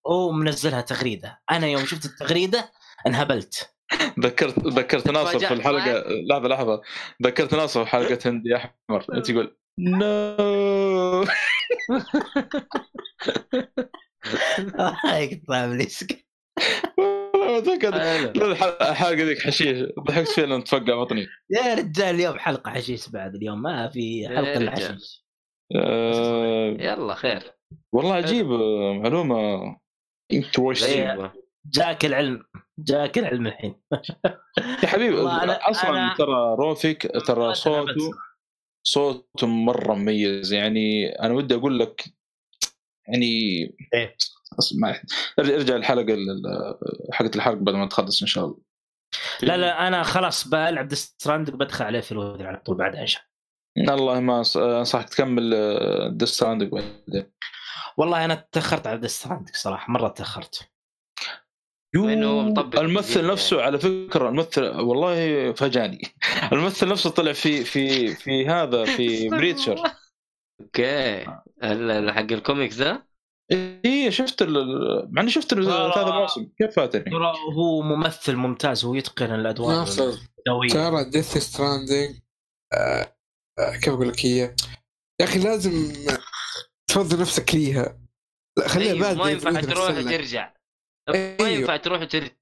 هو 0.06 0.32
منزلها 0.32 0.80
تغريدة. 0.80 1.42
أنا 1.50 1.66
يوم 1.66 1.84
شفت 1.84 2.04
التغريدة 2.04 2.72
انهبلت. 3.06 3.74
ذكرت 4.20 4.58
ذكرت 4.58 5.08
ناصر 5.10 5.38
في 5.38 5.54
الحلقة. 5.54 6.04
لحظة 6.08 6.48
لحظة. 6.48 6.82
ذكرت 7.22 7.54
ناصر 7.54 7.84
في 7.84 7.90
حلقة 7.90 8.18
هندي 8.26 8.56
أحمر. 8.56 9.06
انت 9.14 9.30
تقول 9.30 9.59
نو 9.78 11.24
يقطع 15.04 15.64
ابليسك. 15.64 16.26
الحلقة 18.82 19.12
ذيك 19.12 19.38
حشيش 19.38 19.88
ضحكت 20.08 20.28
فيها 20.28 20.46
لأن 20.46 20.64
تفقع 20.64 21.02
بطني 21.02 21.26
يا 21.50 21.74
رجال 21.74 22.14
اليوم 22.14 22.38
حلقة 22.38 22.70
حشيش 22.70 23.08
بعد 23.08 23.34
اليوم 23.34 23.62
ما 23.62 23.88
في 23.88 24.28
حلقة 24.28 24.56
الا. 24.56 24.70
حشيش 24.70 25.24
آه، 25.76 26.76
يلا 26.80 27.14
خير 27.14 27.42
والله 27.92 28.14
عجيب 28.14 28.52
آه، 28.52 28.92
معلومة 29.02 29.60
interesting 30.32 31.00
غريبة. 31.06 31.32
جاك 31.66 32.04
العلم 32.04 32.44
جاك 32.78 33.18
العلم 33.18 33.46
الحين 33.46 33.80
يا 34.82 34.86
حبيبي 34.88 35.16
أصلا 35.20 36.14
أنا- 36.14 36.16
ترى 36.18 36.54
Ruvik 36.58 37.02
ترى 37.26 37.54
صوته. 37.54 38.10
صوته 38.82 39.46
مرة 39.46 39.94
مميز. 39.94 40.52
يعني 40.52 41.08
أنا 41.08 41.34
ودي 41.34 41.54
أقول 41.54 41.78
لك 41.78 42.04
يعني. 43.08 43.74
أسمع. 44.58 45.00
ارجع 45.38 45.76
الحلقة 45.76 46.16
حلقه 47.12 47.36
الحلقة 47.36 47.60
بعد 47.60 47.74
ما 47.74 47.86
تخلص 47.86 48.22
إن 48.22 48.28
شاء 48.28 48.44
الله. 48.44 48.58
لا 49.42 49.56
لا 49.56 49.88
أنا 49.88 50.02
خلاص 50.02 50.48
بلعب 50.48 50.88
Death 50.88 51.17
Strand 51.17 51.50
بدخل 51.50 51.84
عليه 51.84 52.00
في 52.00 52.12
Evil 52.12 52.26
Within 52.26 52.46
على 52.46 52.56
طول 52.56 52.76
بعدها 52.76 53.00
ان 53.00 53.06
شاء 53.06 53.22
الله 53.78 53.94
الله 53.94 54.20
ما 54.20 54.42
أنصحك 54.56 55.08
تكمل 55.08 56.18
ديست 56.18 56.42
عندك 56.42 56.68
بعدين. 56.68 57.32
والله 57.96 58.24
أنا 58.24 58.48
تأخرت 58.52 58.86
على 58.86 58.98
Death 58.98 59.21
Strand 59.21 59.48
صراحة 59.52 59.92
مرة 59.92 60.08
تأخرت. 60.08 60.69
مطبق 61.96 62.80
الممثل. 62.80 63.26
نفسه 63.26 63.62
على 63.62 63.78
فكرة 63.78 64.28
الممثل 64.28 64.62
والله 64.62 65.52
فاجأني. 65.52 66.02
الممثل 66.52 66.88
نفسه 66.88 67.10
طلع 67.10 67.32
في 67.32 67.64
في 67.64 68.14
في 68.14 68.46
هذا 68.46 68.84
في 68.96 69.28
Preacher. 69.28 69.82
Okay. 70.60 71.22
ال- 71.62 71.90
ال- 71.90 72.12
حق 72.12 72.32
الكوميكس 72.32 72.76
ده؟ 72.76 73.06
اي 73.84 74.10
شفت 74.10 74.42
ال- 74.42 74.56
ال- 74.56 75.08
مع 75.14 75.22
إني 75.22 75.30
شفت. 75.30 75.54
هذا 75.54 76.08
الموسم 76.08 76.48
كيف 76.58 76.76
فاتني؟ 76.76 77.10
ترى 77.10 77.32
هو 77.56 77.82
ممثل 77.82 78.36
ممتاز 78.36 78.84
هو 78.84 78.94
يتقن 78.94 79.34
الأدوار 79.34 79.86
ترى 80.70 81.04
Death 81.04 81.38
Stranding 81.38 82.16
آه 82.72 83.16
آه 83.58 83.76
كيف 83.76 83.88
أقول 83.88 84.08
لك 84.08 84.26
هي 84.26 84.36
يا 85.20 85.24
أخي 85.24 85.38
لازم 85.38 85.92
تفضل 86.86 87.20
نفسك 87.20 87.54
ليها. 87.54 87.98
لا 88.58 88.68
خليها 88.68 88.92
أيوة، 88.92 89.00
بعد 89.06 89.16
ما 89.16 89.30
ينفع 89.30 89.50
تروح 89.60 89.88
السنة. 89.88 90.50
وترجع 91.10 91.36
ما 91.40 91.46
أيوة. 91.46 91.60
ينفع 91.60 91.76
تروح 91.76 92.00
وترجع 92.00 92.32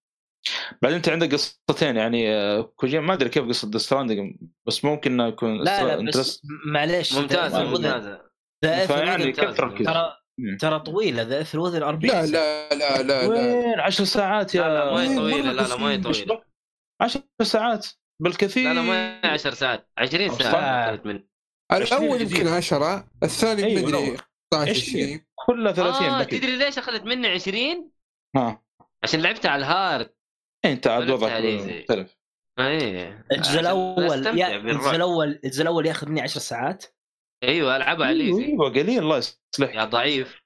بعدين 0.82 0.96
أنت 0.96 1.08
عندك 1.08 1.32
قصتين 1.32 1.96
يعني 1.96 2.34
آه، 2.34 2.60
كوجيما 2.76 3.06
ما 3.06 3.12
أدري 3.14 3.28
كيف 3.28 3.44
قصة 3.44 3.70
Death 3.72 3.78
Stranding 3.78 4.36
بس 4.66 4.84
ممكن 4.84 5.20
يكون 5.20 5.64
لا 5.64 5.96
لا 5.96 6.10
بس 6.10 6.42
معليش 6.66 7.14
ممتازة 7.14 7.64
ممتازة 7.64 8.20
ذا 8.64 8.86
فيعني؟ 8.86 9.32
ترى. 9.32 10.14
ترى 10.60 10.80
طويلة 10.80 11.22
The 11.22 11.40
Evil 11.40 11.60
Within 11.60 11.82
40 11.82 12.12
لا. 12.12 12.26
لا 12.26 12.68
لا 12.74 13.02
لا 13.02 13.02
لا 13.02 13.26
وين 13.28 13.80
10 13.80 14.04
ساعات 14.04 14.54
يا 14.54 14.60
لا 14.62 14.84
لا 14.84 14.92
ما 14.94 15.02
هي 15.02 15.16
طويلة 15.16 15.52
لا 15.52 15.62
لا 15.62 15.76
ما 15.76 15.90
هي. 15.90 15.98
طويلة 15.98 16.42
10 17.00 17.22
ساعات 17.42 17.86
بالكثير 18.22 18.68
لا 18.68 18.74
لا 18.74 18.82
ما 18.82 19.20
هي 19.24 19.28
10 19.30 19.50
ساعات 19.50 19.88
20 19.98 20.30
أصلاً. 20.30 20.42
ساعة. 20.50 21.00
الأول 21.72 22.20
يمكن 22.20 22.48
10 22.48 23.08
الثاني 23.22 23.62
مدري 23.62 23.86
الأول. 23.86 24.18
15 24.52 24.70
عشرين. 24.70 25.04
20 25.06 25.20
كلها 25.46 25.72
30 25.72 26.06
آه 26.06 26.22
بكي. 26.22 26.38
تدري 26.38 26.56
ليش 26.56 26.78
أخذت 26.78 27.02
مني 27.02 27.28
20 27.28 27.90
ها. 28.38 28.62
عشان 29.04 29.20
لعبتها 29.20 29.50
على 29.50 29.60
ال 29.60 29.69
hard. 29.69 30.14
إيه، 30.64 30.72
أنت 30.72 30.86
عاد 30.86 31.10
وضعك. 31.10 31.42
مختلف. 31.42 32.18
إيه. 32.58 33.26
الجزء 33.32 33.60
الأول. 33.60 34.02
الجزء 34.04 34.96
الأول 34.96 35.40
الجزء 35.44 35.62
الأول 35.62 35.86
ياخذ 35.86 36.08
مني 36.08 36.20
10 36.20 36.40
ساعات. 36.40 36.84
أيوه 37.44 37.76
ألعبها 37.76 38.06
على 38.06 38.24
أيوه 38.24 38.36
ال 38.38 38.41
easy 38.41 38.52
أيوه 38.52 38.68
قليل 38.70 38.98
الله 39.02 39.16
يصلح 39.18 39.74
يا 39.74 39.84
ضعيف. 39.84 40.42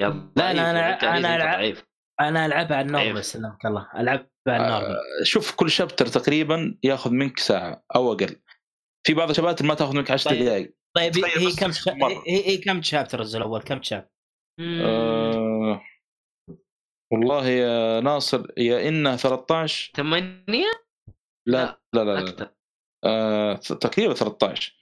يا 0.00 0.08
ضعيف 0.08 0.32
لا، 0.36 0.50
ال 0.50 0.57
easy، 0.57 0.94
أنت 0.94 1.04
ألعب- 1.42 1.54
ضعيف. 1.56 1.84
أنا 2.20 2.46
ألعبها 2.46 2.76
على 2.76 2.86
ال 2.86 2.91
normal. 2.91 3.24
سلمك 3.24 3.66
الله. 3.66 3.88
ألعبها 3.96 4.28
على 4.48 4.66
ال 4.66 4.70
normal. 4.70 4.96
شوف 5.22 5.54
كل 5.54 5.70
chapter 5.70 6.06
تقريبا 6.06 6.78
ياخذ 6.82 7.10
منك 7.10 7.38
ساعة 7.38 7.84
أو 7.96 8.12
أقل. 8.12 8.36
في 9.06 9.14
بعض 9.14 9.30
الشباتر 9.30 9.64
ما 9.64 9.74
تاخذ 9.74 9.96
منك 9.96 10.10
10 10.10 10.30
طيب. 10.30 10.44
دقائق 10.44 10.74
طيب 10.96 11.12
تخيل 11.12 11.46
هي 11.48 11.52
كم 11.56 11.72
شا... 11.72 11.92
هي, 12.26 12.46
هي 12.46 12.56
كم 12.56 12.82
chapter 12.82 13.20
الجزء 13.20 13.38
الأول؟ 13.38 13.62
كم 13.62 13.82
chapter؟ 13.82 14.10
والله 17.12 17.46
يا 17.48 18.00
ناصر 18.00 18.46
يا 18.56 18.88
انها 18.88 19.16
13 19.16 19.92
ثمانية؟ 19.96 20.70
لا 21.48 21.80
لا 21.94 22.04
لا, 22.04 22.20
لا. 22.20 22.54
آه... 23.04 23.54
تقريبا 23.54 24.14
13 24.14 24.74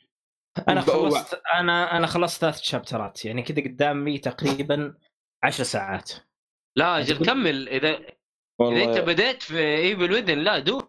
أنا 0.68 0.80
خلصت 0.80 1.40
أنا 1.54 1.96
أنا 1.96 2.06
خلصت 2.06 2.40
ثلاث 2.40 2.60
chapter 2.62 3.17
ات 3.17 3.24
يعني 3.24 3.42
كذا 3.42 3.62
قدامي 3.64 4.18
تقريبا 4.18 4.94
10 5.44 5.64
ساعات. 5.64 6.12
لا 6.78 6.98
أجل 6.98 7.26
كمل. 7.26 7.68
إذا 7.68 7.88
إذا 7.88 7.98
أنت 7.98 8.16
والله 8.60 9.00
بديت 9.00 9.42
في 9.42 9.58
Evil 9.59 10.12
Within 10.12 10.38
لا 10.38 10.58
دو 10.58 10.82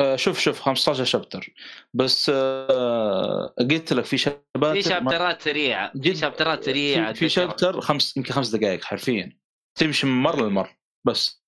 آه 0.00 0.16
شوف 0.16 0.38
شوف 0.38 0.60
15 0.60 1.04
chapter. 1.04 1.54
بس 1.94 2.30
آه... 2.34 3.54
قلت 3.70 3.92
لك 3.92 4.04
في 4.04 4.18
chapter 4.18 4.72
في 4.74 4.82
chapter 4.82 5.35
ات 5.35 5.42
سريعة 5.42 5.92
في 5.92 5.98
جد- 5.98 6.16
chapter 6.16 6.58
ات 6.58 6.64
سريعة 6.64 7.12
في, 7.12 7.18
في 7.18 7.28
شابتر 7.28 7.80
خمس 7.80 8.16
يمكن 8.16 8.32
خمس 8.32 8.48
دقائق 8.48 8.84
حرفيا. 8.84 9.38
تمشي 9.78 10.06
من 10.06 10.22
مره 10.22 10.46
لمره 10.48 10.77
بس. 11.08 11.42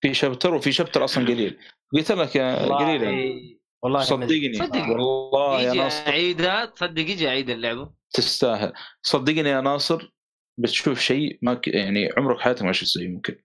في 0.00 0.14
شابتر 0.14 0.54
وفي 0.54 0.72
شابتر 0.72 1.04
أصلا 1.04 1.24
قليل. 1.24 1.58
قلت 1.92 2.12
لك 2.12 2.36
يا 2.36 2.76
قليل 2.76 3.60
والله 3.82 4.00
صدقني. 4.00 4.54
صدق. 4.54 4.88
والله 4.88 5.62
يا 5.62 5.72
ناصر. 5.72 6.08
اعيدها 6.08 6.64
تصدق 6.64 7.00
يجي 7.00 7.28
اعيد 7.28 7.50
اللعبة. 7.50 7.92
تستاهل. 8.14 8.72
صدقني 9.02 9.48
يا 9.48 9.60
ناصر 9.60 10.12
بتشوف 10.58 11.00
شيء 11.00 11.38
ما 11.42 11.54
ك... 11.54 11.68
يعني 11.68 12.08
عمرك 12.16 12.40
حياتك 12.40 12.62
ما 12.62 12.72
شفت 12.72 12.88
زيه 12.88 13.08
ممكن. 13.08 13.42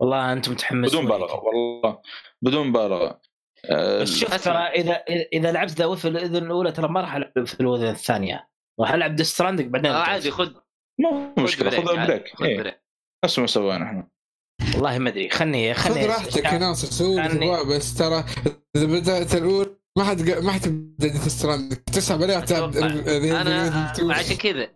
والله 0.00 0.32
أنتم 0.32 0.52
متحمسين 0.52 1.00
بدون 1.00 1.04
مبالغة 1.04 1.44
والله. 1.44 2.02
بدون 2.42 2.66
مبالغة. 2.66 3.20
آه، 3.70 4.02
بس 4.02 4.18
شوف. 4.18 4.44
ترى 4.44 4.56
إذا 4.56 5.04
إذا 5.32 5.52
لعبت 5.52 5.70
ذا 5.70 5.84
وفي 5.84 6.08
الإذن 6.08 6.36
الأولى 6.36 6.72
ترى 6.72 6.88
ما 6.88 7.00
راح 7.00 7.14
ألعب 7.14 7.46
في 7.46 7.60
الاذن 7.60 7.88
الثانية. 7.88 8.48
راح 8.80 8.92
ألعب 8.92 9.14
Death 9.14 9.32
Stranding 9.32 9.64
بعدين 9.64 9.90
آه 9.90 10.02
عادي 10.02 10.30
خذ. 10.30 10.54
مو 11.00 11.34
مشكلة 11.38 11.70
خذ 11.70 12.06
break 12.06 12.28
خذ 12.34 12.44
إيه. 12.44 12.58
break 12.58 12.82
نفس 13.24 13.38
ما 13.38 13.46
سوينا 13.46 13.84
إحنا. 13.84 14.08
والله 14.74 14.98
ما 14.98 15.08
أدري. 15.10 15.30
خلني 15.30 15.74
خلني 15.74 16.02
خذ 16.02 16.06
راحتك 16.08 16.44
يا 16.44 16.58
ناصر 16.58 16.86
سوي 16.90 17.26
اللي 17.26 17.64
بس 17.64 17.94
ترى 17.94 18.24
إذا 18.76 18.86
بدأت 18.86 19.34
الأول 19.34 19.80
ما 19.98 20.04
حد 20.04 20.30
ما 20.30 20.52
حتبدا 20.52 21.08
Death 21.08 21.38
Strand 21.38 21.74
تسحب 21.76 22.22
عليها 22.22 22.40
تلعب 22.40 22.76
أتوقع. 22.76 23.40
أنا 23.40 23.94
عشان 24.14 24.36
كذا. 24.36 24.74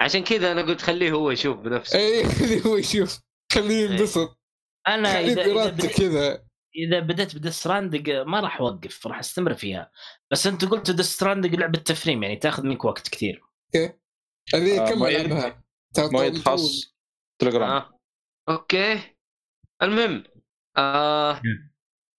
عشان 0.00 0.24
كذا 0.24 0.52
أنا 0.52 0.62
قلت 0.62 0.80
خليه 0.82 1.12
هو 1.12 1.30
يشوف 1.30 1.56
بنفسه. 1.58 1.98
اي 1.98 2.24
خليه 2.24 2.62
هو 2.62 2.76
يشوف. 2.76 3.20
خليه 3.52 3.90
ينبسط. 3.90 4.38
أنا 4.88 5.20
اذا 5.20 5.44
إذا 5.44 5.88
كذا. 5.88 6.44
إذا 6.76 7.00
بديت 7.00 7.36
ب 7.36 7.42
Death 7.42 7.70
Stranding 7.70 8.22
ما 8.26 8.40
راح 8.40 8.60
أوقف 8.60 9.06
راح 9.06 9.18
أستمر 9.18 9.54
فيها. 9.54 9.90
بس 10.32 10.46
انت 10.46 10.64
قلت 10.64 10.90
ديستراندق 10.90 11.50
لعبة 11.50 11.78
تفريم 11.78 12.22
يعني 12.22 12.36
تاخذ 12.36 12.62
منك 12.62 12.84
وقت 12.84 13.08
كثير. 13.08 13.42
هذه 14.54 14.80
آه، 14.82 14.90
كم 14.90 15.04
العبها 15.04 15.62
طول- 15.94 16.42
خاص. 16.42 16.94
تليجرام. 17.40 17.70
آه. 17.70 17.96
أوكي. 18.48 19.00
المهم 19.82 20.24
آه 20.76 21.32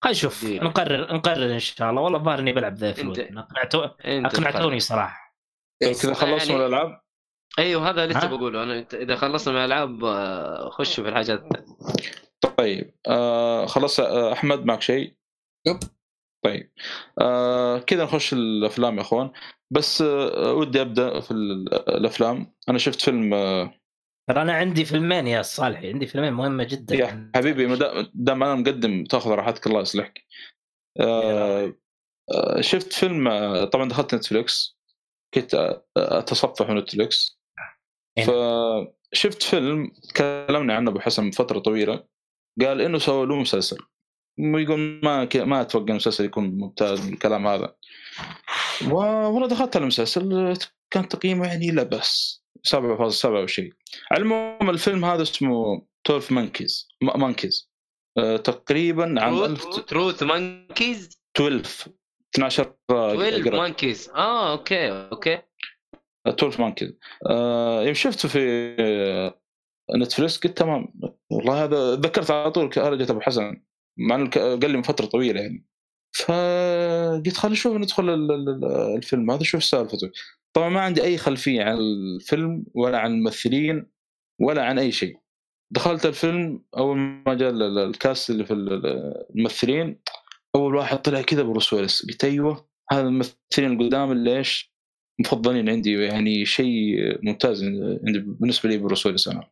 خلينا 0.03 0.17
نشوف. 0.17 0.45
نقرر 0.45 1.13
نقرر 1.15 1.53
إن 1.53 1.59
شاء 1.59 1.89
الله. 1.89 2.01
والله 2.01 2.17
الظاهر 2.19 2.39
إني 2.39 2.53
بلعب 2.53 2.73
ذا 2.75 2.89
اقنعتو... 2.89 3.83
أنت 4.05 4.25
اقنعتوني 4.35 4.79
صراحة. 4.79 5.37
كذا 5.81 6.13
خلصنا 6.13 6.35
يعني- 6.37 6.55
الألعاب؟ 6.55 7.01
أيوه 7.59 7.89
هذا 7.89 8.07
لسه؟ 8.07 8.27
بقوله. 8.27 8.63
أنا 8.63 8.85
إذا 8.93 9.15
خلصنا 9.15 9.53
من 9.53 9.59
الألعاب 9.59 10.03
آه، 10.05 10.69
خشوا 10.69 11.03
في 11.03 11.09
الحاجات 11.09 11.43
طيب 12.57 12.93
آه 13.07 13.65
خلاص 13.65 13.99
آه 13.99 14.33
أحمد 14.33 14.65
معك 14.65 14.81
شيء؟ 14.81 15.15
Yep. 15.67 15.79
طيب 16.45 16.71
آه 17.21 17.79
كذا 17.79 18.03
نخش 18.03 18.33
الأفلام 18.33 18.97
يا 18.97 19.01
إخوان. 19.01 19.31
بس 19.71 20.01
آه 20.01 20.53
ودي 20.53 20.81
أبدأ 20.81 21.19
في 21.19 21.31
ال- 21.31 21.73
الأفلام. 21.73 22.53
أنا 22.69 22.77
شفت 22.77 23.01
فيلم 23.01 23.33
آه 23.33 23.73
ترى 24.29 24.41
أنا 24.41 24.53
عندي 24.53 24.85
فيلمين 24.85 25.27
يا 25.27 25.41
صالحي 25.41 25.89
عندي 25.93 26.07
فيلمين 26.07 26.33
مهمة 26.33 26.63
جدا. 26.63 26.95
يا 26.95 27.31
حبيبي 27.35 27.67
ما 27.67 27.75
دام- 28.13 28.43
أنا 28.43 28.55
مقدم 28.55 29.03
تأخذ 29.03 29.31
راحتك 29.31 29.67
الله 29.67 29.81
يصلحك. 29.81 30.25
آه 30.99 31.75
آه 32.31 32.61
شفت 32.61 32.93
فيلم 32.93 33.27
آه 33.27 33.65
طبعا 33.65 33.89
دخلت 33.89 34.15
Netflix 34.15 34.77
كنت 35.33 35.81
أتصفح 35.97 36.69
Netflix 36.69 37.39
إيه. 38.17 38.25
فشفت 38.25 39.43
فيلم 39.43 39.91
تكلمنا 40.09 40.75
عنه 40.75 40.91
أبو 40.91 40.99
حسن 40.99 41.23
من 41.23 41.31
فتره 41.31 41.59
طويلة. 41.59 42.03
قال 42.61 42.81
إنه 42.81 42.97
سووا 42.97 43.25
له 43.25 43.35
مسلسل. 43.35 43.77
ويقول 44.39 45.01
ما 45.03 45.25
ك... 45.25 45.37
ما 45.37 45.61
أتوقع 45.61 45.89
المسلسل 45.89 46.25
يكون 46.25 46.43
ممتاز 46.43 47.07
الكلام 47.09 47.47
هذا. 47.47 47.75
والله 48.91 49.47
دخلت 49.47 49.75
على 49.75 49.83
المسلسل 49.83 50.53
كان 50.93 51.07
تقييمه 51.07 51.47
يعني 51.47 51.71
لا 51.71 51.83
بأس. 51.83 52.40
7.7 52.67 53.25
أو 53.25 53.47
شيء 53.47 53.73
على 54.11 54.23
العموم 54.23 54.69
الفيلم 54.69 55.05
هذا 55.05 55.21
اسمه 55.21 55.85
12 56.05 56.33
مانكيز 56.33 56.87
مانكيز 57.01 57.71
آه 58.17 58.37
تقريبا 58.37 59.21
عام 59.21 59.43
1000 59.43 59.65
تروث 59.85 60.23
مانكيز 60.23 61.21
12 61.37 61.91
12 62.35 62.73
12 62.89 63.43
قرأت. 63.43 63.53
مانكيز 63.59 64.09
آه 64.09 64.51
أوكي 64.51 64.91
أوكي. 64.91 65.39
12 66.27 66.61
مانكيز 66.61 66.93
آه 67.29 67.83
يوم 67.83 67.93
شفته 67.93 68.29
في 68.29 68.75
آه، 68.79 69.39
Netflix 69.97 70.37
قلت 70.37 70.57
تمام. 70.57 70.93
والله 71.31 71.63
هذا 71.63 71.95
ذكرت 71.95 72.31
على 72.31 72.51
طول 72.51 72.69
هرجة 72.77 73.11
أبو 73.11 73.19
حسن. 73.21 73.63
مع 73.97 74.15
إنه 74.15 74.29
قال 74.29 74.71
لي 74.71 74.77
من 74.77 74.81
فترة 74.83 75.05
طويلة 75.05 75.41
يعني. 75.41 75.65
فقلت 76.15 77.37
خلينا 77.37 77.53
نشوف 77.53 77.75
ندخل 77.77 78.09
ال- 78.09 78.31
ال- 78.31 78.49
ال- 78.49 78.95
الفيلم 78.95 79.31
هذا 79.31 79.43
شوف 79.43 79.63
سالفته. 79.63 80.11
طبعا 80.53 80.69
ما 80.69 80.81
عندي 80.81 81.03
أي 81.03 81.17
خلفية 81.17 81.63
عن 81.63 81.77
الفيلم 81.77 82.65
ولا 82.73 82.97
عن 82.99 83.11
الممثلين 83.11 83.85
ولا 84.39 84.65
عن 84.65 84.79
أي 84.79 84.91
شيء. 84.91 85.17
دخلت 85.71 86.05
الفيلم 86.05 86.63
أول 86.77 86.97
ما 86.97 87.33
جاء 87.33 87.49
ال- 87.49 87.61
ال- 87.63 87.77
ال 87.79 87.89
cast 87.89 88.29
اللي 88.29 88.45
في 88.45 88.53
ال- 88.53 88.73
ال- 88.73 89.25
الممثلين 89.35 89.99
أول 90.55 90.75
واحد 90.75 91.01
طلع 91.01 91.21
كذا 91.21 91.43
بروس 91.43 91.73
ويلس 91.73 92.05
قلت 92.05 92.23
أيوه 92.23 92.67
هذا 92.91 93.01
الممثلين 93.01 93.71
القدام 93.81 94.11
اللي 94.11 94.37
إيش؟ 94.37 94.71
مفضلين 95.19 95.69
عندي 95.69 95.93
يعني 95.93 96.45
شيء 96.45 96.95
ممتاز 97.23 97.63
عندي 97.63 98.19
بالنسبة 98.19 98.69
لي 98.69 98.77
بروس 98.77 99.05
ويلس 99.05 99.27
أنا. 99.27 99.49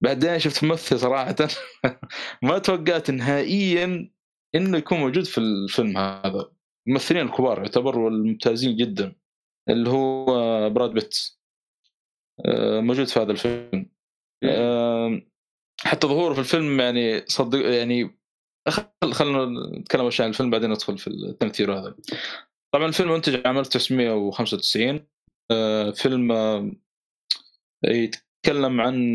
بعدين 0.00 0.38
شفت 0.38 0.64
ممثل 0.64 0.98
صراحة 0.98 1.36
ما 2.42 2.58
توقعت 2.58 3.10
نهائيا 3.10 4.10
إنه 4.54 4.78
يكون 4.78 4.98
موجود 4.98 5.24
في 5.24 5.38
الفيلم 5.38 5.98
هذا. 5.98 6.50
الممثلين 6.86 7.26
الكبار 7.26 7.58
يعتبر 7.58 7.98
والممتازين 7.98 8.76
جدا. 8.76 9.12
اللي 9.68 9.90
هو 9.90 10.24
براد 10.70 10.90
بيت. 10.90 11.18
آه، 12.46 12.80
موجود 12.80 13.06
في 13.06 13.20
هذا 13.20 13.32
الفيلم. 13.32 13.90
حتى 15.80 16.06
ظهوره 16.06 16.34
في 16.34 16.40
الفيلم 16.40 16.80
يعني 16.80 17.26
صدق 17.26 17.74
يعني 17.74 18.18
خل 18.68 19.12
خلينا 19.12 19.46
نتكلم 19.78 20.10
عن 20.20 20.28
الفيلم 20.28 20.50
بعدين 20.50 20.70
ندخل 20.70 20.98
في 20.98 21.08
التمثيل 21.08 21.70
هذا. 21.70 21.96
طبعا 22.74 22.86
الفيلم 22.86 23.12
منتج 23.12 23.46
عام 23.46 23.58
1995 23.58 25.06
آه، 25.50 25.90
فيلم 25.90 26.32
آه، 26.32 26.72
يتكلم 27.84 28.80
عن 28.80 29.14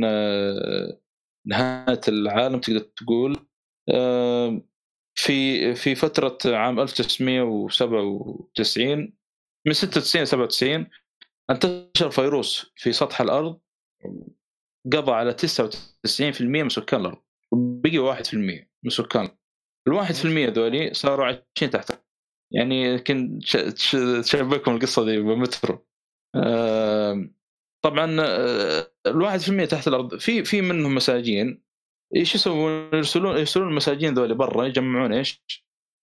نهاية 1.48 2.02
العالم 2.08 2.60
تقدر 2.60 2.80
تقول. 2.80 3.38
في 5.20 5.76
في 5.76 5.96
فترة 5.96 6.38
عام 6.46 6.80
1997 6.80 9.14
من 9.68 9.74
96 9.74 10.24
ل 10.24 10.28
97 10.28 10.88
انتشر 11.50 12.10
فيروس 12.12 12.72
في 12.76 12.92
سطح 12.92 13.22
الأرض 13.22 13.60
قضى 14.94 15.12
على 15.12 15.34
99% 15.34 16.42
من 16.42 16.70
سكان 16.70 17.02
الأرض 17.02 17.22
وبقي 17.52 18.24
1% 18.24 18.34
من 18.84 18.90
سكان 18.90 19.30
ال 19.88 19.94
1% 19.94 20.26
ذولي 20.26 20.94
صاروا 20.94 21.26
عايشين 21.26 21.70
تحت. 21.70 22.04
يعني 22.52 22.84
يمكن 22.84 23.40
تشبكهم 24.24 24.76
القصة 24.76 25.06
دي 25.06 25.20
بمترو 25.20 25.86
طبعا 27.84 28.18
آه، 28.20 29.38
في 29.38 29.50
المية 29.50 29.66
تحت 29.66 29.88
الأرض 29.88 30.16
في 30.18 30.44
في 30.44 30.62
منهم 30.62 30.96
مساجين. 30.96 31.64
إيش 32.16 32.36
يسوون؟ 32.36 32.90
يرسلون 32.94 33.38
يرسلون 33.38 33.68
المساجين 33.68 34.14
ذولي 34.14 34.34
برا 34.34 34.66
يجمعون 34.66 35.14
إيش؟ 35.14 35.44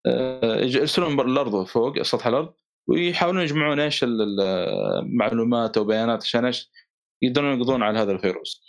آه، 0.06 0.60
يرسلون 0.60 1.20
الأرض 1.20 1.64
فوق 1.66 2.02
سطح 2.02 2.26
الأرض. 2.26 2.54
ويحاولون 2.88 3.42
يجمعون 3.42 3.80
إيش 3.80 4.04
المعلومات 4.04 5.76
أو 5.76 5.84
بيانات 5.84 6.22
عشان 6.22 6.44
إيش؟ 6.44 6.70
يقدرون 7.22 7.58
يقضون 7.58 7.82
على 7.82 7.98
هذا 7.98 8.12
الفيروس. 8.12 8.68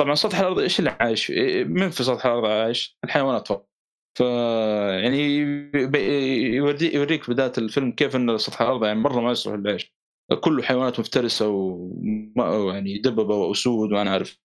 طبعا 0.00 0.14
سطح 0.14 0.38
الأرض 0.38 0.58
إيش 0.58 0.78
اللي 0.78 0.90
عايش؟ 0.90 1.30
من 1.66 1.90
في 1.90 2.04
سطح 2.04 2.26
الأرض 2.26 2.44
عايش؟ 2.44 2.98
الحيوانات 3.04 3.48
فوق. 3.48 3.68
ف 4.18 4.20
يعني 5.00 5.38
يوريك 6.94 7.30
بداية 7.30 7.52
الفيلم 7.58 7.92
كيف 7.92 8.16
إن 8.16 8.38
سطح 8.38 8.62
الأرض 8.62 8.84
يعني 8.84 9.00
مرة 9.00 9.20
ما 9.20 9.30
يصلح 9.30 9.54
للعيش. 9.54 9.96
كله 10.40 10.62
حيوانات 10.62 11.00
مفترسة 11.00 11.48
ويعني 11.48 12.98
دببة 12.98 13.34
وأسود 13.34 13.92
وأنا 13.92 14.10
عارف 14.10 14.38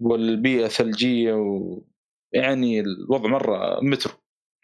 والبيئة 0.00 0.68
ثلجية 0.68 1.32
ويعني 1.32 2.80
الوضع 2.80 3.28
مرة 3.28 3.80
مترو 3.82 4.12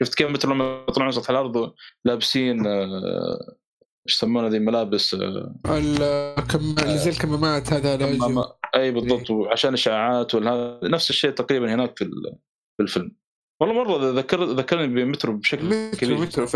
شفت 0.05 0.15
كيف 0.15 0.31
مترو 0.31 0.55
لما 0.55 0.85
يطلعون 0.89 1.13
سطح 1.13 1.31
الأرض 1.31 1.75
لابسين 2.05 2.67
آه، 2.67 3.57
إيش 4.07 4.15
يسمونها 4.17 4.49
ذي 4.49 4.59
ملابس 4.59 5.15
آه، 5.15 5.55
الكم 5.69 6.75
اللي 6.83 6.99
زي 6.99 7.11
الكمامات 7.11 7.73
هذا 7.73 8.05
أي 8.75 8.91
بالضبط 8.91 9.31
إيه. 9.31 9.37
وعشان 9.37 9.73
اشعاعات 9.73 10.35
نفس 10.85 11.11
الشيء 11.11 11.31
تقريبا 11.31 11.75
هناك 11.75 11.99
في 11.99 12.05
في 12.77 12.83
الفيلم. 12.83 13.17
والله 13.61 13.85
مرة 13.85 14.11
ذكر 14.11 14.45
ذكرني 14.45 14.87
بمترو 14.87 15.37
بشكل 15.37 15.65
مترو 15.65 15.99
كبير. 15.99 16.19
مترو 16.19 16.47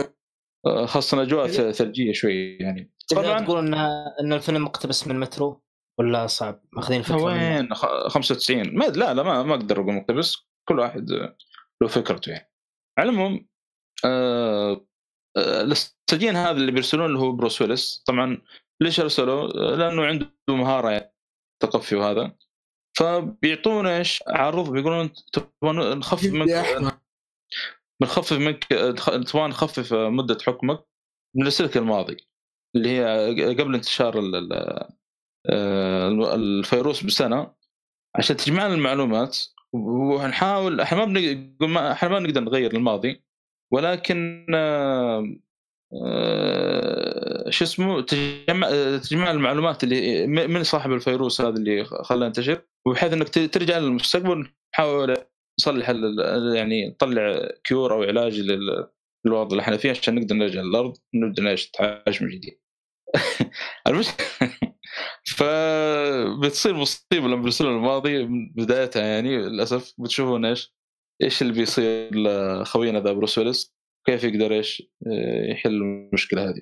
آه، 0.67 0.87
خاصة 0.87 1.23
أجواء 1.23 1.47
ثلجية 1.71 2.13
شوي 2.13 2.57
يعني. 2.57 2.93
طبعا 3.11 3.41
تقول 3.41 3.59
ان 3.59 3.75
إن 4.21 4.33
الفيلم 4.33 4.65
مقتبس 4.65 5.07
من 5.07 5.15
المترو 5.15 5.63
ولا 5.99 6.27
صعب؟ 6.27 6.61
ماخذين 6.73 7.03
فكرة 7.03 7.23
وين؟ 7.23 7.75
95 7.75 8.77
ما 8.77 8.85
لا 8.85 9.15
لا 9.15 9.23
ما 9.23 9.43
ما 9.43 9.55
أقدر 9.55 9.81
أقول 9.81 9.95
مقتبس. 9.95 10.37
كل 10.69 10.79
واحد 10.79 11.11
له 11.83 11.89
فكرته 11.89 12.31
يعني. 12.31 12.48
على 12.99 13.11
العموم 13.11 13.49
آه, 14.05 14.87
آه، 15.37 15.63
السجين 15.63 16.37
هذا 16.37 16.57
اللي 16.57 16.73
بيرسلون 16.73 17.07
اللي 17.07 17.19
هو 17.19 17.33
بروس 17.33 17.63
ويلس 17.63 18.03
طبعا 18.07 18.43
ليش 18.81 19.01
أرسلوه؟ 19.01 19.47
لأنه 19.77 20.07
عنده 20.07 20.31
مهارة 20.49 20.91
يعني 20.91 21.15
تقفي 21.63 21.97
وهذا 21.97 22.37
فبيعطونا 22.99 23.99
إيش؟ 23.99 24.23
عرض 24.29 24.71
بيقولون 24.71 25.13
تبغون 25.33 25.99
نخفف 25.99 26.33
منك 26.33 26.67
بنخفف 28.01 28.33
منك 28.33 28.65
تبغى 28.65 29.49
نخفف 29.49 29.93
مدة 29.95 30.39
حكمك 30.47 30.85
من 31.37 31.47
السلك 31.47 31.77
الماضي 31.77 32.17
اللي 32.77 32.89
هي 32.89 33.55
قبل 33.55 33.75
انتشار 33.75 34.15
آه، 35.51 36.09
الفيروس 36.35 37.05
بسنة 37.05 37.55
عشان 38.17 38.37
تجمع 38.37 38.67
المعلومات 38.67 39.39
ونحاول 39.75 40.81
إحنا 40.81 40.99
ما 40.99 41.05
بنقول 41.05 41.77
إحنا 41.77 42.09
ما 42.09 42.19
نقدر 42.19 42.41
نغير 42.41 42.75
الماضي 42.75 43.25
ولكن 43.73 44.47
آه، 45.93 47.51
شو 47.51 47.65
اسمه 47.65 48.01
تجمع 48.01 48.69
تجمع 48.97 49.31
المعلومات 49.31 49.85
اللي 49.85 50.27
من 50.27 50.65
صاحب 50.65 50.93
الفيروس 50.93 51.41
هذا 51.41 51.57
اللي 51.57 51.85
خلاه 51.85 52.27
ينتشر 52.27 52.63
وبحيث 52.87 53.13
إنك 53.13 53.29
ترجع 53.29 53.79
للمستقبل 53.79 54.49
نحاول 54.75 55.17
نصلح 55.61 55.91
يعني 56.55 56.89
نطلع 56.89 57.49
كيور 57.65 57.93
أو 57.93 58.03
علاج 58.03 58.41
للوضع 58.41 59.51
اللي 59.51 59.63
إحنا 59.63 59.77
فيه 59.77 59.91
عشان 59.91 60.15
نقدر 60.15 60.35
نرجع 60.35 60.61
للأرض 60.61 60.97
ونبدا 61.15 61.55
نتعايش 61.55 62.23
من 62.23 62.29
جديد. 62.29 62.61
المش... 63.89 64.09
فبتصير 65.37 66.75
مصيبة 66.75 67.29
لما 67.29 67.43
بيرسلون 67.43 67.77
الماضي 67.77 68.27
من 68.27 68.53
بدايتها 68.53 69.03
يعني 69.03 69.37
للأسف. 69.37 69.95
بتشوفون 69.99 70.45
إيش؟ 70.45 70.75
إيش 71.23 71.43
اللي 71.43 71.53
بيصير 71.53 72.15
لخوينا 72.15 73.01
ذا 73.01 73.13
بروس 73.13 73.39
ويلس 73.39 73.75
كيف 74.07 74.25
يقدر 74.25 74.53
إيش؟ 74.53 74.83
آه، 75.07 75.51
يحل 75.51 75.75
المشكلة 75.75 76.49
هذه. 76.49 76.61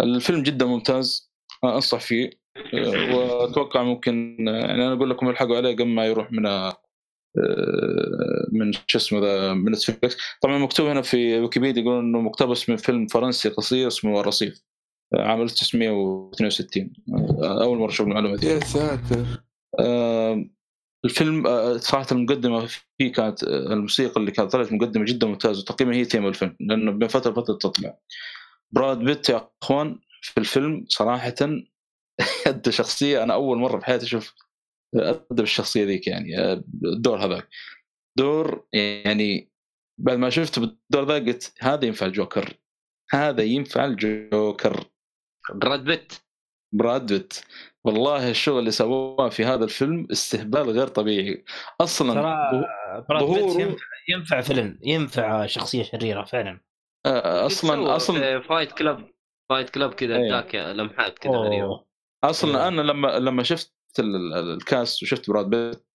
الفيلم 0.00 0.42
جدا 0.42 0.66
ممتاز 0.66 1.32
أنصح 1.64 2.00
فيه. 2.00 2.30
آه، 2.74 3.16
وأتوقع 3.16 3.82
ممكن 3.82 4.36
يعني 4.38 4.72
أنا 4.72 4.92
أقول 4.92 5.10
لكم 5.10 5.28
الحقوا 5.28 5.56
عليه 5.56 5.74
قبل 5.74 5.86
ما 5.86 6.06
يروح 6.06 6.32
من 6.32 6.46
آه، 6.46 6.74
من 8.52 8.72
شو 8.86 8.98
اسمه 8.98 9.20
ذا 9.20 9.54
من 9.54 9.72
Netflix 9.72 10.16
طبعا 10.42 10.58
مكتوب 10.58 10.86
هنا 10.86 11.02
في 11.02 11.40
ويكيبيديا 11.40 11.82
يقولون 11.82 12.04
إنه 12.04 12.20
مقتبس 12.20 12.68
من 12.68 12.76
فيلم 12.76 13.06
فرنسي 13.06 13.48
قصير 13.48 13.88
اسمه 13.88 14.20
الرصيف. 14.20 14.62
عام 15.14 15.42
1962 15.42 16.92
أول 17.42 17.78
مرة 17.78 17.90
أشوف 17.90 18.06
المعلومة 18.06 18.36
دي. 18.36 18.46
يا 18.46 18.60
ساتر. 18.60 19.44
الفيلم 21.04 21.46
آه، 21.46 21.76
صراحة 21.76 22.06
المقدمة 22.12 22.66
فيه 22.66 23.12
كانت 23.12 23.44
آه، 23.44 23.72
الموسيقى 23.72 24.20
اللي 24.20 24.30
كانت 24.30 24.52
طلعت 24.52 24.72
مقدمة 24.72 25.04
جدا 25.04 25.26
ممتازة 25.26 25.60
وتقريبا 25.60 25.94
هي 25.96 26.04
ثيم 26.04 26.26
الفيلم 26.26 26.56
لأنه 26.60 26.92
بين 26.92 27.08
فترة 27.08 27.30
وفتره 27.30 27.54
تطلع. 27.54 27.98
براد 28.72 28.98
بيت 28.98 29.28
يا 29.28 29.50
إخوان 29.62 29.98
في 30.22 30.40
الفيلم 30.40 30.84
صراحة 30.88 31.34
أدى 32.46 32.72
شخصية 32.72 33.22
أنا 33.22 33.34
أول 33.34 33.58
مرة 33.58 33.78
في 33.78 33.86
حياتي 33.86 34.04
أشوف 34.04 34.34
أدى 34.94 35.42
بالشخصية 35.42 35.84
ذيك 35.84 36.06
يعني 36.06 36.38
آه، 36.38 36.64
الدور 36.84 37.24
هذاك. 37.24 37.48
دور 38.18 38.66
يعني 38.72 39.52
بعد 40.00 40.18
ما 40.18 40.30
شفته 40.30 40.60
بالدور 40.60 41.04
ذا 41.04 41.14
قلت 41.14 41.54
هذا 41.60 41.84
ينفع 41.84 42.06
الجوكر 42.06 42.54
هذا 43.10 43.42
ينفع 43.42 43.84
الجوكر. 43.84 44.84
براد 45.52 45.84
بيت. 45.84 46.12
براد 46.72 47.12
بيت. 47.12 47.40
والله 47.84 48.30
الشغل 48.30 48.58
اللي 48.58 48.70
سووه 48.70 49.28
في 49.28 49.44
هذا 49.44 49.64
الفيلم 49.64 50.06
استهبال 50.12 50.70
غير 50.70 50.86
طبيعي. 50.86 51.44
أصلا 51.80 52.14
براد 53.08 53.24
بيت 53.24 53.60
ينفع, 53.60 53.86
ينفع 54.08 54.40
فيلم 54.40 54.78
ينفع 54.82 55.46
شخصية 55.46 55.82
شريرة 55.82 56.24
فعلا. 56.24 56.60
آه، 57.06 57.46
أصلا 57.46 57.96
أصلا 57.96 58.40
Fight 58.40 58.72
Club 58.72 59.10
Fight 59.50 59.70
Club 59.70 59.94
كذا 59.94 60.28
ذاك 60.30 60.54
لمحات 60.54 61.18
كذا 61.18 61.32
غريبه 61.32 61.84
أصلا 62.24 62.68
أنا 62.68 62.82
لما 62.82 63.18
لما 63.18 63.42
شفت 63.42 63.74
ال 63.98 64.19
cast 64.19 65.02
وشفت 65.02 65.30
براد 65.30 65.50
بيت 65.50 65.86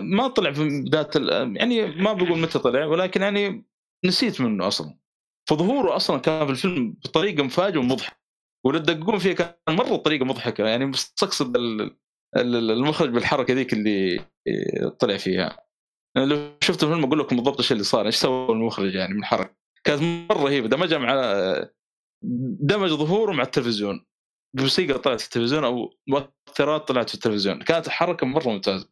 ما 0.00 0.28
طلع 0.28 0.52
في 0.52 0.82
بدايه 0.86 1.08
يعني 1.60 1.86
ما 1.86 2.12
بقول 2.12 2.38
متى 2.38 2.58
طلع 2.58 2.84
ولكن 2.84 3.22
يعني 3.22 3.66
نسيت 4.04 4.40
منه 4.40 4.66
أصلا. 4.66 4.98
فظهوره 5.48 5.96
أصلا 5.96 6.18
كان 6.20 6.46
في 6.46 6.52
الفيلم 6.52 6.96
بطريقة 7.04 7.42
مفاجئة 7.42 7.78
ومضحكة. 7.78 8.16
واللي 8.66 8.80
تدققون 8.80 9.18
فيه 9.18 9.32
كان 9.32 9.54
مرة 9.68 9.96
طريقة 9.96 10.24
مضحكة. 10.24 10.66
يعني 10.66 10.86
مستقصد 10.86 11.56
المخرج 12.36 13.10
بالحركة 13.10 13.54
ذيك 13.54 13.72
اللي 13.72 14.24
طلع 14.98 15.16
فيها. 15.16 15.66
يعني 16.16 16.28
لو 16.28 16.52
شفت 16.60 16.82
الفيلم 16.82 17.04
أقول 17.04 17.18
لكم 17.18 17.36
بالضبط 17.36 17.56
إيش 17.56 17.72
اللي 17.72 17.82
صار 17.82 18.06
إيش 18.06 18.16
سوى 18.16 18.52
المخرج 18.52 18.94
يعني 18.94 19.14
من 19.14 19.20
الحركة. 19.20 19.56
كانت 19.84 20.02
مرة 20.02 20.44
رهيبة. 20.44 20.68
دمجها 20.68 20.98
مع 20.98 21.14
دمج 22.60 22.90
ظهوره 22.90 23.32
مع 23.32 23.42
التلفزيون. 23.42 24.06
موسيقى 24.58 24.98
طلعت 24.98 25.20
في 25.20 25.26
التلفزيون 25.26 25.64
أو 25.64 25.94
مؤثرات 26.08 26.88
طلعت 26.88 27.08
في 27.08 27.14
التلفزيون. 27.14 27.62
كانت 27.62 27.88
حركه 27.88 28.26
مرة 28.26 28.48
ممتازة. 28.48 28.88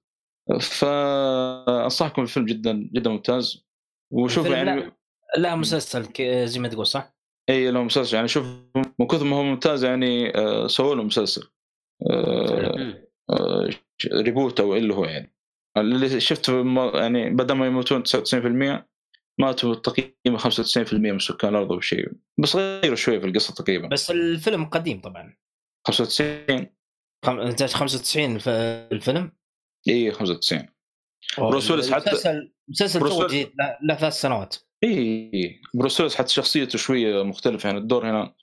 فأنصحكم 0.61 2.23
الفيلم 2.23 2.47
جدا 2.47 2.91
جدا 2.95 3.11
ممتاز. 3.11 3.67
وشوف 4.13 4.47
يعني 4.47 4.81
لا. 4.81 4.93
مسلسل 5.39 6.09
زي 6.47 6.61
ما 6.61 6.69
تقول 6.69 6.87
صح؟ 6.87 7.15
إي 7.51 7.71
له 7.71 7.83
مسلسل. 7.83 8.17
يعني 8.17 8.29
شوف 8.29 8.47
من 8.99 9.07
كثر 9.07 9.25
ما 9.25 9.37
هو 9.37 9.43
ممتاز 9.43 9.85
يعني 9.85 10.37
آه، 10.39 10.67
سووا 10.67 10.95
له 10.95 11.03
مسلسل. 11.03 11.51
آه، 12.11 13.07
آه، 13.31 13.71
reboot 14.13 14.61
أو 14.61 14.77
إللي 14.77 14.95
هو 14.95 15.05
يعني. 15.05 15.35
اللي 15.77 16.21
شفت 16.21 16.49
يعني 16.95 17.31
بدل 17.31 17.55
ما 17.55 17.67
يموتون 17.67 18.03
99% 18.03 18.87
ماتوا 19.41 19.75
تقريبا 19.75 20.39
95% 20.39 21.13
من 21.13 21.19
سكان 21.19 21.51
الأرض 21.51 21.73
أو 21.73 21.81
شيء. 21.81 22.13
بس 22.43 22.57
غيروا 22.57 22.97
شوي 22.97 23.21
في 23.21 23.27
القصة 23.27 23.55
تقريبا. 23.55 23.89
بس 23.89 24.11
الفيلم 24.11 24.65
قديم 24.65 25.01
طبعا. 25.01 25.37
95 25.87 26.67
أنت 27.29 27.63
95 27.63 28.39
في 28.39 28.51
الفيلم؟ 28.93 29.33
إي 29.89 30.13
95 30.13 30.69
بروس 31.39 31.71
ويلس 31.71 31.93
حتى 31.93 32.11
مسلسل 32.11 32.55
مسلسل 32.69 33.01
تو 33.01 33.27
جديد 33.27 33.53
له 33.83 33.95
ثلاث 33.95 34.13
سنوات. 34.13 34.57
إي 34.85 35.61
بروس 35.75 36.01
ويلس 36.01 36.15
حتى 36.15 36.33
شخصيته 36.33 36.79
شوية 36.79 37.23
مختلفة 37.23 37.67
يعني 37.67 37.79
الدور 37.79 38.11
هنا 38.11 38.35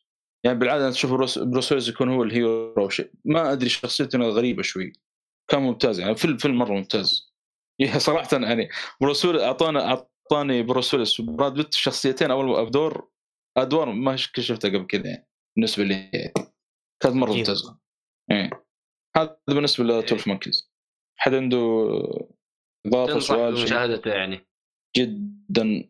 يعني 0.45 0.59
بالعادة 0.59 0.91
تشوف 0.91 1.11
بروس 1.11 1.71
ويلس 1.71 1.89
يكون 1.89 2.09
هو 2.09 2.23
ال 2.23 2.34
hero. 2.34 2.89
شيء 2.89 3.11
ما 3.25 3.51
أدري 3.51 3.69
شخصيته 3.69 4.19
غريبة 4.19 4.61
شوي. 4.61 4.93
كان 5.51 5.61
ممتاز 5.61 5.99
يعني 5.99 6.15
فيلم 6.15 6.37
فيلم 6.37 6.57
مره 6.57 6.73
ممتاز. 6.73 7.33
صراحة 7.97 8.27
يعني 8.33 8.69
بروس 9.01 9.25
ويلس 9.25 9.41
أعطانا 9.41 9.85
أعطاني 9.85 10.63
بروس 10.63 10.93
ويلس 10.93 11.19
وبراد 11.19 11.53
بيت 11.53 11.73
شخصيتين 11.73 12.31
أول 12.31 12.71
دور 12.71 13.09
أدوار 13.57 13.91
ما 13.91 14.15
شفتها 14.15 14.69
قبل 14.69 14.87
كذا 14.87 15.07
يعني 15.07 15.27
بالنسبة 15.55 15.83
لي. 15.83 16.31
كانت 17.03 17.15
مرة 17.15 17.33
ممتازة. 17.33 17.77
إيه 18.31 18.49
هذا 19.15 19.37
بالنسبة 19.47 19.83
لتولف 19.83 20.27
مونكيز 20.27 20.71
حد 21.15 21.33
عنده 21.33 21.87
اضافه 22.85 23.19
سؤال 23.19 23.57
شيء؟ 23.57 23.65
بمشاهدته 23.65 24.11
يعني. 24.11 24.47
جدا. 24.97 25.89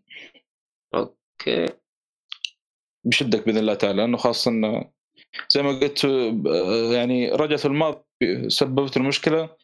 بشدك 3.06 3.46
بإذن 3.46 3.58
الله 3.58 3.74
تعالى 3.74 4.02
لأنه 4.02 4.18
خاصة 4.18 4.52
إنه 4.52 4.92
زي 5.50 5.64
ما 5.64 5.70
قلت 5.70 6.06
آه، 6.06 6.94
يعني 6.94 7.30
رجعت 7.30 7.60
في 7.60 7.66
الماضي 7.66 8.04
سببت 8.48 8.98
المشكلة 8.98 9.56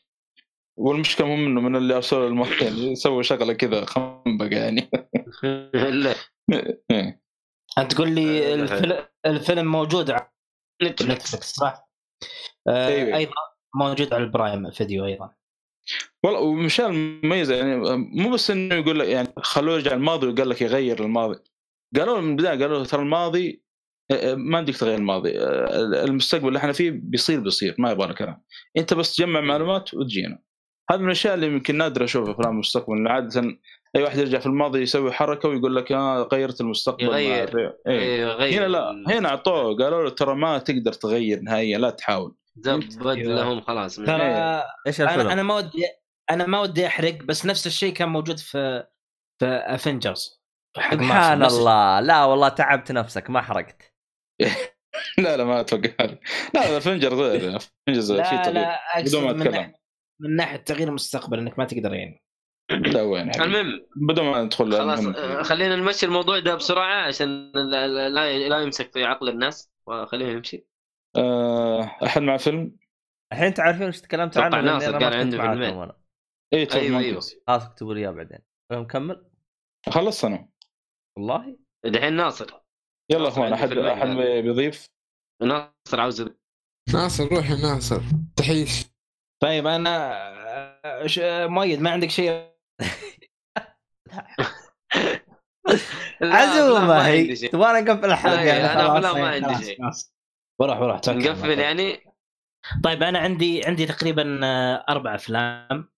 والمشكلة 0.78 1.28
مو 1.28 1.36
منه 1.36 1.62
من 1.62 1.76
اللي 1.76 1.96
ارسلوا 1.96 2.28
الماضي 2.28 2.66
يعني 2.66 2.96
سووا 2.96 3.22
شغلة 3.22 3.54
كذا 3.54 3.86
خنبقة 3.86 4.58
يعني 4.58 4.90
لا 5.74 6.16
إيه. 6.92 7.22
أنت 7.78 7.94
تقول 7.94 8.12
لي 8.12 8.54
آه، 8.54 8.56
الفيلم, 8.56 9.06
الفيلم 9.26 9.72
موجود 9.72 10.12
على 10.12 10.30
Netflix 10.84 11.36
صح؟ 11.36 11.90
آه 12.68 12.88
أيوة. 12.88 13.18
أيضا 13.18 13.34
موجود 13.76 14.14
على 14.14 14.24
ال 14.24 14.32
Prime 14.32 14.72
Video 14.72 15.06
أيضا 15.06 15.34
والله 16.24 16.40
ومشان 16.40 17.22
مميزة 17.24 17.56
يعني 17.56 17.76
مو 17.98 18.30
بس 18.30 18.52
إنه 18.52 18.76
يقول 18.76 19.00
لك 19.00 19.08
يعني 19.08 19.28
خلوه 19.38 19.74
يرجع 19.74 19.94
الماضي 19.94 20.28
وقال 20.28 20.50
لك 20.50 20.62
يغير 20.62 21.04
الماضي 21.04 21.40
قالوا 21.96 22.16
له 22.16 22.22
من 22.22 22.32
البداية 22.32 22.60
قالوا 22.60 22.78
له 22.78 22.86
ترى 22.86 23.02
الماضي 23.02 23.64
ما 24.24 24.58
عندك 24.58 24.78
تغير 24.78 24.96
الماضي 24.96 25.32
المستقبل 26.04 26.48
اللي 26.48 26.60
إحنا 26.60 26.72
فيه 26.72 26.92
بيصير 26.92 27.40
بيصير 27.40 27.76
ما 27.78 27.92
يبغى 27.92 28.14
كلام 28.14 28.44
انت 28.78 28.94
بس 28.94 29.16
تجمع 29.16 29.42
معلومات 29.42 29.94
وتجينا. 29.94 30.40
هذا 30.92 31.00
من 31.00 31.06
الأشياء 31.06 31.34
اللي 31.34 31.48
يمكن 31.48 31.78
نادر 31.78 32.04
أشوفها 32.04 32.34
في 32.34 32.40
المستقبل 32.40 33.08
عاده 33.08 33.58
أي 33.96 34.04
واحد 34.04 34.18
يرجع 34.18 34.40
في 34.40 34.46
الماضي 34.46 34.82
يسوي 34.82 35.12
حركة 35.12 35.50
ويقول 35.50 35.76
لك 35.76 35.92
آه 35.92 36.30
غيرت 36.34 36.62
المستقبل 36.62 37.04
يغير. 37.04 37.58
إيه. 37.58 37.76
إيه، 37.88 38.26
غير 38.26 38.60
هنا 38.60 38.68
لا 38.68 39.04
هنا 39.08 39.30
أعطوه 39.30 39.78
قالوا 39.78 40.04
له 40.04 40.10
ترى 40.10 40.36
ما 40.36 40.58
تقدر 40.58 40.94
تغير 40.94 41.40
نهائيا 41.42 41.78
لا 41.78 41.90
تحاول. 41.90 42.36
زبد 42.58 43.04
لهم 43.04 43.62
خلاص 43.62 43.96
ترى 43.96 44.24
إيش 44.88 45.02
الفيلم؟ 45.02 45.20
أنا 45.20 45.34
أنا 45.34 45.44
ما 45.44 45.56
ودي 45.56 45.86
أنا 46.32 46.46
ما 46.46 46.62
ودي 46.62 46.88
أحرق 46.88 47.24
بس 47.24 47.46
نفس 47.46 47.68
الشيء 47.68 47.94
كان 47.94 48.10
موجود 48.10 48.40
في 48.40 48.84
في 49.40 49.46
افنجرز 49.46 50.37
سبحان 50.92 51.44
الله. 51.44 52.00
لا 52.00 52.26
والله 52.26 52.50
تعبت 52.50 52.92
نفسك 52.92 53.30
ما 53.30 53.42
حرقت. 53.42 53.94
لا 55.24 55.38
لا 55.38 55.44
ما 55.44 55.60
أتوقع 55.60 56.06
لا 56.54 56.72
لا 56.72 56.80
فنجر 56.80 57.14
غير 57.14 57.60
فنجر 57.60 58.24
في 58.24 58.36
لا 58.36 58.44
تغيير 58.44 58.68
بدون 59.06 59.24
ما 59.24 59.34
من 59.34 59.42
أتكلم. 59.42 59.74
من 60.22 60.36
ناحية 60.36 60.58
تغيير 60.58 60.88
المستقبل 60.88 61.40
إنك 61.40 61.60
ما 61.60 61.66
تقدر 61.66 61.94
يعني. 61.94 62.24
لا 62.72 63.02
وين 63.02 63.32
حبيبي. 63.32 63.46
المهم 63.46 63.86
بدون 63.96 64.26
ما 64.26 64.44
ندخل 64.44 64.74
خلاص. 64.74 65.06
آه، 65.06 65.44
خلينا 65.44 65.76
نمشي 65.76 66.06
الموضوع 66.06 66.40
ده 66.40 66.56
بسرعة 66.56 67.08
عشان 67.08 67.52
لا, 67.56 68.10
لا, 68.50 68.60
يمسك 68.60 68.94
في 68.94 69.04
عقل 69.04 69.30
الناس. 69.30 69.72
وخلينا 69.88 70.34
نمشي. 70.34 70.68
آه، 71.18 71.98
أحد 72.04 72.22
مع 72.22 72.38
فيلم؟ 72.38 72.76
الحين 73.34 73.48
انت 73.48 73.60
عارفين 73.60 73.88
وش 73.88 74.02
تكلمت 74.02 74.38
عنه؟ 74.38 74.62
ناصر 74.62 74.92
كنت 74.92 75.04
عنده 75.04 75.38
فيلمين. 75.38 75.92
اي 76.54 76.66
طيب 76.66 76.82
أيوة، 76.82 77.00
ممتاز. 77.00 77.36
خلاص 77.48 77.66
اكتبوا 77.66 77.94
لي 77.94 78.00
إياه 78.00 78.12
بعدين. 78.12 78.40
نكمل 78.72 79.26
خلصت 79.90 80.26
أنا 80.26 80.50
والله 81.18 81.58
دحين 81.86 82.14
ناصر 82.14 82.54
يلا 83.12 83.28
أخوان 83.28 83.54
أحد 83.54 83.74
أحد 83.78 84.08
قال. 84.08 84.42
بيضيف 84.42 84.88
ناصر 85.42 86.00
عاوز 86.02 86.22
يضيف. 86.22 86.36
ناصر 86.94 87.28
روح 87.28 87.50
يا 87.50 87.56
ناصر 87.56 88.02
تحيش 88.36 88.86
طيب 89.44 89.68
أنا 89.68 91.04
ش- 91.06 91.20
مؤيد 91.50 91.82
ما 91.82 91.90
عندك 91.92 92.10
شيء 92.10 92.30
لا، 96.22 96.36
عزومة 96.36 97.08
هي. 97.08 97.36
تبغى 97.36 97.82
نقفل 97.82 98.06
الحلقة 98.12 98.36
لا، 98.36 98.44
يعني 98.44 98.68
خلاص 98.80 98.90
أفلام 99.06 99.16
ما 99.24 99.32
يعني. 99.34 99.46
عندي 99.46 99.66
شيء. 99.66 99.78
خلاص. 99.84 100.14
بروح 100.62 100.80
بروح 100.80 101.02
على 101.08 101.18
نقفل. 101.20 101.60
يعني 101.60 102.04
طيب 102.84 103.04
أنا 103.04 103.20
عندي 103.20 103.66
عندي 103.66 103.86
تقريبا 103.86 104.40
آه، 104.44 104.86
أربع 104.90 105.16
أفلام 105.16 105.90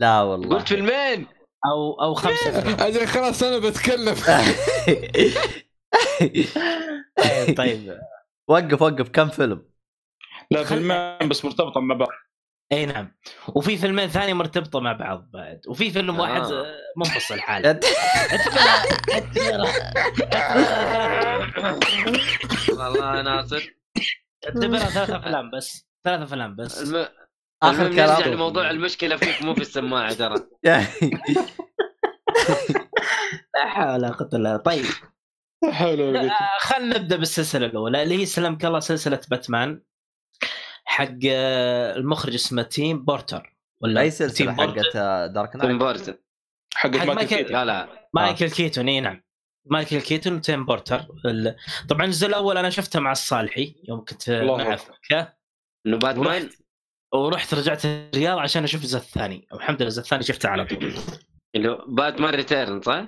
لا 0.00 0.22
والله 0.22 0.56
قلت 0.56 0.68
فيلمين 0.68 1.26
أو 1.66 2.02
أو 2.02 2.14
خمسة. 2.14 2.86
أجل 2.86 3.06
خلاص 3.06 3.42
أنا 3.42 3.58
بتكلم. 3.58 4.14
طيب 7.16 7.56
طيب. 7.56 7.98
وقف 8.48 8.82
وقف 8.82 9.08
كم 9.08 9.28
فيلم؟ 9.28 9.68
لا 10.50 10.64
فيلمين 10.64 11.28
بس 11.28 11.44
مرتبطة 11.44 11.80
مع 11.80 11.94
بعض. 11.94 12.08
إي 12.72 12.86
نعم. 12.86 13.16
وفي 13.48 13.76
فيلمين 13.76 14.08
ثانية 14.08 14.34
مرتبطة 14.34 14.80
مع 14.80 14.92
بعض 14.92 15.30
بعد. 15.32 15.60
وفي 15.68 15.90
فيلم 15.90 16.20
واحد 16.20 16.40
آه. 16.40 16.66
آه، 16.66 16.76
منفصل 16.96 17.40
حاله 17.40 17.80
والله 22.68 23.22
ناصر 23.22 23.74
اعتبرها 24.46 24.78
ثلاث 24.78 25.10
أفلام 25.10 25.50
بس. 25.50 25.88
ثلاث 26.04 26.20
أفلام 26.20 26.56
بس. 26.56 26.82
الم... 26.82 27.08
آخر 27.62 27.72
المهم 27.72 27.90
نرجع 27.92 28.16
كلام 28.16 28.32
لموضوع 28.32 28.70
المشكلة 28.70 29.16
فيك 29.16 29.42
مو 29.42 29.54
في 29.54 29.60
السماعة 29.60 30.12
ترى. 30.12 30.34
لا 33.54 33.66
حول 33.66 33.88
ولا 33.88 34.08
قوة 34.08 34.28
إلا 34.32 34.56
بالله. 34.56 34.56
طيب. 34.56 34.84
لا 35.64 35.72
حول 35.72 36.00
ولا 36.00 36.20
قوة. 36.20 36.30
آه، 36.30 36.58
خلينا 36.60 36.98
نبدأ 36.98 37.16
بالسلسلة 37.16 37.66
الأولى 37.66 38.02
اللي 38.02 38.18
هي 38.18 38.26
سلمك 38.26 38.64
الله 38.64 38.80
سلسلة 38.80 39.20
باتمان 39.30 39.82
حق 40.84 41.18
آه، 41.30 41.96
المخرج 41.96 42.34
اسمه 42.34 42.62
تيم 42.62 43.04
بورتن 43.04 43.56
ولا 43.82 44.00
أي 44.00 44.10
سلسلة 44.10 44.54
تيم 44.54 44.56
بورتن؟ 44.56 44.82
حقت 44.82 44.96
Dark 45.32 45.52
تيم 45.52 45.60
Knight 45.62 45.76
بورتن 45.76 46.14
حق 46.74 46.96
حق 46.96 47.06
مايكل 47.06 47.36
كيتون 47.36 47.52
لا 47.52 47.64
لا. 47.64 48.08
مايكل 48.14 48.50
كيتون 48.50 48.88
إي 48.88 49.00
نعم. 49.00 49.22
مايكل 49.70 50.00
كيتون 50.00 50.34
وتيم 50.34 50.64
بورتن. 50.66 51.06
طبعا 51.88 52.04
الجزء 52.04 52.26
الأول 52.26 52.58
أنا 52.58 52.70
شفته 52.70 53.00
مع 53.00 53.12
الصالحي 53.12 53.82
يوم 53.88 54.04
كنت 54.04 54.30
معه. 54.30 54.76
في 54.76 54.90
مكه 54.92 55.34
إنه 55.86 55.96
باتمان 55.96 56.50
ورحت 57.14 57.54
رجعت 57.54 57.84
الرياض 57.84 58.38
عشان 58.38 58.64
أشوف 58.64 58.80
الجزء 58.80 58.98
الثاني. 58.98 59.48
والحمد 59.52 59.76
لله 59.76 59.84
الجزء 59.88 60.02
الثاني 60.02 60.22
شفته 60.22 60.48
على 60.48 60.64
طول. 60.64 60.94
اللي 61.56 61.68
هو 61.68 61.84
باتمان 61.88 62.34
Return 62.34 62.82
صح؟ 62.82 63.06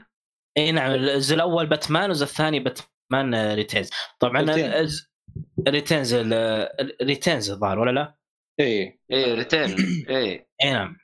إي 0.59 0.73
نعم 0.73 0.91
الجزء 0.91 1.35
الأول 1.35 1.67
باتمان 1.67 2.03
والجزء 2.03 2.25
الثاني 2.25 2.61
باتمان 2.61 3.55
Returns 3.55 3.91
طبعا 4.21 4.41
ال- 4.41 4.91
Returns 7.03 7.51
الظاهر 7.51 7.79
ولا 7.79 7.91
لا؟ 7.91 8.15
إي. 8.61 9.01
إيه 9.11 9.35
Return. 9.35 9.77
إيه 10.09 10.49
إي 10.65 10.73
نعم. 10.73 10.97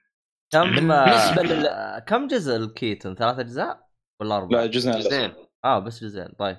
كم 0.52 0.74
بالنسبة 0.74 1.43
لل- 1.43 1.66
آه، 1.66 1.98
كم 1.98 2.27
جزء 2.27 2.56
الكيتن؟ 2.56 3.14
ثلاث 3.14 3.39
أجزاء 3.39 3.86
ولا 4.20 4.36
أربع؟ 4.36 4.56
لا 4.60 4.66
جزء 4.66 5.01
زين 5.01 5.32
آه 5.64 5.78
بس 5.78 6.05
جزئين. 6.05 6.28
طيب. 6.39 6.56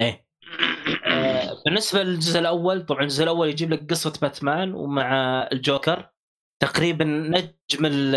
إيه 0.00 0.27
بالنسبة 1.64 2.02
للجزء 2.02 2.38
الأول 2.40 2.86
طبعا 2.86 3.02
الجزء 3.02 3.22
الأول 3.24 3.48
يجيب 3.48 3.72
لك 3.72 3.90
قصة 3.90 4.12
باتمان 4.22 4.74
ومع 4.74 5.42
الجوكر. 5.52 6.10
تقريبا 6.62 7.04
نجم 7.04 7.86
ال- 7.86 8.14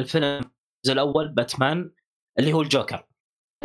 الفيلم 0.00 0.24
الجزء 0.24 0.92
الأول 0.92 1.28
باتمان 1.28 1.90
اللي 2.38 2.52
هو 2.52 2.62
الجوكر. 2.62 3.06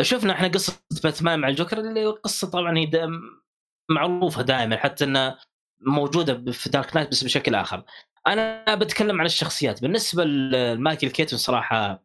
شفنا 0.01 0.33
إحنا 0.33 0.47
قصة 0.47 0.81
باتمان 1.03 1.39
مع 1.39 1.47
الجوكر 1.47 1.77
اللي 1.79 2.05
قصة 2.05 2.49
طبعا 2.49 2.77
هي 2.77 3.09
معروفة 3.89 4.41
دائما 4.41 4.77
حتى 4.77 5.03
إنها 5.03 5.39
موجودة 5.81 6.51
في 6.51 6.69
Dark 6.69 6.95
Knight 6.95 7.09
بس 7.11 7.23
بشكل 7.23 7.55
آخر. 7.55 7.83
أنا 8.27 8.75
بتكلم 8.75 9.19
عن 9.19 9.25
الشخصيات. 9.25 9.81
بالنسبة 9.81 10.23
لمايكل 10.23 11.09
كيتون 11.09 11.39
صراحة 11.39 12.03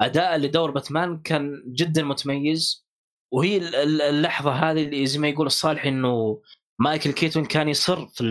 أداء 0.00 0.36
لدور 0.38 0.70
باتمان 0.70 1.22
كان 1.22 1.62
جدا 1.66 2.02
متميز. 2.02 2.86
وهي 3.32 3.56
ال- 3.56 3.74
ال- 3.74 4.02
اللحظة 4.02 4.52
هذه 4.52 4.84
اللي 4.84 5.06
زي 5.06 5.18
ما 5.18 5.28
يقول 5.28 5.46
الصالح 5.46 5.86
إنه 5.86 6.40
مايكل 6.78 7.10
كيتون 7.12 7.44
كان 7.44 7.68
يصر 7.68 8.06
في 8.06 8.24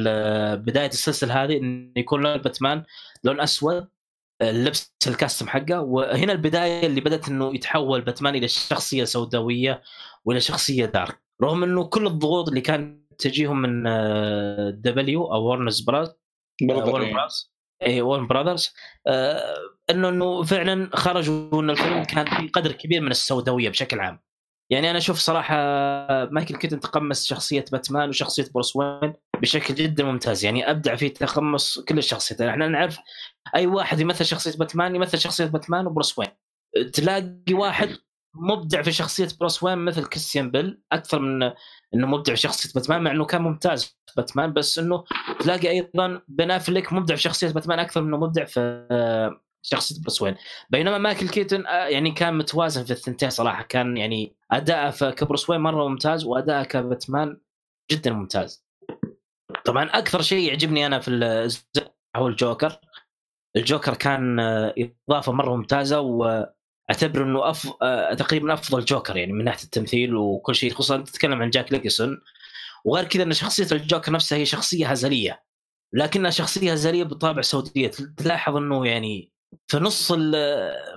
بداية 0.66 0.88
السلسلة 0.88 1.44
هذه 1.44 1.58
انه 1.58 1.92
يكون 1.98 2.22
لون 2.22 2.38
باتمان 2.38 2.84
لون 3.24 3.40
أسود 3.42 3.88
اللبس 4.42 4.94
ال 5.08 5.13
costume 5.13 5.48
حقه. 5.48 5.82
وهنا 5.82 6.32
البداية 6.34 6.88
اللي 6.88 7.02
بدأت 7.02 7.30
إنه 7.30 7.56
يتحول 7.56 8.02
باتمان 8.02 8.36
إلى 8.36 8.48
شخصية 8.48 9.04
سوداوية 9.04 9.82
وإلى 10.26 10.40
شخصية 10.40 10.86
dark. 10.86 11.22
رغم 11.44 11.64
إنه 11.64 11.84
كل 11.84 12.08
الضغوط 12.08 12.48
اللي 12.48 12.62
كانت 12.62 13.02
تجيهم 13.20 13.62
من 13.62 13.84
W 14.82 15.34
أو 15.34 15.44
Warner's 15.44 15.80
Bros 15.82 16.12
Warner 16.94 17.06
اي 17.84 18.02
Warner 18.02 18.28
Brothers 18.28 18.74
آه، 19.08 19.56
إنه 19.90 20.10
إنه 20.10 20.44
فعلا 20.44 20.90
خرجوا 20.94 21.62
إن 21.62 21.70
الفيلم 21.70 22.04
كان 22.04 22.26
فيه 22.26 22.52
قدر 22.52 22.72
كبير 22.72 23.02
من 23.02 23.12
السوداوية 23.12 23.70
بشكل 23.70 24.00
عام. 24.00 24.20
يعني 24.72 24.90
أنا 24.90 24.98
أشوف 24.98 25.18
صراحة 25.18 25.56
مايكل 26.26 26.56
كيتن 26.56 26.80
تقمص 26.80 27.26
شخصية 27.26 27.66
باتمان 27.72 28.10
وشخصية 28.10 28.46
بروس 28.54 28.76
وين 28.76 29.14
بشكل 29.42 29.76
جدا 29.76 30.04
ممتاز. 30.04 30.46
يعني 30.46 30.72
أبدع 30.72 30.96
في 30.96 31.10
تقمص 31.10 31.80
كل 31.80 31.98
الشخصيات. 31.98 32.42
إحنا 32.42 32.68
نعرف 32.68 32.98
أي 33.56 33.68
واحد 33.68 34.00
يمثل 34.00 34.26
شخصية 34.26 34.58
باتمان 34.58 34.96
يمثل 34.96 35.20
شخصية 35.20 35.46
باتمان 35.46 35.88
وبروس 35.88 36.20
وين. 36.20 36.28
تلاقي 36.94 37.54
واحد 37.54 37.98
مبدع 38.36 38.82
في 38.82 38.92
شخصية 38.92 39.28
بروس 39.40 39.64
وين 39.64 39.78
مثل 39.78 40.06
كريستيان 40.06 40.52
بيل 40.52 40.82
أكثر 40.92 41.20
من 41.20 41.44
إنه 41.94 42.08
مبدع 42.08 42.34
في 42.34 42.42
شخصية 42.42 42.70
باتمان 42.76 43.04
مع 43.04 43.12
إنه 43.12 43.26
كان 43.26 43.42
ممتاز 43.42 43.98
باتمان. 44.18 44.54
بس 44.54 44.80
إنه 44.80 45.04
تلاقي 45.40 45.70
أيضا 45.70 46.22
بن 46.28 46.52
أفليك 46.52 46.94
مبدع 46.94 47.16
في 47.16 47.22
شخصية 47.22 47.50
باتمان 47.50 47.80
أكثر 47.80 48.02
منه 48.02 48.18
مبدع 48.18 48.46
في 48.46 48.88
شخصية 49.62 50.02
بروس 50.02 50.22
وين. 50.22 50.36
بينما 50.70 50.98
مايكل 50.98 51.30
كيتن 51.30 51.66
آه، 51.68 51.86
يعني 51.86 52.12
كان 52.12 52.38
متوازن 52.38 52.84
في 52.84 52.92
الثنتين 52.92 53.30
صراحة. 53.30 53.64
كان 53.64 53.98
يعني 53.98 54.36
أداءه 54.52 55.10
كبروس 55.10 55.50
وين 55.50 55.62
مرة 55.62 55.88
ممتاز 55.88 56.26
وأداءه 56.26 56.64
كباتمان 56.64 57.38
جدا 57.92 58.12
ممتاز. 58.12 58.66
طبعا 59.66 59.90
أكثر 59.90 60.22
شيء 60.22 60.48
يعجبني 60.48 60.86
أنا 60.86 61.00
في 61.00 61.12
هو 62.16 62.28
الجوكر. 62.28 62.80
الجوكر 63.56 63.94
كان 63.94 64.40
آه، 64.40 64.74
إضافة 65.10 65.32
مرة 65.32 65.56
ممتازة 65.56 66.00
وأعتبر 66.00 67.24
إنه 67.24 67.50
أف... 67.50 67.74
آه، 67.82 68.14
تقريبا 68.14 68.54
أفضل 68.54 68.86
جوكر 68.86 69.18
يعني 69.18 69.34
من 69.34 69.44
ناحية 69.44 69.64
التمثيل 69.64 70.16
وكل 70.16 70.56
شيء 70.56 70.74
خصوصا 70.74 70.98
تتكلم 70.98 71.42
عن 71.42 71.50
جاك 71.50 71.72
نيكلسون. 71.72 72.22
وغير 72.86 73.06
كذا 73.06 73.24
إن 73.24 73.34
شخصية 73.34 73.68
الجوكر 73.72 74.12
نفسها 74.12 74.38
هي 74.38 74.46
شخصية 74.46 74.88
هزلية 74.88 75.44
لكنها 75.94 76.32
شخصية 76.32 76.72
هزلية 76.72 77.04
بطابع 77.04 77.42
سوديه 77.42 77.92
تلاحظ 78.18 78.56
إنه 78.56 78.88
يعني 78.88 79.31
في 79.68 79.80
نص 79.80 80.12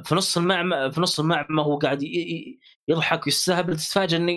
في 0.04 0.14
نص 0.14 0.36
المعمى 0.38 0.92
في 0.92 1.00
نص 1.00 1.20
المعمى 1.20 1.62
هو 1.62 1.78
قاعد 1.78 2.02
يضحك 2.88 3.26
ويستهبل 3.26 3.76
تتفاجئ 3.76 4.16
إنه 4.16 4.36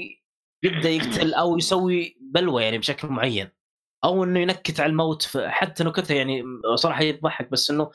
يبدأ 0.64 0.90
يقتل 0.90 1.34
أو 1.34 1.58
يسوي 1.58 2.18
بلوى 2.22 2.64
يعني 2.64 2.78
بشكل 2.78 3.08
معين. 3.08 3.50
أو 4.04 4.24
إنه 4.24 4.40
ينكت 4.40 4.80
على 4.80 4.90
الموت 4.90 5.38
حتى 5.38 5.84
نكتها 5.84 6.16
يعني 6.16 6.44
صراحة 6.76 7.02
يضحك 7.02 7.52
بس 7.52 7.72
إنه 7.72 7.92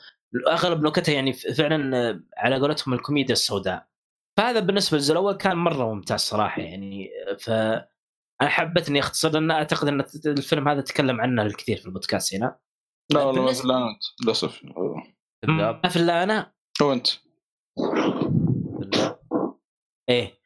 أغلب 0.47 0.83
نكتها 0.83 1.13
يعني 1.13 1.33
فعلا 1.33 2.23
على 2.37 2.59
قولتهم 2.59 2.93
الكوميديا 2.93 3.33
السوداء. 3.33 3.87
فهذا 4.37 4.59
بالنسبة 4.59 4.97
للجزء 4.97 5.11
الأول 5.11 5.33
كان 5.33 5.57
مرة 5.57 5.93
ممتاز 5.93 6.19
صراحة 6.19 6.61
يعني. 6.61 7.09
ف 7.39 7.49
أنا 8.41 8.49
حبيت 8.49 8.89
إني 8.89 8.99
أختصر 8.99 9.29
لأن 9.29 9.51
أعتقد 9.51 9.87
إن 9.87 10.05
الفيلم 10.25 10.67
هذا 10.67 10.81
تكلم 10.81 11.21
عنه 11.21 11.41
الكثير 11.41 11.77
في 11.77 11.85
البودكاست 11.85 12.35
هنا. 12.35 12.59
لا 13.11 13.23
والله 13.23 13.41
ما 13.41 13.53
في 13.53 13.63
الا 14.23 14.33
أنا 15.43 15.51
للاسف 15.51 15.79
ما 15.83 15.89
في 15.89 15.95
الا 15.95 16.23
أنا 16.23 16.51
هو 16.81 16.93
أنت. 16.93 17.07
إيه. 20.09 20.43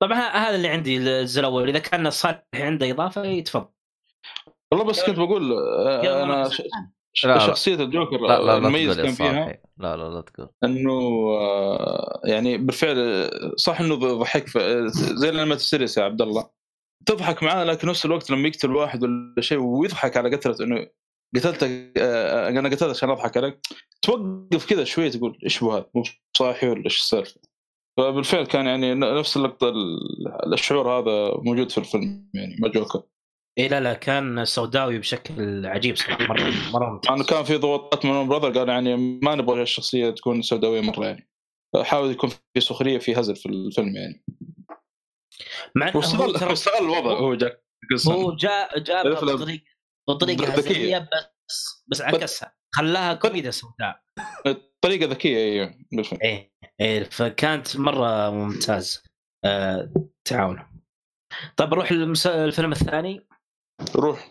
طبعا 0.00 0.18
هذا 0.18 0.54
اللي 0.54 0.68
عندي 0.68 0.96
الجزء 0.96 1.40
الأول. 1.40 1.68
إذا 1.68 1.78
كان 1.78 2.10
صالح 2.10 2.42
عنده 2.54 2.90
إضافة 2.90 3.24
يتفضل 3.24 3.68
والله 4.72 4.84
بس 4.84 5.04
كنت 5.04 5.18
بقول 5.18 5.52
آه، 5.52 6.22
أنا 6.24 6.48
شخصية 7.14 7.74
الجوكر 7.74 8.20
لا 8.20 8.42
لا 8.42 8.56
المميز 8.56 9.00
كان 9.00 9.12
فيها. 9.12 9.58
لا 9.78 9.96
لا 9.96 10.10
لا 10.10 10.20
تقول. 10.20 10.48
إنه 10.64 10.90
آه، 11.30 12.20
يعني 12.24 12.58
بالفعل 12.58 13.30
صح 13.56 13.80
إنه 13.80 13.94
ضحك 13.94 14.58
زي 15.14 15.30
لما 15.30 15.54
تسرس 15.54 15.98
يا 15.98 16.02
عبد 16.02 16.22
الله. 16.22 16.50
تضحك 17.06 17.42
معاه 17.42 17.64
لكن 17.64 17.88
نفس 17.88 18.04
الوقت 18.04 18.30
لما 18.30 18.48
يقتل 18.48 18.76
واحد 18.76 19.02
ولا 19.02 19.40
شيء 19.40 19.58
ويضحك 19.58 20.16
على 20.16 20.36
قتلته 20.36 20.64
إنه 20.64 20.86
قتلتك 21.36 21.92
آه، 21.98 22.48
أنا 22.48 22.68
قتلتك 22.68 22.90
عشان 22.90 23.10
أضحك 23.10 23.36
عليك. 23.36 23.60
توقف 24.02 24.66
كذا 24.66 24.84
شوية 24.84 25.10
تقول 25.10 25.38
إيش 25.44 25.62
هو 25.62 25.72
هذا 25.72 25.86
مو 25.94 26.02
صاحي 26.36 26.68
ولا 26.68 26.84
إيش 26.84 26.98
السالفة؟ 26.98 27.40
فبالفعل 27.98 28.46
كان 28.46 28.66
يعني 28.66 28.94
نفس 28.94 29.36
اللقطة 29.36 29.72
الشعور 30.52 30.88
هذا 30.88 31.42
موجود 31.42 31.70
في 31.70 31.78
الفيلم 31.78 32.30
يعني 32.34 32.56
مع 32.60 32.68
جوكر 32.68 33.02
اي 33.58 33.68
لا 33.68 33.80
لا 33.80 33.94
كان 33.94 34.44
سوداوي 34.44 34.98
بشكل 34.98 35.66
عجيب 35.66 35.96
صراحة 35.96 36.26
مرة 36.26 36.52
مرة 36.72 36.90
ممتاز. 36.90 37.10
يعني 37.10 37.24
كان 37.24 37.44
في 37.44 37.56
ضغوطات 37.56 38.04
من 38.04 38.28
براذر 38.28 38.58
قال 38.58 38.68
يعني 38.68 38.96
ما 38.96 39.34
نبغى 39.34 39.62
الشخصية 39.62 40.10
تكون 40.10 40.42
سوداوية 40.42 40.80
مرة 40.80 41.06
يعني. 41.06 41.28
حاول 41.82 42.10
يكون 42.10 42.30
في 42.30 42.60
سخرية 42.60 42.98
في 42.98 43.20
هزل 43.20 43.36
في 43.36 43.46
الفيلم 43.46 43.96
يعني. 43.96 44.24
مع 45.74 45.88
إنه 45.88 45.98
استغل 46.52 46.84
الوضع 46.84 47.12
هو 47.12 47.34
جاك 47.34 47.64
هو 48.08 48.36
جاء 48.36 48.78
جاء 48.78 49.12
بطريقة 49.12 49.73
بطريقة 50.08 50.52
هزليه 50.52 51.08
بس 51.48 51.84
بس 51.88 52.00
عكسها. 52.00 52.54
خلاها 52.74 53.14
كوميديا 53.14 53.50
سوداء. 53.50 54.00
طريقه 54.80 55.10
ذكية 55.10 55.36
أيوه 55.36 55.74
إيه 56.22 56.52
إيه 56.80 57.04
فكانت 57.04 57.76
مرة 57.76 58.30
ممتاز. 58.30 59.02
آه 59.44 59.92
تعاون 60.24 60.66
طيب 61.56 61.68
نروح 61.68 61.92
للفيلم 61.92 62.72
الثاني. 62.72 63.28
روح. 63.96 64.30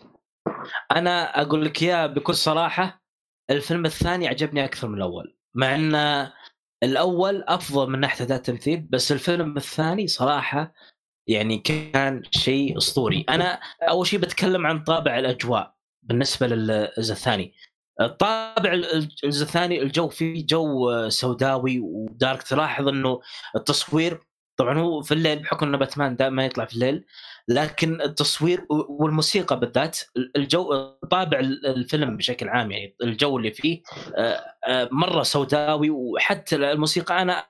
أنا 0.92 1.40
أقول 1.42 1.64
لك 1.64 1.82
إياه 1.82 2.06
بكل 2.06 2.34
صراحة 2.34 3.02
الفيلم 3.50 3.86
الثاني 3.86 4.28
عجبني 4.28 4.64
أكثر 4.64 4.88
من 4.88 4.94
الأول. 4.94 5.38
مع 5.56 5.74
إن 5.74 5.94
الأول 6.82 7.44
أفضل 7.48 7.90
من 7.90 8.00
ناحية 8.00 8.24
اداء 8.24 8.38
التمثيل 8.38 8.80
بس 8.80 9.12
الفيلم 9.12 9.56
الثاني 9.56 10.06
صراحة 10.06 10.74
يعني 11.26 11.58
كان 11.58 12.22
شيء 12.30 12.78
أسطوري. 12.78 13.24
أنا 13.28 13.60
أول 13.82 14.06
شيء 14.06 14.18
بتكلم 14.18 14.66
عن 14.66 14.82
طابع 14.82 15.18
الأجواء 15.18 15.74
بالنسبة 16.02 16.46
للجزء 16.46 17.12
الثاني. 17.12 17.54
الطابع 18.00 18.72
الجزء 18.72 19.42
الثاني 19.42 19.82
الجو 19.82 20.08
فيه 20.08 20.46
جو 20.46 21.08
سوداوي 21.08 21.80
ودارك 21.80 22.42
تلاحظ 22.42 22.88
إنه 22.88 23.20
التصوير 23.56 24.20
طبعا 24.56 24.78
هو 24.78 25.02
في 25.02 25.14
الليل 25.14 25.38
بحكم 25.38 25.66
إنه 25.66 25.78
باتمان 25.78 26.16
دائما 26.16 26.44
يطلع 26.44 26.64
في 26.64 26.74
الليل 26.74 27.04
لكن 27.48 28.00
التصوير 28.00 28.66
والموسيقى 28.70 29.60
بالذات 29.60 29.98
الجو 30.36 30.74
طابع 31.10 31.38
الفيلم 31.38 32.16
بشكل 32.16 32.48
عام 32.48 32.70
يعني 32.70 32.96
الجو 33.02 33.38
اللي 33.38 33.50
فيه 33.50 33.82
آه، 34.16 34.44
آه، 34.66 34.88
مرة 34.92 35.22
سوداوي 35.22 35.90
وحتى 35.90 36.56
الموسيقى 36.56 37.22
أنا 37.22 37.46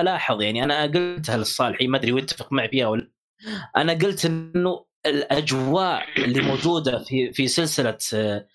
ألاحظ 0.00 0.42
يعني 0.42 0.64
أنا 0.64 0.82
قلتها 0.82 1.36
للصالحي 1.36 1.86
ما 1.86 1.98
أدري 1.98 2.12
ويتفق 2.12 2.52
معي 2.52 2.68
فيها 2.68 2.86
ولا 2.86 3.10
أنا 3.76 3.92
قلت 3.92 4.24
إنه 4.24 4.84
الأجواء 5.06 6.04
اللي 6.18 6.40
موجودة 6.40 6.98
في 6.98 7.32
في 7.32 7.48
سلسلة 7.48 7.98
آه، 8.14 8.48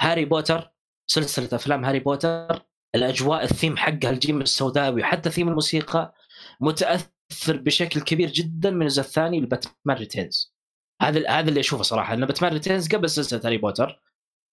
هاري 0.00 0.24
بوتر 0.24 0.72
سلسلة 1.06 1.48
أفلام 1.52 1.84
هاري 1.84 1.98
بوتر 1.98 2.62
الأجواء 2.94 3.44
الثيم 3.44 3.76
حقها 3.76 4.10
الجيم 4.10 4.40
السوداوي 4.40 5.04
حتى 5.04 5.30
ثيم 5.30 5.48
الموسيقى 5.48 6.14
متأثر 6.60 7.17
ياثر 7.30 7.56
بشكل 7.56 8.00
كبير 8.00 8.30
جدا 8.30 8.70
من 8.70 8.82
الجزء 8.82 9.00
الثاني 9.02 9.40
لباتمان 9.40 9.96
Returns. 9.96 10.54
هذا 11.02 11.30
هذا 11.30 11.48
اللي 11.48 11.60
أشوفه 11.60 11.82
صراحة 11.82 12.14
إن 12.14 12.26
باتمان 12.26 12.52
Returns 12.52 12.88
قبل 12.94 13.10
سلسلة 13.10 13.40
هاري 13.44 13.58
بوتر 13.58 14.02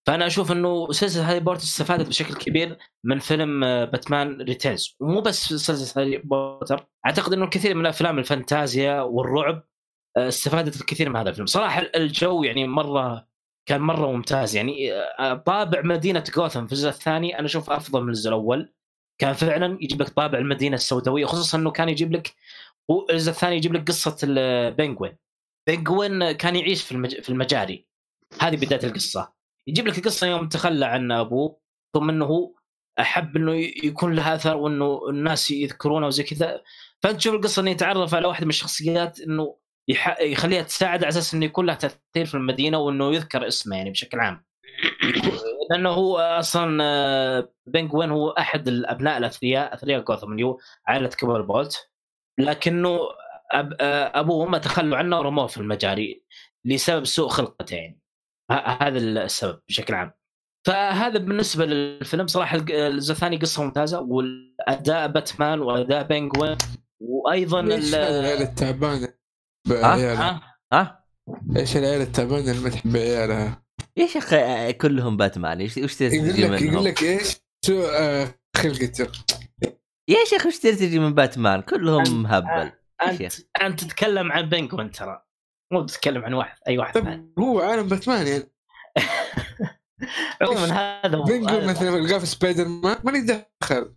فأنا 0.08 0.28
أشوف 0.28 0.52
إنه 0.52 0.92
سلسلة 0.92 1.32
هاري 1.32 1.40
بوتر 1.40 1.64
استفادت 1.64 2.08
بشكل 2.08 2.36
كبير 2.36 2.78
من 3.04 3.20
فيلم 3.20 3.60
باتمان 3.86 4.42
Returns. 4.42 4.96
ومو 5.00 5.22
بس 5.22 5.54
سلسلة 5.54 6.04
هاري 6.04 6.18
بوتر 6.18 6.88
أعتقد 7.06 7.34
إنه 7.34 7.46
الكثير 7.46 7.76
من 7.76 7.86
افلام 7.86 8.20
الفانتازيا 8.20 9.02
والرعب 9.02 9.64
آه، 10.18 10.28
استفادت 10.28 10.82
الكثير 10.82 11.10
من 11.10 11.16
هذا 11.16 11.30
الفيلم. 11.30 11.46
صراحة 11.46 11.82
الجو 11.96 12.44
يعني 12.44 12.68
مرة 12.68 13.28
كان 13.66 13.82
مرة 13.82 14.12
ممتاز. 14.12 14.56
يعني 14.56 14.94
آه، 14.94 15.34
طابع 15.34 15.82
مدينة 15.82 16.24
جوثم 16.36 16.66
في 16.66 16.72
الجزء 16.74 16.90
الثاني 16.90 17.40
أنا 17.40 17.46
أشوف 17.46 17.70
أفضل 17.70 18.04
من 18.04 18.10
الجزء 18.10 18.30
الأول. 18.30 18.74
كان 19.18 19.34
فعلا 19.34 19.78
يجيب 19.82 20.02
لك 20.02 20.10
طابع 20.10 20.38
المدينة 20.40 20.76
السوداوية 20.76 21.26
خصوصا 21.26 21.58
إنه 21.58 21.72
كان 21.72 21.90
يجيب 21.90 22.12
لك 22.12 22.36
والجزء 22.90 23.32
الثاني 23.32 23.56
يجيب 23.56 23.74
لك 23.74 23.88
قصة 23.88 24.18
البنجوين 24.24 25.18
بنجوين 25.68 26.32
كان 26.32 26.56
يعيش 26.56 26.84
في 26.84 26.92
المج... 26.92 27.20
في 27.22 27.30
المجاري. 27.30 27.88
هذه 28.42 28.56
بداية 28.56 28.84
القصة. 28.84 29.34
يجيب 29.68 29.88
لك 29.88 29.98
القصة 29.98 30.28
يوم 30.28 30.50
تخلى 30.50 30.86
عن 30.86 31.12
أبوه 31.12 31.60
ثم 31.96 32.10
إنه 32.10 32.26
هو 32.26 32.54
أحب 33.00 33.38
إنه 33.38 33.56
يكون 33.84 34.16
له 34.16 34.36
اثر 34.36 34.58
وإنه 34.58 35.10
الناس 35.10 35.52
يذكرونه 35.52 36.08
وزي 36.08 36.24
كذا. 36.24 36.64
فأنت 37.04 37.18
تشوف 37.18 37.36
القصة 37.36 37.62
إنه 37.62 37.72
يتعرف 37.72 38.16
على 38.16 38.28
واحدة 38.28 38.46
من 38.46 38.50
الشخصيات 38.50 39.22
إنه 39.22 39.58
يح... 39.88 40.20
يخليها 40.22 40.62
تساعد 40.62 41.04
على 41.04 41.10
أساس 41.10 41.34
إنه 41.34 41.46
يكون 41.46 41.66
له 41.66 41.74
تأثير 41.74 42.26
في 42.26 42.36
المدينة 42.36 42.78
وإنه 42.78 43.14
يذكر 43.14 43.48
اسمه 43.48 43.78
يعني 43.78 43.92
بشكل 43.92 44.20
عام. 44.20 44.46
لأنه 45.72 45.90
هو 45.90 46.18
أصلا 46.18 47.50
بنجوين 47.68 48.10
هو 48.10 48.30
أحد 48.30 48.68
الأبناء 48.68 49.18
الأثرياء 49.18 49.74
أثرياء 49.74 50.02
جوثم 50.02 50.32
اللي 50.32 50.44
هو 50.44 50.58
عائلة 50.88 51.08
كبر 51.08 51.42
بولت. 51.42 51.90
لكنه 52.40 53.00
أب 53.52 53.74
أبوه 53.80 54.36
وامه 54.36 54.58
تخلوا 54.58 54.98
عنه 54.98 55.20
ورموه 55.20 55.48
في 55.48 55.58
المجاري 55.58 56.24
لسبب 56.66 57.06
سوء 57.06 57.28
خلقته 57.28 57.76
يعني 57.76 58.02
هذا 58.82 58.98
السبب 58.98 59.62
بشكل 59.70 59.94
عام 59.94 60.12
فهذا 60.68 61.18
بالنسبة 61.18 61.66
للفيلم 61.66 62.28
صراحة 62.28 62.58
الجزء 62.58 63.12
الثاني 63.14 63.38
قصة 63.38 63.64
ممتازة 63.64 64.00
والأداء 64.02 65.08
باتمان 65.08 65.60
وأداء 65.60 66.04
بنجوين 66.04 66.58
وأيضا 67.00 67.60
العيله 67.60 68.42
التعبانة 68.42 69.14
ها؟ 69.70 70.42
ها؟ 70.74 71.06
إيش 71.58 71.78
العيله 71.78 72.04
التعبانة 72.04 72.52
اللي 72.52 72.64
ما 72.64 72.70
تحب 72.70 72.96
عيالها؟ 72.96 73.66
إيش 73.98 74.16
يا 74.16 74.20
أخي 74.20 74.74
كلهم 74.74 75.18
باتمان 75.18 75.60
إيش 75.60 75.78
وش 75.78 76.02
يقول 76.02 76.54
لك 76.54 76.62
يقول 76.62 76.86
لك 76.86 77.04
إيش؟ 77.04 77.38
سوء 77.66 77.86
آه، 77.90 78.36
خلقته 78.58 79.08
يا 80.10 80.26
شيخ 80.26 80.46
وش 80.46 80.58
ترتجي 80.58 81.00
من 81.00 81.14
باتمان؟ 81.14 81.62
كلهم 81.62 82.24
مهبل 82.24 82.72
انت 83.04 83.36
أنت 83.62 83.84
تتكلم 83.84 84.32
عن 84.32 84.50
بنجوين 84.50 84.92
ترى. 84.92 85.26
مو 85.74 85.86
تتكلم 85.86 86.26
عن 86.26 86.34
واحد 86.34 86.58
أي 86.68 86.78
واحد 86.78 86.94
ثاني 86.94 87.34
هو 87.40 87.60
عالم 87.60 87.88
باتمان 87.88 88.28
يعني. 88.28 88.52
عموما 90.42 91.00
هذا 91.06 91.18
بنجوين 91.18 91.68
مثلا 91.68 92.00
لقاه 92.00 92.20
في 92.20 92.26
سبايدر 92.26 92.68
مان 92.68 92.98
ماني 93.04 93.46
دخل. 93.62 93.96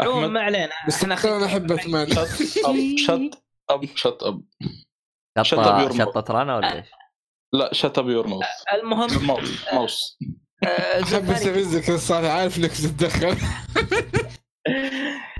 عموما 0.00 0.26
ما 0.26 0.40
علينا. 0.40 0.72
بس 0.86 1.04
أنا 1.04 1.46
أحب 1.46 1.66
باتمان. 1.66 2.08
شط 3.06 3.44
أب 3.70 3.84
شط 3.96 4.24
أب. 4.24 4.44
شط 5.42 5.92
شطت 5.98 6.30
رانا 6.30 6.56
ولا 6.56 6.76
إيش؟ 6.76 6.86
لا 7.52 7.72
شت 7.72 7.98
أب 7.98 8.08
يور 8.08 8.26
ماوس 8.26 8.44
المهم 8.74 9.26
mouth. 9.72 10.18
أحب 10.64 11.30
استفزك 11.30 11.90
الصالح 11.90 12.30
عارف 12.30 12.58
إنك 12.58 12.70
تتدخل. 12.70 13.36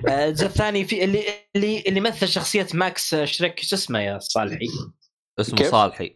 الجزء 0.09 0.45
الثاني 0.45 0.85
في 0.85 1.03
اللي 1.03 1.23
اللي 1.55 1.83
اللي 1.87 1.99
مثل 1.99 2.27
شخصية 2.27 2.67
ماكس 2.73 3.15
شريك 3.15 3.59
شو 3.59 3.75
اسمه 3.75 3.99
يا 3.99 4.19
صالحي؟ 4.19 4.67
اسمه 5.39 5.57
كيف؟ 5.57 5.71
صالحي. 5.71 6.15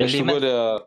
اللي 0.00 0.18
يا 0.46 0.86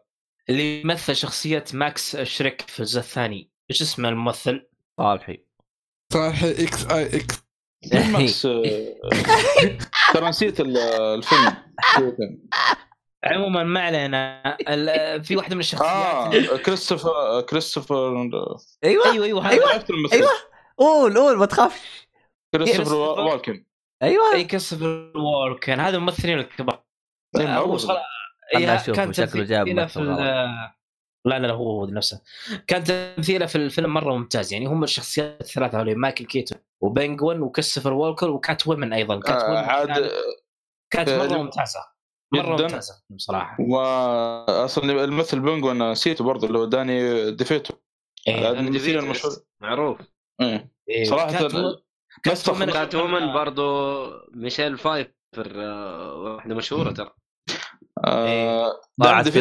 اللي 0.50 0.84
مثل 0.84 1.16
شخصية 1.16 1.64
ماكس 1.74 2.18
شريك 2.18 2.62
في 2.62 2.80
الجزء 2.80 3.00
الثاني. 3.00 3.52
إيش 3.72 3.82
اسمه 3.82 4.10
الممثل؟ 4.10 4.68
صالحي. 4.98 5.46
صالح 6.14 6.44
إكس 6.44 6.86
آي 6.86 7.06
إكس. 7.16 7.36
ماكس؟ 7.94 8.46
آه، 8.46 9.78
ترى 10.14 10.30
نسيت 10.30 10.60
ال- 10.60 10.78
الفيلم. 10.78 11.58
عموما 13.24 13.64
ما 13.64 13.80
علينا. 13.82 14.58
في 15.22 15.36
واحدة 15.36 15.56
من 15.56 15.62
الشخصيات 15.62 16.50
آه 16.50 16.58
كريستوفر 16.58 17.42
كريستوفر 17.42 18.22
أيوه. 18.84 19.12
أيوه 19.12 19.26
أيوه 19.26 19.50
أيوه. 19.50 20.30
قول 20.80 21.18
قول 21.18 21.38
ما 21.38 21.46
تخافش 21.46 22.08
كريستوفر 22.56 22.84
كريستوفر. 22.84 23.22
والكن 23.22 23.66
أيوه 24.04 24.34
أي 24.34 24.44
كسب 24.44 24.82
ووركن 25.16 25.80
هذا 25.80 25.98
الممثلين 25.98 26.40
الكبار 26.40 26.84
خلنا 27.36 27.60
إيه، 28.56 28.94
كان 28.94 29.14
شكله 29.14 29.44
جاب. 29.44 29.68
لا 31.26 31.40
لا 31.40 31.48
لا 31.48 31.54
هو 31.54 31.86
نفسه 31.86 32.22
كان 32.68 32.84
تمثيله 32.84 33.46
في 33.46 33.56
الفيلم 33.56 33.94
مرة 33.94 34.14
ممتاز 34.14 34.54
يعني 34.54 34.66
هم 34.66 34.84
الشخصيات 34.84 35.42
الثلاثة 35.42 35.82
هذول 35.82 35.96
مايكل 35.96 36.26
كيتون 36.26 36.58
وبنجوين 36.84 37.42
وكريستوفر 37.42 37.94
وولكر 37.94 38.30
وكات 38.30 38.68
ويمن 38.68 38.94
أيضا 38.94 39.20
كات 39.20 39.44
آه، 39.44 39.46
ويمن 39.50 39.58
عاد 39.58 40.12
كانت- 40.94 41.10
آه، 41.10 41.18
مرة 41.28 41.38
ممتازة 41.38 41.80
مرة 42.34 42.56
جداً. 42.56 42.64
ممتازة 42.64 43.04
بصراحه 43.10 43.58
واصلا 43.62 45.04
الممثل 45.04 45.40
بنجوين 45.40 45.92
نسيته 45.92 46.24
برضه 46.24 46.48
اللي 46.48 46.58
هو 46.58 46.66
داني 46.66 47.32
ديفيتو. 47.32 47.74
هذا 48.28 48.62
ديفيتو. 48.70 49.00
المشهور 49.00 49.34
معروف 49.62 49.98
إيه. 50.42 50.72
إيه. 50.90 51.04
صراحة 51.04 51.32
كات 51.32 51.56
و- 51.56 51.76
كات 52.24 52.34
نسخ 52.34 52.50
وومن 52.50 52.66
كات 52.72 52.92
أشوفها- 52.96 52.96
وومن 52.96 53.34
برضو 53.34 53.64
ميشيل 54.34 54.78
فايفر 54.78 55.14
آه، 55.56 56.14
واحدة 56.16 56.56
مشهورة 56.56 56.92
ترى. 56.92 57.12
آه، 58.08 58.72
داني 58.98 59.24
في 59.32 59.40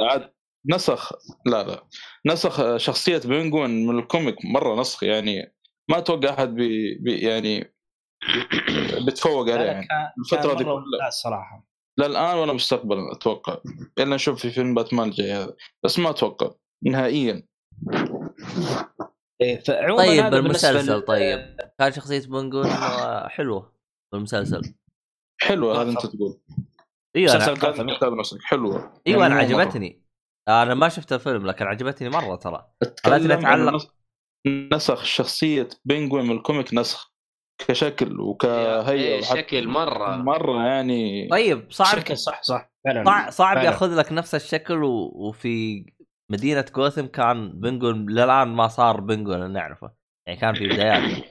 عاد 0.00 0.32
نسخ 0.70 1.12
لا 1.46 1.62
لا. 1.62 1.84
نسخ 2.26 2.76
شخصية 2.76 3.18
بنجوين 3.18 3.86
من 3.86 3.98
ال 3.98 4.04
comic 4.04 4.36
مرة 4.44 4.80
نسخ 4.80 5.02
يعني 5.02 5.54
ما 5.90 5.98
أتوقع 5.98 6.30
أحد 6.30 6.54
بي, 6.54 6.94
بي 6.94 7.18
يعني 7.18 7.74
بيتفوق 9.06 9.50
عليه 9.50 9.64
يعني. 9.64 9.86
كان 9.86 10.56
دي 10.56 10.64
كلها. 10.64 10.74
ممتاز 10.76 11.12
صراحة 11.12 11.66
لا 11.98 12.06
الان 12.06 12.36
ولا 12.38 12.52
مستقبلا 12.52 13.12
أتوقع. 13.12 13.58
إلا 13.98 14.14
نشوف 14.14 14.40
في 14.42 14.50
فيلم 14.50 14.74
باتمان 14.74 15.08
الجاي 15.08 15.32
هذا. 15.32 15.54
بس 15.84 15.98
ما 15.98 16.10
أتوقع. 16.10 16.50
نهائيا. 16.84 17.42
إيه. 19.40 19.58
فعموما 19.60 19.96
طيب 20.04 20.24
بالمسلسل 20.30 21.00
طيب. 21.02 21.56
كان 21.78 21.92
شخصية 21.92 22.22
آه، 22.66 23.28
حلوة 23.28 23.72
بالمسلسل. 24.12 24.74
حلوة 25.40 25.82
هذا 25.82 25.90
أنت. 25.90 26.06
تقول. 26.06 26.40
إيوه 27.16 27.32
أنا 27.34 28.16
نفسك 28.20 28.42
حلوة. 28.42 28.92
إيوه 29.06 29.26
أنا 29.26 29.34
مرة. 29.34 29.42
عجبتني. 29.42 30.02
أنا 30.48 30.74
ما 30.74 30.88
شفت 30.88 31.12
الفيلم 31.12 31.46
لكن 31.46 31.64
عجبتني 31.66 32.08
مرة 32.08 32.36
ترى. 32.36 32.66
أتكلم 32.82 33.12
خلتني 33.12 33.46
عن 33.46 33.60
أتعلق. 33.68 33.94
نسخ- 34.48 35.04
شخصية 35.04 35.68
بنجوين 35.84 36.24
من 36.26 36.36
الكوميك 36.36 36.74
نسخ 36.74 37.14
كشكل 37.68 38.20
وكهيئة. 38.20 38.90
إيه، 38.90 39.20
شكل 39.20 39.68
مرة. 39.68 40.16
مرة 40.16 40.66
يعني 40.66 41.28
طيب 41.30 41.72
صعب. 41.72 41.98
شكل 41.98 42.18
صح 42.18 42.42
صح. 42.42 42.70
فعلا. 42.84 43.04
صعب, 43.04 43.30
صعب. 43.30 43.56
ياخذ 43.64 43.94
لك 43.98 44.12
نفس 44.12 44.34
الشكل 44.34 44.82
و... 44.84 45.12
وفي 45.14 45.84
مدينة 46.30 46.64
جوثم 46.76 47.06
كان 47.06 47.60
بنجون 47.60 48.10
للآن 48.10 48.48
ما 48.48 48.68
صار 48.68 49.00
اللي 49.36 49.48
نعرفه. 49.48 49.92
يعني 50.26 50.40
كان 50.40 50.54
في 50.54 50.66
بداياته 50.66 51.24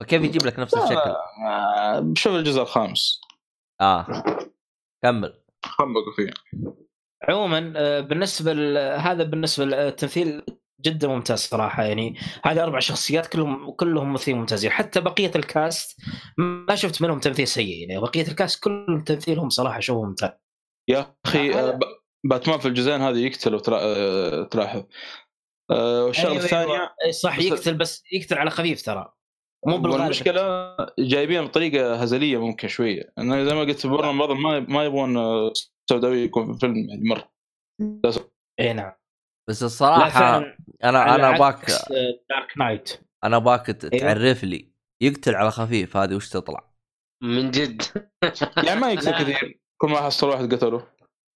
فكيف 0.00 0.22
يجيب 0.22 0.46
لك 0.46 0.58
نفس 0.58 0.74
الشكل؟ 0.74 1.14
آه، 1.46 2.12
شوف 2.16 2.34
الجزء 2.34 2.62
الخامس. 2.62 3.20
آه. 3.80 4.06
كمل. 5.04 5.42
خنبقوا 5.64 6.12
فيه. 6.16 6.30
عموما 7.28 7.72
آه، 7.76 8.00
بالنسبة 8.00 8.52
هذا 8.96 9.24
بالنسبة 9.24 9.64
للتمثيل 9.64 10.42
جدا 10.80 11.08
ممتاز 11.08 11.38
صراحة. 11.38 11.82
يعني 11.82 12.16
هذه 12.44 12.62
أربع 12.62 12.78
شخصيات 12.78 13.26
كلهم 13.26 13.70
كلهم 13.70 14.08
ممثلين 14.08 14.38
ممتازين. 14.38 14.70
حتى 14.70 15.00
بقية 15.00 15.30
الكاست 15.36 16.00
ما 16.38 16.74
شفت 16.74 17.02
منهم 17.02 17.18
تمثيل 17.20 17.48
سيء. 17.48 17.88
يعني 17.88 18.00
بقية 18.00 18.28
الكاست 18.28 18.64
كلهم 18.64 19.04
تمثيلهم 19.04 19.48
صراحة 19.48 19.80
شوف 19.80 20.04
ممتاز. 20.04 20.30
يا 20.88 21.16
أخي 21.26 21.54
آه، 21.54 21.70
ب- 21.70 21.80
باتمان 22.24 22.58
في 22.58 22.68
الجزئين 22.68 23.00
هذه 23.00 23.18
يقتل 23.26 23.54
وترا- 23.54 23.80
آه، 23.82 24.42
تلاحظ 24.44 24.84
آه، 25.70 26.04
والشغلة 26.04 26.30
أيوة، 26.32 26.44
الثانية 26.44 26.74
أيوة. 26.74 27.12
صح 27.12 27.38
بس- 27.38 27.44
يقتل 27.44 27.74
بس 27.74 28.02
يقتل 28.12 28.38
على 28.38 28.50
خفيف 28.50 28.82
ترى. 28.82 29.12
مو 29.66 29.78
بالغالب. 29.78 30.00
والمشكلة 30.02 30.76
جايبين 30.98 31.44
بطريقة 31.44 31.94
هزلية 32.02 32.40
ممكن 32.40 32.68
شوية. 32.68 33.12
إنه 33.18 33.44
زي 33.44 33.54
ما 33.54 33.60
قلت 33.60 33.86
برا 33.86 34.12
بعض 34.12 34.30
ما 34.30 34.60
ما 34.60 34.84
يبغون 34.84 35.16
آه، 35.16 35.52
سوداوي 35.90 36.18
يكون 36.22 36.44
في 36.46 36.52
الفيلم 36.52 36.76
يعني 36.88 37.02
مره 37.08 37.32
اي 38.60 38.72
نعم. 38.72 38.92
بس 39.48 39.64
فعلا 39.64 40.56
أنا 40.84 41.14
أنا 41.14 41.28
آه، 41.90 42.18
دارك 42.30 42.58
نايت 42.58 43.00
أنا 43.24 43.36
ابغاك 43.36 43.66
ت- 43.66 43.84
أيوة. 43.84 44.14
تعرف 44.14 44.44
لي 44.44 44.72
يقتل 45.02 45.34
على 45.34 45.50
خفيف 45.50 45.96
هذه 45.96 46.14
وش 46.14 46.28
تطلع؟ 46.28 46.72
من 47.22 47.50
جد. 47.50 47.82
يعني 48.66 48.80
ما 48.80 48.92
يقتل. 48.92 49.10
كثير. 49.22 49.60
كل 49.80 49.88
ما 49.88 49.96
حصل 50.00 50.28
واحد 50.28 50.54
قتله. 50.54 50.86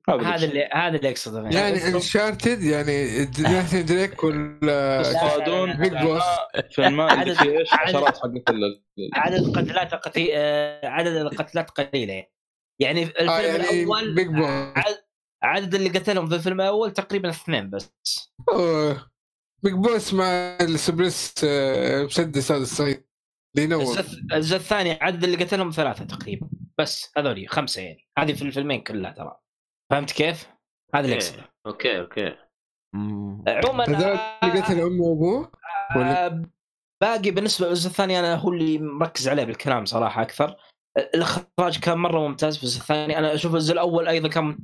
هذا. 0.09 0.44
اللي 0.44 0.68
هذا 0.72 0.97
اللي 0.97 1.10
أقصده. 1.10 1.48
يعني 1.48 1.89
انشارتد 1.89 2.62
يعني 2.62 3.24
ناثن 3.39 3.85
دريك 3.85 4.24
ولا 4.24 5.01
يصطادون 5.01 5.72
بيج 5.72 5.93
بوس 5.93 6.22
في 6.70 6.86
الماء 6.86 7.12
اللي 7.12 7.20
عدد- 7.31 7.32
فيه 7.43 7.59
إيش 7.59 7.72
عدد- 7.72 7.89
حشرات 7.97 8.18
حقت 8.18 8.43
عدد 9.14 9.35
القتلات 9.36 9.94
قتي... 9.94 10.31
آه، 10.36 10.86
عدد 10.89 11.16
القتلات 11.16 11.70
قليلة. 11.70 12.27
يعني 12.81 13.06
في 13.06 13.10
الفيلم 13.10 13.31
آه 13.31 13.40
يعني 13.40 13.82
الأول 13.82 14.14
بيج 14.14 14.27
بوس 14.27 14.85
عدد- 15.43 15.74
اللي 15.74 15.89
قتلهم 15.89 16.28
في 16.28 16.35
الفيلم 16.35 16.60
الأول 16.60 16.93
تقريبا 16.93 17.31
اثنين 17.31 17.70
بس. 17.70 17.93
أوه. 18.52 19.10
بيج 19.64 19.74
بوس 19.74 20.14
مع 20.14 20.24
السبريس 20.60 21.35
آه، 21.44 22.02
مسدس 22.05 22.52
هذا 22.52 22.62
الصغير 22.62 23.05
اللي 23.56 23.64
ينور. 23.64 23.82
الجزء 23.82 24.20
الجزء 24.32 24.56
الثاني 24.56 24.98
عدد 25.01 25.24
اللي 25.24 25.36
قتلهم 25.44 25.70
ثلاثة 25.70 26.05
تقريبا. 26.05 26.48
بس 26.78 27.12
هذولي 27.16 27.47
خمسة 27.47 27.82
يعني. 27.82 28.09
هذه 28.18 28.32
في 28.32 28.43
الفيلمين 28.43 28.81
كلها 28.81 29.10
ترى. 29.12 29.40
فهمت 29.91 30.12
كيف؟ 30.12 30.49
هذا 30.95 31.05
اللي 31.05 31.17
أقصده. 31.17 31.45
أوكي 31.67 32.01
أوكي. 32.01 32.37
مم. 32.95 33.45
عموما 33.49 33.85
اللي 34.45 34.61
قتل 34.61 34.81
امه 34.81 35.05
وأبوه؟ 35.05 35.53
ولا؟ 35.97 36.27
آه، 36.27 36.43
باقي 37.03 37.31
بالنسبة 37.31 37.67
للجزء 37.67 37.89
الثاني 37.89 38.19
أنا 38.19 38.35
هو 38.35 38.53
اللي 38.53 38.79
مركز 38.79 39.29
عليه 39.29 39.45
بالكلام 39.45 39.85
صراحة 39.85 40.23
أكثر. 40.23 40.57
الإخراج 41.15 41.79
كان 41.83 41.99
مرة 41.99 42.29
ممتاز 42.29 42.57
في 42.57 42.62
الجزء 42.62 42.81
الثاني. 42.81 43.19
أنا 43.19 43.35
أشوف 43.35 43.55
الجزء 43.55 43.73
الأول 43.73 44.09
أيضا 44.09 44.29
كان 44.29 44.59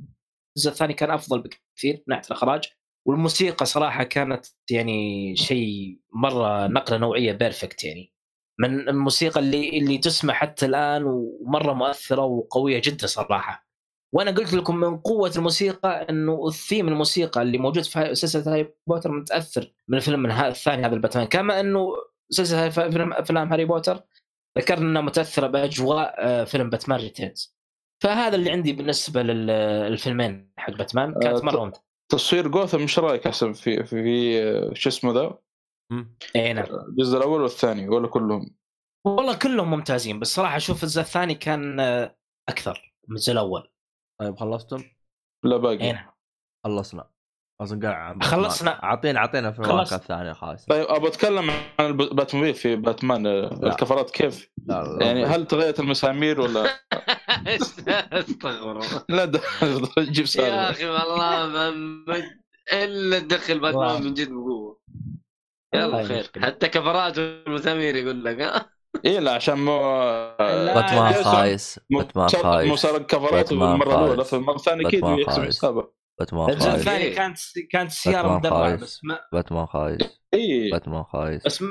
الجزء 0.57 0.71
الثاني 0.71 0.93
كان 0.93 1.11
أفضل 1.11 1.41
بكثير 1.41 1.93
من 1.93 2.03
ناحية 2.07 2.27
الإخراج. 2.27 2.63
والموسيقى 3.07 3.65
صراحة 3.65 4.03
كانت 4.03 4.45
يعني 4.71 5.35
شيء 5.35 5.99
مرة 6.13 6.67
نقلة 6.67 6.97
نوعية 6.97 7.31
بيرفكت 7.31 7.83
يعني. 7.83 8.13
من 8.59 8.89
الموسيقى 8.89 9.39
اللي 9.39 9.77
اللي 9.77 9.97
تسمع 9.97 10.33
حتى 10.33 10.65
الآن 10.65 11.03
ومرة 11.03 11.73
مؤثرة 11.73 12.21
وقوية 12.25 12.81
جدا 12.83 13.07
صراحة. 13.07 13.66
وأنا 14.13 14.31
قلت 14.31 14.53
لكم 14.53 14.75
من 14.75 14.97
قوة 14.97 15.31
الموسيقى 15.35 16.07
إنه 16.09 16.47
الثيم 16.47 16.87
الموسيقى 16.87 17.41
اللي 17.41 17.57
موجود 17.57 17.83
في 17.83 18.15
سلسلة 18.15 18.53
هاري 18.53 18.73
بوتر 18.87 19.11
متأثر 19.11 19.73
من 19.87 20.31
ها- 20.31 20.47
الثاني 20.47 20.85
هذا 20.85 20.95
الباتمان. 20.95 21.25
كما 21.27 21.59
إنه 21.59 21.93
سلسلة 22.29 22.69
فيلم 22.69 23.13
أفلام 23.13 23.49
هاري 23.51 23.65
بوتر 23.65 23.99
ذكرنا 24.57 24.89
إنها 24.89 25.01
متأثرة 25.01 25.47
بأجواء 25.47 26.15
آه، 26.17 26.43
فيلم 26.43 26.69
باتمان 26.69 26.99
ريتيرنز. 26.99 27.57
فهذا 28.03 28.35
اللي 28.35 28.51
عندي 28.51 28.73
بالنسبة 28.73 29.21
لل- 29.23 29.47
للفيلمين 29.91 30.51
حق 30.57 30.71
باتمان. 30.73 31.13
كانت 31.21 31.39
آه، 31.39 31.45
مرة 31.45 31.63
ممتازه 31.65 31.83
تصوير 32.11 32.47
جوثم 32.47 32.79
إيش 32.79 32.99
رأيك 32.99 33.27
أحسن 33.27 33.53
في 33.53 33.83
في, 33.83 34.71
شو 34.75 34.89
اسمه 34.89 35.11
ذا. 35.13 35.37
اي 36.35 36.53
نعم. 36.53 36.65
الجزء 36.89 37.17
الأول 37.17 37.41
والثاني 37.41 37.89
ولا 37.89 38.07
كلهم؟ 38.07 38.55
والله 39.05 39.35
كلهم 39.37 39.71
ممتازين 39.71 40.19
بس 40.19 40.35
صراحة 40.35 40.57
أشوف 40.57 40.83
الجزء 40.83 41.01
الثاني 41.01 41.35
كان 41.35 41.79
آه، 41.79 42.17
أكثر 42.49 42.93
من 43.07 43.15
الجزء 43.15 43.33
الأول. 43.33 43.67
طيب 44.21 44.35
خلصتم؟ 44.39 44.83
لا 45.43 45.57
باقي 45.57 45.91
نعم 45.91 46.11
خلصنا 46.65 47.09
لازم 47.61 47.79
نقع 47.79 48.19
خلصنا. 48.19 48.83
اعطينا 48.83 49.19
أعطينا 49.19 49.51
في 49.51 49.57
خلص. 49.57 49.69
المراكز 49.69 49.93
الثانية 49.93 50.33
خالص 50.33 50.65
طيب 50.65 50.85
أبغى 50.89 51.07
أتكلم 51.07 51.51
عن 51.79 51.97
باتموبيل 51.97 52.53
في 52.53 52.75
باتمان 52.75 53.27
لا. 53.27 53.67
الكفرات 53.67 54.11
كيف؟ 54.11 54.49
لا، 54.65 54.83
لا، 54.83 55.05
يعني 55.05 55.21
لا. 55.21 55.35
هل 55.35 55.47
تغيرت 55.47 55.79
المسامير 55.79 56.41
ولا 56.41 56.65
استغفر 57.47 58.71
الله 58.71 59.03
لا 59.09 59.25
ده 59.25 59.39
جيب 59.99 60.19
يا 60.19 60.25
سالفه 60.25 60.69
أخي 60.69 60.85
والله 60.85 61.47
ما 61.47 61.69
إلا 62.73 63.19
تدخل. 63.19 63.59
باتمان 63.59 64.03
من 64.03 64.13
جد 64.13 64.29
بقوة 64.29 64.81
يلا 65.73 66.03
خير. 66.03 66.31
حتى 66.37 66.67
كفرات 66.69 67.17
والمسامير 67.19 67.95
يقول 67.95 68.25
لك 68.25 68.39
ها 68.41 68.76
إيه 69.05 69.19
لا 69.19 69.31
عشان 69.33 69.57
مو 69.65 69.79
باتمان. 70.39 71.13
خايس 71.23 71.79
باتمان 71.89 72.27
خايس 72.29 72.71
مسار 72.71 72.97
كفرات 73.03 73.33
باتمان 73.33 73.71
المره 73.73 73.95
الأولى. 74.03 74.25
فالمره 74.25 74.55
الثانية 74.55 74.87
أكيد 74.87 75.01
باتمان 75.01 75.19
يحسب 75.19 75.41
خايس. 75.41 75.57
حسابه 75.57 75.91
باتمان 76.19 76.49
الجزء 76.49 76.69
خايس 76.69 76.79
الثاني 76.79 77.03
إيه. 77.03 77.15
كانت 77.15 77.37
كانت 77.71 77.91
سيارة 77.91 78.27
باتمان 78.27 78.37
مدرعه 78.39 78.59
خايس. 78.69 78.81
بس 78.83 78.99
ما 79.03 79.19
باتمان 79.33 79.65
خايس 79.65 79.99
اي 80.33 80.69
باتمان 80.71 81.03
خايس 81.03 81.45
بس 81.45 81.63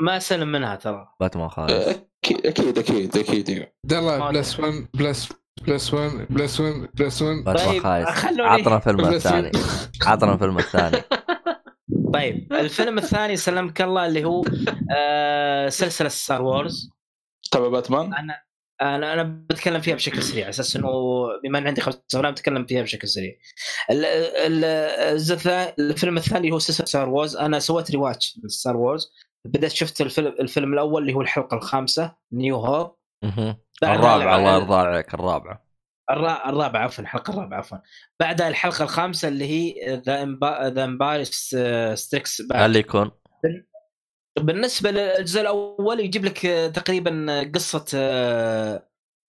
ما 0.00 0.18
سلم 0.18 0.52
منها 0.52 0.76
ترى 0.76 1.08
باتمان 1.20 1.48
خايس 1.48 1.96
أكيد 2.24 2.46
أكيد 2.78 3.16
أكيد 3.18 3.50
إيه. 3.50 3.74
يلا 3.92 4.30
بلس 4.30 4.60
1 4.60 4.86
بلس 4.94 5.28
بلس 5.66 5.94
1 5.94 6.26
بلس 6.30 6.60
1 6.60 6.88
بلس 6.94 7.22
1 7.22 7.44
باتمان 7.44 7.72
طيب، 7.72 7.82
خايس 7.82 8.06
عطنا 8.40 8.76
الفيلم 8.76 8.96
بس- 8.96 9.26
الثاني 9.26 9.50
عطنا 10.06 10.32
الفيلم 10.34 10.58
الثاني 10.58 11.02
طيب 12.18 12.52
الفيلم 12.64 12.98
الثاني 12.98 13.36
سلمك 13.36 13.82
الله 13.82 14.06
اللي 14.06 14.24
هو 14.24 14.44
آه 14.96 15.68
سلسلة 15.68 16.08
ستار 16.08 16.42
وورز 16.42 16.90
تبع 17.52 17.68
باتمان؟ 17.68 18.14
أنا 18.14 18.42
أنا 18.82 19.12
أنا 19.12 19.22
بتكلم 19.50 19.80
فيها 19.80 19.94
بشكل 19.94 20.22
سريع 20.22 20.42
على 20.44 20.50
أساس 20.50 20.76
إنه 20.76 20.88
بما 21.44 21.58
إن 21.58 21.66
عندي 21.66 21.80
خمس 21.80 22.02
أفلام 22.14 22.32
بتكلم 22.32 22.66
فيها 22.66 22.82
بشكل 22.82 23.08
سريع. 23.08 23.32
الفيلم 25.78 26.16
الثاني 26.16 26.52
هو 26.52 26.58
سلسلة 26.58 26.86
ستار 26.86 27.08
وورز 27.08 27.36
أنا 27.36 27.58
سويت 27.58 27.90
ريواتش 27.90 28.38
من 28.42 28.48
ستار 28.48 28.76
وورز 28.76 29.12
بدأت 29.46 29.70
شفت 29.70 30.00
الفيلم 30.00 30.34
الفيلم 30.40 30.72
الأول 30.74 31.02
اللي 31.02 31.14
هو 31.14 31.20
الحلقة 31.20 31.54
الخامسة 31.56 32.14
نيو 32.32 32.56
هوب 32.56 32.96
الرابعه 33.94 34.36
الله 34.36 34.54
يرضى 34.54 34.74
عليك 34.74 35.14
الرابعه 35.14 35.52
الرا- 35.52 35.65
الرابعه 36.10 36.82
عفوا 36.82 37.04
الحلقة 37.04 37.30
الرابعة 37.30 37.58
عفوا. 37.58 37.78
بعدها 38.20 38.48
الحلقة 38.48 38.82
الخامسة 38.82 39.28
اللي 39.28 39.44
هي 39.44 39.96
ذا 40.06 40.24
ذا 40.68 40.84
امباير 40.84 41.22
ستريكس 41.94 42.42
هل 42.52 42.76
يكون. 42.76 43.10
بالنسبة 44.38 44.90
للجزء 44.90 45.40
الأول 45.40 46.00
يجيب 46.00 46.24
لك 46.24 46.38
تقريبا 46.74 47.42
قصة 47.54 47.84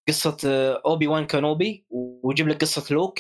قصة 0.08 0.38
اوبي 0.86 1.08
وان 1.08 1.26
كانوبي 1.26 1.86
ويجيب 2.24 2.48
لك 2.48 2.62
قصة 2.62 2.94
لوك. 2.94 3.20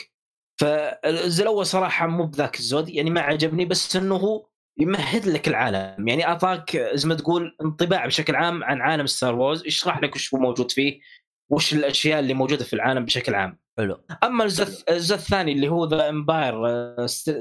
فالجزء 0.61 1.43
الأول 1.43 1.65
صراحة 1.65 2.07
مو 2.07 2.25
بذاك 2.25 2.59
الزود 2.59 2.89
يعني 2.89 3.09
ما 3.09 3.21
عجبني 3.21 3.65
بس 3.65 3.95
إنه 3.95 4.15
هو 4.15 4.47
يمهد 4.79 5.25
لك 5.25 5.47
العالم. 5.47 6.07
يعني 6.07 6.25
اعطاك 6.25 6.77
زي 6.77 7.07
ما 7.09 7.15
تقول 7.15 7.57
انطباع 7.61 8.05
بشكل 8.05 8.35
عام 8.35 8.63
عن 8.63 8.81
عالم 8.81 9.05
ستار 9.05 9.35
وورز 9.35 9.65
يشرح 9.65 10.03
لك 10.03 10.15
وش 10.15 10.33
هو 10.33 10.39
موجود 10.39 10.71
فيه 10.71 10.99
وش 11.49 11.73
الأشياء 11.73 12.19
اللي 12.19 12.33
موجودة 12.33 12.63
في 12.63 12.73
العالم 12.73 13.05
بشكل 13.05 13.35
عام. 13.35 13.59
حلو. 13.77 14.03
أما 14.23 14.43
الجزء 14.43 14.83
الجزء 14.89 15.15
الثاني 15.15 15.51
اللي 15.51 15.67
هو 15.67 15.85
ذا 15.85 16.09
امباير 16.09 16.55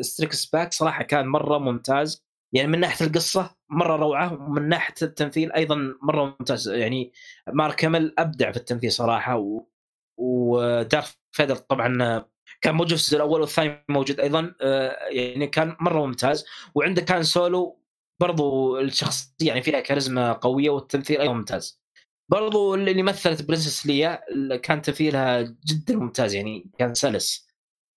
ستريكس 0.01 0.47
باك 0.47 0.73
صراحة 0.73 1.03
كان 1.05 1.27
مرة 1.27 1.59
ممتاز. 1.59 2.25
يعني 2.53 2.69
من 2.69 2.81
ناحية 2.81 3.07
القصة 3.07 3.57
مرة 3.71 3.97
روعة 3.97 4.33
ومن 4.33 4.69
ناحية 4.69 4.95
التمثيل 5.03 5.53
أيضا 5.53 5.95
مرة 6.03 6.25
ممتاز. 6.25 6.69
يعني 6.69 7.13
مارك 7.53 7.75
كامل 7.75 8.15
أبدع 8.19 8.51
في 8.51 8.57
التمثيل 8.57 8.93
صراحة 8.93 9.37
و... 9.37 9.67
ودارث 10.19 11.15
فيدر 11.33 11.57
طبعا 11.57 12.25
كان 12.61 12.75
موجود 12.75 12.89
في 12.89 13.03
الجزء 13.03 13.17
الأول 13.17 13.41
والثاني 13.41 13.85
موجود 13.89 14.21
أيضا 14.21 14.55
آه، 14.61 14.97
يعني 15.11 15.47
كان 15.47 15.77
مرة 15.81 16.07
ممتاز. 16.07 16.45
وعنده 16.75 17.03
كان 17.03 17.23
سولو 17.23 17.81
برضو 18.21 18.79
الشخصية 18.81 19.31
يعني 19.43 19.63
فيها 19.63 19.81
كاريزما 19.81 20.33
قوية 20.33 20.71
والتمثيل 20.71 21.21
أيضا 21.21 21.33
ممتاز. 21.33 21.84
برضو 22.29 22.75
اللي 22.75 23.03
مثلت 23.03 23.43
برنسس 23.43 23.87
ليا 23.87 24.21
كان 24.57 24.83
تمثيلها 24.83 25.43
جدا 25.43 25.97
ممتاز 25.97 26.35
يعني 26.35 26.71
كان 26.79 26.95
سلس 26.95 27.49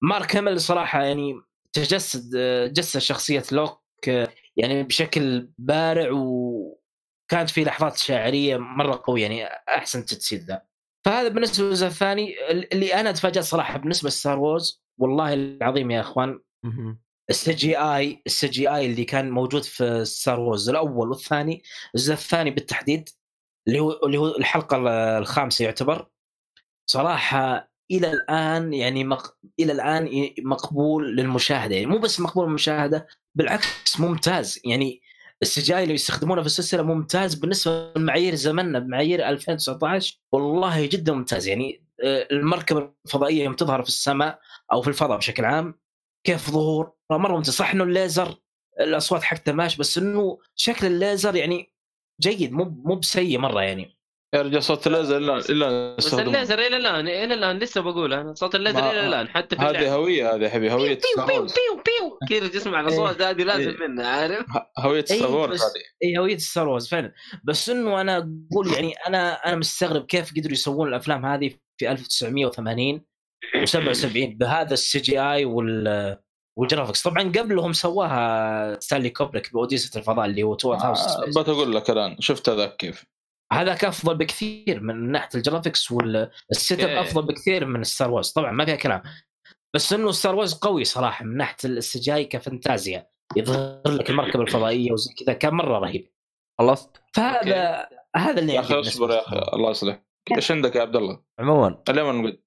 مارك 0.02 0.36
هامل 0.36 0.62
صراحة 0.62 1.04
يعني 1.04 1.42
تجسد 1.74 2.38
جسد 2.74 3.00
شخصية 3.00 3.44
لوك 3.52 3.84
يعني 4.58 4.84
بشكل 4.84 5.50
بارع 5.58 6.10
وكانت 6.12 7.50
في 7.50 7.64
لحظات 7.64 7.98
شاعرية 7.98 8.58
مرة 8.58 9.02
قوية 9.06 9.22
يعني 9.22 9.46
أحسن 9.70 10.06
تجسيد 10.06 10.44
ذا 10.44 10.62
فهذا 11.06 11.28
بالنسبة 11.28 11.66
للجزء 11.66 11.88
الثاني 11.88 12.36
اللي 12.52 12.94
أنا 12.94 13.12
تفاجات 13.12 13.44
صراحة 13.44 13.78
بالنسبة 13.78 14.08
لستار 14.08 14.40
وورز 14.40 14.84
والله 14.98 15.34
العظيم 15.34 15.92
يا 15.92 16.02
أخوان 16.02 16.40
مهم. 16.64 17.00
السي 17.30 17.54
جي 17.54 17.78
آي 17.78 18.22
السي 18.26 18.48
جي 18.48 18.70
آي 18.70 18.86
اللي 18.86 19.06
كان 19.06 19.32
موجود 19.32 19.64
في 19.64 20.06
ستار 20.06 20.40
وورز 20.40 20.70
الأول 20.70 21.10
والثاني 21.10 21.64
الجزء 21.96 22.14
الثاني 22.14 22.52
بالتحديد 22.52 23.10
اللي 23.68 23.80
هو 23.80 24.00
اللي 24.06 24.18
هو 24.18 24.28
الحلقة 24.28 24.78
الخامسة 25.18 25.66
يعتبر. 25.66 26.08
صراحة 26.90 27.72
إلى 27.92 28.12
الآن 28.12 28.74
يعني 28.74 29.04
مق... 29.04 29.38
إلى 29.60 29.72
الآن 29.74 30.30
مقبول 30.40 31.16
للمشاهدة. 31.16 31.76
يعني 31.76 31.88
مو 31.88 31.98
بس 31.98 32.20
مقبول 32.20 32.46
للمشاهدة 32.48 33.08
بالعكس 33.36 34.00
ممتاز. 34.00 34.60
يعني 34.66 35.02
السجاي 35.42 35.84
اللي 35.84 35.94
يستخدمونه 35.94 36.42
في 36.42 36.48
السلسلة 36.48 36.84
ممتاز 36.84 37.36
بالنسبة 37.36 37.94
لمعايير 37.98 38.36
زمننا 38.36 38.80
بمعايير 38.80 39.30
2019 39.30 40.20
والله 40.32 40.86
جدا 40.86 41.14
ممتاز. 41.14 41.48
يعني 41.48 41.84
آه، 42.04 42.28
المركبة 42.32 42.94
الفضائية 43.06 43.44
يوم 43.44 43.54
تظهر 43.56 43.82
في 43.84 43.90
السماء 43.90 44.40
أو 44.74 44.82
في 44.82 44.88
الفضاء 44.88 45.18
بشكل 45.18 45.46
عام 45.46 45.80
كيف 46.24 46.52
ظهور؟ 46.52 46.94
مرة 47.12 47.36
ممتاز. 47.36 47.54
صح 47.54 47.72
إنه 47.72 47.84
الليزر 47.84 48.36
الأصوات 48.80 49.24
حقته 49.24 49.52
ماشي 49.52 49.78
بس 49.78 49.98
إنه 49.98 50.40
شكل 50.56 50.88
الليزر 50.88 51.36
يعني 51.36 51.77
جيد 52.22 52.52
مو 52.52 52.64
مو 52.64 52.96
بسيء 52.96 53.40
مرة 53.40 53.62
يعني 53.62 53.98
يا 54.36 54.42
رجال 54.42 54.64
صوت 54.64 54.88
الليزر 54.88 55.18
الا 55.18 55.38
الا 55.38 55.96
بس. 55.96 56.14
الليزر 56.14 56.60
إلى 56.60 56.78
الآن 56.78 57.08
إلى 57.08 57.34
الآن 57.34 57.60
لسه 57.60 57.82
بقول 57.82 58.14
أنا 58.14 58.34
صوت 58.34 58.56
الليزر 58.56 58.92
إلى 58.92 59.08
الآن 59.08 59.28
حتى 59.28 59.56
في 59.56 59.62
هذه. 59.62 59.94
هوية 59.94 60.36
هذه 60.36 60.44
يا 60.44 60.50
حبيبي 60.50 60.74
هوية 60.74 61.00
بيو 61.18 61.26
بيو 61.26 61.42
بيو 61.42 61.84
بيو 61.86 62.18
كذا 62.30 62.48
تسمع 62.48 62.80
الأصوات 62.82 63.22
هذه 63.22 63.44
لازم 63.44 63.70
إيه. 63.70 63.88
منها 63.88 64.08
عارف 64.08 64.46
هوية 64.80 65.06
ستار 65.06 65.28
اي 65.28 65.34
وورز 65.34 65.62
هذه 65.62 65.84
اي 66.04 66.18
هوية 66.18 66.38
ستار 66.38 66.68
وورز 66.68 66.88
فعلا 66.88 67.14
بس 67.44 67.70
إنه 67.70 68.02
أنا 68.02 68.18
أقول 68.52 68.74
يعني 68.74 68.94
أنا 69.08 69.34
أنا 69.34 69.56
مستغرب 69.56 70.06
كيف 70.06 70.32
قدروا 70.38 70.54
يسوون 70.54 70.88
الأفلام 70.88 71.26
هذه 71.26 71.52
في 71.78 71.92
1980 71.92 73.02
و77 73.58 74.38
بهذا 74.38 74.74
السي 74.74 75.00
جي 75.00 75.20
اي 75.20 75.46
وال 75.46 76.18
والجرافكس 76.58 77.04
طبعا 77.04 77.24
قبلهم 77.24 77.74
سواها 77.74 78.80
ستانلي 78.80 79.10
كوبريك 79.10 79.54
بأوديسة 79.54 80.00
الفضاء 80.00 80.26
اللي 80.26 80.44
هو 80.44 80.54
2000 80.54 80.74
آه، 80.74 81.42
بتقول 81.42 81.76
لك 81.76 81.90
الآن 81.90 82.16
شفت 82.20 82.50
هذاك 82.50 82.76
كيف؟ 82.76 83.06
هذاك 83.54 83.86
أفضل 83.86 84.18
بكثير 84.18 84.80
من 84.80 85.12
ناحية 85.12 85.30
الجرافكس 85.36 85.92
والسيت 85.92 86.80
اب 86.80 86.90
إيه. 86.90 87.02
أفضل 87.02 87.22
بكثير 87.26 87.66
من 87.66 87.84
ستار 87.84 88.12
وورز 88.12 88.32
طبعا 88.32 88.52
ما 88.52 88.66
فيها 88.66 88.76
كلام. 88.76 89.02
بس 89.76 89.94
إنه 89.94 90.12
ستار 90.12 90.36
وورز 90.36 90.54
قوي 90.54 90.84
صراحة 90.84 91.26
من 91.26 91.38
ناحية 91.38 91.58
السجاي 91.66 92.26
كفانتازيا. 92.26 93.08
يظهر 93.36 93.82
لك 93.86 94.10
المركبة 94.10 94.44
الفضائية 94.44 94.92
وزي 94.92 95.14
كذا 95.14 95.34
كان 95.34 95.54
مرة 95.54 95.80
رهيب. 95.80 96.12
خلصت؟ 96.60 97.02
فهذا 97.14 97.88
هذا 98.16 98.40
اللي 98.40 98.54
يا 98.54 98.60
أخي 98.60 98.80
اصبر 98.80 99.12
يا. 99.12 99.28
أخي 99.28 99.42
الله 99.54 99.72
يصلح 99.72 100.04
إيش 100.36 100.52
عندك 100.52 100.76
يا 100.76 100.82
عبد 100.82 100.96
الله؟ 100.96 101.24
عموما. 101.40 101.84
اليوم 101.90 102.20
نقول. 102.20 102.44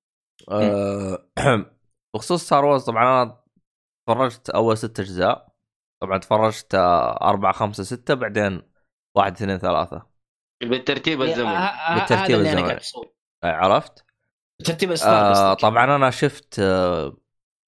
آه، 0.50 1.26
بخصوص 2.14 2.44
ستار 2.44 2.64
وورز 2.64 2.84
طبعا 2.84 3.22
أنا 3.22 3.39
تفرجت 4.14 4.50
أول 4.50 4.78
ست 4.78 5.00
أجزاء 5.00 5.48
طبعا 6.02 6.18
تفرجت 6.18 6.74
آه، 6.74 7.28
أربعة 7.28 7.52
خمسة 7.52 7.82
ستة 7.84 8.14
بعدين 8.14 8.62
واحد 9.16 9.32
اثنين 9.32 9.58
ثلاثة 9.58 10.06
بالترتيب 10.62 11.20
يعني 11.20 11.32
الزمني 11.32 11.54
ه- 11.54 11.58
ه- 11.58 11.94
بالترتيب 11.98 12.40
أنا 12.40 12.50
الزمني. 12.50 12.80
آه، 13.44 13.46
عرفت؟ 13.46 14.04
ترتيب 14.64 14.88
الاصدار 14.88 15.32
آه. 15.32 15.54
طبعا 15.54 15.96
أنا 15.96 16.10
شفت 16.10 16.58
آه 16.58 17.16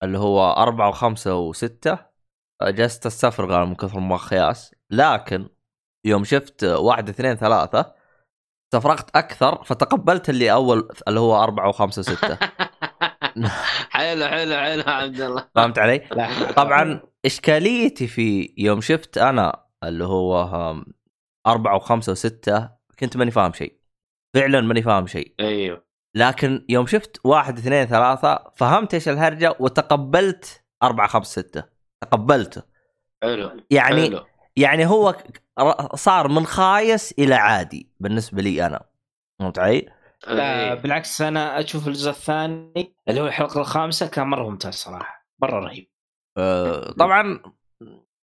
اللي 0.03 0.19
هو 0.19 0.53
أربعة 0.53 0.89
وخمسة 0.89 1.35
وستة 1.37 1.99
آه، 2.63 2.71
جلست 2.71 3.07
أستفرغ 3.07 3.65
من 3.65 3.75
كثر 3.75 4.01
ما 4.01 4.17
خياس 4.17 4.75
لكن 4.91 5.49
يوم 6.05 6.25
شفت 6.25 6.65
آه، 6.65 6.79
واحد 6.79 7.09
اثنين 7.09 7.35
ثلاثة 7.37 7.95
استفرغت 8.65 9.17
أكثر 9.17 9.65
فتقبلت 9.65 10.31
اللي 10.31 10.53
أول 10.53 10.89
اللي 11.09 11.21
هو 11.21 11.43
أربعة 11.43 11.69
وخمسة 11.69 12.01
وستة 12.01 12.39
حلو 13.91 14.27
حلو 14.27 14.57
حلو 14.57 14.83
عبد 14.87 15.21
الله. 15.21 15.49
فهمت 15.55 15.79
علي؟ 15.79 15.99
طبعا 16.57 17.01
إشكاليتي 17.25 18.07
في 18.07 18.55
يوم 18.59 18.81
شفت 18.81 19.19
أنا 19.19 19.65
اللي 19.85 20.05
هو 20.05 20.75
أربعة 21.47 21.77
وخمسة 21.77 22.13
وستة 22.13 22.71
كنت 22.99 23.17
ماني 23.17 23.31
فاهم 23.31 23.53
شيء. 23.53 23.79
فعلا 24.35 24.61
ماني 24.61 24.83
فاهم 24.83 25.07
شيء. 25.07 25.35
أيوه. 25.41 25.85
لكن 26.15 26.67
يوم 26.69 26.87
شفت 26.87 27.21
واحد 27.25 27.59
اثنين 27.59 27.87
ثلاثة 27.87 28.51
فهمت 28.57 28.95
إيش 28.95 29.09
الهرجة 29.09 29.57
وتقبلت 29.61 30.65
أربعة 30.83 31.09
خمسة 31.09 31.43
ستة. 31.43 31.65
تقبلته. 32.01 32.63
حلو 33.23 33.51
يعني 33.71 34.07
حلو. 34.07 34.27
يعني 34.57 34.87
هو 34.87 35.17
صار 35.95 36.29
من 36.29 36.47
خايس 36.47 37.15
إلى 37.19 37.35
عادي 37.35 37.93
بالنسبة 38.01 38.43
لي 38.43 38.67
أنا. 38.67 38.83
فهمت 39.41 39.59
علي؟ 39.59 39.89
لا 40.29 40.73
إيه. 40.73 40.75
بالعكس 40.75 41.23
أنا 41.23 41.61
أشوف 41.61 41.89
الجزء 41.89 42.11
الثاني 42.11 42.97
اللي 43.09 43.21
هو 43.21 43.27
الحلقة 43.27 43.61
الخامسة 43.61 44.07
كان 44.07 44.27
مرة 44.27 44.51
ممتاز 44.51 44.75
صراحة 44.75 45.27
مرة 45.43 45.61
رهيب 45.61 45.91
أه 46.39 46.93
طبعا 46.93 47.41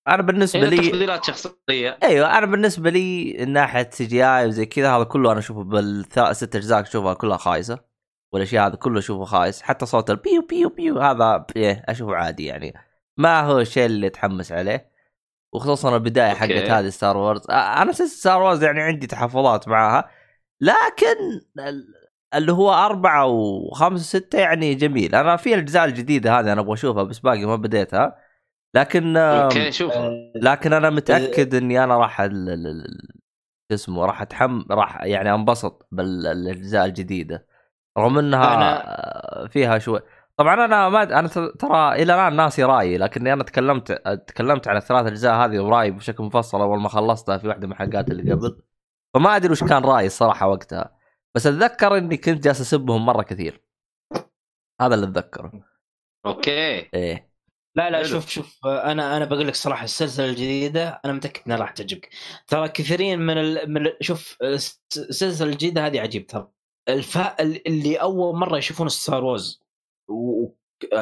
أنا 0.08 0.22
بالنسبة 0.22 0.60
هي 0.60 0.70
لي 0.70 0.90
تفضيلات 0.90 1.24
شخصية 1.24 1.98
أيوه 2.04 2.38
أنا 2.38 2.46
بالنسبة 2.46 2.90
لي 2.90 3.38
من 3.40 3.54
ناحية 3.54 3.90
سي 3.92 4.06
جي 4.06 4.26
آي 4.26 4.48
وزي 4.48 4.66
كذا 4.66 4.96
هذا 4.96 5.04
كله 5.04 5.32
أنا 5.32 5.40
أشوفه 5.40 5.64
بالثلاث 5.64 6.38
ست 6.38 6.56
أجزاء 6.56 6.82
أشوفها 6.82 7.14
كلها 7.14 7.38
خايسة 7.38 7.80
والأشياء 8.34 8.68
هذا 8.68 8.76
كله 8.76 9.00
أشوفه 9.00 9.26
خايس 9.26 9.62
حتى 9.62 9.86
صوت 9.86 10.10
البيو 10.10 10.42
بيو 10.42 10.70
بيو 10.70 11.00
هذا 11.00 11.46
إيه 11.56 11.84
أشوفه 11.90 12.16
عادي 12.16 12.46
يعني 12.46 12.74
ما 13.18 13.42
هو 13.42 13.60
الشيء 13.60 13.86
اللي 13.86 14.08
اتحمس 14.08 14.52
عليه 14.52 14.92
وخصوصا 15.54 15.96
البداية. 15.96 16.34
حقت 16.34 16.52
هذه 16.52 16.90
ستار 16.90 17.18
وورز 17.18 17.42
أنا 17.50 17.92
سلسلة 17.92 18.08
ستار 18.08 18.42
وورز 18.42 18.64
يعني 18.64 18.82
عندي 18.82 19.08
تحفظات 19.08 19.68
معاها 19.68 20.10
لكن 20.62 21.42
ال- 21.60 21.94
اللي 22.36 22.52
هو 22.52 22.74
أربعة 22.74 23.26
وخمسة 23.26 24.04
ستة 24.20 24.40
يعني 24.40 24.76
جميل. 24.76 25.16
أنا 25.16 25.36
في 25.36 25.54
الأجزاء 25.54 25.86
الجديدة 25.86 26.40
هذه 26.40 26.54
أنا 26.54 26.62
أبغى 26.62 26.74
أشوفها 26.74 27.04
بس 27.04 27.20
باقي 27.20 27.46
ما 27.46 27.56
بديتها. 27.56 28.16
لكن 28.76 29.18
أوكي 29.18 29.72
شوف. 29.72 29.94
لكن 30.36 30.74
أنا 30.74 30.90
متأكد 30.90 31.56
إني 31.56 31.84
أنا 31.84 31.98
راح 31.98 32.22
ال- 32.22 32.50
ال- 32.50 32.68
ال- 32.68 33.08
شو 33.72 33.76
اسمه 33.76 34.06
راح 34.06 34.22
اتحم 34.22 34.64
راح 34.72 35.04
يعني 35.04 35.34
أنبسط 35.34 35.88
بالاجزاء 35.92 36.86
الجديدة. 36.86 37.48
رغم 37.98 38.18
إنها 38.18 38.44
أنا- 38.56 39.50
فيها 39.50 39.78
شوي. 39.78 40.00
طبعا 40.38 40.66
أنا 40.66 40.90
ما 40.90 41.20
أنا 41.20 41.28
ت- 41.28 41.40
ترى 41.60 41.92
إلى 42.04 42.14
الآن 42.14 42.36
ناسي 42.36 42.64
رأيي 42.64 42.98
لكني 42.98 43.34
أنا 43.34 43.44
تكلمت 43.44 43.92
تكلمت 44.28 44.68
عن 44.68 44.78
الثلاث 44.78 45.06
أجزاء 45.08 45.34
هذه 45.36 45.60
ورايي 45.60 45.92
بشكل 45.92 46.24
مفصل 46.24 46.62
أول 46.62 46.80
ما 46.82 46.90
خلصتها 46.90 47.38
في 47.38 47.48
واحدة 47.48 47.68
من 47.68 47.74
الحلقات 47.74 48.12
اللي 48.12 48.32
قبل. 48.34 48.62
فما 49.16 49.36
أدري 49.36 49.52
وش 49.52 49.64
كان 49.64 49.84
رأيي 49.84 50.08
الصراحة 50.08 50.48
وقتها. 50.48 51.00
بس 51.36 51.48
أتذكر 51.48 51.98
إني 51.98 52.18
كنت 52.18 52.44
جالس 52.44 52.62
أسبهم 52.62 53.06
مرة 53.06 53.24
كثير. 53.24 53.64
هذا 54.82 54.96
اللي 54.96 55.08
أتذكره. 55.08 55.52
أوكي. 56.26 56.90
إيه. 56.94 57.30
لا 57.76 57.90
لا. 57.90 58.04
شوف 58.04 58.30
شوف 58.30 58.66
أنا 58.66 59.18
أنا 59.18 59.26
بقول 59.26 59.48
لك 59.48 59.56
صراحة 59.56 59.84
السلسلة 59.84 60.26
الجديدة 60.26 61.02
أنا 61.06 61.14
متأكد 61.14 61.42
إنها 61.48 61.58
راح 61.58 61.72
تعجبك. 61.72 62.10
ترى 62.48 62.70
كثيرين 62.70 63.20
من 63.20 63.38
ال... 63.38 63.74
من 63.74 63.88
ال... 63.88 63.98
شوف 64.02 64.38
الس- 64.42 64.82
السلسلة 64.98 65.50
الجديدة 65.50 65.86
هذه 65.86 66.00
عجيب 66.00 66.28
ترى. 66.28 66.52
الف... 66.90 67.18
اللي 67.40 67.96
أول 67.96 68.36
مرة 68.36 68.58
يشوفون 68.58 68.90
ستار 68.90 69.24
وورز 69.24 69.64
و... 70.10 70.14
و- 70.14 70.56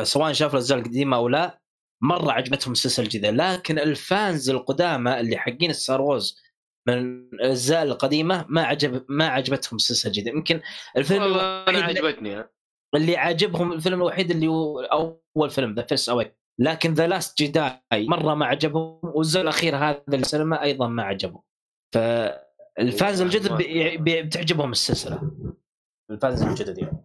سواء 0.03 0.34
شافوا 0.34 0.59
الأجزاء 0.59 0.77
القديمة 0.77 1.17
أو 1.17 1.27
لا 1.27 1.61
مرة 2.03 2.31
عجبتهم 2.31 2.71
السلسلة 2.71 3.05
الجديدة. 3.05 3.31
لكن 3.31 3.79
الفانز 3.79 4.49
القدامى 4.49 5.19
اللي 5.19 5.38
حقين 5.38 5.73
ستار 5.73 6.01
وورز 6.01 6.47
من 6.88 6.93
الأجزاء 7.34 7.84
القديمة 7.84 8.45
ما 8.49 8.61
عجب 8.64 9.05
ما 9.09 9.27
عجبتهم 9.27 9.76
السلسلة 9.76 10.09
الجديدة. 10.11 10.31
يمكن 10.38 10.61
الفيلم 10.97 11.23
والله 11.23 11.64
أنا 11.64 11.80
عجبتني 11.81 12.43
اللي 12.95 13.18
عجبهم 13.18 13.72
الفيلم 13.73 13.97
الوحيد 14.01 14.31
اللي 14.31 14.47
هو 14.47 14.80
أول 14.80 15.49
فيلم 15.49 15.73
The 15.76 15.81
Force 15.81 16.10
Awakens 16.10 16.35
لكن 16.61 16.93
The 16.94 17.07
Last 17.07 17.44
Jedi 17.44 17.81
مرة 17.93 18.34
ما 18.34 18.45
عجبهم 18.45 18.99
والجزء 19.03 19.41
الأخير 19.41 19.76
هذا 19.76 20.03
السينما 20.14 20.64
أيضا 20.64 20.88
ما 20.88 21.03
عجبهم. 21.03 21.41
فال 21.95 22.38
fans 22.38 23.22
الجدد 23.22 23.53
بي- 23.57 23.97
بي- 23.97 24.22
بتعجبهم 24.22 24.72
السلسلة. 24.72 25.31
ال 26.11 26.18
fans 26.18 26.44
الجدد 26.43 26.77
يعني. 26.77 27.03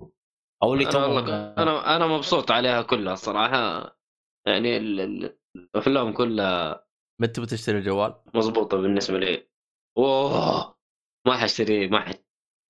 أو 0.62 0.74
اللي 0.74 0.88
أنا 0.90 1.06
والله 1.06 1.54
أنا 1.59 1.96
أنا 1.96 2.06
مبسوط 2.06 2.50
عليها 2.50 2.82
كلها 2.82 3.12
الصراحه 3.12 3.82
يعني 4.46 4.76
ال- 4.76 5.00
ال- 5.00 5.38
الافلام 5.56 6.12
كلها 6.12 6.86
متى 7.20 7.40
بتشتري 7.40 7.78
الجوال؟ 7.78 8.14
مضبوطة 8.34 8.76
بالنسبة 8.76 9.18
لي. 9.18 9.51
أوه 9.98 10.74
ما 11.27 11.36
حشتري 11.36 11.89
ما 11.89 12.01
حد 12.01 12.14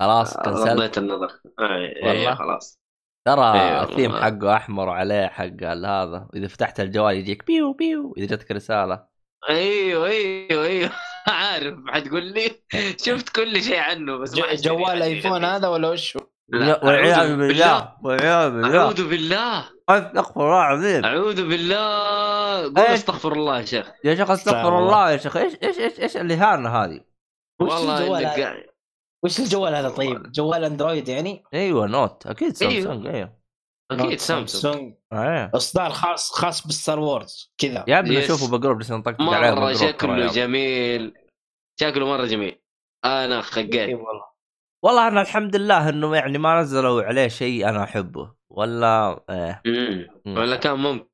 خلاص 0.00 0.36
كنسلت. 0.36 0.68
غضيت 0.68 0.98
النظر. 0.98 1.30
آه، 1.58 1.62
والله؟ 2.02 2.28
إيه 2.28 2.34
خلاص. 2.34 2.80
ترى 3.26 3.52
إيه 3.52 3.82
الثيم 3.82 4.10
والله. 4.10 4.22
حقه 4.22 4.56
أحمر 4.56 4.88
وعليه 4.88 5.26
حق 5.26 5.62
هذا 5.62 6.28
إذا 6.36 6.46
فتحت 6.48 6.80
الجوال 6.80 7.16
يجيك 7.16 7.46
بيو 7.46 7.72
بيو 7.72 8.14
إذا 8.16 8.36
جتك 8.36 8.50
رسالة. 8.50 9.06
أيوه 9.48 10.06
أيوه 10.06 10.64
أيوه. 10.64 10.90
عارف 11.26 11.74
حتقول 11.88 12.24
لي. 12.24 12.50
شفت 13.04 13.28
كل 13.28 13.62
شيء 13.62 13.78
عنه 13.78 14.18
بس 14.18 14.34
جوال 14.34 15.02
iPhone. 15.02 15.44
هذا 15.44 15.68
ولا 15.68 15.88
وش 15.88 16.16
هو؟ 16.16 16.22
لا، 16.48 16.84
والعياذ 16.84 17.36
بالله 17.36 17.92
والعياذ 18.02 18.50
بالله. 18.50 18.80
أعوذ 18.80 19.08
بالله. 19.08 19.64
أستغفر 19.88 20.40
الله 20.40 20.58
العظيم. 20.58 21.04
أعوذ 21.04 21.48
بالله. 21.48 22.62
قول 22.62 22.78
إيش؟ 22.78 22.90
أستغفر 22.90 23.32
الله 23.32 23.60
يا 23.60 23.64
شيخ. 23.64 23.92
يا 24.04 24.14
شيخ 24.14 24.30
أستغفر 24.30 24.58
استغفر 24.58 24.78
الله 24.78 25.10
يا 25.10 25.16
شيخ. 25.16 25.36
إيش 25.36 25.54
إيش 25.62 25.78
إيش 25.78 26.00
إيش 26.00 26.16
الاهانه 26.16 26.68
هذه؟ 26.68 27.11
وش 27.60 27.70
والله 27.70 27.98
الجوال 27.98 28.24
إنك 28.24 28.32
هذا؟ 28.32 28.44
قاعد 28.44 28.66
وش 29.24 29.40
الجوال 29.40 29.74
هذا 29.74 29.88
طيب؟ 29.88 30.32
جوال 30.32 30.64
Android 30.64 31.08
يعني؟ 31.08 31.44
أيوه 31.54 31.86
Note. 31.86 32.26
أكيد 32.26 32.62
أيوه. 32.62 32.82
سامسونج 32.82 33.06
أيوه. 33.06 33.36
أكيد 33.90 34.06
Note 34.06 34.18
Samsung. 34.18 34.94
إيه. 35.12 35.50
إصدار 35.54 35.90
خاص 35.90 36.30
خاص 36.30 36.66
بال 36.66 36.77
Star 36.77 37.00
Wars 37.00 37.52
كذا. 37.58 37.84
يا 37.88 37.98
ابني. 37.98 38.18
اشوفه 38.18 38.58
بقرب 38.58 38.78
بس 38.78 38.90
نطقطق 38.90 39.22
عليه 39.22 39.50
مرة 39.50 39.72
شكله. 39.72 40.26
جميل. 40.26 41.14
شكله 41.80 42.06
مرة 42.06 42.26
جميل. 42.26 42.62
أنا 43.04 43.40
خقيت. 43.40 43.94
والله. 43.94 44.32
والله 44.84 45.08
أنا 45.08 45.20
الحمد 45.20 45.56
لله 45.56 45.88
إنه 45.88 46.16
يعني 46.16 46.38
ما 46.38 46.60
نزلوا 46.60 47.02
عليه 47.02 47.28
شيء 47.28 47.68
أنا 47.68 47.84
أحبه. 47.84 48.34
ولا 48.50 49.24
إيه. 49.30 49.62
مم. 49.66 50.38
ولا 50.38 50.56
كان 50.56 50.78
ممكن 50.78 51.11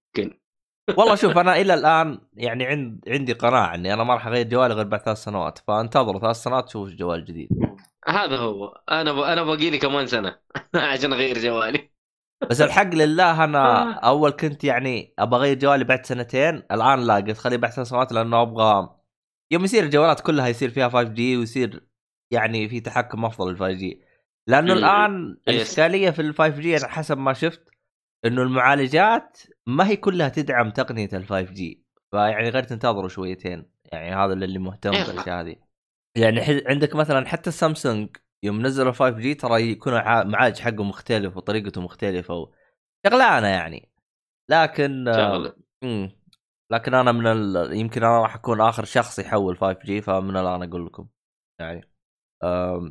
والله 0.96 1.14
شوف 1.14 1.38
أنا 1.38 1.56
إلى 1.56 1.74
الآن 1.74 2.18
يعني 2.36 2.66
عند 2.66 3.04
عندي 3.08 3.32
قناعة 3.32 3.74
إني 3.74 3.94
أنا 3.94 4.04
ما 4.04 4.14
راح 4.14 4.26
أغير 4.26 4.48
جوالي 4.48 4.74
غير 4.74 4.86
بعد 4.86 5.00
ثلاث 5.00 5.18
سنوات 5.18 5.58
فانتظروا 5.58 6.20
ثلاث 6.20 6.36
سنوات 6.36 6.66
تشوفوا 6.66 6.96
جوال 6.96 7.24
جديد. 7.24 7.48
هذا 8.06 8.36
هو. 8.36 8.80
أنا 8.90 9.12
ب... 9.12 9.18
أنا 9.18 9.42
باقي 9.42 9.70
لي 9.70 9.78
كمان 9.78 10.06
سنة 10.06 10.38
عشان 10.74 11.12
أغير 11.12 11.38
جوالي. 11.38 11.90
بس 12.50 12.60
الحق 12.60 12.94
لله 12.94 13.44
أنا 13.44 13.92
أول 13.92 14.30
كنت 14.30 14.64
يعني 14.64 15.14
أبغى 15.18 15.40
أغير 15.40 15.58
جوالي 15.58 15.84
بعد 15.84 16.06
سنتين 16.06 16.62
الآن 16.72 17.00
لا 17.06 17.14
قلت 17.14 17.38
خليه 17.38 17.56
بعد 17.56 17.72
ثلاث 17.72 17.88
سنوات 17.88 18.12
لأنه 18.12 18.42
أبغى. 18.42 18.96
يوم 19.50 19.64
يصير 19.64 19.84
الجوالات 19.84 20.20
كلها 20.20 20.48
يصير 20.48 20.70
فيها 20.70 20.88
5G 20.88 21.36
ويصير 21.36 21.88
يعني 22.30 22.68
في 22.68 22.80
تحكم 22.80 23.24
أفضل 23.24 23.50
لل 23.50 23.58
5G 23.58 24.00
لأنه. 24.46 24.72
الآن 24.72 25.36
yes. 25.48 25.54
الإشكالية 25.54 26.10
في 26.10 26.22
ال 26.22 26.34
5G 26.34 26.78
حسب 26.86 27.18
ما 27.18 27.32
شفت 27.32 27.77
إنه 28.24 28.42
المعالجات 28.42 29.38
ما 29.66 29.88
هي 29.88 29.96
كلها 29.96 30.28
تدعم 30.28 30.70
تقنية 30.70 31.08
ال 31.12 31.26
5G 31.26 31.84
فيعني 32.10 32.48
غير 32.48 32.62
تنتظروا 32.62 33.08
شويتين 33.08 33.70
يعني 33.92 34.14
هذا 34.14 34.32
اللي 34.32 34.58
مهتم 34.58 34.92
إيه. 34.92 35.06
بالأشياء 35.06 35.40
هذه 35.40 35.56
يعني 36.16 36.40
عندك 36.66 36.96
مثلا 36.96 37.26
حتى 37.26 37.50
السامسونج 37.50 38.16
يوم 38.42 38.66
نزلوا 38.66 38.92
5G 38.92 39.34
ترى 39.34 39.70
يكون 39.70 39.92
معالج 40.04 40.58
حقه 40.58 40.84
مختلف 40.84 41.36
وطريقته 41.36 41.80
مختلفة 41.80 42.34
و... 42.34 42.52
شغلانة 43.06 43.46
يعني 43.46 43.92
لكن 44.50 45.08
آه، 45.08 45.12
شغله 45.12 45.52
مم. 45.82 46.10
لكن 46.72 46.94
أنا 46.94 47.12
من 47.12 47.26
ال... 47.26 47.72
يمكن 47.76 48.04
أنا 48.04 48.22
راح 48.22 48.34
أكون 48.34 48.60
آخر 48.60 48.84
شخص 48.84 49.18
يحول 49.18 49.58
5G 49.58 50.02
فمن 50.02 50.36
الآن 50.36 50.62
أقول 50.62 50.86
لكم 50.86 51.08
يعني 51.60 51.88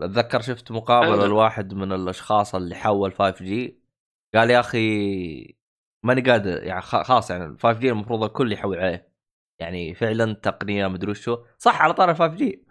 أتذكر 0.01 0.41
شفت 0.41 0.71
مقابلة. 0.71 1.27
لواحد 1.27 1.73
من 1.73 1.91
الأشخاص 1.91 2.55
اللي 2.55 2.75
حول 2.75 3.13
5G 3.13 3.86
قال 4.35 4.49
يا 4.49 4.59
أخي 4.59 5.55
ماني 6.03 6.21
قادر 6.21 6.63
يعني 6.63 6.81
خ- 6.81 7.01
خلاص 7.01 7.31
يعني 7.31 7.57
5G 7.57 7.89
المفروض 7.91 8.23
الكل 8.23 8.51
يحول 8.53 8.79
عليه. 8.79 9.11
يعني 9.59 9.93
فعلا 9.95 10.33
تقنية 10.33 10.87
مدري 10.87 11.11
وشو. 11.11 11.43
صح 11.57 11.81
على 11.81 11.93
طار 11.93 12.15
5G 12.15 12.65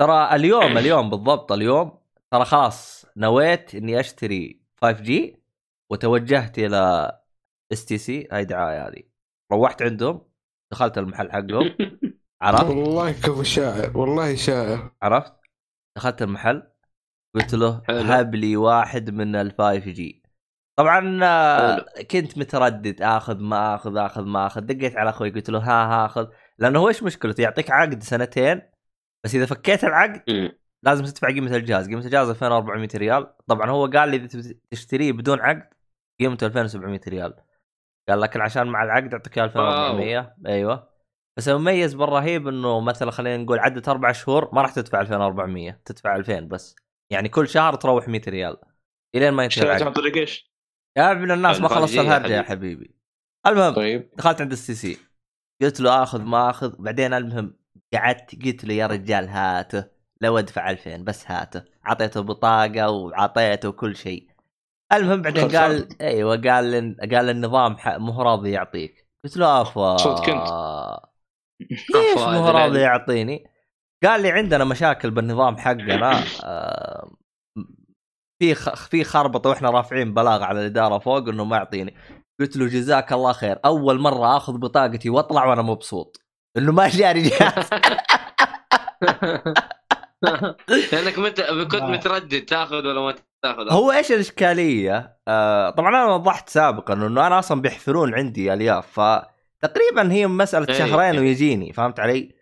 ترى 0.00 0.34
اليوم 0.34 0.78
اليوم 0.78 1.10
بالضبط 1.10 1.52
اليوم 1.52 1.98
ترى 2.30 2.44
خلاص 2.44 3.06
نويت 3.16 3.74
إني 3.74 4.00
أشتري 4.00 4.62
5G 4.82 5.42
وتوجهت 5.90 6.58
إلى 6.58 7.12
STC 7.72 8.28
هاي 8.32 8.44
دعاية 8.44 8.88
هذه. 8.88 9.02
روحت 9.52 9.82
عندهم 9.82 10.22
دخلت 10.72 10.98
المحل 10.98 11.32
حقهم. 11.32 11.76
عرفت؟ 12.42 12.64
والله 12.64 13.12
كفو 13.12 13.42
شاعر 13.42 13.96
والله 13.98 14.34
شاعر 14.34 14.92
عرفت؟ 15.02 15.32
دخلت 15.96 16.22
المحل 16.22 16.62
قلت 17.34 17.54
له. 17.54 17.82
هب 17.88 18.34
لي 18.34 18.56
واحد 18.56 19.10
من 19.10 19.36
ال 19.36 19.46
five 19.46 19.88
G 19.88 20.21
طبعا 20.76 21.20
آه،. 21.22 21.86
كنت 22.10 22.38
متردد 22.38 23.02
آخذ 23.02 23.38
ما 23.38 23.74
آخذ 23.74 23.96
آخذ 23.96 24.24
ما 24.24 24.46
آخذ. 24.46 24.60
دقيت 24.60 24.96
على 24.96 25.10
أخوي 25.10 25.30
قلت 25.30 25.50
له 25.50 25.58
ها 25.58 26.04
هاخذ 26.04 26.28
لأنه 26.58 26.78
هو 26.78 26.88
إيش 26.88 27.02
مشكلته؟ 27.02 27.42
يعطيك 27.42 27.70
عقد 27.70 28.02
سنتين 28.02 28.62
بس 29.24 29.34
إذا 29.34 29.46
فكيت 29.46 29.84
العقد. 29.84 30.52
لازم 30.82 31.04
تدفع 31.04 31.28
قيمة 31.28 31.56
الجهاز. 31.56 31.88
قيمة 31.88 32.04
الجهاز 32.04 32.28
2400 32.28 32.88
ريال. 32.94 33.36
طبعا 33.46 33.70
هو 33.70 33.86
قال 33.86 34.08
لي 34.08 34.16
إذا 34.16 34.54
تشتريه 34.70 35.12
بدون 35.12 35.40
عقد 35.40 35.68
قيمته 36.20 36.46
2700 36.46 37.00
ريال. 37.08 37.34
قال 38.08 38.20
لكن 38.20 38.40
عشان 38.40 38.66
مع 38.66 38.82
العقد 38.84 39.14
أعطيك 39.14 39.38
إياه 39.38 39.44
2400 39.44 40.34
أيوه. 40.46 40.92
بس 41.36 41.48
المميز 41.48 41.94
بالرهيب 41.94 42.48
إنه 42.48 42.80
مثلا 42.80 43.10
خلينا 43.10 43.42
نقول 43.42 43.58
عدة 43.58 43.92
أربع 43.92 44.12
شهور 44.12 44.54
ما 44.54 44.62
راح 44.62 44.74
تدفع 44.74 45.00
2400 45.00 45.80
تدفع 45.84 46.16
2000 46.16 46.40
بس. 46.40 46.76
يعني 47.10 47.28
كل 47.28 47.48
شهر 47.48 47.74
تروح 47.74 48.08
100 48.08 48.20
ريال 48.28 48.56
إلين 49.14 49.32
ما 49.32 49.42
ينتهي 49.42 49.62
اشتريت 49.62 49.70
عن 49.70 49.82
العقد. 49.82 49.96
طريق 49.96 50.16
إيش؟ 50.16 50.51
يا 50.96 51.12
ابن 51.12 51.30
الناس 51.30 51.60
ما 51.60 51.68
خلصت 51.68 51.98
الهرجة 51.98 52.32
يا 52.36 52.42
حبيبي. 52.42 52.94
المهم 53.46 53.74
طيب 53.74 54.10
دخلت 54.16 54.40
عند 54.40 54.52
STC 54.52 54.98
قلت 55.62 55.80
له 55.80 56.02
آخذ 56.02 56.22
ما 56.22 56.50
آخذ 56.50 56.76
بعدين 56.78 57.14
المهم 57.14 57.56
قعدت 57.94 58.44
قلت 58.44 58.64
له 58.64 58.74
يا 58.74 58.86
رجال 58.86 59.28
هاته 59.28 59.84
لو 60.20 60.38
أدفع 60.38 60.70
2000 60.70 60.96
بس 61.04 61.30
هاته 61.30 61.62
اعطيته 61.86 62.20
بطاقة 62.20 62.90
وعطيته 62.90 63.72
كل 63.72 63.96
شيء 63.96 64.26
المهم 64.92 65.22
بعدين. 65.22 65.48
قال 65.48 66.02
أيوه 66.02 66.36
قال 66.36 66.70
لن- 66.70 66.96
قال 67.14 67.30
النظام 67.30 67.76
ح- 67.76 67.96
مو 67.96 68.22
راضي 68.22 68.50
يعطيك 68.50 69.06
قلت 69.24 69.36
له 69.36 69.62
افا 69.62 69.96
كنت. 69.96 70.48
ليش 71.94 72.18
مو 72.18 72.48
راضي. 72.48 72.80
يعطيني؟ 72.80 73.44
قال 74.04 74.22
لي 74.22 74.30
عندنا 74.30 74.64
مشاكل 74.64 75.10
بالنظام 75.10 75.56
حقنا 75.58 76.24
آه، 76.44 77.10
في 78.42 78.54
خ- 78.54 78.74
في 78.86 79.04
خربطة 79.04 79.50
وإحنا 79.50 79.70
رافعين 79.70 80.14
بلاغ 80.14 80.42
على 80.42 80.60
الإدارة 80.60 80.98
فوق 80.98 81.28
إنه 81.28 81.44
ما 81.44 81.56
يعطيني 81.56 81.94
قلت 82.40 82.56
له 82.56 82.66
جزاك 82.66 83.12
الله 83.12 83.32
خير 83.32 83.58
أول 83.64 84.00
مرة 84.00 84.36
آخذ 84.36 84.58
بطاقتي 84.58 85.10
وأطلع 85.10 85.44
وأنا 85.46 85.62
مبسوط 85.62 86.20
إنه 86.56 86.72
ما 86.72 86.88
جاني 86.88 87.22
جهاز 87.22 87.70
لأنك 90.92 91.18
مت... 91.18 91.40
كنت 91.40 91.74
آه. 91.74 91.90
متردد 91.90 92.44
تاخذ 92.44 92.74
ولا 92.86 93.00
ما 93.00 93.14
تاخذ 93.42 93.72
هو 93.72 93.92
إيش 93.92 94.12
الإشكالية؟ 94.12 95.16
آه 95.28 95.70
طبعا 95.70 95.88
أنا 95.88 96.14
وضحت 96.14 96.48
سابقا 96.48 96.94
إنه 96.94 97.26
أنا 97.26 97.38
أصلا 97.38 97.60
بيحفرون 97.60 98.14
عندي 98.14 98.52
الياف 98.52 98.86
فتقريبا 99.00 100.12
هي 100.12 100.26
مسألة 100.26 100.66
إيه. 100.68 100.74
شهرين 100.74 101.18
ويجيني 101.18 101.72
فهمت 101.72 102.00
علي؟ 102.00 102.34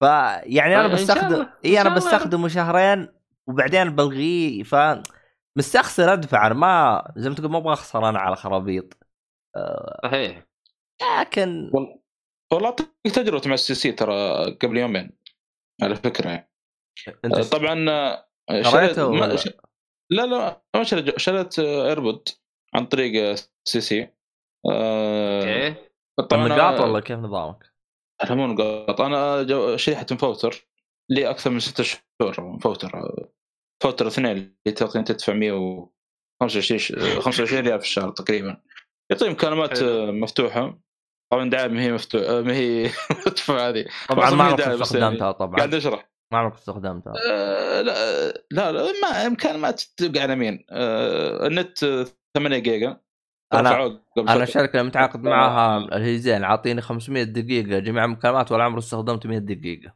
فيعني 0.00 0.80
أنا 0.80 0.88
بستخدم 0.88 1.46
اي 1.64 1.80
أنا. 1.80 1.94
بستخدمه 1.94 2.48
شهرين 2.48 3.08
وبعدين 3.48 3.96
بلغيه 3.96 4.62
ف 4.62 4.74
مستخسر 5.58 6.12
أدفع 6.12 6.46
أنا 6.46 6.54
ما 6.54 7.12
زي 7.16 7.28
ما 7.28 7.34
تقول 7.34 7.50
ما 7.50 7.58
أبغى 7.58 7.72
أخسر 7.72 8.08
أنا 8.08 8.18
على 8.18 8.36
خرابيط. 8.36 8.94
صحيح. 10.04 10.46
لكن 11.20 11.70
والله 12.52 12.66
أعطيك 12.68 12.88
تجربة 13.14 13.42
مع 13.46 13.54
STC 13.54 13.92
ترى 13.92 14.14
قبل 14.50 14.76
يومين 14.76 15.18
على 15.82 15.96
فكرة. 15.96 16.30
يعني 16.30 17.44
طبعا 17.52 17.90
آه، 17.90 18.62
شريت 18.62 18.98
ما-؟ 18.98 19.36
ش- 19.36 19.48
لا 20.10 20.26
لا 20.26 20.62
ما 20.76 20.84
شريت 20.84 21.18
شريت 21.18 21.58
AirPod 21.58 22.28
عن 22.74 22.86
طريق 22.86 23.34
STC. 23.64 24.08
آه، 24.70 25.40
أوكي. 25.40 25.74
طبعا 26.30 26.48
أنا- 26.78 26.80
ولا 26.80 27.00
كيف 27.00 27.18
نظامك؟ 27.18 27.72
لا 28.24 28.34
مو 28.34 28.46
نقاط 28.46 29.00
أنا 29.00 29.42
جو- 29.42 29.76
شريحة 29.76 30.06
مفوتر 30.12 30.66
لي 31.10 31.30
أكثر 31.30 31.50
من 31.50 31.60
ستة 31.60 31.84
شهور 31.84 32.40
مفوتر 32.40 32.90
فوتر 33.82 34.06
اثنين 34.06 34.26
اللي 34.30 34.74
تقريبا 34.76 35.02
تدفع 35.06 35.32
125 35.32 36.78
ش- 36.78 36.92
25 37.20 37.62
ريال 37.66 37.80
في 37.80 37.86
الشهر 37.86 38.10
تقريبا. 38.10 38.62
يعطي 39.10 39.28
مكالمات. 39.28 39.82
آه، 39.82 40.10
مفتوحة. 40.10 40.78
طبعا 41.32 41.50
دعايه 41.50 41.68
ما 41.68 41.82
هي 41.82 41.92
مفتوحة 41.92 42.40
ما 42.42 42.52
هي 42.54 42.90
مدفوعة 43.26 43.68
هذه. 43.68 43.84
طبعا 44.08 44.30
ما 44.30 44.56
يعني 44.58 44.82
استخدمتها 44.82 45.32
طبعا. 45.32 45.56
قاعد 45.56 45.74
أشرح. 45.74 46.10
ما 46.32 46.38
عمرك 46.38 46.54
استخدمتها 46.54 47.12
آه، 47.30 47.80
لا 47.80 48.28
لا 48.50 48.72
لا 48.72 48.92
ما 49.02 49.28
مكالمات 49.28 49.82
تبقى 49.96 50.20
على 50.22 50.36
مين. 50.36 50.64
آه، 50.70 51.46
النت 51.46 51.84
آه، 51.84 52.06
8 52.36 52.58
جيجا. 52.58 53.00
أنا 53.54 54.00
فترة. 54.16 54.42
الشركة 54.42 54.70
اللي 54.76 54.82
متعاقد 54.88 55.22
معها 55.22 55.78
اللي 55.78 56.06
هي 56.06 56.18
زين 56.18 56.44
عاطيني 56.44 56.80
500 56.80 57.22
دقيقة 57.22 57.78
جميع 57.78 58.04
المكالمات 58.04 58.52
ولا 58.52 58.64
عمري 58.64 58.78
استخدمت 58.78 59.26
100 59.26 59.38
دقيقة. 59.38 59.94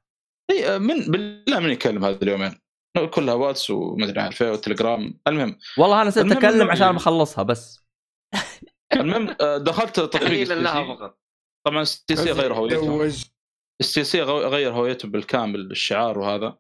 إي 0.51 0.74
آه، 0.74 0.78
من 0.78 1.01
بالله 1.11 1.61
من 1.61 1.70
يكلم 1.70 2.05
هذا 2.05 2.19
اليومين. 2.23 2.52
كلها 3.11 3.35
Whats 3.35 3.70
ومدري 3.71 4.21
عارف 4.21 4.43
إيه 4.43 4.51
وتليجرام 4.51 5.21
المهم 5.27 5.59
والله 5.79 6.03
أنا 6.03 6.11
صرت 6.11 6.33
إنه- 6.33 6.71
عشان 6.71 6.93
بخلصها 6.93 7.43
بس. 7.43 7.85
المهم 8.93 9.37
آه، 9.41 9.57
دخلت 9.59 9.97
تطبيق 10.01 10.53
لها 10.53 10.95
فقط. 10.95 11.21
طبعا 11.67 11.83
STC 11.82 12.31
غير 12.33 12.55
هويته 12.55 13.05
STC 13.81 14.23
غير 14.23 14.73
هويته 14.73 15.09
بالكامل 15.09 15.71
الشعار 15.71 16.19
وهذا. 16.19 16.59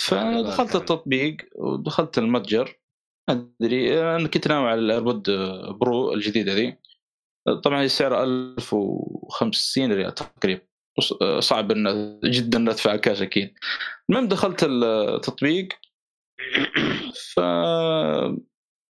فدخلت 0.00 0.76
التطبيق 0.76 1.36
ودخلت 1.56 2.18
المتجر. 2.18 2.80
أدري 3.28 4.02
أنا 4.16 4.28
كنت 4.28 4.48
ناوي 4.48 4.68
على 4.70 4.80
ال 4.80 4.87
AirPod 4.87 5.30
Pro 5.80 6.12
الجديدة 6.12 6.52
ذي. 6.54 6.78
طبعا 7.64 7.80
هي 7.80 7.88
سعرها 7.88 8.24
1050 8.24 9.92
ريال 9.92 10.14
تقريبا. 10.14 10.62
صعب 11.40 11.70
ان 11.70 12.18
جدا 12.24 12.58
ندفع 12.58 12.96
كاش 12.96 13.22
أكيد. 13.22 13.54
المهم 14.10 14.28
دخلت 14.28 14.64
التطبيق. 14.64 15.68
ف 17.34 17.40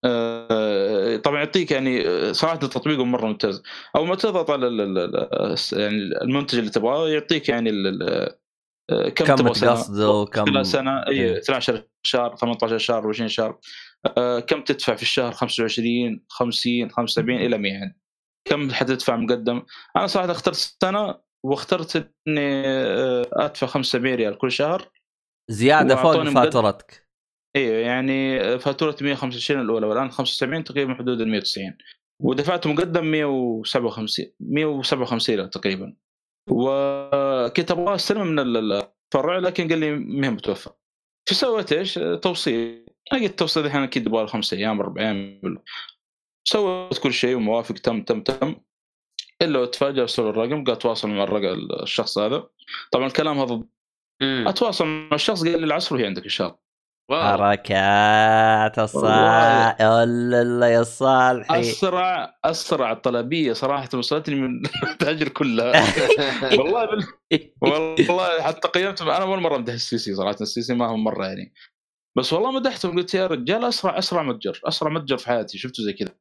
آه، 0.05 1.17
طبعا 1.17 1.39
يعطيك 1.39 1.71
يعني 1.71 2.05
صراحة 2.35 2.55
التطبيق 2.63 3.01
مرة 3.01 3.27
ممتاز. 3.27 3.63
اول 3.97 4.09
ما 4.09 4.15
تضغط 4.15 4.51
على 4.51 4.67
يعني 5.73 5.97
المنتج 6.23 6.59
اللي 6.59 6.71
تبغاه 6.71 7.09
يعطيك 7.09 7.49
يعني 7.49 7.71
كم, 8.91 9.25
كم 9.25 9.35
تبغى 9.35 10.07
وكم 10.07 10.45
خلال 10.45 10.67
سنة 10.67 11.07
إيه. 11.09 11.35
اي 11.35 11.39
12 11.39 11.85
شهر 12.03 12.37
18 12.37 12.79
شهر 12.79 13.09
20 13.09 13.29
شهر. 13.29 13.59
آه، 14.19 14.41
كم 14.41 14.63
تدفع 14.63 14.95
في 14.95 15.03
الشهر؟ 15.03 15.33
25 15.33 16.25
50 16.29 16.91
75 16.91 17.41
إلى 17.41 17.59
100 17.59 17.73
يعني. 17.73 18.01
كم 18.45 18.71
حتدفع 18.73 19.17
مقدم؟ 19.17 19.63
أنا 19.97 20.07
صراحة 20.07 20.31
اخترت 20.31 20.57
سنة 20.83 21.30
واخترت 21.45 21.97
إني 22.29 22.41
آه، 22.67 23.27
أدفع 23.33 23.67
75 23.67 24.15
ريال 24.15 24.39
كل 24.39 24.53
شهر. 24.53 24.91
زيادة 25.51 25.97
فوق. 25.97 26.29
فاتورتك 26.29 27.07
أيوه 27.57 27.77
يعني 27.77 28.39
فاتورة 28.59 28.97
125 29.03 29.61
الأولى 29.61 29.87
والآن 29.87 30.11
75 30.11 30.65
تقريبا 30.65 30.95
حدود 30.95 31.21
ال 31.21 31.29
190 31.29 31.77
ودفعت 32.23 32.67
مقدم 32.67 33.05
157 33.05 34.33
157 34.41 35.37
ريال 35.37 35.51
تقريبا. 35.51 35.97
وكنت 36.51 37.71
أبغى 37.71 37.95
أستلم 37.95 38.27
من 38.27 38.39
ال- 38.39 38.73
الفرع 38.73 39.39
لكن 39.39 39.69
قال 39.69 39.79
لي 39.79 39.91
ما 39.91 40.27
هي 40.27 40.31
متوفر 40.31 40.73
فسويت 41.29 41.73
إيش؟ 41.73 41.95
توصيل. 42.23 42.87
أنا 43.13 43.21
قلت 43.23 43.39
توصيل 43.39 43.67
الحين 43.67 43.83
أكيد 43.83 44.07
يبغى 44.07 44.21
له 44.21 44.27
خمس 44.27 44.53
أيام 44.53 44.81
أربع 44.81 45.03
أيام. 45.03 45.41
سويت 46.49 46.99
كل 46.99 47.13
شيء 47.13 47.37
وموافق 47.37 47.75
تم 47.75 48.03
تم 48.03 48.23
تم. 48.23 48.57
إلا 49.43 49.65
اتفاجئ 49.65 50.01
ارسل 50.01 50.23
الرقم 50.23 50.65
قال 50.65 50.79
تواصل 50.79 51.09
مع 51.09 51.23
الرقم 51.23 51.69
الشخص 51.83 52.19
هذا. 52.19 52.45
طبعا 52.93 53.07
الكلام 53.07 53.39
هذا 53.39 53.63
مم. 54.23 54.49
أتواصل 54.49 54.87
مع 54.87 55.15
الشخص 55.15 55.45
قال 55.45 55.61
لي 55.61 55.67
العصر 55.67 55.95
وهي 55.95 56.07
عندك 56.07 56.23
ان 56.23 56.29
شاء 56.29 56.47
الله. 56.47 56.61
حركات 57.13 58.79
الصالح 58.79 59.81
ولا 59.81 60.69
يا 60.69 60.83
صالحي. 60.83 61.61
أسرع 61.61 62.39
أسرع 62.45 62.95
طلبية 62.95 63.53
صراحة 63.53 63.89
وصلتني 63.95 64.35
من 64.35 64.63
التاجر 64.93 65.29
كلها. 65.29 65.73
والله 66.59 66.85
بال... 66.85 67.05
والله 67.63 68.43
حتى 68.43 68.69
قيمت 68.69 69.03
أنا 69.03 69.23
أول 69.23 69.41
مرة 69.41 69.57
أمدح 69.57 69.73
STC 69.73 70.15
صراحة 70.15 70.37
STC 70.41 70.75
ما 70.75 70.87
هو 70.87 70.97
مرة 70.97 71.27
يعني. 71.27 71.55
بس 72.19 72.33
والله 72.33 72.51
مدحتهم 72.51 72.97
قلت 72.97 73.15
يا 73.15 73.27
رجال 73.27 73.65
أسرع 73.65 73.99
أسرع 73.99 74.23
متجر 74.23 74.61
أسرع 74.65 74.91
متجر 74.91 75.19
في 75.19 75.27
حياتي 75.27 75.59
شفته 75.59 75.83
زي 75.83 75.93
كذا. 75.93 76.15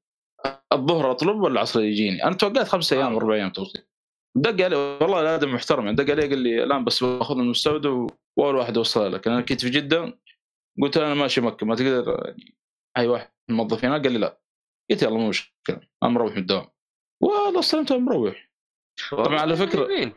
الظهر 0.73 1.11
أطلب 1.11 1.35
ولا 1.41 1.53
العصر 1.53 1.81
يجيني؟ 1.81 2.23
أنا 2.23 2.35
توقعت 2.35 2.67
خمسة 2.67 2.97
أيام 2.97 3.15
أربع 3.15 3.33
أيام 3.33 3.49
توصيل. 3.49 3.81
دق 4.37 4.65
علي 4.65 4.75
والله 4.75 5.21
الآدمي 5.21 5.53
محترم 5.53 5.85
يعني 5.85 5.95
دق 5.95 6.11
علي 6.11 6.27
قال 6.27 6.37
لي 6.39 6.63
الآن 6.63 6.83
بس 6.85 7.03
باخذ 7.03 7.35
من 7.35 7.41
المستودع 7.43 8.07
وأول 8.37 8.55
واحد 8.55 8.77
اوصلها 8.77 9.09
لك. 9.09 9.27
أنا 9.27 9.41
كنت 9.41 9.61
في 9.61 9.69
جدة 9.69 10.19
قلت 10.81 10.97
أنا 10.97 11.13
ماشي 11.13 11.41
مكة 11.41 11.65
ما 11.65 11.75
تقدر 11.75 12.23
يعني 12.25 12.55
أي 12.97 13.07
واحد 13.07 13.27
من 13.49 13.55
الموظفين 13.55 13.91
قال 13.91 14.11
لي 14.11 14.19
لا. 14.19 14.41
قلت 14.91 15.03
يلا 15.03 15.17
مو 15.17 15.29
مشكلة 15.29 15.81
أنا 16.03 16.11
مروح 16.11 16.31
من 16.33 16.37
الدوام. 16.41 16.65
والله 17.23 17.59
استلمته 17.59 17.97
مروح. 17.97 18.49
طبعا 19.11 19.39
على. 19.39 20.13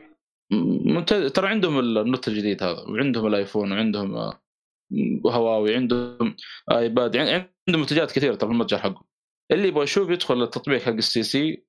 ممتاز 0.51 1.31
ترى 1.31 1.47
عندهم 1.47 1.79
ال 1.79 1.89
Note 1.89 2.27
الجديد 2.27 2.63
هذا 2.63 2.81
وعندهم 2.81 3.27
الآيفون 3.27 3.71
وعندهم 3.71 4.15
آه، 4.15 4.39
هواوي 5.25 5.75
عندهم 5.75 6.35
آيباد 6.71 7.17
عن- 7.17 7.27
عندهم 7.27 7.81
منتجات 7.81 8.11
كثيرة 8.11 8.35
ترى 8.35 8.47
في 8.49 8.53
المتجر 8.53 8.77
حقهم. 8.77 9.03
اللي 9.51 9.67
يبغى 9.67 9.83
يشوف 9.83 10.09
يدخل 10.09 10.43
التطبيق 10.43 10.81
حق 10.81 10.91
السي 10.91 11.23
سي 11.23 11.65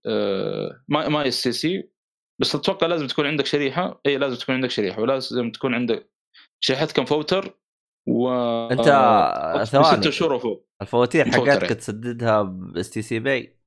ما 0.88 1.08
ما 1.08 1.22
السي 1.22 1.52
سي 1.52 1.90
بس 2.40 2.54
أتوقع 2.54 2.86
لازم 2.86 3.06
تكون 3.06 3.26
عندك 3.26 3.46
شريحة. 3.46 4.00
إي 4.06 4.18
لازم 4.18 4.36
تكون 4.36 4.54
عندك 4.54 4.70
شريحة 4.70 5.02
ولازم 5.02 5.50
تكون 5.50 5.74
عندك 5.74 6.10
شريحتك 6.60 6.86
مفوتر 6.86 7.58
و 8.08 8.28
أنت 8.72 8.88
آه، 8.88 9.64
ثواني. 9.64 10.02
ست 10.02 10.08
شهور 10.10 10.32
وفوق. 10.32 10.68
الفواتير 10.82 11.24
فوتر 11.30 11.50
حقتك 11.50 11.62
يعني. 11.62 11.74
تسددها 11.74 12.42
ب 12.42 12.90
STC 12.90 13.18
Pay 13.18 13.58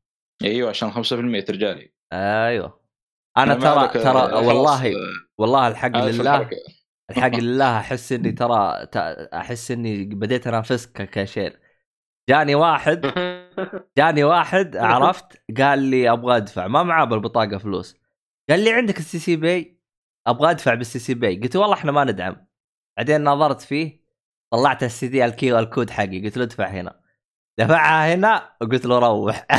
أيوه 0.43 0.69
عشان 0.69 0.91
5% 0.91 1.45
ترجع 1.47 1.71
لي 1.71 1.93
أيوه. 2.13 2.81
أنا 3.37 3.53
ما 3.55 3.59
ترى 3.59 3.69
عليك، 3.79 3.91
ترى 3.93 4.19
آه، 4.19 4.47
والله 4.47 4.93
والله 5.37 5.67
الحق 5.67 5.97
لله. 5.97 6.49
الحق 7.11 7.35
لله 7.39 7.77
أحس 7.77 8.11
إني 8.11 8.31
ترى 8.31 8.87
أحس 9.33 9.71
إني 9.71 10.05
بديت 10.05 10.47
أنافسك 10.47 10.91
ككاشير 10.91 11.59
جاني 12.29 12.55
واحد. 12.55 13.05
جاني 13.97 14.23
واحد 14.23 14.77
عرفت؟ 14.77 15.41
قال 15.57 15.79
لي 15.79 16.11
أبغى 16.11 16.37
أدفع. 16.37 16.67
ما 16.67 16.83
معاه 16.83 17.05
بالبطاقة 17.05 17.57
فلوس. 17.57 17.95
قال 18.49 18.63
لي 18.63 18.73
عندك 18.73 18.97
ال 18.97 19.19
STC 19.19 19.35
Pay 19.35 19.79
أبغى 20.27 20.51
أدفع 20.51 20.73
بال 20.73 20.99
STC 20.99 21.13
Pay 21.13 21.39
قلت 21.39 21.55
والله 21.55 21.73
إحنا 21.73 21.91
ما 21.91 22.03
ندعم. 22.03 22.47
بعدين 22.97 23.23
نظرت 23.23 23.61
فيه 23.61 24.07
طلعت 24.51 24.83
ال 24.83 25.07
STC 25.07 25.25
ال 25.25 25.59
QR 25.59 25.69
code 25.69 25.89
حقي. 25.89 26.23
قلت 26.25 26.37
له 26.37 26.43
ادفع 26.43 26.67
هنا. 26.67 27.01
دفعها 27.59 28.13
هنا 28.13 28.55
وقلت 28.61 28.85
له 28.85 28.99
روح. 28.99 29.47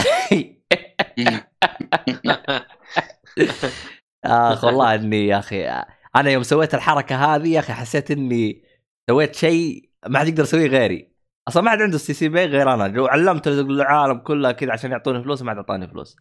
آخ 4.25 4.65
والله 4.65 4.95
إني 4.95 5.27
يا 5.27 5.39
أخي 5.39 5.69
أنا 6.17 6.31
يوم 6.31 6.43
سويت 6.43 6.75
الحركة 6.75 7.35
هذه 7.35 7.49
يا 7.49 7.59
أخي 7.61 7.73
حسيت 7.73 8.11
إني 8.11 8.65
سويت 9.11 9.35
شيء 9.35 9.91
ما 10.07 10.19
حد 10.19 10.29
يقدر 10.29 10.43
يسويه 10.43 10.67
غيري. 10.67 11.08
أصلا 11.49 11.63
ما 11.63 11.71
حد 11.71 11.83
عنده 11.83 11.97
ال 11.97 12.15
STC 12.15 12.29
Pay 12.29 12.45
غير 12.45 12.75
أنا. 12.75 12.89
لو 12.89 13.07
علمت 13.07 13.49
العالم 13.49 14.19
كله 14.19 14.53
كذا 14.53 14.73
عشان 14.73 14.91
يعطوني 14.91 15.23
فلوس 15.23 15.43
ما 15.43 15.51
حد 15.51 15.57
أعطاني 15.57 15.89
فلوس. 15.89 16.17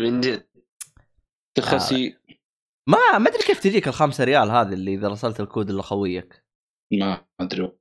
من 0.00 0.20
جد. 0.20 0.46
تخسي 1.56 2.16
ما 2.88 3.18
ما 3.18 3.28
أدري 3.30 3.42
كيف 3.42 3.60
تجيك 3.60 3.88
الخمسة 3.88 4.24
ريال 4.24 4.50
هذه 4.50 4.72
اللي 4.72 4.94
إذا 4.94 5.08
رسلت 5.08 5.40
الكود 5.40 5.70
لخويك 5.70 6.44
ما 6.92 7.24
أدري. 7.40 7.72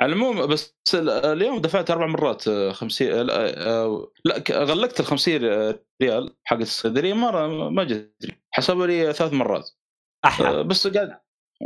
على 0.00 0.12
العموم 0.12 0.46
بس 0.46 0.76
ال- 0.94 1.08
اليوم 1.10 1.60
دفعت 1.60 1.90
أربع 1.90 2.06
مرات 2.06 2.48
آه، 2.48 2.72
50 2.72 3.08
آه، 3.12 3.22
لا 3.22 3.66
آه، 3.68 4.12
لا 4.24 4.44
غلقت 4.50 5.00
ال 5.00 5.04
50 5.06 5.36
ريال 6.02 6.36
حقت 6.44 6.60
الصيدليه 6.60 7.14
مرة 7.14 7.68
ما 7.70 7.84
جت. 7.84 8.14
لي 8.22 8.32
حسبوا 8.50 8.86
لي 8.86 9.12
ثلاث 9.12 9.32
مرات. 9.32 9.70
آه، 10.40 10.62
بس 10.62 10.86
قاعد 10.86 11.20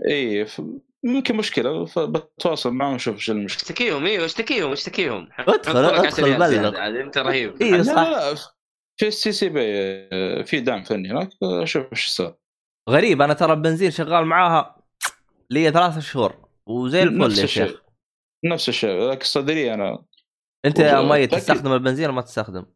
اي 0.09 0.47
ف- 0.47 0.61
ممكن 1.05 1.37
مشكلة 1.37 1.85
فبتواصل 1.85 2.71
معهم 2.73 2.95
أشوف 2.95 3.15
إيش 3.15 3.31
المشكلة 3.31 3.63
اشتكيهم 3.63 4.07
إيوه 4.07 4.25
اشتكيهم 4.25 4.73
اشتكيهم 4.73 5.29
ادخل- 5.39 5.77
أدخل 5.85 6.07
10 6.07 6.25
ريال 6.25 6.39
بلغ. 6.39 6.87
أنت 7.01 7.19
رهيب 7.19 7.63
لا 7.63 7.83
صح. 7.83 7.93
لا 7.93 8.11
لا 8.33 8.35
في 8.97 9.07
السي 9.07 9.33
سي 9.33 9.49
بي 9.49 10.45
في 10.45 10.61
دعم 10.61 10.83
فني 10.85 11.11
هناك 11.11 11.29
أشوف 11.43 11.87
إيش 11.93 12.07
صار 12.07 12.35
غريب 12.91 13.23
أنا 13.23 13.35
ترى 13.35 13.53
البنزين 13.53 13.91
شغال 13.91 14.25
معاها 14.25 14.77
لي 15.51 15.71
ثلاث 15.71 15.99
شهور 15.99 16.49
وزي 16.67 17.03
الفل 17.03 17.19
نفس 17.19 17.39
يا 17.39 17.45
الشيء. 17.45 17.67
شيخ 17.67 17.83
نفس 18.45 18.69
الشيء 18.69 18.91
لكن 19.11 19.21
الصيدليه 19.21 19.75
أنا 19.75 20.05
أنت 20.65 20.79
يا 20.79 21.03
مي. 21.03 21.27
تستخدم 21.27 21.73
البنزين 21.73 22.05
ولا 22.07 22.15
ما 22.15 22.23
تستخدم؟ 22.23 22.67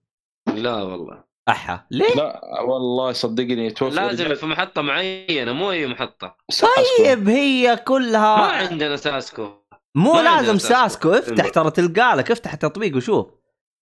لا 0.54 0.74
والله 0.82 1.24
أحا. 1.48 1.86
ليه؟ 1.90 2.14
لا 2.14 2.60
والله 2.60 3.12
صدقني 3.12 3.70
توفي 3.70 3.96
لازم 3.96 4.34
في 4.34 4.46
محطة 4.46 4.82
معينة 4.82 5.52
مو 5.52 5.70
أي 5.70 5.86
محطة. 5.86 6.36
طيب 6.60 7.28
هي 7.28 7.68
ما 7.68 7.74
كلها 7.74 8.52
عندنا 8.52 8.96
ساسكو. 8.96 9.48
مو 9.94 10.12
ما 10.12 10.22
لازم 10.22 10.58
ساسكو. 10.58 11.12
ساسكو. 11.12 11.32
افتح 11.32 11.48
ترى 11.48 11.70
تلقى 11.70 12.16
لك 12.16 12.30
افتح 12.30 12.52
التطبيق 12.52 12.96
وشوف. 12.96 13.26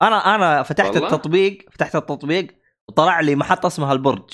أنا 0.01 0.35
أنا 0.35 0.63
فتحت 0.63 0.95
والله؟ 0.95 1.07
التطبيق 1.07 1.65
فتحت 1.71 1.95
التطبيق 1.95 2.47
وطلع 2.89 3.19
لي 3.19 3.35
محطة 3.35 3.67
اسمها 3.67 3.93
البرج. 3.93 4.29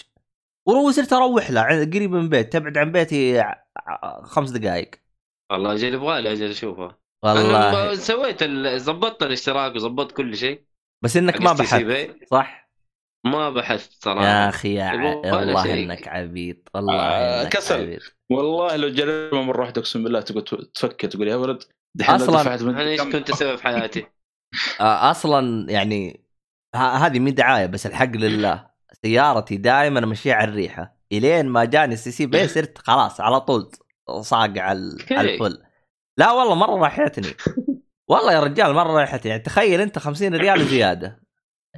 وصرت 0.66 1.14
أروح 1.14 1.52
لها 1.52 1.86
قريب 1.86 2.12
من 2.12 2.30
بيت 2.30 2.54
تبعد 2.54 2.78
عن 2.78 2.92
بيتي 2.92 3.44
خمس 4.24 4.50
دقائق 4.50 4.92
والله 5.52 5.74
أجل 5.74 5.94
يبغى 5.94 6.22
لي 6.22 6.32
أجل 6.32 6.50
أشوفها. 6.50 6.98
والله. 7.24 7.70
أنا 7.70 7.96
سويت 7.96 8.44
ظبطت 8.78 9.24
الاشتراك 9.24 9.76
وظبطت 9.76 10.12
كل 10.12 10.38
شيء. 10.38 10.64
بس 11.04 11.18
إنك 11.18 11.42
ما 11.42 11.54
بحثت. 11.54 12.18
صح؟ 12.32 12.67
ما 13.32 13.50
بحثت 13.50 14.04
صراحة. 14.04 14.26
يا 14.28 14.50
أخي 14.50 14.74
يا 14.74 14.84
ع... 14.84 15.16
والله 15.16 15.64
شيء. 15.64 15.86
إنك 15.86 16.08
عبيط 16.08 16.58
والله 16.74 16.94
آه، 17.00 17.44
إنك 17.44 17.52
كسل. 17.52 17.82
عبيط. 17.82 18.02
والله 18.32 18.76
لو 18.76 18.90
جربها 18.90 19.42
مرة 19.42 19.62
واحدة 19.62 19.82
أقسم 19.82 20.04
بالله 20.04 20.22
تقول 20.22 20.72
تفكر 20.74 21.08
تقول 21.08 21.28
يا 21.28 21.36
ولد 21.36 21.64
دحين 21.98 22.16
أصلاً 22.16 22.42
دفعت 22.42 22.62
من 22.62 22.70
أنا 22.70 22.90
إيش 22.90 23.02
كنت 23.02 23.30
أسوي 23.30 23.58
في 23.58 23.64
حياتي؟ 23.64 24.06
آه، 24.82 25.12
أصلا 25.12 25.72
يعني 25.72 26.24
ه- 26.76 26.78
هذه 27.06 27.20
مي 27.20 27.32
دعاية 27.32 27.66
بس 27.66 27.86
الحق 27.86 28.12
لله. 28.16 28.68
سيارتي 29.06 29.58
دائما 29.58 30.00
امشيها 30.00 30.34
على 30.36 30.50
الريحة. 30.50 30.98
إلين 31.12 31.46
ما 31.46 31.66
جاني 31.66 31.94
ال 31.94 32.12
STC 32.12 32.26
Pay 32.26 32.48
صرت 32.48 32.78
خلاص 32.78 33.22
على 33.22 33.42
طول 33.42 33.72
صاق 34.22 34.58
على 34.58 34.80
ال 35.12 35.20
full. 35.20 35.64
لا 36.18 36.32
والله 36.32 36.56
مرة 36.56 36.84
ريحتني. 36.84 37.28
والله 38.10 38.34
يا 38.34 38.40
رجال 38.40 38.74
مرة 38.74 39.00
ريحتني. 39.02 39.32
يعني 39.32 39.44
تخيل 39.44 39.82
أنت 39.82 40.00
50 40.00 40.36
ريال 40.36 40.66
زيادة. 40.66 41.27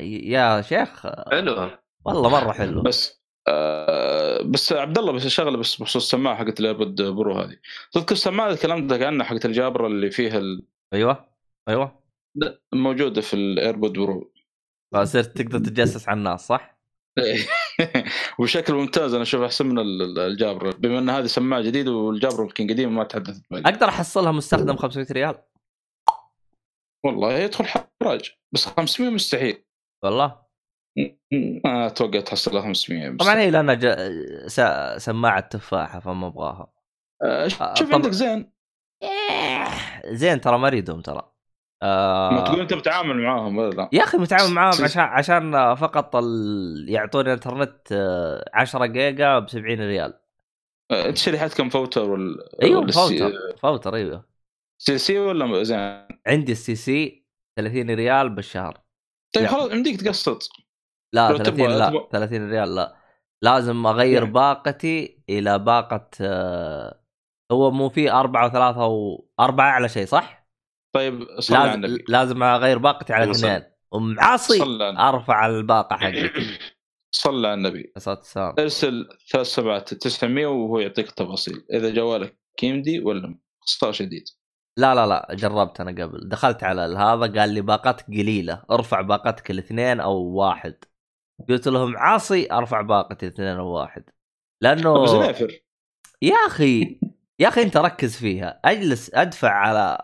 يا 0.02 0.62
شيخ. 0.62 1.08
حلو. 1.32 1.70
والله 2.06 2.30
مرة 2.30 2.52
حلو. 2.52 2.82
بس 2.82 3.20
آه 3.48 4.42
بس 4.42 4.74
عبد 4.74 4.98
الله 4.98 5.12
بس 5.12 5.28
شغله 5.28 5.58
بس 5.58 5.76
بخصوص 5.82 6.04
السماعة 6.04 6.36
حقت 6.36 6.60
ال 6.60 6.66
AirPod 6.66 7.02
Pro 7.02 7.34
هذه. 7.34 7.58
تذكر 7.92 8.12
السماعة 8.12 8.56
تكلمت 8.56 8.94
عنها 8.94 9.26
حقت 9.26 9.46
ال 9.45 9.53
Jabra 9.53 9.88
اللي 9.88 10.12
فيها 10.12 10.38
ال- 10.38 10.66
أيوه 10.94 11.26
أيوه. 11.70 12.00
موجودة 12.74 13.22
في 13.22 13.34
ال 13.34 13.42
AirPod 13.42 13.94
Pro. 13.94 14.34
فصرت 14.94 15.38
تقدر 15.42 15.60
تتجسس 15.60 16.10
على 16.10 16.18
الناس 16.18 16.48
صح؟ 16.48 16.80
وبشكل 18.40 18.74
ممتاز 18.74 19.14
أنا 19.14 19.24
أشوف 19.24 19.42
أحسن 19.42 19.66
من 19.66 19.80
ال- 19.80 20.02
ال- 20.02 20.20
ال 20.20 20.27
Jabra. 20.27 20.72
بما 20.72 21.00
إن 21.00 21.10
هذه 21.10 21.26
سماعة 21.26 21.62
جديدة 21.62 21.92
وال 21.91 22.06
Jabra 22.06 22.41
يمكن 22.42 22.70
قديمة 22.70 22.92
ما 22.92 23.04
تحدثت 23.04 23.44
بها 23.52 23.60
أقدر 23.60 23.88
أحصلها 23.90 24.32
مستخدم 24.32 24.76
500 24.76 25.08
ريال؟ 25.12 25.36
والله 27.06 27.34
يدخل 27.34 27.66
حراج. 27.66 28.32
بس 28.52 28.66
500 28.66 29.10
مستحيل. 29.10 29.64
والله؟ 30.04 30.50
ما 31.66 31.88
أتوقع 31.88 32.20
تحصلها 32.20 32.62
500 32.62 33.10
بس. 33.10 33.26
طبعا 33.26 33.40
هي 33.40 33.52
لأنها 33.52 33.74
ج... 33.76 33.88
س... 34.48 34.62
سماعة 34.98 35.40
تفاحة 35.40 36.00
فما 36.00 36.28
أبغاها. 36.28 36.74
آه، 37.24 37.46
آه، 37.46 37.48
شوف 37.48 37.94
عندك 37.94 38.12
زين. 38.12 38.52
زين 40.06 40.42
ترى 40.42 40.58
ما 40.58 40.68
اريدهم 40.68 41.02
ترى. 41.02 41.32
ما 41.84 42.44
تقول 42.46 42.60
آه... 42.60 42.62
أنت 42.62 42.74
بتعامل 42.74 43.18
معاهم 43.18 43.58
ولا 43.58 43.70
لا. 43.70 43.90
يا 43.94 44.04
أخي 44.04 44.18
متعامل 44.18 44.54
معاهم 44.54 44.84
عشان 44.84 45.02
عشان 45.02 45.76
فقط 45.76 46.16
ال... 46.16 46.86
يعطوني 46.90 47.34
إنترنت 47.34 47.92
آه، 47.92 48.50
10 48.54 48.86
جيجا 48.86 49.40
ب 49.40 49.50
70 49.50 49.80
ريال. 49.80 50.20
آه، 50.92 51.10
أنت 51.10 51.18
شريحتك 51.18 51.53
مفوتر 51.53 52.10
ولا 52.10 52.50
أيوه 52.64 52.80
ولا 52.80 52.92
فوتر. 52.92 53.32
فوتر 53.58 53.96
أيوه. 53.96 54.26
STC 54.82 55.20
ولا 55.20 55.64
زين؟ 55.64 56.08
عندي 56.28 56.52
ال 56.52 56.76
STC 56.76 57.26
30 57.58 57.90
ريال 57.90 58.30
بالشهر. 58.30 58.89
طيب 59.35 59.43
لا. 59.43 59.49
خلاص 59.51 59.72
يمديك 59.72 60.01
تقسط 60.01 60.49
لا 61.14 61.30
لو 61.30 61.38
30 61.38 61.56
تبغى- 61.57 61.69
لا 61.69 61.89
تبغى- 61.91 62.10
30 62.11 62.49
ريال 62.49 62.76
لا 62.76 62.95
لازم 63.41 63.85
أغير 63.88 64.22
يعني. 64.22 64.34
باقتي 64.34 65.23
إلى 65.30 65.60
باقة 65.60 66.10
آه، 66.22 67.03
هو 67.51 67.72
مو 67.72 67.89
في 67.89 68.11
أربعة 68.11 68.45
وثلاثة 68.47 68.85
وأربعة 68.85 69.72
على 69.72 69.89
شيء 69.89 70.06
صح؟ 70.06 70.47
طيب 70.95 71.27
صلي 71.39 71.57
على 71.57 71.68
لازم 71.72 71.85
النبي 71.85 72.03
لازم 72.07 72.43
أغير 72.43 72.77
باقتي 72.77 73.14
على 73.14 73.30
وصل. 73.30 73.47
اثنين 73.47 73.72
ومعاصي 73.91 74.57
صلى 74.60 74.84
على. 74.84 74.99
أرفع 75.10 75.45
الباقة 75.47 75.95
حقتي 75.97 76.31
صلى 77.15 77.47
على 77.47 77.53
النبي 77.53 77.93
والسلام 77.95 78.56
أرسل 78.60 79.07
ثلاث 79.31 79.47
سبعات 79.47 79.93
900 79.93 80.45
وهو 80.47 80.80
يعطيك 80.80 81.10
التفاصيل 81.10 81.65
إذا 81.73 81.89
جوالك 81.89 82.38
يمدي 82.64 82.99
ولا 82.99 83.39
قسطاء 83.68 83.91
شديد 83.91 84.23
لا 84.80 84.95
لا 84.95 85.07
لا 85.07 85.27
جربت 85.31 85.81
أنا 85.81 86.03
قبل. 86.03 86.30
دخلت 86.30 86.64
على 86.64 86.81
هذا 86.81 87.39
قال 87.39 87.49
لي 87.49 87.61
باقتك 87.61 88.06
قليلة 88.07 88.64
ارفع 88.72 89.01
باقتك 89.01 89.51
الاثنين 89.51 89.99
أو 89.99 90.15
واحد. 90.22 90.76
قلت 91.49 91.68
لهم 91.68 91.97
عاصي 91.97 92.51
أرفع 92.51 92.81
باقتي 92.81 93.27
الاثنين 93.27 93.57
أو 93.57 93.68
واحد. 93.68 94.03
لأنه 94.61 94.93
يا 96.22 96.35
أخي 96.47 96.99
يا 97.39 97.47
أخي 97.47 97.61
أنت 97.61 97.77
ركز 97.77 98.18
فيها. 98.18 98.60
أجلس 98.65 99.11
أدفع 99.14 99.49
على 99.51 99.97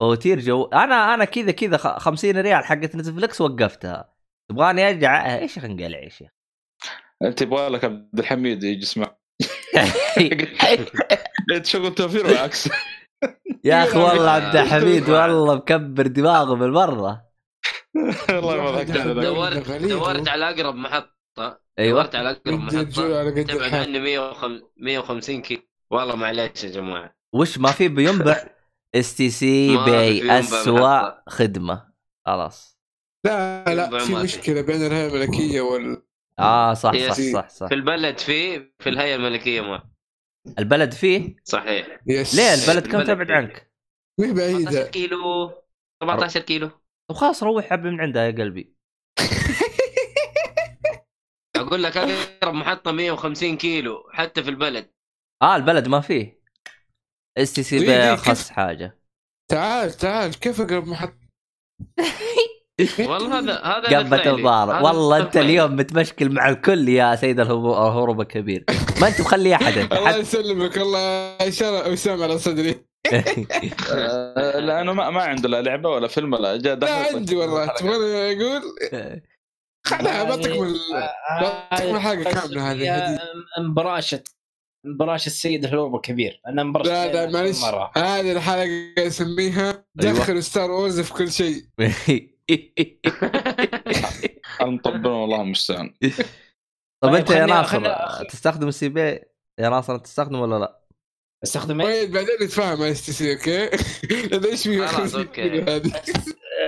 فواتير 0.00 0.40
جو. 0.40 0.64
أنا 0.64 1.14
أنا 1.14 1.24
كذا 1.24 1.50
كذا 1.50 1.76
خ- 1.76 1.98
50 1.98 2.40
ريال 2.40 2.64
حقت 2.64 2.96
نتفلكس 2.96 3.40
وقفتها. 3.40 4.12
تبغاني 4.48 4.88
أرجع؟ 4.88 5.38
إيش 5.38 5.58
انقلع 5.58 5.98
يا 5.98 6.08
شيخ 6.08 6.30
انت 7.22 7.42
يبغى 7.42 7.68
لك 7.68 7.84
عبد 7.84 8.18
الحميد 8.18 8.62
يجي 8.64 8.82
يسمع. 8.82 9.16
انت 11.56 11.66
شغل 11.66 11.94
توفير 11.94 12.26
والعكس 12.26 12.68
يا 13.64 13.84
أخي 13.84 13.98
والله 13.98 14.30
عبد 14.30 14.56
الحميد 14.56 15.08
والله 15.10 15.54
مكبر 15.54 16.06
دماغه 16.06 16.54
بالمرة 16.54 17.30
والله 18.30 18.56
ما 18.56 18.70
ضحكت. 18.70 19.06
دورت. 19.06 19.82
دورت 19.82 20.28
على 20.28 20.50
أقرب 20.50 20.74
محطة. 20.74 21.60
أيوه. 21.78 22.02
دورت 22.02 22.14
على 22.14 22.30
أقرب 22.30 22.58
محطة. 22.58 23.42
تبعد 23.42 23.74
عني 23.74 23.98
150 24.00 24.62
150 24.76 25.42
كيلو. 25.42 25.62
والله 25.90 26.16
معليش 26.16 26.64
يا 26.64 26.70
جماعة. 26.70 27.14
وش 27.34 27.58
ما 27.58 27.72
في 27.72 27.88
بينبع؟ 27.88 28.46
STC 28.94 29.78
في 29.78 29.84
بينبع 29.84 30.38
اسوء. 30.38 31.14
خدمة. 31.28 31.90
خلاص. 32.26 32.80
لا 33.26 33.64
لا 33.74 33.98
في 33.98 34.06
في. 34.06 34.14
مشكلة 34.14 34.60
بين 34.60 34.86
الهيئة 34.86 35.06
الملكية 35.14 35.60
وال 35.60 36.02
آه 36.38 36.74
صح 36.74 36.94
yes. 36.94 37.20
صح 37.20 37.32
صح 37.32 37.48
صح. 37.48 37.66
في 37.66 37.74
البلد 37.74 38.18
فيه 38.18 38.74
في 38.78 38.88
الهيئة 38.88 39.14
الملكية 39.14 39.60
ما 39.60 39.89
البلد 40.58 40.92
فيه؟ 40.92 41.36
صحيح. 41.44 42.00
yes. 42.06 42.34
ليه 42.34 42.54
البلد 42.54 42.86
كم 42.92 43.02
تبعد. 43.02 43.30
عنك؟ 43.30 43.70
مش 44.20 44.26
17 44.26 44.34
بعيده 44.36 44.90
كيلو. 44.90 45.52
17 46.02 46.40
كيلو. 46.40 46.70
طب 47.10 47.16
خلاص 47.16 47.42
روح 47.42 47.64
حبي 47.64 47.90
من 47.90 48.00
عندها 48.00 48.22
يا 48.24 48.30
قلبي. 48.30 48.74
أقول 51.56 51.82
لك 51.82 51.96
اقرب 51.96 52.54
محطة 52.54 52.92
150 52.92 53.56
كيلو 53.56 54.10
حتى 54.12 54.42
في 54.42 54.50
البلد. 54.50 54.90
آه 55.42 55.56
البلد 55.56 55.88
ما 55.88 56.00
فيه. 56.00 56.40
STC 57.38 57.78
Pay 57.78 57.84
دي 57.86 57.92
أخص 57.92 58.50
حاجة. 58.50 58.98
تعال 59.50 59.92
تعال 59.92 60.38
كيف 60.40 60.60
أقرب 60.60 60.86
محط 60.86 61.14
والله 63.10 63.38
هذا 63.38 63.52
هذا 63.64 63.98
قبة 63.98 64.16
هذا 64.16 64.80
والله 64.80 65.16
أنت 65.16 65.36
اليوم 65.36 65.76
متمشكل 65.76 66.32
مع 66.32 66.48
الكل 66.48 66.88
يا 66.88 67.16
سيد 67.16 67.40
الهروب 67.40 68.20
الكبير. 68.20 68.64
ما 69.00 69.08
أنت 69.08 69.20
مخلي 69.20 69.54
احد 69.54 69.78
انت 69.78 69.92
الله 69.98 70.16
يسلمك 70.16 70.78
الله 70.78 70.98
اشاره 71.40 71.92
وسام 71.92 72.22
على 72.22 72.38
صدري. 72.38 72.74
آه، 73.92 74.58
لأنه 74.58 74.92
ما, 74.92 75.10
ما 75.10 75.22
عنده 75.22 75.48
لا 75.48 75.62
لعبة 75.62 75.88
ولا 75.88 76.08
فيلم 76.08 76.32
ولا 76.32 76.56
جاء 76.56 76.76
لا 76.76 77.14
عندي 77.14 77.36
والله. 77.36 77.66
تبغاني 77.66 78.42
أقول؟ 78.42 78.62
خلها 79.86 80.24
ما 80.24 80.36
تكمل. 80.36 80.76
لا 81.40 81.68
تكمل 81.78 82.00
حاجة 82.00 82.22
كاملة 82.22 82.72
هذه. 82.72 83.18
مبراشة 83.58 84.22
مبراشة 84.86 85.26
السيد 85.26 85.64
الهروب 85.64 85.94
الكبير. 85.94 86.40
أنا 86.46 86.62
مبراشة 86.62 86.88
لا 86.88 87.26
لا 87.26 87.32
معلش. 87.32 87.64
هذه 87.96 88.32
الحلقة 88.32 89.06
اسميها 89.06 89.84
أيوة. 90.02 90.12
دخل 90.12 90.42
ستار 90.42 90.70
وورز 90.70 91.00
في 91.00 91.12
كل 91.12 91.32
شيء. 91.32 91.64
المطبل 94.60 95.08
والله 95.08 95.40
المستعان 95.42 95.94
طب 97.02 97.08
طيب 97.08 97.14
أنت 97.14 97.30
يا 97.30 97.46
ناصر 97.46 98.24
تستخدم 98.24 98.68
السي 98.68 98.88
بي 98.88 99.00
يا 99.60 99.68
ناصر 99.68 99.94
انت 99.94 100.04
تستخدمه 100.04 100.42
ولا 100.42 100.58
لا؟ 100.58 100.80
استخدم 101.44 101.80
إيه؟ 101.80 101.86
طيب 102.02 102.12
بعدين 102.12 102.34
نتفاهم 102.42 102.82
على 102.82 102.90
اس 102.90 103.06
تي 103.06 103.12
سي 103.12 103.32
أوكي؟ 103.32 103.62
إيش 104.50 104.62
في 104.68 104.86
خلاص، 104.86 104.94
50 105.00 105.20
أوكي. 105.20 105.42
كيلو 105.50 105.72
هذه 105.72 105.92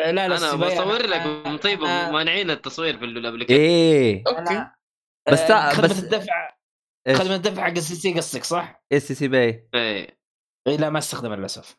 آه، 0.05 0.11
لا 0.11 0.29
لا 0.29 0.37
أنا 0.39 0.55
بصور 0.55 1.03
لك 1.07 1.23
طيب 1.63 1.81
مانعين 2.13 2.51
التصوير 2.51 2.99
في 2.99 3.05
الابلكيشن 3.05 3.61
إيه 3.61 4.23
أوكي. 4.27 4.67
بس 5.33 5.39
آه، 5.41 5.73
خدمة 5.73 5.89
بس- 5.89 6.03
الدفع؟ 6.03 6.57
خدمة 7.13 7.35
الدفع 7.35 7.63
حق 7.65 7.71
ال 7.71 7.95
STC 7.95 8.15
قصدك 8.15 8.45
صح؟ 8.45 8.85
STC 8.93 9.29
Pay 9.29 9.39
إيه 9.75 10.19
اي 10.69 10.77
لا 10.77 10.91
ما 10.91 10.99
استخدمها 10.99 11.37
للأسف 11.37 11.77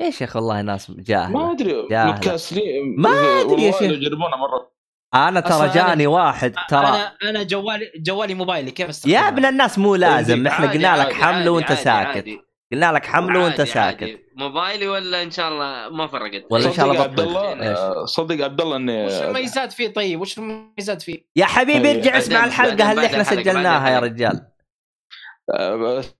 يا 0.00 0.08
أخي 0.08 0.26
والله 0.34 0.62
ناس 0.62 0.90
ما 0.90 0.96
جاهله 0.98 1.52
أدري 1.52 1.88
جاهلة. 1.90 2.12
متكاسلين 2.12 2.94
ما 2.98 3.10
أدري 3.40 3.62
يا 3.62 3.72
شيخ. 3.72 3.82
يجربونها 3.82 4.36
مرة 4.36 4.76
أنا 5.14 5.40
ترى 5.40 5.68
جاني 5.68 6.06
واحد 6.06 6.54
ترى 6.68 6.86
أنا 6.86 7.12
أنا 7.22 7.42
جوالي 7.42 7.92
جوالي 7.96 8.34
موبايلي 8.34 8.70
كيف 8.70 8.88
استخدمه؟ 8.88 9.14
يا 9.14 9.28
ابن 9.28 9.44
الناس 9.44 9.78
مو 9.78 9.94
لازم 9.94 10.46
إحنا 10.46 10.70
قلنا 10.70 10.96
لك 10.96 11.12
حمله 11.12 11.50
وأنت 11.50 11.72
ساكت. 11.72 12.24
قلنا 12.72 12.92
لك 12.92 13.06
حمله 13.06 13.44
وأنت 13.44 13.62
ساكت. 13.62 14.20
موبايلي 14.36 14.88
ولا 14.88 15.22
إن 15.22 15.30
شاء 15.30 15.48
الله 15.48 15.96
ما 15.96 16.06
فرقت 16.06 16.44
ولا 16.50 16.66
إن 16.66 16.72
شاء 16.72 16.90
الله 16.90 17.02
عبد. 17.02 17.20
الله 17.20 18.04
صدق 18.04 18.44
عبد 18.44 18.60
الله 18.60 18.76
إني 18.76 19.06
وش 19.06 19.12
المميزات 19.12 19.72
فيه 19.72 19.88
طيب 19.88 20.20
وش 20.20 20.38
المميزات 20.38 21.02
فيه؟ 21.02 21.26
يا 21.36 21.44
حبيبي 21.44 21.88
أيوة. 21.88 22.00
ارجع 22.00 22.18
اسمع 22.18 22.44
الحلقة 22.44 22.92
اللي 22.92 23.06
إحنا 23.06 23.22
سجلناها 23.22 23.90
يا 23.90 23.98
رجال 23.98 24.46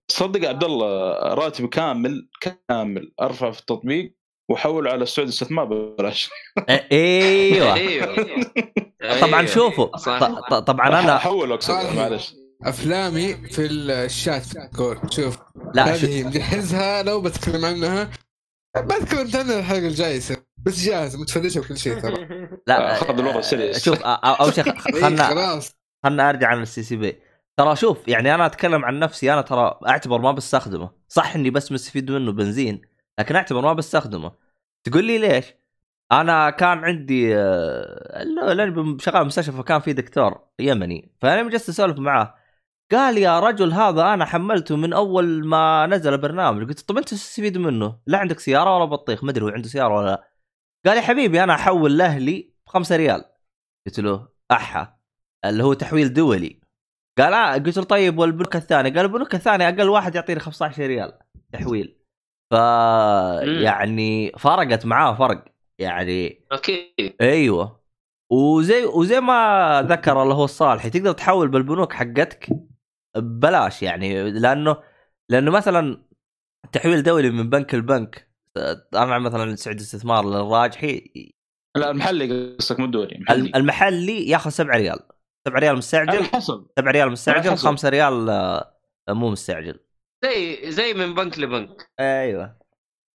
صدق 0.09 0.49
عبد 0.49 0.65
الله 0.65 1.13
راتب 1.35 1.69
كامل 1.69 2.29
كامل 2.41 3.13
أرفع 3.21 3.51
في 3.51 3.61
التطبيق 3.61 4.15
وحول 4.51 4.89
على 4.89 5.03
السعودي 5.03 5.31
استثمار 5.31 5.65
ببلاش. 5.65 6.31
أيوه. 6.93 7.75
أيوه. 7.75 8.17
طبعا 9.21 9.41
أيوه. 9.41 9.47
شوفوا 9.47 9.97
صح. 9.97 10.19
ط- 10.19 10.55
ط- 10.55 10.55
طبعا 10.55 11.01
أنا 11.01 11.19
حول 11.19 11.53
اقصد. 11.53 11.97
معلش. 11.97 12.35
أفلامي 12.65 13.35
في 13.35 13.67
الشات 13.67 14.43
في 14.43 14.59
الكور 14.59 15.01
شوف 15.11 15.39
لا 15.75 15.95
هذه 15.95 16.25
مجهزها 16.25 17.03
لو 17.03 17.21
بتكلم 17.21 17.65
عنها 17.65 18.11
ما 18.77 18.99
تكلمت 18.99 19.37
عنها 19.37 19.59
الحلقة 19.59 19.87
الجاية 19.87 20.21
بس 20.57 20.85
جاهز 20.85 21.17
متفرشه 21.17 21.61
وكل 21.61 21.79
شيء 21.79 22.01
ترى. 22.01 22.49
لا 22.67 22.93
أخذ 22.93 23.19
الوضع 23.19 23.41
serious. 23.41 23.85
شوف 23.85 23.99
أ- 23.99 24.03
أ- 24.03 24.07
أول 24.41 24.55
شيء 24.55 24.67
إيه، 24.67 25.03
خلنا 25.03 25.29
خلاص. 25.29 25.73
خلنا 26.05 26.31
أرجع 26.31 26.49
عن 26.49 26.63
ال 26.63 26.83
STC 26.83 26.97
Pay 26.97 27.19
ترى 27.57 27.77
شوف 27.77 28.09
يعني 28.09 28.35
أنا 28.35 28.47
أتكلم 28.47 28.85
عن 28.85 28.99
نفسي 28.99 29.33
أنا 29.33 29.41
ترى 29.43 29.81
أعتبر 29.89 30.19
ما 30.21 30.33
بستخدمه. 30.33 30.91
صح 31.09 31.35
إني 31.35 31.51
بس 31.51 31.73
مستفيد 31.73 32.11
منه 32.11 32.33
بنزين 32.33 32.83
لكن 33.19 33.37
أعتبر 33.37 33.61
ما 33.63 33.73
بستخدمه. 33.73 34.33
تقول 34.85 35.05
لي 35.05 35.19
ليش؟ 35.19 35.55
أنا 36.13 36.51
كان 36.51 36.85
عندي 36.85 37.37
آه، 37.37 38.23
لأني 38.25 38.99
شغال 39.01 39.27
مستشفى 39.27 39.53
فكان 39.53 39.81
في 39.81 39.93
دكتور 39.93 40.41
يمني. 40.59 41.13
فأنا 41.21 41.51
جلست 41.51 41.69
أسولف 41.69 41.99
معاه 41.99 42.35
قال 42.93 43.19
يا 43.19 43.41
رجل 43.41 43.73
هذا 43.73 44.15
أنا 44.15 44.25
حملته 44.25 44.77
من 44.77 44.93
أول 44.93 45.47
ما 45.47 45.87
نزل 45.87 46.13
البرنامج. 46.13 46.69
قلت 46.69 46.81
طب 46.81 46.99
أنت 46.99 47.09
تستفيد 47.09 47.59
منه؟ 47.59 47.99
لا 48.07 48.19
عندك 48.19 48.41
سيارة 48.41 48.77
ولا 48.77 48.85
بطيخ 48.85 49.25
ما 49.25 49.31
أدري 49.31 49.45
هو 49.45 49.49
عنده 49.49 49.69
سيارة 49.69 49.95
ولا 49.95 50.07
لا. 50.07 50.31
قال 50.87 50.97
يا 50.97 51.03
حبيبي 51.03 51.45
أنا 51.45 51.55
أحول 51.55 51.99
لأهلي 51.99 52.55
بخمسة 52.67 52.97
ريال. 52.97 53.25
قلت 53.87 54.01
له 54.01 54.29
أحا 54.51 54.97
اللي 55.45 55.65
هو 55.65 55.73
تحويل 55.75 56.13
دولي. 56.13 56.66
قال 57.19 57.35
آه 57.35 57.55
قلت 57.55 57.77
له 57.77 57.85
طيب 57.85 58.19
والبنوك 58.19 58.57
الثانية؟ 58.57 58.91
قال 58.91 59.01
البنوك 59.01 59.35
الثانية 59.35 59.69
أقل 59.69 59.89
واحد 59.89 60.15
يعطيني 60.15 60.41
15 60.41 60.87
ريال 60.87 61.13
تحويل. 61.53 61.97
ف 62.51 62.55
يعني 63.63 64.33
فرقت 64.39 64.87
معاه 64.87 65.15
فرق 65.15 65.45
يعني 65.79 66.47
أكيد 66.53 67.15
أيوه. 67.21 67.87
وزي 68.33 68.85
وزي 68.85 69.21
ما 69.21 69.87
ذكر 69.89 70.23
اللي 70.23 70.35
هو 70.35 70.45
الصالحي 70.45 70.91
تقدر 70.91 71.13
تحول 71.13 71.49
بالبنوك 71.49 71.93
حقتك 71.93 72.49
ببلاش 73.17 73.83
يعني 73.83 74.31
لأنه 74.31 74.77
لأنه 75.29 75.51
مثلا 75.51 76.05
تحويل 76.73 77.03
دولي 77.03 77.31
من 77.31 77.51
بنك 77.51 77.75
لبنك 77.75 78.31
أنا 78.95 79.19
مثلا 79.19 79.57
سعودي 79.57 79.83
استثمار 79.83 80.25
للراجحي. 80.25 81.13
لا 81.77 81.91
المحلي 81.91 82.57
قصدك 82.59 82.81
مو 82.81 82.87
الدولي 82.87 83.19
محلي 83.21 83.53
المحلي 83.55 84.29
ياخذ 84.29 84.51
7 84.51 84.77
ريال. 84.77 84.99
7 85.47 85.59
ريال 85.59 85.69
على 85.69 85.79
مستعجل 85.79 86.25
حسب. 86.25 86.67
7 86.79 86.93
ريال 86.93 87.11
مستعجل 87.11 87.41
على 87.41 87.51
حسب. 87.53 87.67
5 87.69 87.89
ريال 87.89 88.31
آه، 88.31 88.73
مو 89.09 89.31
مستعجل. 89.31 89.81
زي 90.25 90.71
زي 90.71 90.95
من 90.95 91.15
بنك 91.15 91.39
لبنك. 91.39 91.91
أيوه. 92.01 92.57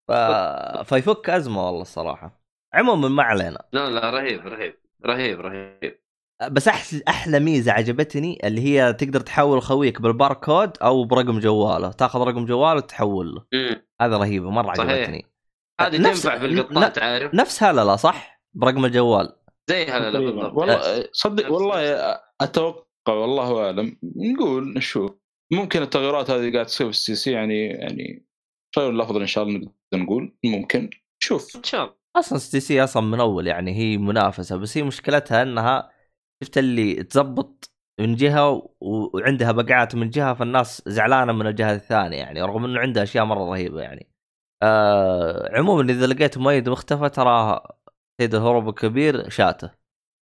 ف... 0.07 0.11
فيفك 0.93 1.29
أزمة 1.29 1.65
والله 1.65 1.81
الصراحة. 1.81 2.41
عموما 2.73 3.07
ما 3.07 3.23
علينا. 3.23 3.63
لا 3.73 3.89
لا 3.89 4.09
رهيب 4.09 4.47
رهيب 4.47 4.75
رهيب 5.05 5.39
رهيب. 5.41 6.01
بس 6.51 6.67
أحلى 6.67 7.01
أحلى 7.07 7.39
ميزة 7.39 7.71
عجبتني 7.71 8.39
اللي 8.47 8.61
هي 8.61 8.93
تقدر 8.93 9.19
تحول 9.19 9.61
خويك 9.61 10.01
بالباركود 10.01 10.77
أو 10.81 11.03
برقم 11.03 11.39
جواله. 11.39 11.91
تاخذ 11.91 12.19
رقم 12.19 12.45
جواله 12.45 12.75
وتحول 12.77 13.35
له. 13.35 13.45
هذا 14.01 14.17
رهيبه 14.17 14.49
مرة 14.49 14.73
صحيح. 14.73 14.89
عجبتني. 14.91 15.25
هذه 15.81 15.97
نفس- 16.01 16.21
تنفع 16.23 16.39
في 16.39 16.45
القطاع 16.45 16.87
ن- 16.87 16.93
تعرف. 16.93 17.33
نفس 17.35 17.63
هلله 17.63 17.95
صح؟ 17.95 18.41
برقم 18.53 18.85
الجوال. 18.85 19.35
زي 19.71 19.85
هذا 19.85 20.11
تقريباً. 20.11 20.31
بالضبط. 20.31 20.53
والله 20.53 21.09
صدق 21.11 21.51
والله 21.51 21.79
أتوقع 22.41 23.13
والله 23.13 23.65
أعلم. 23.65 23.97
نقول 24.15 24.73
نشوف. 24.73 25.11
ممكن 25.53 25.81
التغيرات 25.81 26.29
هذه 26.29 26.53
قاعد 26.53 26.65
تصير 26.65 26.87
في 26.87 26.91
ال 26.91 27.15
STC 27.15 27.31
يعني 27.31 27.65
يعني 27.67 28.25
خير 28.75 28.89
الافضل 28.89 29.21
إن 29.21 29.27
شاء 29.27 29.43
الله 29.43 29.57
نقدر 29.59 30.03
نقول. 30.03 30.35
ممكن. 30.45 30.89
شوف. 31.23 31.55
إن 31.55 31.63
شاء 31.63 31.83
الله. 31.83 31.95
أصلا 32.15 32.37
STC 32.37 32.83
أصلا 32.83 33.03
من 33.03 33.19
أول 33.19 33.47
يعني 33.47 33.75
هي 33.75 33.97
منافسة 33.97 34.57
بس 34.57 34.77
هي 34.77 34.83
مشكلتها 34.83 35.41
إنها 35.43 35.91
شفت 36.43 36.57
اللي 36.57 37.03
تزبط 37.03 37.71
من 37.99 38.15
جهة 38.15 38.69
وعندها 38.81 39.51
بقعات 39.51 39.95
من 39.95 40.09
جهة 40.09 40.33
فالناس 40.33 40.81
زعلانة 40.87 41.33
من 41.33 41.47
الجهة 41.47 41.73
الثانية 41.73 42.17
يعني 42.17 42.41
رغم 42.41 42.65
إنه 42.65 42.79
عندها 42.79 43.03
أشياء 43.03 43.25
مرة 43.25 43.51
رهيبة 43.51 43.81
يعني. 43.81 44.11
آه 44.63 45.57
عموما 45.57 45.91
إذا 45.91 46.07
لقيت 46.07 46.37
مؤيد 46.37 46.69
مختفى 46.69 47.09
ترى 47.09 47.61
سيد 48.19 48.35
الهروب 48.35 48.69
الكبير 48.69 49.29
شاته 49.29 49.71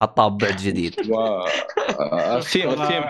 حطاه 0.02 0.28
ببعد 0.28 0.56
جديد. 0.66 1.12
آه، 1.12 1.46
الثيم 2.38 2.68
الثيم. 2.70 3.02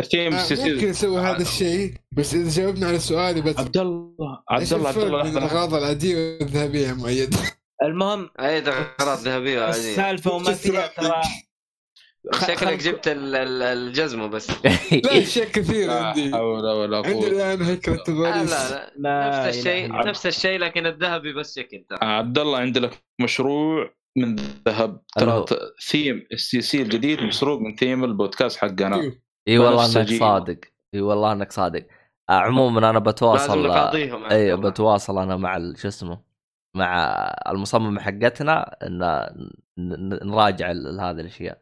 الثيم 0.00 0.34
آه، 0.34 0.46
ممكن 0.74 0.88
نسوي 0.88 1.20
هذا 1.20 1.42
الشيء 1.42 1.94
بس 2.12 2.34
إذا 2.34 2.50
جاوبنا 2.62 2.86
على 2.88 2.98
سؤالي 2.98 3.40
بس 3.40 3.58
عبد 3.58 3.76
الله 3.76 4.42
عبد 4.50 4.72
الله 4.72 4.88
عبد 4.88 4.98
الله. 4.98 5.22
الأغراض 5.22 5.74
العادية 5.74 6.38
والذهبية 6.40 6.92
مؤيد؟ 6.92 7.34
المهم 7.82 8.30
اي 8.40 8.60
تغيرات 8.60 9.18
ذهبية 9.18 9.60
عاديه 9.60 9.78
السالفة 9.78 10.32
وما 10.32 10.52
فيها 10.54 10.86
ترى 10.86 11.22
شكلك 12.34 12.78
جبت 12.82 13.08
ال- 13.08 13.34
ال- 13.36 13.62
الجزمة 13.62 14.26
بس. 14.26 14.50
لا 15.04 15.18
أشياء 15.22 15.48
كثير 15.48 15.90
عندي. 15.90 16.32
حول 16.32 16.64
ولا 16.66 16.96
عندي 16.96 17.12
قوة 17.12 17.26
الان 17.26 17.62
هيكل 17.62 17.92
آه 17.92 17.94
التضاريس 17.94 18.50
لا 18.50 18.92
لا. 18.96 19.28
نفس 19.46 19.56
الشيء. 19.58 19.92
نفس 19.92 20.26
الشيء 20.26 20.58
لكن 20.58 20.86
الذهبي 20.86 21.32
بس 21.32 21.58
شكل 21.58 21.84
ترى 21.90 21.98
عبد 22.02 22.38
الله 22.38 22.58
عندي 22.58 22.80
لك 22.80 23.02
مشروع؟ 23.20 23.97
من 24.18 24.36
ذهب؟ 24.68 25.00
ترى 25.16 25.44
theme 25.88 26.26
ال 26.32 26.60
STC 26.60 26.82
الجديد 26.82 27.22
مسروق 27.22 27.60
من 27.60 27.76
ثيم 27.76 28.04
البودكاست 28.04 28.58
حقنا. 28.58 28.96
أيوه. 29.00 29.18
إي 29.48 29.58
والله 29.58 29.86
إنك. 30.00 30.08
صادق. 30.18 30.58
إي 30.94 31.00
والله 31.00 31.32
إنك 31.32 31.52
صادق. 31.52 31.86
آه 32.30 32.32
عموما 32.32 32.78
أنا 32.78 32.86
لازم 32.98 33.00
بتواصل 33.10 33.66
نقاضيهم 33.66 34.24
إي 34.24 34.56
بتواصل 34.56 35.18
أنا 35.18 35.36
مع 35.36 35.58
شو 35.76 35.88
اسمه 35.88 36.20
مع 36.76 37.08
المصممه 37.48 38.00
حقتنا 38.00 38.76
إن 38.82 39.28
نراجع 40.22 40.70
ال- 40.70 41.00
هذه 41.00 41.20
الأشياء. 41.20 41.58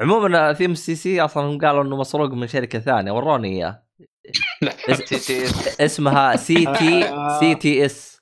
عموما 0.00 0.52
theme 0.52 0.70
ال 0.72 0.94
STC 0.94 1.20
أصلا 1.20 1.42
هم 1.42 1.58
قالوا 1.58 1.82
إنه 1.82 1.96
مسروق 1.96 2.30
من 2.30 2.46
شركة 2.46 2.78
ثانية. 2.78 3.12
وروني 3.12 3.48
إياه. 3.56 3.82
تي 4.86 5.18
تي 5.26 5.44
اس 5.44 5.80
اسمها 5.80 6.36
سي 6.36 6.54
تي 6.54 7.02
سي 7.40 7.54
تي 7.54 7.84
اس. 7.86 8.20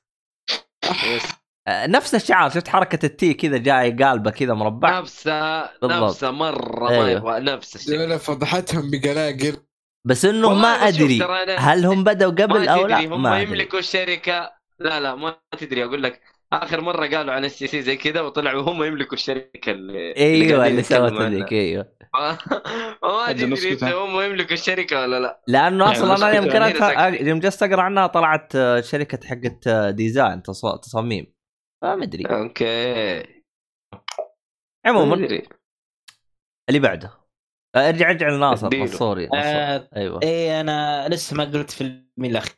آه، 0.85 1.20
نفس 1.68 2.14
الشعار 2.14 2.50
شفت 2.50 2.68
حركة 2.68 3.06
التي 3.06 3.34
كذا 3.34 3.56
جاي 3.58 3.90
قالبه 3.90 4.30
كذا 4.30 4.54
مربع؟ 4.54 4.98
نفسه 5.00 5.60
بالضبط. 5.80 6.10
نفسه 6.10 6.30
مرة 6.30 6.84
ما 6.84 6.90
أيوه. 6.90 7.10
يبغى 7.10 7.40
نفس 7.40 7.76
الشيء. 7.76 7.98
لا 7.98 8.18
فضحتهم 8.18 8.90
بقلاقل 8.90 9.56
بس 10.06 10.24
إنه 10.24 10.54
ما 10.54 10.68
أدري. 10.68 11.22
هل 11.58 11.86
هم 11.86 12.04
بدأوا 12.04 12.32
قبل 12.32 12.64
ما 12.66 12.70
أو 12.74 12.86
لا؟ 12.86 13.00
هم 13.06 13.22
ما 13.22 13.36
أدري. 13.42 13.42
يملكوا 13.42 13.78
الشركة. 13.78 14.50
لا 14.78 15.00
لا 15.00 15.14
ما 15.14 15.36
تدري. 15.58 15.84
أقول 15.84 16.02
لك 16.02 16.20
آخر 16.52 16.80
مرة 16.80 17.06
قالوا 17.06 17.34
عن 17.34 17.44
السي 17.44 17.66
سي 17.66 17.82
زي 17.82 17.96
كذا 17.96 18.20
وطلعوا 18.20 18.62
هم 18.62 18.84
يملكوا 18.84 19.14
الشركة 19.14 19.70
اللي 19.72 20.16
أيوه 20.16 20.66
اللي 20.66 20.82
سوت 20.82 20.92
يتكلموا 20.92 21.28
ذيك 21.28 21.52
عنها. 21.52 21.60
أيوه. 21.60 21.98
ما 23.02 23.32
نسكتها. 23.32 23.94
هم 23.94 24.20
يملكوا 24.20 24.52
الشركة 24.52 25.00
ولا 25.00 25.20
لا. 25.20 25.40
لأنه 25.46 25.84
يعني 25.84 25.96
أصلا 25.98 26.16
أنا 26.16 26.36
يوم 26.36 26.46
يعني 26.92 27.28
يوم 27.28 27.40
جلست 27.40 27.62
أقرأ 27.62 27.82
عنها 27.82 28.06
طلعت 28.06 28.56
آه، 28.56 28.80
شركة 28.80 29.28
حقت 29.28 29.66
آه، 29.66 29.90
design 29.90 30.42
تص- 30.42 30.80
تصاميم. 30.82 31.38
فما 31.82 32.05
ادري 32.05 32.24
أوكي 32.26 33.42
عموما. 34.86 35.14
اللي 36.68 36.78
بعده 36.80 37.10
آه، 37.74 37.88
ارجع 37.88 38.10
ارجع 38.10 38.28
لناصر 38.28 38.66
اديله. 38.66 38.84
نصوري 38.84 39.26
نصور. 39.26 39.38
آه، 39.40 39.88
أيوه 39.96 40.20
إيه 40.22 40.60
أنا 40.60 41.09
لسه 41.09 41.36
ما 41.36 41.44
قلت 41.44 41.70
في 41.70 41.80
المين 41.80 42.30
الأخير 42.30 42.56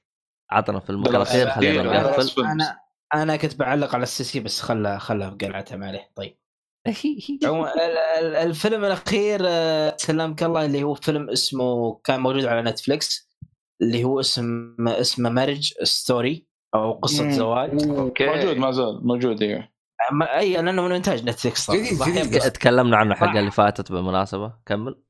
عطنا 0.51 0.81
في 0.81 0.91
المقال 0.91 1.13
بالله 1.13 1.23
الأخير 1.23 1.47
خير. 1.51 1.55
خلينا 1.83 2.03
نقفل. 2.03 2.45
أنا 2.45 2.81
أنا 3.15 3.37
كنت 3.37 3.55
بعلق 3.57 3.95
على 3.95 4.03
ال 4.03 4.25
STC 4.25 4.41
بس 4.41 4.61
خلها 4.61 4.99
خلها 4.99 5.31
بقلعتها 5.31 5.77
ما 5.77 5.87
عليه 5.89 6.11
طيب 6.17 6.39
عموما 7.45 7.75
ال- 7.75 7.81
ال- 8.25 8.37
الفيلم 8.37 8.85
الأخير 8.85 9.41
آه، 9.45 9.97
سلمك 9.97 10.43
الله 10.43 10.65
اللي 10.65 10.83
هو 10.83 10.95
فيلم 10.95 11.31
اسمه 11.31 11.95
كان 12.05 12.21
موجود 12.21 12.45
على 12.45 12.63
نتفليكس 12.71 13.31
اللي 13.83 14.05
هو 14.05 14.21
اسم 14.21 14.75
اسمه 14.89 15.31
Marriage 15.31 15.73
Story 15.83 16.47
أو 16.75 16.93
قصة 16.93 17.25
مم. 17.25 17.31
زواج؟ 17.31 17.71
أوكي. 17.89 18.27
موجود 18.27 18.57
ما 18.57 18.71
زال 18.71 19.07
موجود 19.07 19.43
أيوه 19.43 19.69
ما- 20.13 20.39
أي 20.39 20.53
لأنه 20.53 20.83
من 20.83 20.93
إنتاج. 20.93 21.29
يبقى- 22.41 22.51
تكلمنا 22.53 22.97
عنه 22.97 23.13
الحلقة. 23.13 23.39
اللي 23.39 23.51
فاتت 23.51 23.93
بالمناسبة. 23.93 24.53
كمل. 24.67 25.03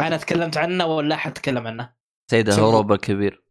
أنا 0.00 0.16
تكلمت 0.16 0.56
عنه 0.56 0.86
ولا 0.86 1.14
أحد 1.14 1.32
تكلم 1.32 1.66
عنه؟ 1.66 1.92
سيد 2.30 2.48
الهروب 2.48 2.92
الكبير 2.92 3.44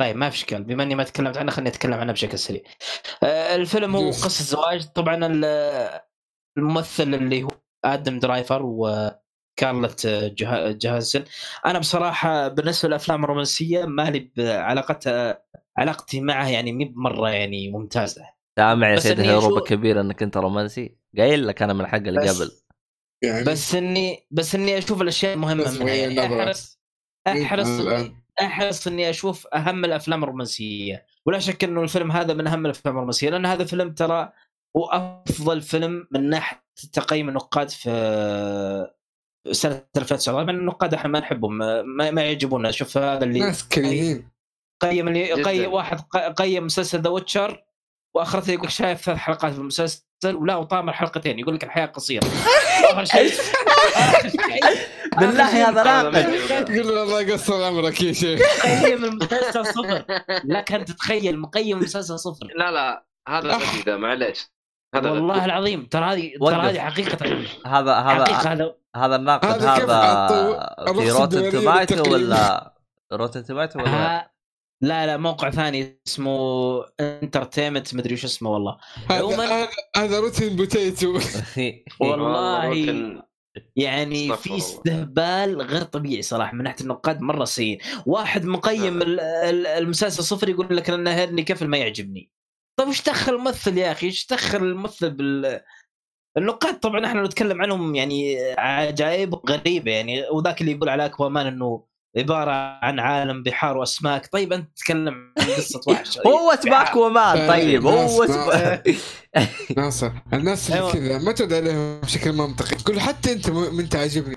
طيب 0.00 0.16
ما 0.16 0.30
في 0.30 0.36
إشكال. 0.36 0.64
بما 0.64 0.82
إني 0.82 0.94
ما 0.94 1.04
تكلمت 1.04 1.36
عنه 1.36 1.50
خليني 1.50 1.70
أتكلم 1.70 1.94
عنه 1.94 2.12
بشكل 2.12 2.38
سريع. 2.38 2.62
آه، 3.22 3.56
الفيلم 3.56 3.96
هو. 3.96 4.06
قصة 4.10 4.44
زواج. 4.44 4.86
طبعا 4.86 5.26
ال- 5.26 6.00
الممثل 6.58 7.14
اللي 7.14 7.42
هو 7.42 7.48
آدم 7.84 8.18
درايفر 8.18 8.62
جه- 10.34 10.70
جهازن 10.72 11.24
أنا 11.66 11.78
بصراحة 11.78 12.48
بالنسبة 12.48 12.88
للأفلام 12.88 13.24
الرومانسية 13.24 13.84
مالي 13.84 14.30
بعلاقتها 14.36 15.42
علاقتي 15.78 16.20
معها 16.20 16.48
يعني 16.48 16.72
مي 16.72 16.92
مره 16.96 17.30
يعني 17.30 17.70
ممتازة. 17.70 18.22
سامع 18.58 18.90
يا 18.90 18.96
سيد 18.96 19.20
أشوف- 19.20 19.62
كبير 19.68 20.00
إنك 20.00 20.22
أنت 20.22 20.36
رومانسي. 20.36 20.96
قايل 21.18 21.46
لك 21.46 21.62
أنا 21.62 21.72
من 21.72 21.80
الحلقة 21.80 22.08
اللي 22.08 22.20
بس- 22.20 22.40
قبل. 22.42 22.50
يعني 23.24 23.44
بس 23.44 23.74
إني 23.74 24.26
بس 24.30 24.54
إني 24.54 24.78
أشوف 24.78 25.02
الأشياء 25.02 25.34
المهمة 25.34 25.70
منها 25.72 25.84
وهي 25.84 26.14
يعني. 26.14 26.42
أحرص 26.42 26.80
أحرص. 27.28 27.68
أحرص 28.42 28.86
إني 28.86 29.10
أشوف 29.10 29.46
أهم 29.46 29.84
الأفلام 29.84 30.22
الرومانسية. 30.24 31.06
ولا 31.26 31.38
شك 31.38 31.64
إنه 31.64 31.82
الفيلم 31.82 32.12
هذا 32.12 32.34
من 32.34 32.46
أهم 32.46 32.66
الأفلام 32.66 32.94
الرومانسية 32.94 33.30
لأن 33.30 33.46
هذا 33.46 33.64
فيلم 33.64 33.92
ترى 33.94 34.32
هو 34.76 34.84
أفضل 34.86 35.62
فيلم 35.62 36.08
من 36.10 36.30
ناحية 36.30 36.62
تقييم 36.92 37.28
النقاد 37.28 37.68
في 37.70 37.90
سنة 39.52 39.82
2019 39.96 40.44
من 40.52 40.54
النقاد 40.58 40.94
إحنا 40.94 41.10
ما 41.10 41.20
نحبهم 41.20 41.58
ما, 41.58 42.10
ما 42.10 42.22
يعجبونا. 42.22 42.70
شوف 42.70 42.98
هذا 42.98 43.24
اللي 43.24 43.38
ناس 43.38 43.68
كريهين. 43.68 44.28
قيم 44.80 45.08
اللي. 45.08 45.32
قيم 45.42 45.72
واحد 45.72 46.00
قيم 46.36 46.64
مسلسل 46.64 47.00
The 47.00 47.10
Witcher 47.10 47.64
واخرته 48.14 48.50
يقول 48.52 48.70
شايف 48.72 49.00
ثلاث 49.00 49.18
حلقات 49.18 49.52
في 49.52 49.58
المسلسل 49.58 50.02
ولا 50.24 50.56
وطامر 50.56 50.92
حلقتين 50.92 51.38
يقول 51.38 51.54
لك 51.54 51.64
الحياة 51.64 51.86
قصيرة. 51.86 52.22
آخر 52.90 53.04
شيء- 53.04 53.32
بالله 55.18 55.68
هذا 55.68 55.82
ناقد 55.82 56.70
يقول 56.70 56.94
له 56.94 57.02
الله 57.02 57.32
قصر 57.32 57.64
عمرك 57.64 58.02
يا 58.02 58.12
شيخ. 58.12 58.40
قيم 58.62 59.04
المسلسل 59.04 59.66
صفر. 59.66 60.04
لك 60.44 60.72
أن 60.72 60.84
تتخيل 60.84 61.38
مقيم 61.38 61.78
المسلسل 61.78 62.18
صفر. 62.18 62.46
لا 62.56 62.70
لا 62.70 63.04
هذا 63.28 63.52
غبي 63.54 63.82
ذا 63.86 63.96
معليش. 63.96 64.50
هذا 64.94 65.10
والله. 65.10 65.44
العظيم. 65.44 65.86
ترى 65.86 66.04
هذه. 66.04 66.32
ترى 66.40 66.70
هذه 66.70 66.78
حقيقة. 66.78 67.18
هذا 67.66 67.94
هذا 67.94 68.74
هذا 68.96 69.16
الناقد 69.16 69.62
هذا 69.62 70.26
في 70.92 71.10
Rotten 71.10 71.38
للتقييم؟ 71.38 72.12
ولا 72.12 72.74
Rotten 73.12 73.44
Tomato 73.44 73.78
ولا؟ 73.78 73.88
ها- 73.88 74.30
لا 74.82 75.06
لا 75.06 75.16
موقع 75.16 75.50
ثاني 75.50 76.00
اسمه 76.08 76.40
Entertainment 77.00 77.94
مدري 77.94 78.14
وش 78.14 78.24
اسمه 78.24 78.50
والله. 78.50 78.78
هذا 79.10 79.20
عموماً- 79.22 79.40
هذا- 79.40 79.68
هذا 79.96 80.20
Rotten 80.20 80.56
Potato. 80.56 81.18
والله 82.00 83.22
يعني 83.76 84.36
في. 84.36 84.56
استهبال 84.56 85.62
غير 85.62 85.82
طبيعي 85.82 86.22
صراحة 86.22 86.54
من 86.54 86.64
ناحية 86.64 86.80
النقاد 86.84 87.20
مرة 87.20 87.44
سيء. 87.44 87.80
واحد 88.06 88.44
مقيم 88.44 89.02
ال- 89.02 89.20
ال- 89.20 89.66
المسلسل 89.66 90.22
صفر 90.24 90.48
يقول 90.48 90.76
لك 90.76 90.90
انه 90.90 91.10
هنري 91.10 91.42
كيف 91.42 91.62
ما 91.62 91.76
يعجبني. 91.78 92.30
طيب 92.78 92.88
وش 92.88 93.02
دخل 93.02 93.34
الممثل 93.34 93.78
يا 93.78 93.92
أخي؟ 93.92 94.06
إيش 94.06 94.26
دخل 94.26 94.58
الممثل 94.58 95.10
بال؟ 95.10 95.60
النقاد 96.36 96.80
طبعا 96.80 97.06
إحنا 97.06 97.22
نتكلم 97.22 97.62
عنهم 97.62 97.94
يعني 97.94 98.38
عجائب 98.58 99.34
غريبة 99.50 99.90
يعني 99.92 100.28
وذاك 100.28 100.60
اللي 100.60 100.72
يقول 100.72 100.88
على 100.88 101.06
أكوأمان 101.06 101.46
إنه 101.46 101.84
عبارة 102.16 102.50
عن 102.82 103.00
عالم 103.00 103.42
بحار 103.42 103.76
وأسماك. 103.76 104.28
طيب 104.32 104.52
أنت 104.52 104.76
تتكلم 104.76 105.32
عن 105.38 105.46
قصة 105.46 105.80
وحش 105.88 106.18
هو 106.18 106.50
أسماك 106.50 106.96
ومان 106.96 107.48
طيب 107.48 107.86
هو 107.86 107.90
ناس- 108.02 108.20
اسمه 108.20 108.82
ناصر 109.76 110.10
الناس 110.32 110.66
اللي 110.70 110.78
أيوة. 110.80 110.92
كذا 110.92 111.18
ما 111.18 111.32
تعود 111.32 111.52
عليهم 111.52 112.00
بشكل 112.00 112.32
منطقي. 112.32 112.76
تقول 112.76 113.00
حتى 113.00 113.32
أنت 113.32 113.50
ما 113.50 113.80
أنت 113.80 113.96
عاجبني. 113.96 114.36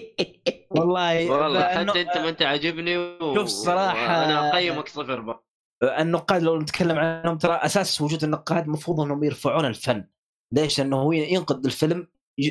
والله 0.70 1.30
والله 1.30 1.62
حتى 1.62 2.00
أنت 2.00 2.16
ما 2.18 2.28
أنت 2.28 2.42
عاجبني 2.42 2.96
و... 2.98 3.34
شوف 3.34 3.48
صراحة- 3.66 3.68
أنا 4.08 4.50
أقيمك 4.50 4.88
صفر 4.88 5.20
بقى. 5.20 5.44
النقاد 6.02 6.42
لو 6.42 6.60
نتكلم 6.60 6.98
عنهم 6.98 7.38
ترى 7.38 7.54
أساس 7.54 8.00
وجود 8.00 8.24
النقاد 8.24 8.64
المفروض 8.64 9.00
أنهم 9.00 9.24
يرفعون 9.24 9.64
الفن. 9.64 10.04
ليش؟ 10.52 10.78
لأنه 10.80 10.96
هو 10.96 11.12
ينقد 11.12 11.64
الفيلم 11.64 12.06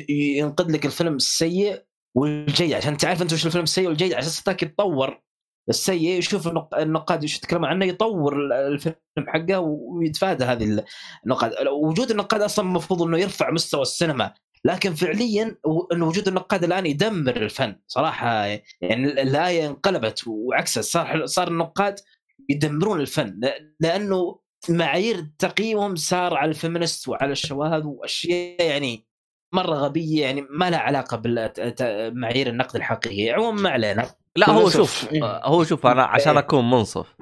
ينقد 0.08 0.70
لك 0.70 0.86
الفيلم 0.86 1.16
السيء 1.16 1.82
والجيد 2.16 2.72
عشان 2.72 2.96
تعرف 2.96 3.22
أنت 3.22 3.32
وش 3.32 3.46
الفيلم 3.46 3.64
السيء 3.64 3.88
والجيد 3.88 4.12
على 4.12 4.20
أساس 4.22 4.42
ذاك 4.46 4.62
يتطور. 4.62 5.20
السيء 5.68 6.08
يشوف 6.18 6.48
النق- 6.48 6.74
النقاد 6.78 7.24
وش 7.24 7.36
يتكلمون 7.36 7.68
عنه 7.68 7.84
يطور 7.86 8.36
ال- 8.36 8.52
الفيلم 8.52 8.94
حقه 9.28 9.58
ويتفادى 9.60 10.44
هذه 10.44 10.80
النقاد. 11.26 11.52
وجود 11.68 12.10
النقاد 12.10 12.42
أصلا 12.42 12.64
المفروض 12.68 13.02
إنه 13.02 13.18
يرفع 13.18 13.50
مستوى 13.50 13.82
السينما 13.82 14.32
لكن 14.64 14.94
فعليا 14.94 15.56
انه 15.92 16.06
وجود 16.06 16.28
النقاد 16.28 16.64
الآن 16.64 16.86
يدمر 16.86 17.36
الفن 17.36 17.76
صراحة. 17.86 18.44
يعني 18.80 19.04
الآية 19.22 19.66
انقلبت 19.66 20.22
وعكسها 20.26 20.82
صار 20.82 21.26
صار 21.26 21.48
النقاد 21.48 22.00
يدمرون 22.48 23.00
الفن 23.00 23.40
لأنه 23.80 24.38
معايير 24.68 25.26
تقييمهم 25.38 25.96
صار 25.96 26.34
على 26.34 26.48
الفيمينست 26.48 27.08
وعلى 27.08 27.32
الشواذ 27.32 27.82
وأشياء 27.84 28.62
يعني 28.62 29.06
مرة 29.54 29.74
غبية 29.74 30.22
يعني 30.22 30.46
ما 30.50 30.70
لها 30.70 30.78
علاقة 30.78 31.16
بمعايير 31.16 32.46
النقد 32.46 32.76
الحقيقيه 32.76 33.32
عموما 33.32 33.62
ما 33.62 33.70
علينا 33.70 34.10
لا 34.36 34.50
هو. 34.50 34.70
شوف 34.70 35.08
هو 35.24 35.64
شوف 35.64 35.86
أنا 35.86 36.04
عشان 36.04 36.32
إيه. 36.32 36.38
أكون 36.38 36.70
منصف 36.70 37.14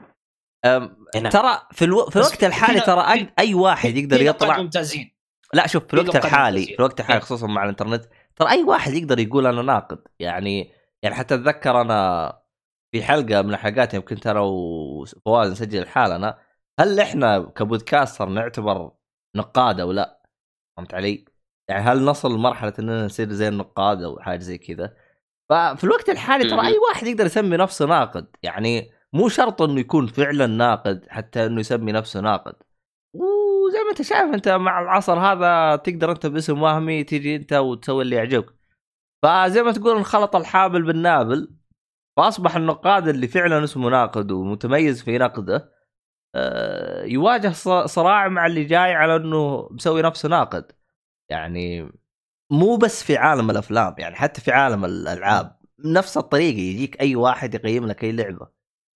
أم، 0.65 0.97
هنا. 1.15 1.31
ترى 1.31 1.59
في, 1.71 1.85
ألو... 1.85 2.07
في 2.07 2.17
الوقت 2.17 2.45
الحالي 2.45 2.81
ترى 2.81 3.29
أي 3.39 3.55
واحد 3.55 3.97
يقدر 3.97 4.23
يطلع 4.23 4.59
ممتازين 4.59 5.13
لا 5.55 5.67
شوف 5.67 5.87
في 5.87 5.95
الوقت 5.95 6.17
الحالي. 6.17 6.65
في 6.67 6.75
الوقت 6.79 7.01
الحالي 7.01 7.19
إيه. 7.19 7.25
خصوصا 7.25 7.47
مع 7.47 7.65
الإنترنت 7.65 8.05
ترى 8.37 8.51
أي 8.51 8.63
واحد 8.63 8.93
يقدر 8.93 9.19
يقول 9.19 9.47
أنا 9.47 9.63
ناقد 9.63 9.99
يعني 10.21 10.73
يعني 11.03 11.15
حتى 11.17 11.35
أتذكر 11.35 11.81
أنا 11.81 12.33
في 12.95 13.03
حلقة 13.03 13.43
من 13.43 13.51
الحلقات 13.55 13.95
يوم 13.95 14.05
كنت 14.05 14.27
أنا 14.27 14.41
وفواز 14.41 15.51
نسجل 15.53 15.83
الحالة 15.83 16.37
هل 16.81 17.01
إحنا 17.01 17.39
كبودكاستر 17.39 18.29
نعتبر 18.29 18.93
نقاد 19.37 19.81
أو 19.81 19.93
لا؟ 19.93 20.23
فهمت 20.77 20.95
علي؟ 20.95 21.25
يعني 21.73 21.85
هل 21.85 22.05
نصل 22.05 22.35
لمرحلة 22.35 22.73
إننا 22.79 23.05
نصير 23.05 23.33
زي 23.33 23.49
النقاد 23.49 24.03
أو 24.03 24.19
حاجة 24.21 24.39
زي 24.41 24.59
كذا؟ 24.59 24.97
ففي 25.49 25.85
الوقت 25.85 26.09
الحالي 26.09 26.51
ترى. 26.51 26.67
أي 26.67 26.79
واحد 26.79 27.07
يقدر 27.07 27.27
يسمي 27.27 27.57
نفسه 27.57 27.87
ناقد 27.87 28.27
يعني 28.43 28.91
مو 29.13 29.29
شرط 29.29 29.63
إنه 29.63 29.81
يكون 29.81 30.07
فعلا 30.07 30.47
ناقد 30.47 31.07
حتى 31.09 31.47
إنه 31.47 31.61
يسمي 31.61 31.93
نفسه 31.93 32.21
ناقد 32.21 32.55
وزي 33.15 33.79
ما 33.79 33.91
أنت 33.91 34.03
شايف 34.03 34.35
أنت 34.35 34.49
مع 34.49 34.81
العصر 34.83 35.19
هذا 35.19 35.77
تقدر 35.77 36.11
انت 36.11 36.27
باسم 36.27 36.63
وهمي 36.63 37.05
تيجي 37.05 37.37
أنت 37.37 37.53
وتسوي 37.53 38.03
اللي 38.03 38.17
يعجبك 38.17 38.55
فزي 39.23 39.63
ما 39.63 39.73
تقول 39.73 39.97
انخلط 39.97 40.37
الحابل 40.37 40.83
بالنابل 40.83 41.55
فأصبح 42.17 42.57
النقاد 42.57 43.09
اللي 43.09 43.29
فعلا 43.29 43.65
اسمه 43.65 43.91
ناقد 43.91 44.31
ومتميز 44.33 45.03
في 45.03 45.19
نقده 45.19 45.73
آه، 46.35 47.05
يواجه 47.05 47.53
صراع 47.87 48.29
مع 48.29 48.47
اللي 48.47 48.65
جاي 48.65 48.95
على 48.95 49.17
إنه 49.17 49.69
مسوي 49.71 50.03
نفسه 50.03 50.29
ناقد 50.29 50.73
يعني 51.33 51.93
مو 52.51 52.77
بس 52.77 53.03
في 53.05 53.17
عالم 53.17 53.51
الأفلام 53.51 53.95
يعني 53.99 54.17
حتى 54.17 54.41
في 54.41 54.51
عالم 54.51 54.85
الألعاب. 54.85 55.57
نفس 55.85 56.17
الطريقة 56.17 56.59
يجيك 56.59 57.01
أي 57.01 57.17
واحد 57.17 57.55
يقيم 57.55 57.87
لك 57.87 58.05
أي 58.05 58.13
لعبة. 58.13 58.49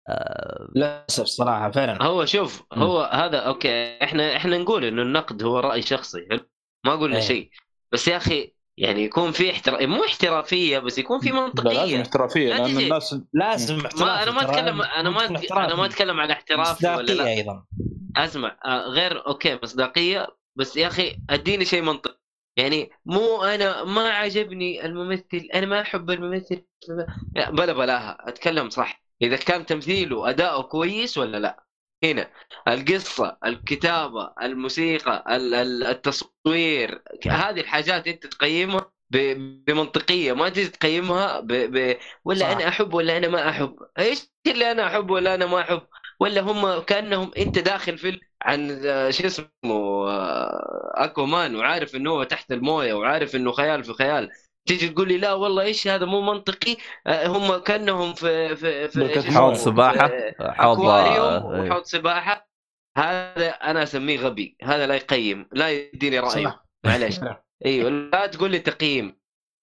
آه، 0.09 0.69
للأسف 0.77 1.25
صراحة 1.25 1.71
فعلا. 1.71 2.03
هو 2.03 2.25
شوف. 2.25 2.63
هو 2.73 3.03
هذا 3.13 3.39
أوكي 3.39 3.99
إحنا 4.03 4.37
إحنا 4.37 4.59
نقول 4.59 4.85
إنه 4.85 5.03
النقد 5.03 5.43
هو 5.43 5.61
رأي 5.61 5.83
شخصي 5.83 6.27
حلو؟ 6.31 6.41
ما 6.87 6.97
قلنا 6.97 7.17
إيه. 7.17 7.23
شيء. 7.23 7.51
بس 7.93 8.09
يا 8.09 8.17
أخي 8.17 8.53
يعني 8.79 9.05
يكون 9.05 9.31
في 9.31 9.51
احترا 9.51 9.87
مو 9.87 10.05
احترافية 10.05 10.79
بس 10.79 10.99
يكون 10.99 11.21
في 11.21 11.29
لا 11.29 11.35
لازم 11.35 11.45
منطقية. 11.45 12.03
احترافية 12.03 12.55
لا 12.55 12.59
لأن 12.59 12.79
الناس 12.79 13.17
لازم 13.33 13.77
ما 13.77 14.23
أنا 14.23 14.31
ما 14.31 14.43
أتكلم 14.43 14.83
أنا 14.83 15.11
ما 15.11 15.27
أنا 15.65 15.75
ما 15.75 15.87
أتكلم 15.87 16.21
عن 16.21 16.31
احترافي 16.31 16.89
ولا 16.97 17.13
لا. 17.13 17.27
أيضا. 17.27 17.65
اسمع 18.17 18.59
آه، 18.65 18.81
غير 18.89 19.27
أوكي 19.27 19.59
مصداقية. 19.63 20.27
بس 20.57 20.77
يا 20.77 20.87
أخي 20.87 21.19
أديني 21.31 21.65
شيء 21.65 21.83
منطقي. 21.83 22.26
يعني 22.57 22.91
مو 23.05 23.43
أنا 23.43 23.85
ما 23.85 24.09
عجبني 24.11 24.87
الممثل 24.87 25.49
أنا 25.55 25.67
ما 25.67 25.81
أحب 25.81 26.11
الممثل. 26.11 26.65
لا، 27.35 27.51
بلا 27.51 27.73
بلاها 27.73 28.19
أتكلم 28.29 28.71
صح. 28.71 29.03
إذا 29.23 29.37
كان 29.37 29.67
تمثيله 29.67 30.31
أداؤه 30.31 30.63
كويس 30.63 31.19
ولا 31.19 31.37
لا؟ 31.39 31.65
هنا 32.05 32.31
القصة 32.69 33.39
الكتابة 33.47 34.33
الموسيقى 34.43 35.25
ال- 35.37 35.55
ال- 35.55 35.83
التصوير 35.87 37.03
هذه 37.27 37.61
الحاجات 37.61 38.07
أنت 38.09 38.27
تقيمها 38.27 38.93
بمنطقية 39.11 40.33
ما 40.33 40.49
تجي 40.49 40.69
تقيمها 40.69 41.41
ب... 41.41 41.47
ب... 41.53 41.97
ولا 42.25 42.41
صح. 42.41 42.47
أنا 42.47 42.69
أحب 42.69 42.95
ولا 42.95 43.17
أنا 43.17 43.29
ما 43.29 43.49
أحب. 43.49 43.77
إيش 43.99 44.33
اللي 44.47 44.71
أنا 44.71 44.87
أحب 44.87 45.11
ولا 45.11 45.35
أنا 45.35 45.47
ما 45.47 45.61
أحب؟ 45.61 45.83
ولا 46.21 46.41
هم 46.41 46.79
كأنهم 46.79 47.31
أنت 47.39 47.59
داخل 47.59 47.99
فيلم 47.99 48.21
عن 48.43 48.83
شو 49.11 49.27
اسمه 49.27 50.09
آه، 50.11 50.93
أكوامان 50.95 51.57
وعارف 51.57 51.95
إنه 51.95 52.11
هو 52.11 52.23
تحت 52.23 52.53
الموية 52.53 52.95
وعارف 52.95 53.37
إنه 53.37 53.53
خيال 53.53 53.85
في 53.85 53.93
خيال. 53.93 54.31
تيجي 54.67 54.89
تقول 54.89 55.09
لي 55.09 55.19
لا 55.19 55.33
والله 55.33 55.63
إيش 55.63 55.89
هذا؟ 55.89 56.07
مو 56.07 56.21
منطقي. 56.21 56.77
آه، 57.07 57.27
هم 57.27 57.57
كأنهم 57.57 58.15
في 58.15 58.57
في 58.57 58.89
في؟ 58.89 59.33
حوض 59.33 59.55
سباحة؟ 59.55 60.09
في 60.09 60.35
حوض 60.41 60.81
آه، 60.81 61.47
وحوض 61.47 61.85
سباحة. 61.85 62.49
هذا 62.99 63.49
أنا 63.49 63.83
أسميه 63.83 64.19
غبي. 64.19 64.57
هذا 64.63 64.87
لا 64.87 64.95
يقيم 64.95 65.49
لا 65.53 65.71
يديني 65.71 66.19
رايه 66.19 66.45
صح. 66.45 66.67
معليش. 66.87 67.21
أيوه 67.67 67.91
لا 67.91 68.27
تقول 68.27 68.51
لي 68.51 68.59
تقييم. 68.59 69.17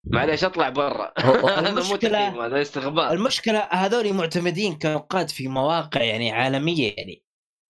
معليش 0.06 0.44
اطلع 0.44 0.70
برا 0.70 1.14
هو 1.20 1.48
هذا 2.46 2.62
استغباء 2.62 3.14
المشكلة 3.14 3.60
هذول 3.60 4.14
معتمدين 4.14 4.78
كنقاد 4.78 5.30
في 5.30 5.48
مواقع 5.48 6.02
يعني 6.02 6.32
عالمية 6.32 6.94
يعني 6.98 7.24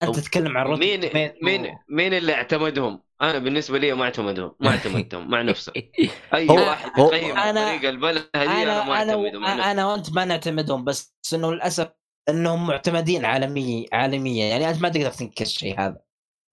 أنت 0.03 0.15
تتكلم 0.15 0.57
عن 0.57 0.67
مين. 0.79 1.09
مين 1.41 1.77
مين 1.89 2.13
اللي 2.13 2.33
اعتمدهم؟ 2.33 3.03
أنا 3.21 3.39
بالنسبة 3.39 3.77
لي 3.77 3.93
ما 3.93 4.03
اعتمدهم 4.03 4.55
ما 4.59 4.69
اعتمدتهم 4.75 5.31
مع 5.31 5.41
نفسهم 5.41 5.73
أي 6.33 6.47
واحد 6.49 6.91
يقيم 6.99 7.35
أنا- 7.35 7.39
الطريقة 7.39 7.89
البلهه 7.89 8.23
دي 8.35 8.45
أنا 8.45 8.83
ما 8.83 9.01
أنا 9.01 9.11
اعتمده 9.13 9.39
مع 9.39 9.53
نفسي. 9.53 9.61
أنا, 9.63 9.71
أنا 9.71 9.85
وأنت 9.85 10.13
ما 10.13 10.25
نعتمدهم 10.25 10.83
بس 10.83 11.15
إنه 11.33 11.51
للأسف 11.53 11.89
إنهم 12.29 12.67
معتمدين 12.67 13.25
عالميا 13.25 13.85
عالميا 13.93 14.45
يعني 14.45 14.69
أنت 14.69 14.81
ما 14.81 14.89
تقدر 14.89 15.11
تنكر 15.11 15.45
الشيء 15.45 15.79
هذا 15.79 15.97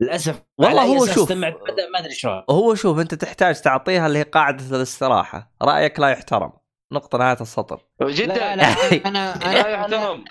للأسف 0.01 0.43
والله 0.59 0.83
هو 0.83 1.07
شوف. 1.07 1.33
ما 1.33 1.55
أدري 1.99 2.15
شلون. 2.15 2.43
هو 2.51 2.75
شوف 2.75 2.99
أنت 2.99 3.15
تحتاج 3.15 3.61
تعطيها 3.61 4.07
اللي 4.07 4.19
هي 4.19 4.23
قاعدة 4.23 4.77
الاستراحة. 4.77 5.53
رأيك 5.63 6.01
لا 6.01 6.09
يحترم. 6.09 6.53
نقطة 6.93 7.19
نهاية 7.19 7.37
السطر. 7.41 7.81
جدا. 8.03 8.35
لا 8.35 8.57
لا 8.57 8.65
أنا 9.09 9.35
لا 9.35 9.51
أنا 9.51 9.61
أنا 9.61 9.69
يحترم. 9.69 10.25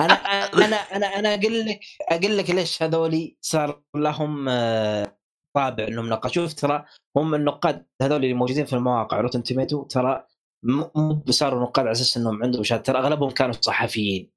أنا 0.00 0.14
أنا 0.14 0.76
أنا 0.76 1.06
أنا 1.06 1.34
أقول 1.34 1.66
لك 1.66 1.80
أقول 2.10 2.38
لك 2.38 2.50
ليش 2.50 2.82
هذولي 2.82 3.36
صار 3.40 3.82
لهم 3.96 4.48
آه، 4.48 5.18
طابع 5.54 5.84
إنهم 5.88 6.08
نقاش. 6.08 6.32
شوف 6.34 6.54
ترى 6.54 6.84
هم 7.16 7.34
النقاد 7.34 7.86
هذول 8.02 8.16
اللي 8.24 8.34
موجودين 8.34 8.64
في 8.64 8.72
المواقع 8.72 9.20
روتن 9.20 9.42
توميتو 9.42 9.82
ترى 9.82 10.24
مو 10.62 11.22
صاروا 11.30 11.62
نقاد 11.62 11.86
على 11.86 11.92
أساس 11.92 12.16
إنهم 12.16 12.42
عندهم 12.42 12.62
شهادة. 12.62 12.82
ترى 12.82 12.98
أغلبهم 12.98 13.30
كانوا 13.30 13.54
صحفيين. 13.60 14.31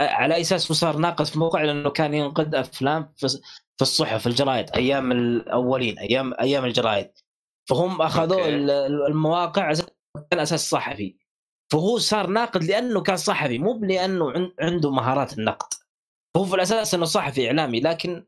على 0.00 0.40
أساس 0.40 0.72
صار 0.72 0.96
ناقد 0.96 1.24
في 1.24 1.38
موقع؟ 1.38 1.62
لأنه 1.62 1.90
كان 1.90 2.14
ينقد 2.14 2.54
أفلام 2.54 3.12
في 3.16 3.82
الصحف 3.82 4.20
في 4.20 4.26
الجرايد 4.26 4.70
أيام 4.70 5.12
الأولين 5.12 5.98
أيام 5.98 6.34
أيام 6.40 6.64
الجرايد. 6.64 7.10
فهم 7.68 8.02
أخذوا 8.02 8.46
المواقع 9.08 9.72
كان 10.30 10.38
أساس 10.40 10.70
صحفي. 10.70 11.16
فهو 11.72 11.98
صار 11.98 12.26
ناقد 12.26 12.64
لأنه 12.64 13.00
كان 13.00 13.16
صحفي 13.16 13.58
مو 13.58 13.78
لأنه 13.82 14.30
عن- 14.30 14.52
عنده 14.60 14.90
مهارات 14.90 15.38
النقد. 15.38 15.68
هو 16.36 16.44
في 16.44 16.54
الأساس 16.54 16.94
إنه 16.94 17.04
صحفي 17.04 17.46
إعلامي 17.46 17.80
لكن 17.80 18.26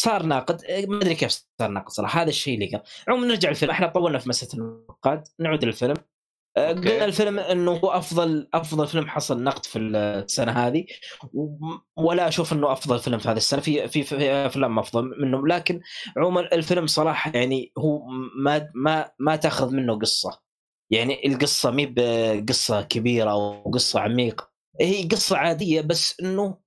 صار 0.00 0.22
ناقد. 0.22 0.64
إيه، 0.64 0.86
ما 0.86 0.96
أدري 0.96 1.14
كيف 1.14 1.30
صار 1.60 1.70
ناقد 1.70 1.88
صراحة. 1.88 2.22
هذا 2.22 2.28
الشيء 2.28 2.54
اللي 2.54 2.66
كان 2.66 2.80
عموما 3.08 3.26
نرجع 3.26 3.48
الفيلم 3.50 3.70
إحنا 3.70 3.86
طولنا 3.86 4.18
في 4.18 4.28
مسألة 4.28 4.54
النقاد. 4.54 5.28
نعود 5.38 5.64
للفيلم. 5.64 5.96
قلنا 6.56 7.04
الفيلم 7.04 7.38
إنه 7.38 7.72
هو 7.72 7.90
أفضل 7.90 8.48
أفضل 8.54 8.86
فيلم 8.86 9.06
حصل 9.06 9.42
نقد 9.42 9.66
في 9.66 9.78
السنة 9.78 10.52
هذه 10.52 10.84
ولا 11.96 12.28
أشوف 12.28 12.52
إنه 12.52 12.72
أفضل 12.72 12.98
فيلم 12.98 13.18
في 13.18 13.28
هذه 13.28 13.36
السنة 13.36 13.60
في 13.60 13.88
في, 13.88 14.02
في 14.02 14.30
أفلام 14.32 14.78
أفضل 14.78 15.14
منه 15.20 15.46
لكن 15.46 15.80
عموما 16.16 16.40
الفيلم 16.40 16.86
صراحة 16.86 17.32
يعني 17.34 17.72
هو 17.78 18.06
ما 18.36 18.70
ما 18.74 19.10
ما 19.18 19.36
تأخذ 19.36 19.70
منه 19.74 19.98
قصة. 19.98 20.40
يعني 20.90 21.26
القصة 21.26 21.70
مي 21.70 21.86
بقصة 21.86 22.82
كبيرة 22.82 23.30
أو 23.30 23.70
قصة 23.70 24.00
عميقة. 24.00 24.50
هي 24.80 25.08
قصة 25.08 25.36
عادية 25.36 25.80
بس 25.80 26.20
إنه 26.20 26.58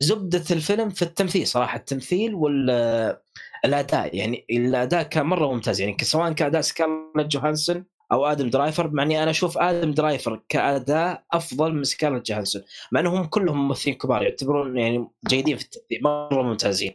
زبدة 0.00 0.44
الفيلم 0.50 0.90
في 0.90 1.02
التمثيل 1.02 1.46
صراحة 1.46 1.78
التمثيل 1.78 2.34
والاداء 2.34 4.16
يعني 4.16 4.46
الأداء 4.50 5.02
كان 5.02 5.26
مرة 5.26 5.52
ممتاز. 5.52 5.80
يعني 5.80 5.96
سواء 6.02 6.32
كأداء 6.32 6.60
سكارلت 6.60 7.26
جوهانسون 7.26 7.84
أو 8.12 8.26
آدم 8.26 8.50
درايفر 8.50 8.90
مع 8.90 9.02
إني 9.02 9.22
أنا 9.22 9.30
أشوف 9.30 9.58
آدم 9.58 9.92
درايفر 9.92 10.40
كأداء 10.48 11.24
أفضل 11.32 11.74
من 11.74 11.84
سكارلت 11.84 12.26
جوهانسون 12.26 12.62
مع 12.92 13.00
إنهم 13.00 13.24
كلهم 13.24 13.68
ممثلين 13.68 13.96
كبار 13.96 14.22
يعتبرون 14.22 14.78
يعني 14.78 15.08
جيدين 15.28 15.56
في 15.56 15.64
التمثيل 15.64 16.02
مرة 16.02 16.42
ممتازين. 16.42 16.92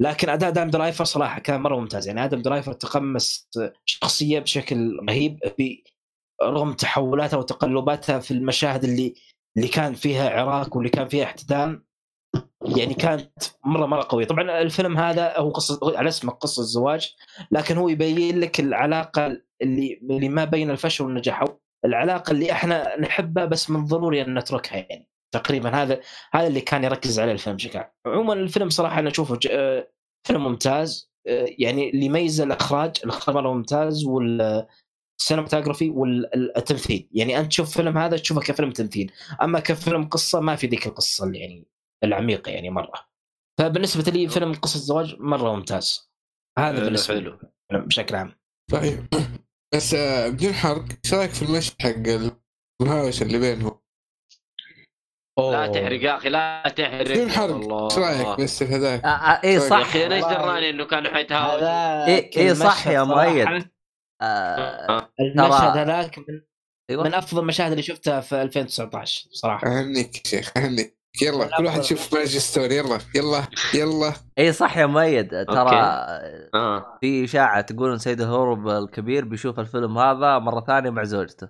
لكن 0.00 0.28
أداء 0.28 0.48
آدم 0.48 0.70
درايفر 0.70 1.04
صراحة 1.04 1.40
كان 1.40 1.60
مرة 1.60 1.76
ممتاز 1.76 2.06
يعني 2.08 2.24
آدم 2.24 2.42
درايفر 2.42 2.72
تقمص 2.72 3.48
شخصية 3.84 4.38
بشكل 4.38 4.98
رهيب 5.08 5.38
رغم 6.42 6.72
تحولاتها 6.72 7.36
وتقلباتها 7.36 8.18
في 8.18 8.30
المشاهد 8.30 8.84
اللي 8.84 9.14
اللي 9.56 9.68
كان 9.68 9.94
فيها 9.94 10.30
عراك 10.30 10.76
واللي 10.76 10.90
كان 10.90 11.08
فيها 11.08 11.24
احتدام 11.24 11.84
يعني 12.76 12.94
كانت 12.94 13.30
مرة 13.64 13.86
مرة 13.86 14.06
قوية. 14.08 14.26
طبعا 14.26 14.60
الفيلم 14.60 14.98
هذا 14.98 15.38
هو 15.38 15.50
قصة 15.50 15.98
على 15.98 16.08
اسمه 16.08 16.32
قصة 16.32 16.62
زواج 16.62 17.14
لكن 17.50 17.76
هو 17.76 17.88
يبين 17.88 18.40
لك 18.40 18.60
العلاقة 18.60 19.40
اللي 19.62 20.00
اللي 20.02 20.28
ما 20.28 20.44
بين 20.44 20.70
الفشل 20.70 21.04
والنجاح 21.04 21.42
أو 21.42 21.60
العلاقة 21.84 22.30
اللي 22.30 22.52
إحنا 22.52 23.00
نحبها 23.00 23.44
بس 23.44 23.70
من 23.70 23.84
ضروري 23.84 24.22
أن 24.22 24.38
نتركها 24.38 24.76
يعني. 24.90 25.08
تقريبا 25.34 25.70
هذا 25.70 26.00
هذا 26.32 26.46
اللي 26.46 26.60
كان 26.60 26.84
يركز 26.84 27.18
عليه 27.20 27.32
الفيلم 27.32 27.56
بشكل 27.56 27.78
عام. 27.78 27.90
عموما 28.06 28.32
الفيلم 28.32 28.70
صراحة 28.70 28.98
أنا 28.98 29.10
أشوفه 29.10 29.36
ج- 29.36 29.48
آه، 29.50 29.90
فيلم 30.26 30.44
ممتاز 30.44 31.10
آه، 31.26 31.46
يعني 31.58 31.90
اللي 31.90 32.06
يميز 32.06 32.40
الإخراج 32.40 32.96
الاخراج 33.04 33.36
مره 33.36 33.52
ممتاز 33.52 34.04
والسينماتوجرافي 34.04 35.90
والتمثيل. 35.90 37.08
يعني 37.12 37.38
أنت 37.40 37.46
تشوف 37.48 37.76
فيلم 37.76 37.98
هذا 37.98 38.16
تشوفه 38.16 38.40
كفيلم 38.40 38.70
تمثيل. 38.70 39.12
أما 39.42 39.60
كفيلم 39.60 40.04
قصة 40.08 40.40
ما 40.40 40.56
في 40.56 40.66
ذيك 40.66 40.86
القصة 40.86 41.24
اللي 41.26 41.38
يعني 41.38 41.66
العميقة 42.04 42.50
يعني 42.50 42.70
مرة. 42.70 42.92
فبالنسبة 43.60 44.12
لي 44.12 44.28
فيلم 44.28 44.52
قصة 44.54 44.78
زواج 44.78 45.16
مرة 45.20 45.56
ممتاز. 45.56 46.10
هذا 46.58 46.76
حلو، 46.76 46.84
بالنسبة. 46.84 47.14
لي 47.14 47.38
بشكل 47.72 48.14
عام. 48.16 48.32
طيب 48.70 49.06
بس 49.74 49.94
آه، 49.94 50.28
بدون 50.28 50.52
حرق 50.52 50.84
إيش 51.04 51.14
رأيك 51.14 51.30
في 51.30 51.42
المشهد 51.42 51.82
حق 51.82 51.92
المهاوش 52.82 53.22
اللي 53.22 53.38
بينهم؟ 53.38 53.80
لا 55.38 55.66
تحرق 55.66 56.02
يا 56.02 56.16
أخي 56.16 56.28
لا 56.28 56.62
تحرق 56.76 57.02
بدون 57.02 57.30
حرق 57.30 57.54
إيش 57.84 57.98
رأيك 57.98 58.40
بس 58.40 58.62
في 58.62 58.74
هذاك؟ 58.74 59.04
آه 59.04 59.08
آه 59.08 59.40
إيه 59.44 59.50
يا 59.50 59.54
يا 59.54 59.68
صح 59.68 59.76
أخي 59.78 60.06
أنا 60.06 60.14
إيش. 60.16 60.24
دراني 60.24 60.70
إنه 60.70 60.84
كانوا 60.86 61.10
حيتهاوشوا 61.14 61.68
هذا 61.68 62.20
إيه- 62.20 62.52
صح 62.52 62.86
يا 62.86 63.02
مؤيد. 63.04 63.70
آه 64.22 64.24
آه. 64.24 65.12
المشهد 65.20 65.76
هذاك 65.76 66.18
من 66.18 66.40
من 66.90 67.14
أفضل 67.14 67.42
المشاهد 67.42 67.70
اللي 67.70 67.82
شفتها 67.82 68.20
في 68.20 68.42
2019 68.42 69.28
صراحة 69.32 69.66
أهنيك 69.66 70.16
يا 70.16 70.30
شيخ 70.30 70.52
أهنيك 70.56 70.99
يلا 71.22 71.56
كل 71.56 71.64
واحد 71.64 71.80
يشوف 71.80 72.14
Marriage 72.14 72.38
Story. 72.40 72.76
يلا 72.76 72.98
يلا 73.14 73.44
يلا. 73.74 74.12
اي 74.38 74.52
صح 74.52 74.76
يا 74.76 74.86
مؤيد. 74.86 75.28
ترى 75.28 75.70
في 77.00 77.24
إشاعة 77.24 77.60
تقول 77.60 77.92
ان 77.92 77.98
سيد 77.98 78.20
الهروب 78.20 78.68
الكبير 78.68 79.24
بيشوف 79.24 79.60
الفيلم 79.60 79.98
هذا 79.98 80.38
مرة 80.38 80.64
ثانية 80.66 80.90
مع 80.90 81.04
زوجته. 81.04 81.48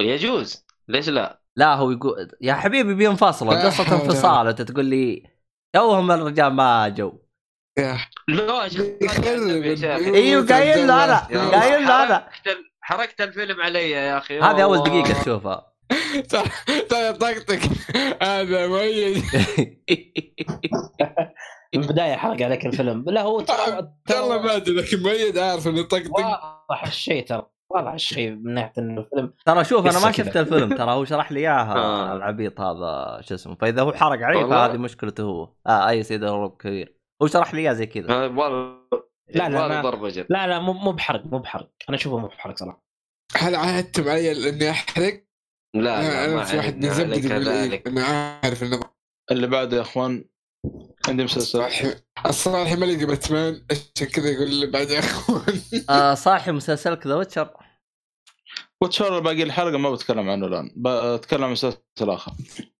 يجوز 0.00 0.64
ليش 0.88 1.08
لا؟ 1.08 1.40
لا 1.56 1.74
هو 1.74 1.90
يقول 1.90 2.30
يا 2.40 2.54
حبيبي 2.54 2.94
بينفصلوا 2.94 3.64
قصة 3.64 3.94
انفصال. 3.94 4.48
أنت 4.48 4.62
تقول 4.62 4.84
لي 4.84 5.26
توهم 5.74 6.10
الرجال 6.10 6.52
ما 6.52 6.88
جو. 6.88 7.12
يا. 7.78 7.98
لا 8.28 8.62
إيوه 10.14 10.46
قايل 10.46 10.86
له 10.86 11.04
أنا. 11.04 11.18
قايل 11.60 11.86
له 11.86 12.04
أنا. 12.04 12.28
حرقت 12.80 13.20
الفيلم 13.20 13.60
علي 13.60 13.90
يا 13.90 14.18
أخي. 14.18 14.40
هذه 14.40 14.62
أول. 14.62 14.78
دقيقة 14.78 15.22
تشوفها. 15.22 15.73
طيب 16.90 17.14
طقطق 17.14 17.60
هذا 18.22 18.66
مؤيد. 18.66 19.22
من 21.74 21.82
البدايه 21.82 22.16
حرق 22.16 22.42
عليك 22.42 22.66
الفيلم. 22.66 23.04
لا 23.06 23.22
هو 23.22 23.40
ترى 23.40 23.92
والله 24.10 24.42
ما 24.42 24.56
ادري 24.56 24.74
لكن 24.74 25.02
مؤيد 25.02 25.38
عارف 25.38 25.68
إنه 25.68 25.82
طقطق 25.82 26.18
واضح 26.18 26.86
الشيء 26.86 27.24
ترى 27.26 27.46
واضح 27.70 27.92
الشيء 27.92 28.30
من 28.30 28.54
ناحية 28.54 28.72
انه 28.78 29.00
الفيلم 29.00 29.32
ترى 29.46 29.64
شوف 29.64 29.86
أنا 29.86 30.06
ما. 30.06 30.12
شفت 30.12 30.36
الفيلم. 30.36 30.76
ترى 30.76 30.90
هو 30.90 31.04
شرح 31.04 31.32
لي 31.32 31.40
إياها 31.40 31.74
آه. 32.12 32.16
العبيط 32.16 32.60
هذا 32.60 33.20
شو 33.20 33.34
اسمه. 33.34 33.54
فإذا 33.54 33.82
هو 33.82 33.92
حرق 33.92 34.26
علي. 34.26 34.48
فهذه 34.48 34.76
مشكلته 34.76 35.22
هو. 35.22 35.52
آه 35.66 35.88
أي 35.88 36.02
سيد 36.02 36.24
كبير. 36.60 36.98
هو 37.22 37.26
شرح 37.26 37.54
لي 37.54 37.60
إياه 37.60 37.72
زي 37.72 37.86
كذا. 37.86 38.10
آه، 38.10 38.26
لا، 39.34 39.48
لا، 39.48 39.82
لا 40.28 40.46
لا 40.46 40.58
مو 40.58 40.72
مو 40.72 40.92
بحرق 40.92 41.26
مو 41.26 41.38
بحرق. 41.38 41.70
أنا 41.88 41.96
أشوفه 41.96 42.18
مو 42.18 42.26
بحرق 42.26 42.56
صراحة. 42.56 42.84
هل 43.36 43.54
عاهدتم 43.54 44.08
علي 44.08 44.48
إني 44.48 44.70
أحرق؟ 44.70 45.23
لا 45.74 45.80
لا 45.80 46.24
أنا 46.24 46.36
ما 46.36 46.44
في 46.44 46.56
واحد 46.56 46.84
لي 46.84 46.88
ذلك 46.88 47.86
أنا 47.86 48.04
عارف 48.04 48.62
إنه 48.62 48.80
اللي 49.30 49.46
بعده 49.46 49.76
يا 49.76 49.82
إخوان 49.82 50.24
عندي 51.08 51.24
مسلسل. 51.24 51.64
الصالح 52.26 52.72
ما 52.72 52.84
لقى 52.84 53.04
باتمان 53.04 53.66
عشان 53.70 54.06
كذا 54.06 54.30
يقول 54.30 54.50
لي 54.50 54.66
بعد 54.66 54.90
يا 54.90 54.98
إخوان. 54.98 55.60
آه 55.90 56.14
صاحي 56.14 56.52
مسلسلك 56.52 57.06
The 57.06 57.14
Witcher. 57.14 57.50
Witcher 58.82 59.20
باقي 59.20 59.42
الحلقة 59.42 59.78
ما 59.78 59.90
بتكلم 59.90 60.30
عنه 60.30 60.46
الآن 60.46 60.70
بتكلم 60.76 61.44
عن 61.44 61.52
مسلسل 61.52 61.80
آخر. 62.00 62.32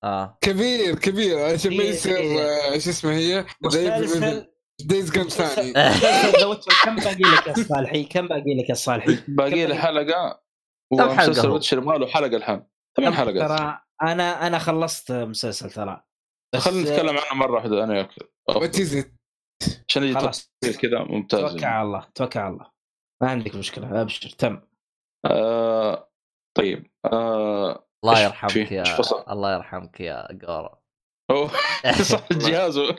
آه. 0.04 0.38
كبير 0.40 0.94
كبير 0.94 1.38
عشان 1.38 1.76
ما 1.76 1.82
إيه، 1.82 1.90
يصير 1.90 2.16
إيه. 2.16 2.40
آه، 2.40 2.78
شو 2.78 2.90
اسمه 2.90 3.12
هي؟ 3.12 3.44
مسلسل 3.60 4.46
Days 4.80 5.10
Gone 5.10 5.28
ثاني. 5.28 5.72
Witcher 6.46 6.72
كم 6.84 6.96
باقي 6.96 7.22
لك 7.22 7.46
يا 7.46 7.64
صالحي؟ 7.64 8.04
كم 8.04 8.28
باقي 8.28 8.54
لك 8.62 8.68
يا 8.68 8.74
صالحي؟ 8.74 9.18
باقي 9.28 9.66
لي 9.66 9.74
حلقة 9.74 10.40
كم 10.90 11.10
حلقة 11.10 11.28
ومسلسل؟ 11.28 11.48
Witcher 11.48 11.80
ما 11.80 11.92
له 11.92 12.06
حلقة 12.06 12.36
الحين. 12.36 12.73
ثمان 12.96 13.14
حلقات. 13.14 13.48
ترى 13.48 13.80
أنا 14.02 14.46
أنا 14.46 14.58
خلصت 14.58 15.12
مسلسل 15.12 15.70
ترى. 15.70 16.04
خلينا 16.56 16.82
نتكلم 16.90 17.18
عنه 17.18 17.34
مرة 17.34 17.52
واحدة 17.52 17.84
أنا 17.84 17.92
وياك. 17.92 18.10
what 18.48 18.80
is 18.80 18.96
it 18.96 19.12
عشان 19.88 20.02
يجي 20.02 20.14
خلاص. 20.14 20.50
تفصيل 20.62 20.80
كذا 20.80 21.04
ممتاز. 21.04 21.40
توكل 21.40 21.62
يعني. 21.62 21.74
على 21.74 21.86
الله 21.86 22.08
توكل 22.14 22.40
على 22.40 22.52
الله. 22.54 22.70
ما 23.22 23.30
عندك 23.30 23.54
مشكلة 23.56 24.02
أبشر. 24.02 24.28
تم. 24.30 24.60
آه 25.26 26.10
طيب. 26.56 26.90
آه 27.12 27.86
الله 28.04 28.20
يرحمك؟ 28.20 28.72
يا؟ 28.72 28.84
الله 29.32 29.54
يرحمك 29.54 30.00
يا 30.00 30.38
أوه، 31.30 31.50
صح 32.12 32.28
جهازه. 32.48 32.98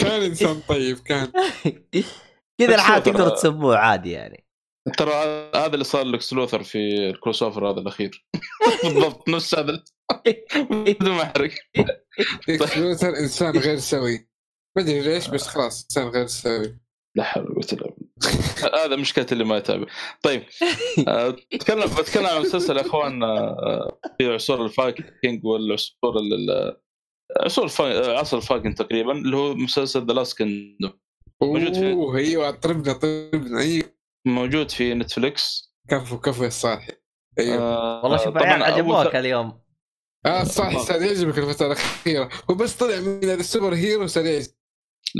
كان 0.00 0.22
إنسان 0.22 0.60
طيب 0.68 0.98
كان. 0.98 1.32
كذا 2.60 2.74
الحال 2.74 3.02
ترى- 3.02 3.32
تسموه 3.32 3.78
عادي 3.78 4.10
يعني. 4.10 4.44
ترى 4.98 5.12
هذا 5.54 5.74
اللي 5.74 5.84
صار 5.84 6.04
لك 6.04 6.20
لوثر 6.32 6.62
في 6.62 6.78
الكروس 7.10 7.42
أوفر 7.42 7.70
هذا 7.70 7.80
الأخير. 7.80 8.26
بالضبط 8.84 9.28
نفس 9.28 9.54
هذا 9.54 9.84
بدون 10.70 11.10
ما 11.14 11.22
احرق 11.22 11.50
ليكس 12.48 12.76
لوثر 12.78 13.08
إنسان 13.08 13.58
غير 13.58 13.76
سوي. 13.78 14.28
ما 14.76 14.82
أدري 14.82 15.00
ليش 15.00 15.28
بس 15.28 15.46
خلاص 15.48 15.86
صار 15.90 16.08
غير 16.08 16.26
سوي. 16.26 16.78
لا 17.16 17.24
حول 17.24 17.42
ولا 17.42 17.52
قوة 17.54 17.66
إلا 17.72 17.94
بالله. 17.94 18.84
هذا 18.84 18.96
مشكلتي 18.96 19.32
اللي 19.32 19.44
ما 19.44 19.56
يتابع. 19.56 19.86
طيب. 20.22 20.42
آه، 21.08 21.28
بتكلم 21.28 21.86
بتكلم 21.98 22.26
عن 22.26 22.40
مسلسل 22.40 22.76
يا 22.76 22.80
أخوان 22.82 23.22
آه، 23.22 23.98
في 24.18 24.26
عصور 24.34 24.64
الفايكنج 24.64 25.44
والعصور 25.44 26.16
ال- 26.18 26.76
عصور 27.40 27.64
عصر 28.10 28.36
الفايكنج 28.36 28.74
تقريبا 28.74 29.12
اللي 29.12 29.36
هو 29.36 29.54
مسلسل 29.54 30.06
The 30.06 30.12
Last 30.12 30.38
Kingdom 30.38 30.92
موجود 31.42 31.74
في- 31.74 31.92
أوه 31.92 32.16
أيوه 32.18 32.50
طربنا 32.50 32.92
طربنا 32.92 33.60
أيوه. 33.60 34.01
موجود 34.26 34.70
في 34.70 34.94
Netflix. 34.94 35.72
كفو 35.88 36.18
كفو 36.18 36.44
يا 36.44 36.48
صالحي 36.48 36.92
أيوه 37.38 37.62
آه، 37.62 38.02
والله 38.02 38.16
شوف 38.16 38.36
عجبوك 38.36 39.16
اليوم. 39.16 39.62
آه 40.26 40.44
صح 40.44 40.78
صار 40.78 41.02
يعجبك 41.02 41.38
الفترة 41.38 41.66
الأخيرة. 41.66 42.28
وبس 42.48 42.76
طلع 42.76 43.00
من 43.00 43.30
ال 43.30 43.37
super 43.37 43.74
hero 43.74 44.06
صار 44.06 44.26
يعجبك 44.26 44.56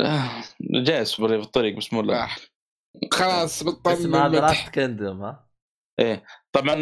آه، 0.05 0.45
جاي 0.61 1.05
سوبر 1.05 1.29
في 1.41 1.47
الطريق 1.47 1.77
بس 1.77 1.93
مو 1.93 2.03
لا. 2.03 2.25
آه. 2.25 2.29
خلاص 3.13 3.65
بطل 3.65 3.93
اسمها 3.93 4.21
ذا 4.21 4.27
المدح. 4.27 4.49
Last 4.65 4.75
Kingdom 4.75 5.23
ها؟ 5.23 5.49
إيه. 6.01 6.25
طبعا 6.53 6.75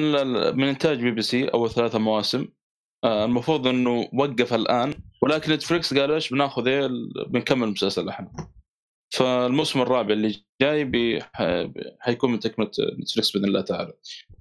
من 0.53 0.65
إنتاج 0.69 1.01
بي 1.03 1.11
بي 1.11 1.23
سي 1.23 1.49
أول 1.49 1.71
ثلاثة 1.71 1.99
مواسم. 1.99 2.49
آه، 3.05 3.25
المفروض 3.25 3.67
إنه 3.67 4.09
وقف 4.13 4.55
الآن. 4.55 4.95
ولكن 5.23 5.53
Netflix 5.53 5.95
قالوا 5.95 6.15
إيش 6.15 6.31
بناخذ 6.31 6.69
إيه 6.69 6.87
ال- 6.87 7.11
بنكمل 7.29 7.67
المسلسل 7.69 8.09
إحنا. 8.09 8.33
فالموسم 9.11 9.81
الرابع 9.82 10.12
اللي 10.12 10.45
جاي 10.62 10.85
بي 10.85 11.23
حيكون 12.01 12.32
من 12.32 12.41
تكملة 12.41 12.70
Netflix 13.01 13.31
بإذن 13.31 13.45
الله 13.45 13.61
تعالى 13.61 13.93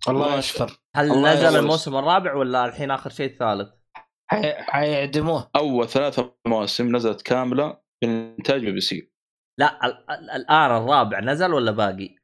الله 0.09 0.37
يستر 0.37 0.79
هل 0.95 1.11
الله 1.11 1.33
نزل. 1.33 1.59
الموسم 1.59 1.95
الرابع 1.95 2.33
ولا 2.35 2.65
الحين 2.65 2.91
آخر 2.91 3.09
شيء 3.09 3.25
الثالث؟ 3.31 3.69
حي- 4.31 4.53
حيعدموه 4.53 5.49
أول 5.55 5.87
ثلاثة 5.87 6.35
مواسم 6.47 6.95
نزلت 6.95 7.21
كاملة 7.21 7.77
من 8.03 8.09
انتاج 8.09 8.61
بي 8.65 8.71
بي 8.71 8.79
سي 8.81 9.11
لا 9.59 9.85
ال- 9.87 10.09
ال- 10.11 10.29
الآن 10.29 10.71
الرابع 10.71 11.19
نزل 11.19 11.53
ولا 11.53 11.71
باقي؟ 11.71 12.15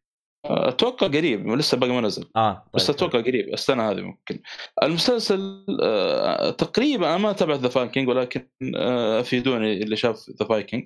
آه، 0.49 0.69
أتوقع 0.69 1.07
قريب 1.07 1.47
لسه 1.47 1.77
باقي 1.77 1.91
ما 1.91 2.01
نزل. 2.01 2.29
آه 2.35 2.53
طيب 2.53 2.63
بس 2.73 2.89
أتوقع 2.89 3.19
قريب 3.19 3.53
السنة 3.53 3.91
هذه 3.91 4.01
ممكن. 4.01 4.39
المسلسل 4.83 5.65
آه، 5.83 6.49
تقريبا 6.49 7.07
أنا 7.09 7.17
ما 7.17 7.33
تابعت 7.33 7.59
The 7.59 7.69
Viking 7.69 8.07
ولكن 8.09 8.47
آه، 8.75 9.19
افيدوني 9.19 9.83
اللي 9.83 9.95
شاف 9.95 10.29
The 10.39 10.45
Viking 10.45 10.83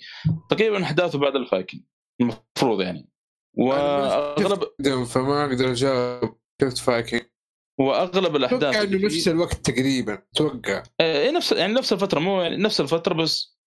تقريبا 0.50 0.84
أحداثه 0.84 1.20
بعد 1.20 1.36
الفايكنج 1.36 1.82
المفروض 2.22 2.82
يعني. 2.82 3.10
واغلب 3.58 4.64
دم 4.80 5.06
فما 5.06 5.46
أقدر 5.46 5.72
أجاوب 5.72 6.38
شفت 6.62 6.78
فايكنج 6.78 7.22
وأغلب 7.80 8.36
الأحداث 8.36 8.64
أتوقع 8.64 8.84
إنه 8.84 9.06
نفس 9.06 9.28
الوقت 9.28 9.54
تقريبا 9.54 10.24
أتوقع 10.36 10.84
آه، 11.02 11.22
إيه 11.22 11.32
نفس 11.32 11.52
يعني 11.52 11.74
نفس 11.74 11.94
الفترة 11.94 12.20
مو 12.20 12.42
يعني 12.42 12.58
نفس 12.58 12.82
الفترة 12.82 13.14
بس 13.14 13.60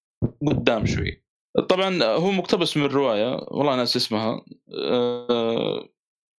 قدام 0.46 0.86
شوي. 0.86 1.24
طبعا 1.68 2.04
هو 2.04 2.30
مقتبس 2.30 2.76
من 2.76 2.84
رواية 2.86 3.46
والله 3.50 3.76
ناس 3.76 3.96
اسمها. 3.96 4.44
آه، 4.78 5.88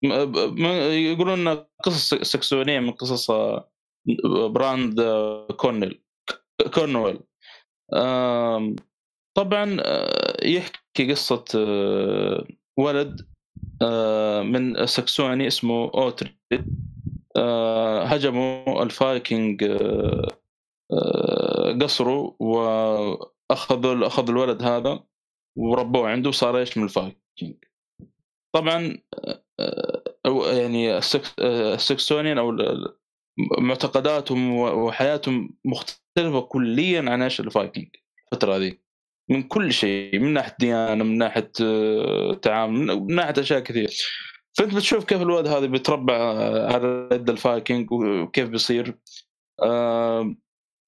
م- 0.03 0.65
يقولون 0.91 1.49
قصص 1.83 2.13
سكسونيه 2.13 2.79
من 2.79 2.91
قصص 2.91 3.31
آه، 3.31 3.69
براند 4.47 4.99
آه، 4.99 5.47
كورنيل 5.47 6.01
كورنويل. 6.73 7.19
طبعا 9.37 9.77
آه، 9.79 10.45
يحكي 10.45 11.11
قصة 11.11 11.45
آه، 11.55 12.45
ولد 12.77 13.27
آه، 13.81 14.41
من 14.41 14.77
السكسوني 14.79 15.47
اسمه 15.47 15.91
أوتريد. 15.93 16.35
آه، 17.37 18.03
هجموا 18.03 18.83
الفايكنج 18.83 19.63
آه، 19.63 20.27
آه، 20.93 21.71
قصره 23.51 23.75
واخذوا 23.75 24.07
أخذ 24.07 24.29
الولد 24.29 24.63
هذا 24.63 25.03
وربوه 25.57 26.09
عنده 26.09 26.29
وصار 26.29 26.57
إيش 26.57 26.77
من 26.77 26.83
الفايكنج 26.83 27.55
طبعا 28.55 28.97
آه، 29.59 30.03
يعني 30.53 30.97
السكس- 30.97 31.35
آه، 31.39 31.73
السكسونيين 31.73 32.37
أو 32.37 32.57
معتقداتهم 33.59 34.51
وحياتهم 34.57 35.57
مختلفة 35.65 36.41
كليا 36.41 36.99
عن 37.11 37.21
إيش 37.21 37.39
الفايكنج 37.39 37.87
الفترة 38.33 38.55
هذه. 38.55 38.73
من 39.29 39.43
كل 39.43 39.73
شيء 39.73 40.19
من 40.19 40.33
ناحية 40.33 40.55
ديانة 40.59 41.03
من 41.03 41.17
ناحية 41.17 41.51
آه، 41.61 42.33
تعامل 42.33 42.79
من- 42.79 43.01
من 43.07 43.15
ناحية 43.15 43.33
أشياء 43.39 43.59
كثير 43.59 43.97
فأنت 44.57 44.75
بتشوف 44.75 45.05
كيف 45.05 45.21
الولد 45.21 45.47
هذا 45.47 45.65
بيتربى 45.65 46.13
على 46.73 47.09
يد 47.11 47.29
الفايكنج 47.29 47.91
وكيف 47.91 48.49
بيصير. 48.49 48.97
آه، 49.63 50.35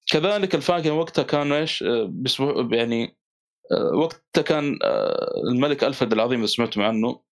كذلك 0.06 0.54
الفايكنج 0.54 0.92
وقتها 0.92 1.22
كانوا 1.22 1.56
إيش 1.56 1.82
آه، 1.82 2.12
يعني 2.72 3.16
آه، 3.72 3.96
وقتها 3.96 4.42
كان 4.42 4.78
آه، 4.82 5.32
الملك 5.50 5.84
ألفرد 5.84 6.12
العظيم 6.12 6.38
إذا 6.38 6.46
سمعتم 6.46 6.82
عنه 6.82 7.26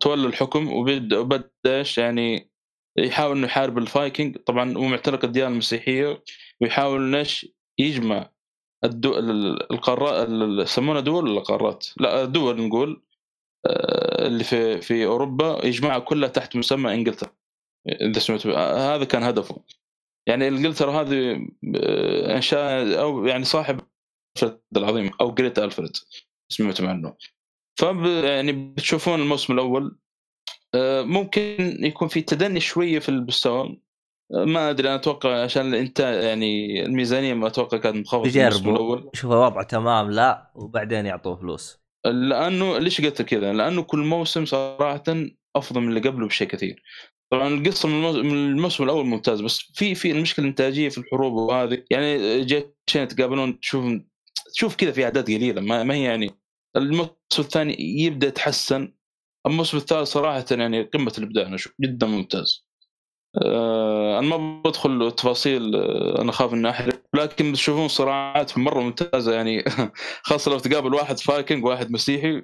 تولى 0.00 0.26
الحكم 0.26 0.72
وبدأ 0.72 1.50
إيش 1.66 1.98
يعني 1.98 2.50
يحاول 2.98 3.36
إنه 3.36 3.46
يحارب 3.46 3.78
الفايكنج 3.78 4.36
طبعا 4.38 4.76
هو 4.76 4.82
معتنق 4.82 5.24
الديانة 5.24 5.52
المسيحية 5.52 6.24
ويحاول 6.60 7.14
إيش 7.14 7.46
يجمع 7.78 8.30
الدول 8.84 9.30
القارات 9.70 10.28
يسمونها 10.62 11.00
دول 11.00 11.28
ولا 11.28 11.40
قارات؟ 11.40 11.86
لا 11.96 12.24
دول 12.24 12.60
نقول 12.60 13.02
اللي 14.18 14.44
في 14.44 14.80
في 14.80 15.06
أوروبا 15.06 15.66
يجمعها 15.66 15.98
كلها 15.98 16.28
تحت 16.28 16.56
مسمى 16.56 16.94
إنجلترا 16.94 17.30
إذا 17.88 18.18
سمعت 18.18 18.46
هذا 18.46 19.04
كان 19.04 19.22
هدفه 19.22 19.64
يعني 20.28 20.48
انجلترا 20.48 21.00
هذه 21.00 21.48
آه، 21.76 22.36
أنشاء 22.36 23.00
أو 23.00 23.26
يعني 23.26 23.44
صاحب 23.44 23.80
الفرد 24.36 24.60
العظيم 24.76 25.10
أو 25.20 25.34
جريت 25.34 25.58
ألفريد 25.58 25.96
سمعتم 26.52 26.86
عنه. 26.86 27.16
فب 27.80 28.04
يعني 28.04 28.52
بتشوفون 28.52 29.20
الموسم 29.20 29.52
الأول 29.52 29.98
آه، 30.74 31.02
ممكن 31.02 31.76
يكون 31.80 32.08
في 32.08 32.22
تدني 32.22 32.60
شوية 32.60 32.98
في 32.98 33.08
المستوى. 33.08 33.80
آه، 34.34 34.44
ما 34.44 34.70
أدري 34.70 34.88
أنا 34.88 34.96
أتوقع 34.96 35.42
عشان 35.42 35.74
انت 35.74 36.00
يعني 36.00 36.82
الميزانية 36.86 37.34
ما 37.34 37.46
أتوقع 37.46 37.78
كانت 37.78 37.96
منخفضه 37.96 38.30
في 38.30 38.40
الموسم 38.40 38.58
يجربوا 38.58 38.72
الأول. 38.72 39.10
شوف 39.14 39.32
الوضع 39.32 39.62
تمام 39.62 40.10
لا 40.10 40.52
وبعدين 40.54 41.06
يعطوه 41.06 41.36
فلوس. 41.36 41.84
لأنه 42.04 42.78
ليش 42.78 43.00
قلت 43.00 43.22
كذا؟ 43.22 43.52
لأنه 43.52 43.82
كل 43.82 43.98
موسم 43.98 44.44
صراحة 44.44 45.04
أفضل 45.56 45.80
من 45.80 45.88
اللي 45.88 46.00
قبله 46.00 46.26
بشيء 46.26 46.48
كثير. 46.48 46.82
طبعا 47.34 47.48
القصة 47.48 47.88
من 47.88 48.32
الموسم, 48.32 48.84
الأول 48.84 49.06
ممتاز 49.06 49.40
بس 49.40 49.58
في 49.58 49.94
في 49.94 50.10
المشكلة 50.10 50.44
الإنتاجية 50.44 50.88
في 50.88 50.98
الحروب 50.98 51.32
وهذه 51.32 51.84
يعني 51.90 52.40
جيشين 52.44 53.02
يتقابلون 53.02 53.60
تشوف 53.60 53.84
تشوف 54.54 54.76
كذا 54.76 54.92
في 54.92 55.04
أعداد 55.04 55.24
قليلة 55.24 55.60
ما, 55.60 55.82
ما 55.84 55.94
هي 55.94 56.02
يعني 56.02 56.30
الموسم 56.76 57.12
الثاني 57.38 57.76
يبدأ 57.78 58.26
يتحسن 58.26 58.94
الموسم 59.46 59.76
الثالث 59.76 60.08
صراحة 60.08 60.44
يعني 60.50 60.82
قمة 60.82 61.12
الإبداع 61.18 61.46
أنا 61.46 61.54
أشوف 61.54 61.72
جدا 61.80 62.06
ممتاز. 62.06 62.66
آه 63.42 64.18
أنا 64.18 64.36
ما 64.36 64.62
بدخل 64.62 65.12
تفاصيل 65.12 65.76
آه 65.76 66.20
أنا 66.20 66.30
اخاف 66.30 66.54
إني 66.54 66.70
أحرق 66.70 67.02
لكن 67.14 67.52
بتشوفون 67.52 67.88
صراعات 67.88 68.58
مرة 68.58 68.80
ممتازة 68.80 69.34
يعني 69.34 69.64
خاصة 70.28 70.50
لو 70.50 70.58
تقابل 70.58 70.94
واحد 70.94 71.18
فايكنج 71.18 71.64
وواحد 71.64 71.90
مسيحي 71.90 72.42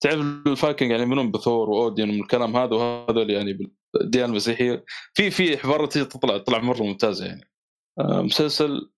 تعرف 0.00 0.20
الفايكنج 0.46 0.90
يعني 0.90 1.06
منهم 1.06 1.30
بثور 1.30 1.70
واودين 1.70 2.08
من 2.08 2.20
الكلام 2.20 2.56
هذا 2.56 2.74
وهذول 2.76 3.30
يعني 3.30 3.72
بالديانه 3.94 4.30
المسيحية. 4.30 4.84
في 5.14 5.30
في 5.30 5.58
حوارات 5.58 5.98
تطلع 5.98 6.38
تطلع 6.38 6.58
مرة 6.58 6.82
ممتازة 6.82 7.26
يعني. 7.26 7.50
آه 7.98 8.22
مسلسل 8.22 8.90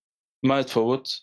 ما 0.45 0.59
يتفوت. 0.59 1.21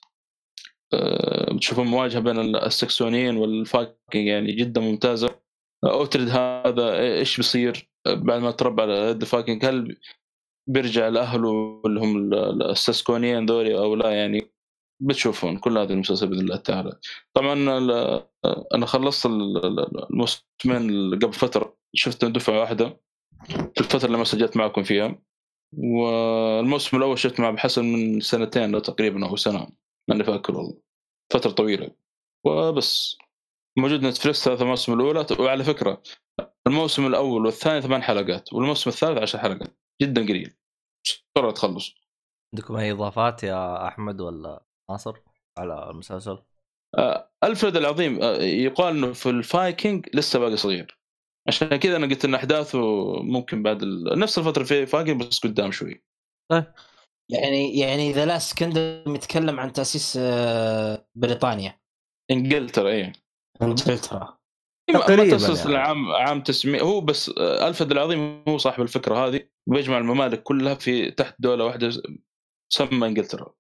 آه 0.95 1.53
بتشوفون 1.55 1.87
مواجهة 1.87 2.21
بين 2.21 2.57
السكسونيين 2.57 3.37
والفايكنج 3.37 4.27
يعني 4.27 4.53
جدا 4.53 4.81
ممتازة. 4.81 5.43
اوترد 5.85 6.29
هذا 6.29 6.99
إيش 6.99 7.37
بيصير؟ 7.37 7.91
بعد 8.07 8.41
ما 8.41 8.51
تربى 8.51 8.83
على 8.83 8.93
يد 8.93 9.65
هل 9.65 9.97
بيرجع 10.69 11.09
لاهله 11.09 11.83
اللي 11.87 12.01
هم 12.01 12.35
السسكونيين 12.63 13.47
ذولي 13.47 13.79
أو 13.79 13.95
لا؟ 13.95 14.11
يعني 14.11 14.53
بتشوفون 15.03 15.59
كل 15.59 15.79
هذا 15.79 15.93
المسلسل 15.93 16.27
بإذن 16.27 16.41
الله 16.41 16.57
تعالى. 16.57 16.99
طبعا 17.35 17.79
أنا 18.75 18.87
خلصت 18.87 19.27
الموسمين 19.27 21.15
قبل 21.15 21.33
فترة 21.33 21.77
شفت 21.95 22.25
دفعة 22.25 22.61
واحدة. 22.61 23.01
الفترة 23.51 24.07
اللي 24.07 24.19
ما 24.19 24.25
سجلت 24.25 24.57
معكم 24.57 24.83
فيها. 24.83 25.19
والموسم 25.79 26.97
الأول 26.97 27.19
شفت 27.19 27.41
مع 27.41 27.51
بحسن 27.51 27.85
من 27.85 28.21
سنتين 28.21 28.83
تقريبا 28.83 29.29
أو 29.29 29.37
سنة. 29.37 29.69
ماني 30.09 30.25
فاكر 30.25 30.57
والله. 30.57 30.79
فترة 31.33 31.51
طويلة. 31.51 31.91
وبس. 32.45 33.19
موجود 33.79 34.03
Netflix 34.03 34.45
ثلاث 34.45 34.63
مواسم 34.63 34.93
الأولى. 34.93 35.27
وعلى 35.39 35.65
فكرة 35.65 36.03
الموسم 36.67 37.07
الأول 37.07 37.47
والثاني 37.47 37.81
ثمان 37.81 38.03
حلقات 38.03 38.53
والموسم 38.53 38.91
الثالث 38.91 39.19
عشر 39.19 39.39
حلقات. 39.39 39.79
جدا 40.03 40.23
قليل. 40.23 40.55
بسرعة 41.37 41.53
تخلص. 41.53 41.95
عندكم 42.55 42.77
أي 42.77 42.93
إضافات 42.93 43.43
يا 43.43 43.89
أحمد 43.89 44.21
ولا 44.21 44.65
ناصر 44.91 45.17
على 45.59 45.91
المسلسل؟ 45.91 46.39
آه 46.99 47.31
ألفريد 47.45 47.77
العظيم 47.77 48.23
آه 48.23 48.37
يقال 48.37 48.97
إنه 48.97 49.13
في 49.13 49.31
الفايكنج 49.31 50.09
لسه 50.15 50.39
باقي 50.39 50.57
صغير. 50.57 51.02
عشان 51.49 51.77
كذا 51.77 51.97
أنا 51.97 52.07
قلت 52.07 52.25
إن 52.25 52.35
أحداثه 52.35 52.79
ممكن 53.23 53.63
بعد 53.63 53.83
ال... 53.83 54.19
نفس 54.19 54.39
الفترة 54.39 54.65
في 54.65 54.87
فايكنج 54.87 55.23
بس 55.25 55.39
قدام 55.41 55.71
شوي. 55.73 56.05
طيب. 56.51 56.65
يعني 57.31 57.79
يعني 57.79 58.13
The 58.13 58.27
Last 58.27 58.59
Kingdom 58.59 59.15
يتكلم 59.15 59.61
عن 59.61 59.73
تأسيس 59.73 60.19
بريطانيا. 61.15 61.81
إنجلترا 62.31 62.89
إيه. 62.89 63.13
إنجلترا. 63.63 64.39
ما- 64.91 64.99
ما 64.99 65.01
تقريباً 65.07 65.31
تأسس 65.31 65.65
يعني. 65.65 65.77
عام 65.77 66.11
عام 66.11 66.43
تسمية 66.43 66.81
هو 66.81 67.01
بس 67.01 67.29
آه، 67.39 67.69
ألفريد 67.69 67.91
العظيم 67.91 68.43
هو 68.49 68.59
صاحب 68.59 68.83
الفكرة 68.83 69.15
هذه 69.27 69.49
بيجمع 69.69 69.99
الممالك 69.99 70.43
كلها 70.43 70.75
في 70.75 71.11
تحت 71.11 71.35
دولة 71.39 71.65
واحدة 71.65 71.91
تسمى 72.73 73.07
إنجلترا. 73.07 73.55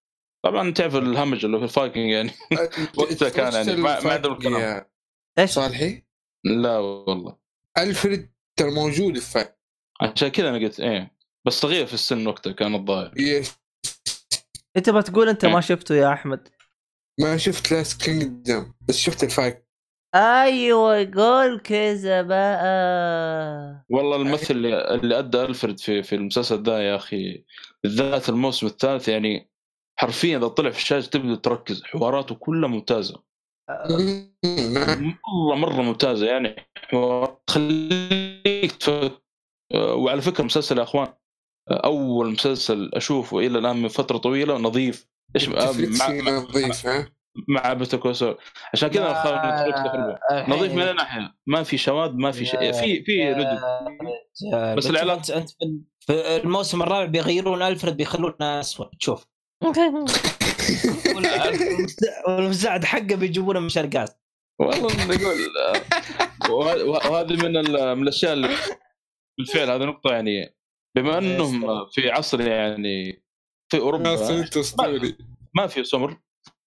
طبعا 0.44 0.70
تعرف 0.70 0.96
الهمج 0.96 1.44
اللي 1.44 1.58
في 1.58 1.64
الفايكنج 1.64 2.10
يعني. 2.10 2.30
وقتها 2.98 3.28
كان 3.28 3.52
يعني 3.52 3.76
ما- 3.82 4.12
عندهم 4.12 4.32
الكلام. 4.32 4.84
إيش؟ 5.38 5.50
صالحي؟ 5.50 6.02
لا 6.44 6.78
والله. 6.78 7.41
ألفريد 7.78 8.30
ترى 8.58 8.70
موجود 8.70 9.18
في 9.18 9.30
فايكنج 9.30 9.56
عشان 10.00 10.28
كذا 10.28 10.48
أنا 10.48 10.58
قلت 10.58 10.80
إيه 10.80 11.12
بس 11.46 11.52
صغير 11.52 11.86
في 11.86 11.94
السن 11.94 12.26
وقتها 12.26 12.52
كان 12.52 12.74
الظاهر. 12.74 13.20
Yes. 13.20 13.58
أنت 14.76 14.90
ما 14.90 15.00
تقول 15.00 15.28
أنت 15.28 15.44
ما 15.46 15.54
إيه. 15.54 15.60
شفته 15.60 15.94
يا 15.94 16.12
أحمد. 16.12 16.48
ما 17.20 17.36
شفت 17.36 17.72
Last 17.72 18.02
Kingdom 18.02 18.72
بس 18.88 18.96
شفت 18.96 19.24
الفايكنج 19.24 19.66
أيوه 20.14 21.10
قول 21.14 21.60
كذا 21.60 22.22
بقى. 22.22 23.84
والله 23.90 24.16
الممثل 24.16 24.54
اللي, 24.54 24.94
اللي 24.94 25.18
أدى 25.18 25.42
ألفرد 25.42 25.78
في 25.78 26.02
في 26.02 26.14
المسلسل 26.14 26.62
ذا 26.62 26.78
يا 26.78 26.96
أخي 26.96 27.44
بالذات 27.82 28.28
الموسم 28.28 28.66
الثالث 28.66 29.08
يعني 29.08 29.50
حرفيا 29.96 30.38
إذا 30.38 30.48
طلع 30.48 30.70
في 30.70 30.78
الشاشة 30.78 31.08
تبدا 31.08 31.34
تركز 31.34 31.82
حواراته 31.84 32.34
كلها 32.34 32.68
ممتازة. 32.68 33.22
مم،. 34.44 35.16
مره 35.24 35.54
مرة 35.54 35.82
ممتازة 35.82 36.26
يعني 36.26 36.56
حوارات 36.92 37.42
تخليك 37.46 38.88
آه، 39.74 39.94
وعلى 39.94 40.20
فكرة 40.22 40.44
مسلسل 40.44 40.78
يا 40.78 40.82
أخوان 40.82 41.08
آه، 41.70 41.80
أول 41.84 42.32
مسلسل 42.32 42.90
أشوفه 42.94 43.38
إلى 43.38 43.58
الآن 43.58 43.76
من 43.82 43.88
فترة 43.88 44.18
طويلة 44.18 44.56
نظيف. 44.58 45.06
إيش 45.36 45.48
مع, 45.48 45.64
نظيف 45.64 46.86
ها؟ 46.86 47.08
مع 47.48 47.72
بتكوسو 47.72 48.34
عشان 48.72 48.88
كذا 48.88 49.12
تخربه 49.12 50.18
نظيف 50.56 50.72
من 50.72 50.96
ناحية. 50.96 51.34
ما 51.46 51.62
في 51.62 51.76
شواذ 51.78 52.10
ما 52.12 52.30
في 52.30 52.44
شيء. 52.44 52.72
في 52.72 53.04
في 53.04 53.32
ردود. 53.32 53.58
بس 54.76 54.86
العلاقة- 54.86 55.10
انت 55.10 55.30
أنت 55.30 55.50
في- 55.50 55.80
في 56.00 56.36
الموسم 56.36 56.82
الرابع 56.82 57.04
بيغيرون 57.04 57.62
ألفريد 57.62 57.96
بيخلونه 57.96 58.34
أسود. 58.40 58.88
تشوف 59.00 59.26
والمساعد- 61.14 61.58
والمساعد 62.28 62.84
حقه 62.84 63.14
بيجيبونه 63.16 63.60
من 63.60 63.68
شرقات. 63.68 64.21
والله 64.58 65.04
نقول 65.04 65.38
وه- 66.50 67.10
وهذه 67.10 67.32
من 67.36 67.52
من 67.96 68.02
الأشياء 68.02 68.32
اللي 68.32 68.48
بالفعل 69.38 69.70
هذه 69.70 69.84
نقطة 69.84 70.12
يعني 70.12 70.56
بما 70.96 71.18
إنهم 71.18 71.86
في 71.92 72.10
عصر 72.10 72.40
يعني 72.40 73.24
في 73.72 73.78
أوروبا 73.78 74.16
ما 75.54 75.66
في 75.66 75.84
سمر 75.84 76.20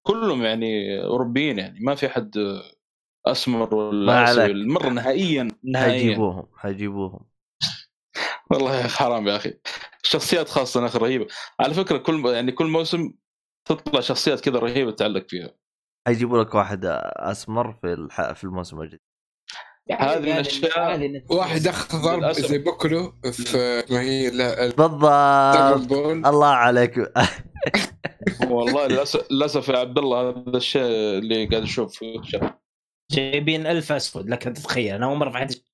كلهم 0.04 0.44
يعني 0.44 1.02
أوروبيين 1.04 1.60
يعني 1.60 1.80
ما 1.80 1.96
في 1.96 2.10
حد 2.10 2.62
أسمر 3.26 3.76
ولا 3.76 4.54
مره 4.66 4.90
نهائيا 4.90 5.52
نهائيا. 5.64 5.92
حيجيبوهم 5.92 6.48
حيجيبوهم 6.56 7.20
والله 8.52 8.76
يا 8.76 8.86
أخي 8.86 8.98
حرام 8.98 9.28
يا 9.28 9.36
أخي 9.36 9.54
شخصيات 10.04 10.50
خاصة 10.50 10.82
يا 10.82 10.86
أخي 10.86 11.00
رهيبة. 11.00 11.28
على 11.60 11.74
فكرة 11.74 11.98
كل 11.98 12.26
يعني 12.26 12.52
كل 12.52 12.66
موسم 12.66 13.14
تطلع 13.66 14.00
شخصيات 14.02 14.42
كذا 14.42 14.60
رهيبة 14.60 14.92
تعلق 14.92 15.26
فيها. 15.30 15.56
حيجيبوا 16.08 16.44
لك 16.44 16.56
واحد 16.56 16.82
أسمر 17.16 17.74
في 17.82 17.94
الح... 17.94 18.32
في 18.34 18.44
الموسم 18.44 18.82
الجديد. 18.82 19.00
هذه 19.92 20.20
من 20.20 20.44
الأشياء- 20.44 21.32
واحد 21.32 21.68
اخذ 21.68 22.02
ضرب 22.02 22.20
للأسف. 22.20 22.46
زي 22.46 22.58
بوكلو 22.58 23.14
في 23.32 23.84
ما 23.92 24.02
هي 24.02 24.30
لا 24.30 24.66
بالضبط. 24.66 25.04
الله 26.28 26.48
عليك. 26.48 26.98
والله 28.50 28.88
للأسف 28.88 29.32
للأسف 29.32 29.70
يا 29.70 29.78
عبد 29.80 29.98
الله 29.98 30.30
هذا 30.30 30.58
الشيء 30.58 30.82
اللي 30.82 31.46
قاعد 31.46 31.64
أشوف. 31.64 32.04
جايبين 33.12 33.68
ألف 33.68 33.92
أسود 33.92 34.30
لك 34.30 34.48
أنت 34.48 34.58
تتخيل 34.58 34.96
أنا 34.96 35.06
أول 35.06 35.18
مرة 35.18 35.30
في 35.30 35.38
حياتي. 35.38 35.66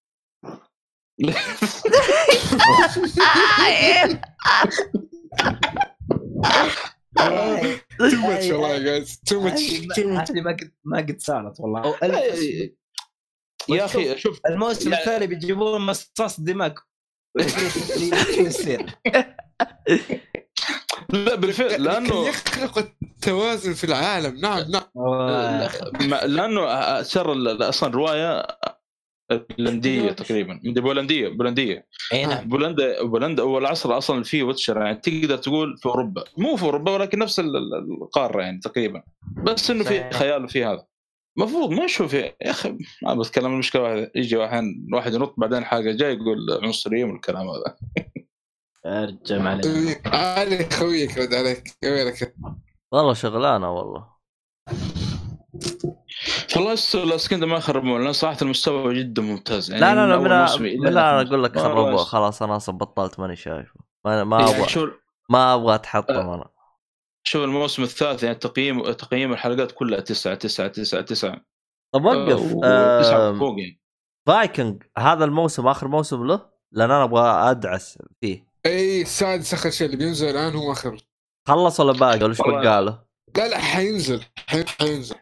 Too 7.17 8.15
much 8.15 8.45
والله 8.49 8.69
يا 8.73 8.79
guys 8.79 9.19
too 9.25 9.39
much 9.41 9.61
هذه 9.61 10.41
ما 10.41 10.51
قد 10.51 10.71
ما 10.83 10.97
قد 10.97 11.17
صارت 11.19 11.59
والله 11.59 11.81
أو. 11.81 11.93
يا 13.69 13.85
أخي 13.85 14.17
شوف 14.17 14.39
الموسم 14.49 14.93
الثاني 14.93 15.27
بيجيبون 15.27 15.81
مصاص 15.81 16.39
دماء 16.39 16.73
شو 18.35 18.41
يصير؟ 18.41 18.85
لا 21.09 21.35
بالفعل 21.35 21.83
لأنه 21.83 22.27
يخلق 22.27 22.77
التوازن 23.03 23.73
في 23.73 23.83
العالم. 23.83 24.37
نعم 24.39 24.71
نعم. 24.71 24.83
ما- 26.09 26.25
لأنه 26.25 26.61
شر 27.03 27.33
ال- 27.33 27.63
أصلا 27.63 27.93
روايه 27.93 28.47
بولندية 29.37 30.11
تقريبا. 30.11 30.59
من 30.63 30.73
بولندية 30.73 31.27
بولندية. 31.27 31.87
اي 32.13 32.25
نعم. 32.25 32.49
بولندا 32.49 33.03
بولندا 33.03 33.43
أول 33.43 33.65
عصر 33.65 33.97
أصلا 33.97 34.23
في 34.23 34.43
ويتشر 34.43 34.81
يعني 34.81 34.97
تقدر 34.97 35.37
تقول 35.37 35.77
في 35.77 35.85
أوروبا. 35.85 36.23
مو 36.37 36.55
في 36.55 36.63
أوروبا 36.63 36.91
ولكن 36.91 37.19
نفس 37.19 37.39
ال- 37.39 37.55
ال- 37.57 38.01
القارة 38.01 38.41
يعني 38.41 38.59
تقريبا. 38.59 39.03
بس 39.43 39.71
إنه 39.71 39.83
في. 39.83 40.09
خيال 40.11 40.49
في 40.49 40.65
هذا. 40.65 40.85
المفروض 41.37 41.69
ما 41.71 41.85
أشوف 41.85 42.13
يا 42.13 42.33
أخي 42.41 42.77
ما 43.03 43.13
بتكلم 43.13 43.45
المشكلة. 43.45 43.81
واحد 43.81 44.11
يجي 44.15 44.37
واحد 44.37 44.63
واحد 44.93 45.13
ينط 45.13 45.33
بعدين 45.37 45.65
حاجة 45.65 45.91
جاي 45.91 46.13
يقول 46.13 46.37
عنصرية 46.63 47.05
والكلام 47.05 47.47
هذا. 47.47 47.75
أرجع 48.85 49.37
ما 49.37 49.49
علينا 49.49 49.95
علي 50.05 50.69
خويك 50.69 51.17
رد 51.17 51.33
عليك. 51.33 51.63
وينك 51.83 52.35
والله 52.91 53.13
شغلانة 53.13 53.71
والله. 53.73 54.07
والله 56.55 56.71
Last 57.05 57.27
Kingdom 57.29 57.49
ما 57.49 57.57
يخربون 57.57 58.03
لأن 58.03 58.13
صراحة 58.13 58.37
المستوى 58.41 58.99
جدا 58.99 59.21
ممتاز. 59.21 59.71
يعني 59.71 59.81
لا 59.81 59.95
لا 59.95 60.07
لا 60.07 60.17
من, 60.57 60.79
من 60.79 60.89
لا 60.93 61.21
آخر. 61.21 61.27
أقول 61.27 61.43
لك. 61.43 61.59
خربوه 61.59 61.97
خلاص 61.97 62.41
أنا 62.41 62.55
أصلا 62.55 62.77
بطلت 62.77 63.19
ماني 63.19 63.35
شايفه. 63.35 63.79
ما, 64.05 64.23
ما 64.23 64.39
يعني 64.41 64.55
أبغى. 64.55 64.91
ما 65.29 65.53
أبغى 65.53 65.75
أتحطم 65.75 66.29
أنا. 66.29 66.49
شوف 67.23 67.43
الموسم 67.43 67.83
الثالث؟ 67.83 68.23
يعني 68.23 68.35
تقييم 68.35 68.91
تقييم 68.91 69.33
الحلقات 69.33 69.71
كلها 69.71 69.99
تسعة 69.99 70.35
تسعة 70.35 70.67
تسعة 70.67 71.01
تسعة. 71.01 71.41
طب 71.93 72.05
وقف. 72.05 72.41
فوق 73.39 73.59
يعني. 73.59 73.81
فايكنج 74.27 74.83
هذا 74.97 75.25
الموسم 75.25 75.67
آخر 75.67 75.87
موسم 75.87 76.27
له؟ 76.27 76.49
لأن 76.71 76.91
أنا 76.91 77.03
أبغى 77.03 77.51
أدعس 77.51 77.97
فيه. 78.21 78.47
اي 78.65 79.01
السادس 79.01 79.53
آخر 79.53 79.69
شيء 79.69 79.85
اللي 79.87 79.97
بينزل 79.97 80.29
الآن 80.29 80.55
هو 80.55 80.71
آخر. 80.71 80.97
خلص 81.47 81.79
ولا 81.79 81.91
باقي؟ 81.91 82.17
ولا 82.17 82.29
إيش 82.29 82.39
والله. 82.39 82.61
بقى 82.61 82.81
له؟ 82.83 83.03
لا 83.37 83.47
لا 83.47 83.57
حينزل 83.57 84.23
حي- 84.47 84.65
حينزل. 84.79 85.15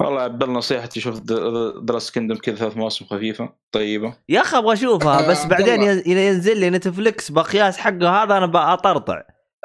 والله 0.00 0.20
عبد 0.20 0.42
الله 0.42 0.54
نصيحتي 0.54 1.00
شوف 1.00 1.20
دراس 1.20 2.12
كندم 2.12 2.36
كذا 2.36 2.54
ثلاث 2.56 2.76
مواسم 2.76 3.04
خفيفة 3.04 3.52
طيبة. 3.72 4.14
يا 4.28 4.40
أخي 4.40 4.58
أبغى 4.58 4.72
أشوفها 4.72 5.28
بس 5.30 5.38
آه، 5.44 5.48
بعدين 5.48 5.68
عبد 5.68 5.80
الله. 5.82 5.92
ين- 5.92 6.02
ين- 6.18 6.18
ينزل 6.34 6.58
لي 6.60 6.70
نتفلكس 6.70 7.30
بقياس 7.30 7.76
حقه 7.78 8.22
هذا 8.22 8.36
أنا 8.36 8.46
بأطرطع. 8.46 9.22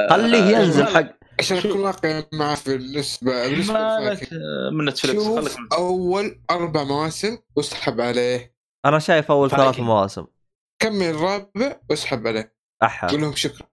خليه 0.09 0.57
آه، 0.57 0.59
ينزل 0.61 0.83
لا، 0.83 0.89
حق 0.97 1.05
عشان. 1.39 1.57
أكون 1.57 1.79
واقعي 1.81 2.25
معك 2.33 2.57
بالنسبة 2.65 3.47
بالنسبة 3.47 3.99
من 4.71 4.85
نتفلكس 4.85 5.23
خليك 5.23 5.73
أول 5.73 6.39
أربع 6.51 6.83
مواسم 6.83 7.37
واسحب 7.55 8.01
عليه. 8.01 8.53
أنا 8.85 8.99
شايف 8.99 9.31
أول 9.31 9.49
ثلاث. 9.49 9.79
مواسم. 9.79 10.25
كمل 10.79 11.03
الرابع 11.03 11.75
واسحب 11.89 12.27
عليه. 12.27 12.53
أحا. 12.83 13.07
قول 13.07 13.21
لهم 13.21 13.35
شكرا. 13.35 13.67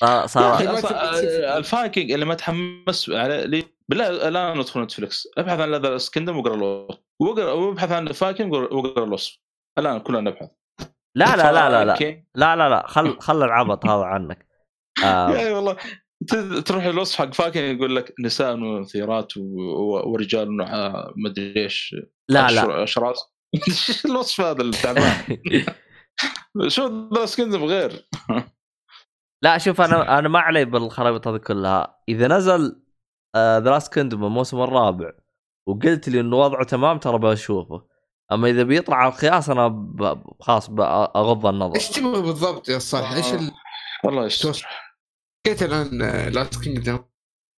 صار- 0.00 0.20
يا 0.22 0.26
صار. 0.26 0.58
تبي 0.58 0.76
تشوف. 0.80 0.90
آه، 1.30 1.56
الفايكنج 1.58 2.12
اللي 2.12 2.24
ما 2.24 2.34
تحمس 2.34 3.10
عليه 3.10 3.44
لي 3.44 3.64
بالله 3.88 4.28
الان 4.28 4.58
ندخل 4.58 4.80
نتفلكس 4.80 5.28
ابحث 5.38 5.60
عن 5.60 5.74
The 5.74 5.98
Kingdom 6.14 6.36
واقرا 6.36 6.54
الوصف 6.54 6.98
واقرا 7.20 7.52
وابحث 7.52 7.92
عن 7.92 8.08
الفايكنج 8.08 8.52
واقرا 8.52 9.04
الوصف 9.04 9.38
الآن 9.78 10.00
كلنا 10.00 10.20
نبحث. 10.20 10.48
لا 11.16 11.36
لا 11.36 11.52
لا 11.52 11.70
لا 11.70 11.84
لا. 11.84 12.22
لا 12.34 12.56
لا 12.56 12.68
لا. 12.68 12.86
خل 12.86 13.20
خل 13.20 13.42
العبط 13.42 13.86
هذا 13.86 14.04
عنك. 14.04 14.46
آه. 15.04 15.30
يا 15.30 15.52
والله. 15.54 15.76
ت- 16.28 16.34
تروح 16.66 16.84
الوصف 16.84 17.18
حق 17.18 17.34
فايكنج 17.34 17.60
يقول 17.60 17.96
لك 17.96 18.14
نساء 18.20 18.56
مثيرات 18.56 19.32
ورجال 20.06 20.48
مدري 21.16 21.62
إيش. 21.62 21.94
لا 22.28 22.50
لا. 22.50 22.82
أشراس. 22.82 23.18
الوصف 24.06 24.40
هذا 24.40 24.62
التعبان 24.62 25.12
شو 26.68 27.08
كندم 27.36 27.64
غير؟ 27.64 28.06
لا 29.42 29.58
شوف 29.58 29.80
أنا 29.80 30.18
أنا 30.18 30.28
ما 30.28 30.38
علي 30.38 30.64
بالخرابيط 30.64 31.28
هذه 31.28 31.36
كلها. 31.36 32.00
إذا 32.08 32.28
نزل 32.28 32.82
ذا 33.36 33.60
لاست 33.60 33.94
كندم 33.94 34.24
الموسم 34.24 34.60
الرابع 34.60 35.12
وقلت 35.66 36.08
لي 36.08 36.20
إنه 36.20 36.36
وضعه 36.36 36.64
تمام 36.64 36.98
ترى 36.98 37.18
بشوفه. 37.18 37.86
أما 38.32 38.48
إذا 38.48 38.62
بيطلع 38.62 38.96
على 38.96 39.12
القياس 39.12 39.50
أنا 39.50 39.68
ب... 39.68 40.22
خلاص 40.40 40.70
بغض 40.70 41.46
النظر. 41.46 41.74
إيش 41.74 41.88
تبغى 41.88 42.22
بالضبط 42.22 42.68
يا 42.68 42.78
صالح 42.78 43.12
إيش 43.12 43.34
ال- 43.34 43.52
والله 44.04 44.22
توصل 44.28 44.66
كيف 45.46 45.62
الآن 45.62 45.98
Last 46.32 46.64
Kingdom 46.64 46.98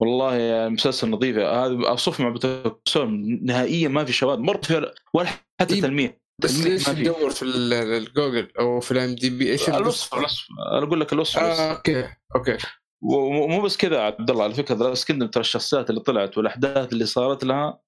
والله 0.00 0.34
يا 0.34 0.68
مسلسل 0.68 1.10
نظيف. 1.10 1.36
هذا 1.36 1.88
اوصف 1.88 2.20
مع 2.20 2.28
بتوسون 2.28 3.38
نهائيا 3.44 3.88
ما 3.88 4.04
في 4.04 4.12
شواذ. 4.12 4.38
مره 4.38 4.60
في 4.60 4.92
ولا 5.14 5.28
حتى 5.60 5.74
إيه، 5.74 5.80
تلميح. 5.80 6.12
بس 6.38 6.66
ليش. 6.66 6.84
تدور 6.84 7.30
في 7.30 7.42
ال- 7.42 7.72
الجوجل 7.72 8.48
أو 8.58 8.80
في 8.80 8.90
ال 8.92 9.14
IMDb 9.14 9.50
إيش 9.50 9.68
الوصف 9.68 10.14
الوصف؟ 10.14 10.46
أنا 10.72 10.86
أقول 10.86 11.00
لك 11.00 11.12
الوصف. 11.12 11.38
آه، 11.38 11.72
أوكي 11.72 12.08
أوكي. 12.36 12.56
ومو 13.02 13.60
بس 13.62 13.76
كذا 13.76 14.00
عبد 14.00 14.30
الله 14.30 14.44
على 14.44 14.54
فكرة 14.54 14.74
The 14.74 14.87
Last 14.87 15.04
Kingdom 15.04 15.26
ترى 15.26 15.40
الشخصيات 15.40 15.90
اللي 15.90 16.00
طلعت 16.00 16.38
والأحداث 16.38 16.92
اللي 16.92 17.06
صارت 17.06 17.44
لها 17.44 17.78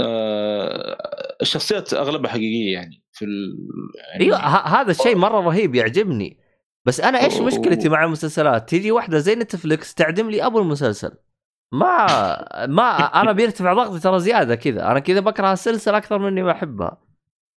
آه، 0.00 0.96
الشخصيات 1.42 1.94
أغلبها 1.94 2.30
حقيقية 2.30 2.72
يعني 2.72 3.02
في 3.12 3.24
ال... 3.24 3.56
يعني 4.10 4.24
أيوه 4.24 4.38
هذا 4.80 4.90
الشيء 4.90 5.16
مرة 5.16 5.40
رهيب 5.40 5.74
يعجبني. 5.74 6.38
بس 6.86 7.00
أنا 7.00 7.24
إيش. 7.24 7.40
مشكلتي 7.40 7.88
مع 7.88 8.04
المسلسلات؟ 8.04 8.68
تيجي 8.68 8.90
واحدة 8.90 9.18
زي 9.18 9.34
نتفلكس 9.34 9.94
تعدم 9.94 10.30
لي 10.30 10.46
أبو 10.46 10.58
المسلسل. 10.58 11.10
ما 11.72 12.06
ما 12.66 13.20
أنا 13.20 13.32
بيرتفع 13.32 13.72
ضغطي 13.74 14.00
ترى 14.00 14.20
زيادة 14.20 14.54
كذا. 14.54 14.90
أنا 14.90 14.98
كذا 14.98 15.20
بكره 15.20 15.52
السلسلة 15.52 15.96
أكثر 15.96 16.18
مني 16.18 16.42
ما 16.42 16.52
احبها 16.52 17.07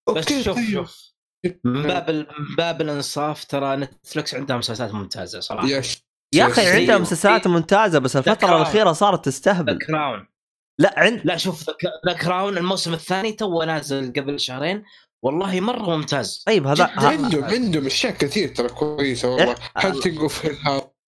بس 0.09 0.17
أوكي، 0.17 0.43
شوف 0.43 0.55
طيب. 0.55 0.71
شوف. 0.71 1.11
من 1.63 1.83
باب 1.83 2.11
من 2.11 2.55
باب 2.57 2.81
الانصاف 2.81 3.45
ترى 3.45 3.75
نتفلكس 3.75 4.35
عندها 4.35 4.57
مسلسلات 4.57 4.93
ممتازة 4.93 5.39
صراحة. 5.39 5.67
يا 5.67 6.47
أخي. 6.47 6.67
عندها 6.67 6.97
مسلسلات 6.97 7.47
ممتازة 7.47 7.99
بس 7.99 8.15
الفترة. 8.15 8.55
الأخيرة 8.57 8.91
صارت 8.91 9.17
ذا 9.19 9.31
تستهبل 9.31 9.77
Crown 9.87 10.27
لا 10.79 10.93
عند 10.97 11.21
لا 11.23 11.37
شوف 11.37 11.69
The 12.07 12.13
Crown 12.13 12.57
الموسم 12.57 12.93
الثاني 12.93 13.31
تو 13.31 13.63
نازل 13.63 14.13
قبل 14.13 14.39
شهرين. 14.39 14.83
والله 15.23 15.59
مرة 15.59 15.95
ممتاز. 15.97 16.43
طيب 16.47 16.67
هذا 16.67 16.91
عندهم 16.97 17.43
عندهم 17.43 17.85
أشياء 17.85 18.13
كثير 18.13 18.47
ترى 18.55 18.69
كويسة 18.69 19.29
والله. 19.29 19.55
إح- 19.55 19.59
Haunting 19.77 20.17
اوف 20.19 20.47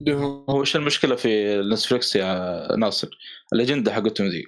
عندهم 0.01 0.45
هو 0.49 0.61
إيش 0.61 0.75
المشكلة 0.75 1.15
في 1.15 1.61
نتفلكس 1.71 2.15
يا 2.15 2.67
ناصر؟ 2.75 3.09
الأجندة 3.53 3.93
حقتهم 3.93 4.27
ذي. 4.27 4.43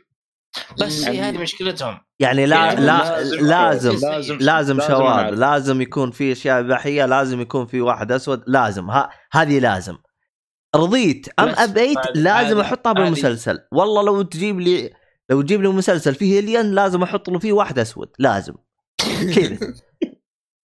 بس 0.82 1.00
هي 1.08 1.16
يعني- 1.16 1.22
هذه 1.38 1.42
مشكلتهم. 1.42 1.98
يعني 2.20 2.46
لا 2.46 2.56
يعني 2.66 2.82
لا 2.82 3.22
لازم- 3.22 3.46
لازم 3.46 3.92
لازم 4.02 4.38
لازم 4.38 4.80
شواذ. 4.82 5.30
لازم 5.34 5.82
يكون 5.82 6.12
في 6.12 6.32
أشياء 6.32 6.60
اباحيه 6.60 7.06
لازم 7.06 7.42
يكون 7.42 7.66
في 7.66 7.82
واحد 7.82 8.12
أسود 8.12 8.44
لازم. 8.48 8.90
ها 8.90 9.10
هذه 9.32 9.60
لازم. 9.60 9.98
رضيت. 10.76 11.28
أم 11.40 11.50
أبيت 11.58 11.98
هذه- 11.98 12.12
لازم 12.16 12.58
هذه- 12.58 12.62
أحطها 12.66 12.92
هذه- 12.92 12.96
بالمسلسل. 13.04 13.60
والله 13.72 14.04
لو 14.04 14.22
تجيب 14.22 14.60
لي 14.60 14.94
لو 15.30 15.42
تجيب 15.42 15.62
لي 15.62 15.68
مسلسل 15.70 16.16
فيه 16.16 16.40
alien 16.40 16.72
لازم 16.72 17.04
أحط 17.04 17.30
له 17.30 17.40
فيه 17.40 17.54
واحد 17.54 17.80
أسود. 17.80 18.10
لازم. 18.20 18.54
كذا. 19.36 19.58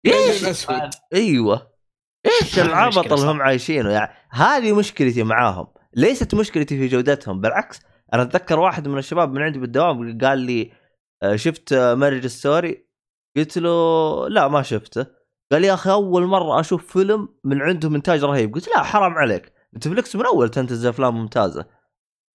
إيش؟ 0.06 0.44
أسود. 0.44 0.90
أيوه. 1.14 1.70
إيش 2.26 2.58
هذه 2.58 2.66
العبط 2.66 3.12
اللي. 3.12 3.26
هم 3.30 3.42
عايشينه؟ 3.42 3.90
يعني 3.90 4.12
هذه 4.30 4.72
مشكلتي 4.72 5.22
معاهم. 5.22 5.66
ليست 5.94 6.34
مشكلتي 6.34 6.78
في 6.78 6.86
جودتهم 6.88 7.40
بالعكس. 7.40 7.80
أنا 8.14 8.22
أتذكر 8.22 8.58
واحد 8.60 8.88
من 8.88 8.98
الشباب 8.98 9.32
من 9.32 9.42
عندي 9.42 9.58
بالدوام 9.58 10.18
قال 10.18 10.38
لي 10.38 10.72
آه، 11.22 11.36
شفت 11.36 11.74
Marriage 11.74 12.26
Story 12.26 12.86
قلت 13.36 13.58
له 13.58 14.28
لا 14.28 14.48
ما 14.48 14.62
شفته. 14.62 15.06
قال 15.52 15.64
يا 15.64 15.74
أخي 15.74 15.90
أول 15.90 16.26
مرة 16.26 16.60
أشوف 16.60 16.92
فيلم 16.92 17.28
من 17.44 17.62
عندهم 17.62 17.94
إنتاج 17.94 18.24
رهيب. 18.24 18.54
قلت 18.54 18.68
لا 18.68 18.82
حرام 18.82 19.12
عليك. 19.12 19.52
نتفلكس 19.76 20.16
من 20.16 20.26
أول 20.26 20.48
تنتج 20.48 20.86
أفلام 20.86 21.14
ممتازة. 21.16 21.66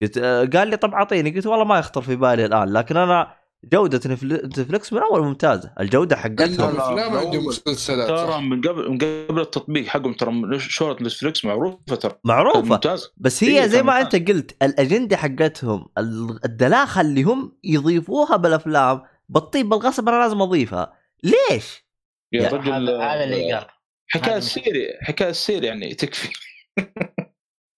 قلت 0.02 0.18
آه، 0.18 0.46
قال 0.46 0.68
لي 0.68 0.78
طب 0.78 0.94
أعطيني. 0.94 1.32
قلت 1.32 1.48
والله 1.48 1.66
ما 1.66 1.80
يخطر 1.80 2.02
في 2.02 2.16
بالي 2.16 2.46
الآن 2.46 2.74
لكن 2.74 2.98
أنا 2.98 3.36
جودة 3.74 3.98
نتفل- 3.98 4.46
نتفلكس 4.46 4.94
من 4.94 5.00
أول 5.02 5.22
ممتازة. 5.24 5.74
الجودة 5.80 6.16
عندهم 6.18 6.48
حقتهم 6.48 6.76
لا، 6.78 6.84
افلام 6.94 7.14
لا، 7.14 7.20
عندهم. 7.20 7.46
مسلسلات. 7.46 8.08
ترى. 8.08 8.42
من 8.42 8.62
قبل 8.62 8.90
من 8.92 8.98
قبل 8.98 9.42
التطبيق 9.42 9.88
حقهم 9.88 10.14
ترى 10.14 10.60
شهرة 10.60 11.04
نتفلكس 11.04 11.46
معروفة 11.46 11.78
ترى. 11.96 11.98
كانت 12.12 12.16
معروفة. 12.24 12.62
ممتاز. 12.62 13.10
بس 13.18 13.44
هي 13.44 13.60
إيه، 13.62 13.68
زي 13.68 13.84
ما 13.84 14.02
أنت 14.02 14.16
قلت 14.16 14.64
الأجندة 14.64 15.18
حقتهم 15.18 15.88
ال- 15.98 16.40
الدلاخة 16.46 17.02
اللي 17.02 17.24
هم 17.24 17.58
يضيفوها 17.64 18.36
بالأفلام 18.38 19.02
بتطيب 19.30 19.70
بالغصب 19.70 20.10
أنا 20.10 20.18
لازم 20.18 20.42
أضيفها. 20.42 20.94
ليش؟ 21.24 21.86
يا 22.34 22.42
يا 22.44 22.50
رجل 22.50 22.72
هذا 22.90 23.24
اللي 23.24 23.54
قال. 23.54 23.66
حكاية 24.08 24.38
السيري 24.38 24.88
حكاية 25.02 25.30
السيري 25.30 25.68
يعني 25.68 25.94
تكفي. 25.94 26.30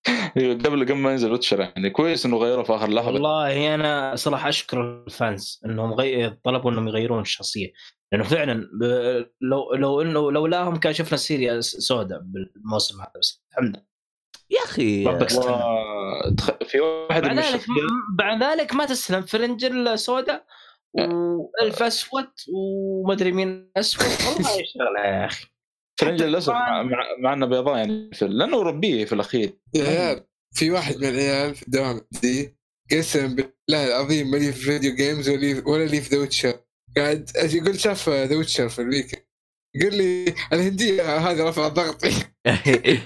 قبل 0.66 0.86
قبل 0.86 0.94
ما 0.96 1.12
ينزل 1.12 1.32
Witcher 1.32 1.60
يعني 1.60 1.90
كويس 1.90 2.26
إنه 2.26 2.38
غيره 2.38 2.64
في 2.64 2.76
آخر 2.76 2.90
لحظة. 2.90 3.12
والله 3.14 3.76
أنا 3.76 4.16
صراحة 4.16 4.50
أشكر 4.50 5.04
ال 5.08 5.19
fans 5.19 5.62
إنهم 5.66 5.94
غي... 5.94 6.30
طلبوا 6.30 6.72
إنهم 6.72 6.88
يغيرون 6.88 7.22
الشخصية. 7.22 7.72
لأنه 8.12 8.24
فعلا 8.24 8.70
ب... 8.80 8.84
لو 9.42 9.74
لو 9.74 10.02
إنه 10.02 10.32
لولاهم 10.32 10.76
كان 10.76 10.94
شفنا 10.94 11.18
سيريا 11.18 11.62
سوداء 11.62 12.20
بالموسم 12.24 13.02
هذا 13.02 13.12
بس 13.20 13.44
الحمد 13.52 13.70
لله. 13.76 13.86
يا 14.50 14.60
أخي. 14.66 15.06
و- 15.08 16.36
تخ- 16.38 16.64
في 16.64 16.80
واحد 16.80 17.22
بعد 17.22 17.32
من 17.32 17.40
ذلك 17.40 17.62
بعد 18.18 18.44
ذلك 18.44 18.74
ما 18.74 18.86
تسلم 18.86 19.22
فرنجيلا 19.22 20.00
سوداء 20.00 20.46
و 21.62 21.67
elf 21.67 21.84
أسود 21.84 22.28
ومدري 22.54 23.32
مين 23.32 23.72
أسود. 23.78 24.06
والله 24.06 24.50
شغله 24.50 25.06
يا 25.06 25.26
أخي. 25.26 25.48
فرنجيلا 26.00 26.26
للأسف. 26.26 26.50
مع, 26.50 26.84
مع, 27.20 27.34
إنه 27.34 27.46
بيضاء 27.46 27.78
يعني 27.78 28.10
في 28.14 28.28
لأنه 28.28 28.58
أوروبية 28.58 29.06
في 29.06 29.14
الأخير. 29.14 29.54
يا 29.74 29.84
عيال 29.84 30.24
في 30.56 30.72
واحد 30.72 30.98
من 30.98 31.10
العيال 31.10 31.56
في 31.56 31.64
الدوام 31.64 32.02
دي 32.22 32.58
قسم 32.92 33.36
بالله 33.36 33.88
العظيم 33.88 34.32
مالي 34.32 34.54
في 34.54 34.60
video 34.62 34.96
games 34.96 35.30
ولا 35.30 35.84
لي 35.84 35.86
لي 35.86 36.02
في 36.02 36.10
The 36.16 36.18
Witcher 36.18 36.60
قاعد 36.98 37.30
يقول 37.54 37.80
شاف 37.80 38.10
The 38.10 38.38
Witcher 38.38 38.70
في 38.70 38.82
ال 38.82 38.87
weekend 38.87 39.24
يقول 39.76 39.96
لي 39.98 40.36
الهندية 40.54 41.18
هذه 41.18 41.44
رفع 41.50 41.68
ضغطي 41.68 42.12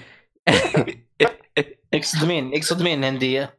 يقصد 1.94 2.24
مين؟ 2.24 2.54
يقصد 2.54 2.82
مين 2.82 2.98
الهندية؟ 2.98 3.56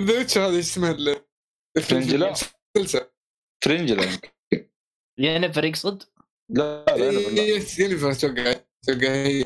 The 0.00 0.16
Witcher 0.16 0.40
هذا 0.40 0.56
إيش 0.56 0.66
اسمه 0.66 0.90
ال- 0.90 1.16
فرنجيلا؟ 1.82 2.34
فرنجيلا 3.64 4.08
ينفر 5.18 5.64
يقصد؟ 5.64 6.02
لا 6.50 6.84
لا 6.88 6.96
لا, 6.96 7.18
لا. 7.28 7.42
yes 7.42 7.78
ينفر 7.78 8.10
أتوقع 8.10 8.54
أتوقع 8.88 9.12
هي 9.14 9.44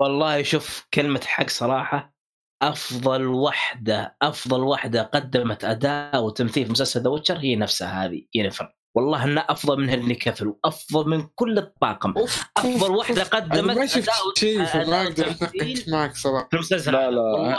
والله 0.00 0.42
شوف 0.42 0.86
كلمة 0.94 1.20
حق 1.24 1.48
صراحة 1.50 2.14
أفضل 2.62 3.26
وحدة 3.26 4.16
أفضل 4.22 4.60
وحدة 4.60 5.02
قدمت 5.02 5.64
أداء 5.64 6.24
وتمثيل 6.24 6.66
في 6.66 6.72
مسلسل 6.72 7.02
The 7.02 7.08
Witcher 7.10 7.36
هي 7.38 7.56
نفسها 7.56 8.04
هذه 8.04 8.22
ينفر 8.34 8.74
والله 8.96 9.24
إنها 9.24 9.42
أفضل 9.48 9.80
من 9.80 9.90
هنري 9.90 10.14
كافل 10.14 10.46
وأفضل 10.48 11.08
من 11.10 11.26
كل 11.34 11.58
الطاقم. 11.58 12.14
أفضل 12.56 12.90
واحدة 12.90 13.22
أنا 13.22 13.30
قدمت 13.30 13.76
ما 13.76 13.86
شفت 13.86 14.10
أداء- 14.10 14.38
شيء 14.40 14.60
وتمثيل 14.62 15.78
اتناقش 15.78 15.88
معك 15.88 16.14
صراحة. 16.16 16.48
في 16.48 16.54
المسلسل. 16.56 16.92
لا. 16.92 17.10
لا 17.10 17.20
والله 17.20 17.56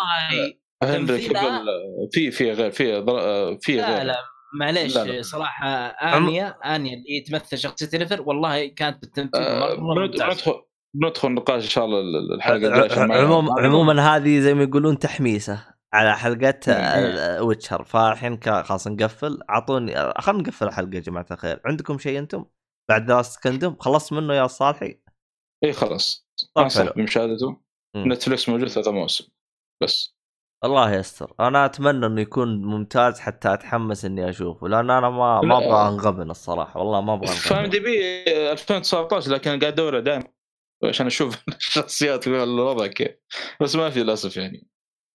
هنري 0.84 1.18
تمثيلها- 1.27 1.34
كافل 1.33 1.65
في 2.11 2.32
في 2.32 2.52
غير 2.52 2.72
في 2.72 2.85
في 3.61 3.76
لا 3.77 3.95
غير. 3.95 4.03
لا. 4.03 4.18
معليش. 4.59 4.98
صراحة 5.22 5.67
انيا 5.88 6.75
انيا 6.75 6.93
اللي 6.93 7.22
تمثل 7.22 7.58
شخصية 7.58 7.90
ينفر 7.93 8.22
والله 8.22 8.67
كانت 8.67 9.01
بالتمثيل 9.01 9.42
آه، 9.42 9.75
مرة 9.75 10.08
بندخل 10.08 10.53
بندخل 10.95 11.32
نقاش 11.32 11.64
إن 11.64 11.69
شاء 11.69 11.85
الله 11.85 12.00
الحلقة 12.35 13.14
عموما 13.14 13.61
عموما 13.61 14.16
هذه 14.16 14.40
زي 14.40 14.53
ما 14.53 14.64
يقولون 14.64 15.00
تحميسة 15.00 15.75
على 15.93 16.17
حلقات 16.17 16.69
مم. 16.69 17.48
Witcher. 17.48 17.83
فالحين 17.84 18.40
خلاص 18.43 18.88
نقفل. 18.88 19.40
اعطوني 19.50 19.95
خلينا 19.95 20.42
نقفل 20.42 20.67
الحلقة 20.67 20.95
يا 20.95 21.00
جماعة 21.00 21.25
الخير. 21.32 21.61
عندكم 21.66 21.98
شيء 21.98 22.19
أنتم؟ 22.19 22.45
بعد 22.90 23.11
Last 23.11 23.43
Kingdom؟ 23.43 23.75
خلصت 23.80 24.14
منه 24.14 24.34
يا 24.34 24.48
صالحي؟ 24.48 25.01
اي 25.64 25.74
خلاص. 25.74 26.30
طب 26.56 26.61
انصح 26.61 26.82
حلو. 26.82 26.93
بمشاهدته. 26.95 27.61
نتفلكس 27.98 28.50
موجود 28.50 28.67
ثلاثة 28.67 28.92
مواسم 28.92 29.27
بس. 29.84 30.15
الله 30.66 30.92
يستر. 30.94 31.34
أنا 31.40 31.66
أتمنى 31.66 32.06
إنه 32.06 32.22
يكون 32.22 32.61
ممتاز 32.61 33.19
حتى 33.19 33.53
أتحمس 33.53 34.06
إني 34.06 34.30
أشوفه 34.30 34.68
لأن 34.68 34.90
أنا 34.90 35.10
ما 35.10 35.42
ما. 35.42 35.58
أبغى 35.58 35.88
انغبن 35.88 36.32
الصراحة 36.32 36.80
والله 36.80 37.02
ما 37.02 37.14
أبغى 37.14 37.27
فاهم 37.27 37.58
انغبن 37.58 37.69
دي 37.69 37.80
بي 37.80 38.24
2019 38.52 39.32
لكن 39.32 39.50
قاعد 39.50 39.64
أدور 39.64 40.00
دائما 40.00 40.24
عشان 40.84 41.06
أشوف 41.06 41.44
الشخصيات 41.58 42.27
الوضع 42.27 42.88
كيف. 42.88 43.11
بس 43.61 43.76
ما 43.76 43.90
في 43.90 44.03
للأسف 44.03 44.38
يعني. 44.38 44.68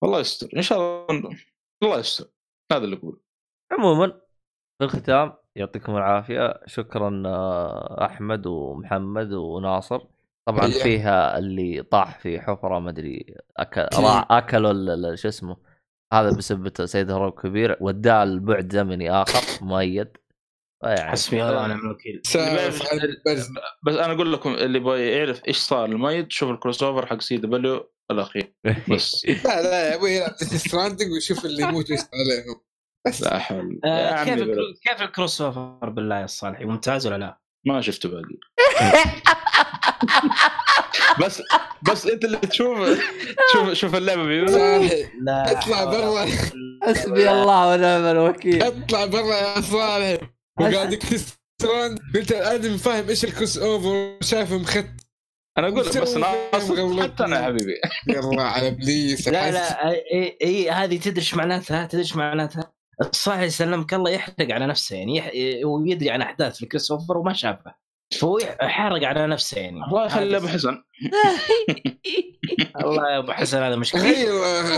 الله 0.05 0.21
يستر. 0.21 0.49
إن 0.57 0.63
شاء 0.63 0.79
الله 1.11 1.37
الله 1.83 1.99
يستر. 1.99 2.27
هذا 2.73 2.85
اللي 2.85 2.97
أقول 2.97 3.21
عموما 3.73 4.07
في 4.79 4.85
الختام 4.85 5.33
يعطيكم 5.57 5.97
العافية. 5.97 6.61
شكرا 6.67 7.23
آه، 7.27 8.07
أحمد 8.07 8.47
ومحمد 8.47 9.33
وناصر. 9.33 10.01
طبعا. 10.57 10.71
فيها 10.71 11.39
اللي 11.39 11.83
طاح 11.83 12.19
في 12.19 12.41
حفرة 12.41 12.79
ما 12.79 12.91
أدري 12.91 13.35
أكل 13.57 13.81
أكلوا 14.31 14.71
ال- 14.71 15.05
ال- 15.07 15.19
شو 15.19 15.29
اسمه 15.29 15.57
هذا 16.13 16.31
بسبة 16.31 16.87
سيد 16.87 17.11
هرب 17.11 17.33
كبير 17.41 17.77
وداه 17.81 18.25
لبعد 18.25 18.73
زمني 18.73 19.11
آخر 19.11 19.65
مؤيد. 19.65 20.09
يعني 20.85 21.11
حسبي 21.11 21.43
الله 21.43 21.63
ونعم 21.65 21.79
الوكيل. 21.81 22.21
بس 23.87 23.95
أنا 23.95 24.13
أقول 24.13 24.33
لكم 24.33 24.55
اللي 24.55 24.79
يبغى 24.79 25.11
يعرف 25.11 25.43
إيش 25.49 25.57
صار 25.57 25.85
الميت 25.85 26.33
شوف 26.33 26.51
ال 26.51 26.83
crossover 26.83 27.07
حق 27.07 27.21
CW 27.21 27.91
الأخير. 28.11 28.55
بس. 28.91 29.25
لا 29.45 29.63
لا 29.63 29.95
يبغى 29.95 30.17
يلعب 30.17 30.35
Stranding 30.37 31.13
ويشوف 31.13 31.45
اللي 31.45 31.63
يموت 31.63 31.91
ويسال 31.91 32.09
عليهم. 32.15 32.61
بس. 33.07 33.23
لا 33.23 33.39
حول. 33.39 33.81
آه 33.85 33.89
يا 33.89 34.25
كيف. 34.25 34.49
كيف 34.89 35.03
ال 35.03 35.41
crossover 35.43 35.89
بالله 35.89 36.21
يا 36.21 36.27
صالحي 36.27 36.65
ممتاز 36.65 37.07
ولا 37.07 37.19
لا؟ 37.19 37.41
ما 37.67 37.81
شفته 37.81 38.09
باقي 38.09 38.23
بس 41.21 41.43
بس 41.83 42.07
انت 42.07 42.25
اللي 42.25 42.37
تشوف 42.37 42.79
شوف 43.53 43.73
شوف 43.73 43.95
اللعبة 43.95 44.23
بيقول 44.23 44.53
لا 45.23 45.53
اطلع 45.53 45.85
برا. 45.85 46.27
حسبي 46.83 47.31
الله 47.31 47.69
ونعم 47.69 48.05
الوكيل. 48.05 48.63
اطلع 48.63 49.07
برا 49.07 49.35
يا 49.35 49.61
صالح. 49.61 50.21
وقاعد 50.61 50.99
ستراند 51.05 51.99
انت 52.17 52.33
الادمي 52.33 52.79
فاهم 52.79 53.09
إيش 53.09 53.25
الكروس 53.25 53.59
أوفر 53.59 54.17
شايفه 54.21 54.59
مخت 54.59 54.87
أنا 55.59 55.69
أقول 55.69 55.87
لك 55.87 55.99
بس 55.99 56.17
ناصر. 56.17 57.03
حتى 57.03 57.25
أنا 57.25 57.41
يا 57.41 57.45
حبيبي. 57.45 57.75
يلا 58.09 58.43
على 58.43 58.69
إبليس. 58.69 59.29
لا 59.29 59.51
لا 59.51 59.91
إي 59.91 60.39
إي 60.43 60.71
هذه 60.71 60.99
تدري 60.99 61.19
إيش 61.19 61.35
معناتها؟ 61.35 61.87
تدري 61.87 62.03
إيش 62.03 62.17
معناتها؟ 62.17 62.73
الصاحي 63.01 63.45
يسلمك 63.45 63.95
الله 63.95 64.11
يحرق 64.11 64.51
على 64.51 64.67
نفسه 64.67 64.97
يعني 64.97 65.17
يح... 65.17 65.31
هو 65.65 65.85
يدري 65.85 66.11
عن 66.11 66.23
أحداث 66.23 66.57
في 66.57 66.67
كريستوفر 66.67 67.19
وما 67.19 67.33
شافها. 67.33 67.79
فهو 68.19 68.39
حرق 68.61 69.05
على 69.05 69.27
نفسه 69.27 69.61
يعني. 69.61 69.85
الله 69.85 70.07
يخلي 70.07 70.37
أبو 70.37 70.49
حسن. 70.49 70.83
الله 72.85 73.11
يا 73.11 73.19
أبو 73.19 73.33
حسن 73.33 73.63
هذا 73.63 73.77
مشكلة. 73.77 74.03
غير 74.03 74.29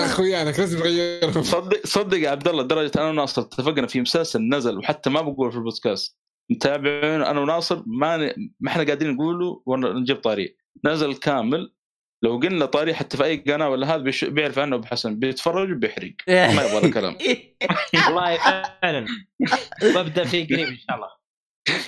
اخويانك 0.04 0.58
لازم 0.58 0.78
تغيرهم 0.78 1.42
صدق 1.42 1.86
صدق 1.86 2.18
يا 2.18 2.30
عبد 2.30 2.48
الله 2.48 2.62
لدرجة 2.62 2.90
أنا 2.96 3.08
وناصر 3.08 3.42
اتفقنا 3.42 3.86
في 3.86 4.00
مسلسل 4.00 4.40
نزل 4.48 4.78
وحتى 4.78 5.10
ما 5.10 5.20
بقول 5.20 5.52
في 5.52 5.58
البودكاست. 5.58 6.18
متابعين 6.50 7.22
أنا 7.22 7.40
وناصر؟ 7.40 7.82
ما 7.86 8.16
ن... 8.16 8.32
ما 8.60 8.70
إحنا 8.70 8.84
قاعدين 8.84 9.10
نقوله 9.10 9.62
ونجيب 9.66 10.16
طاري. 10.16 10.56
نزل 10.84 11.14
كامل. 11.14 11.74
لو 12.22 12.36
قلنا 12.36 12.66
طاري 12.66 12.94
حتى 12.94 13.16
في 13.16 13.24
أي 13.24 13.36
قناة 13.36 13.68
ولا 13.68 13.94
هذا 13.94 14.02
بيش... 14.02 14.24
بيعرف 14.24 14.58
عنه 14.58 14.76
أبو 14.76 14.86
حسن. 14.86 15.18
بيتفرج 15.18 15.72
وبيحرق. 15.72 16.12
ما 16.28 16.62
يبغى 16.66 16.80
له 16.80 16.90
كلام. 16.90 17.16
والله 18.06 18.36
فعلا. 18.82 19.06
ببدأ 19.82 20.24
فيه 20.24 20.46
قريب 20.46 20.68
إن 20.68 20.76
شاء 20.76 20.96
الله. 20.96 21.08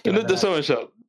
نبدأ 0.06 0.36
سوا 0.36 0.56
إن 0.56 0.62
شاء 0.62 0.78
الله. 0.78 0.89
ال- 0.89 0.94
ال- 0.98 1.03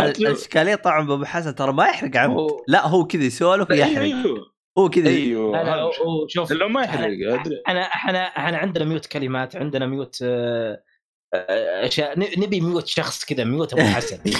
الإشكالية 0.00 0.74
طبعا 0.74 1.06
بأبو 1.06 1.24
حسن 1.24 1.54
ترى 1.54 1.72
ما 1.72 1.84
يحرق 1.86 2.16
عمد 2.16 2.46
لا 2.68 2.86
هو 2.86 3.06
كذا 3.06 3.22
يسولف 3.24 3.70
يحرق. 3.70 4.02
أيوه. 4.02 4.50
هو 4.78 4.88
كذا 4.90 5.08
أيوه. 5.08 5.52
لا 5.62 5.76
لا 5.76 5.90
شوف 6.28 6.52
لو 6.52 6.68
ما 6.68 6.82
يحرق 6.82 7.08
إحنا 7.66 7.82
إحنا 7.82 8.18
إحنا 8.26 8.58
عندنا 8.58 8.84
mute 8.84 9.06
كلمات 9.06 9.56
عندنا 9.56 9.86
mute 9.86 10.18
آه، 10.22 10.82
آه، 11.34 11.86
أشياء. 11.86 12.18
ن- 12.18 12.40
نبي 12.42 12.60
mute 12.60 12.86
شخص 12.86 13.24
كذا 13.24 13.44
mute 13.44 13.72
أبو 13.72 13.82
حسن. 13.82 14.18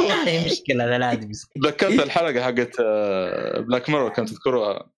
والله 0.00 0.44
مشكلة 0.46 0.84
هذا 0.84 0.98
لازم 0.98 1.30
يسكت. 1.30 1.52
تذكرت 1.62 1.92
الحلقة 2.00 2.42
حقت 2.44 2.76
آه، 2.80 3.60
Black 3.60 3.90
Mirror 3.90 4.08
كانت 4.08 4.28
تذكروها. 4.28 4.90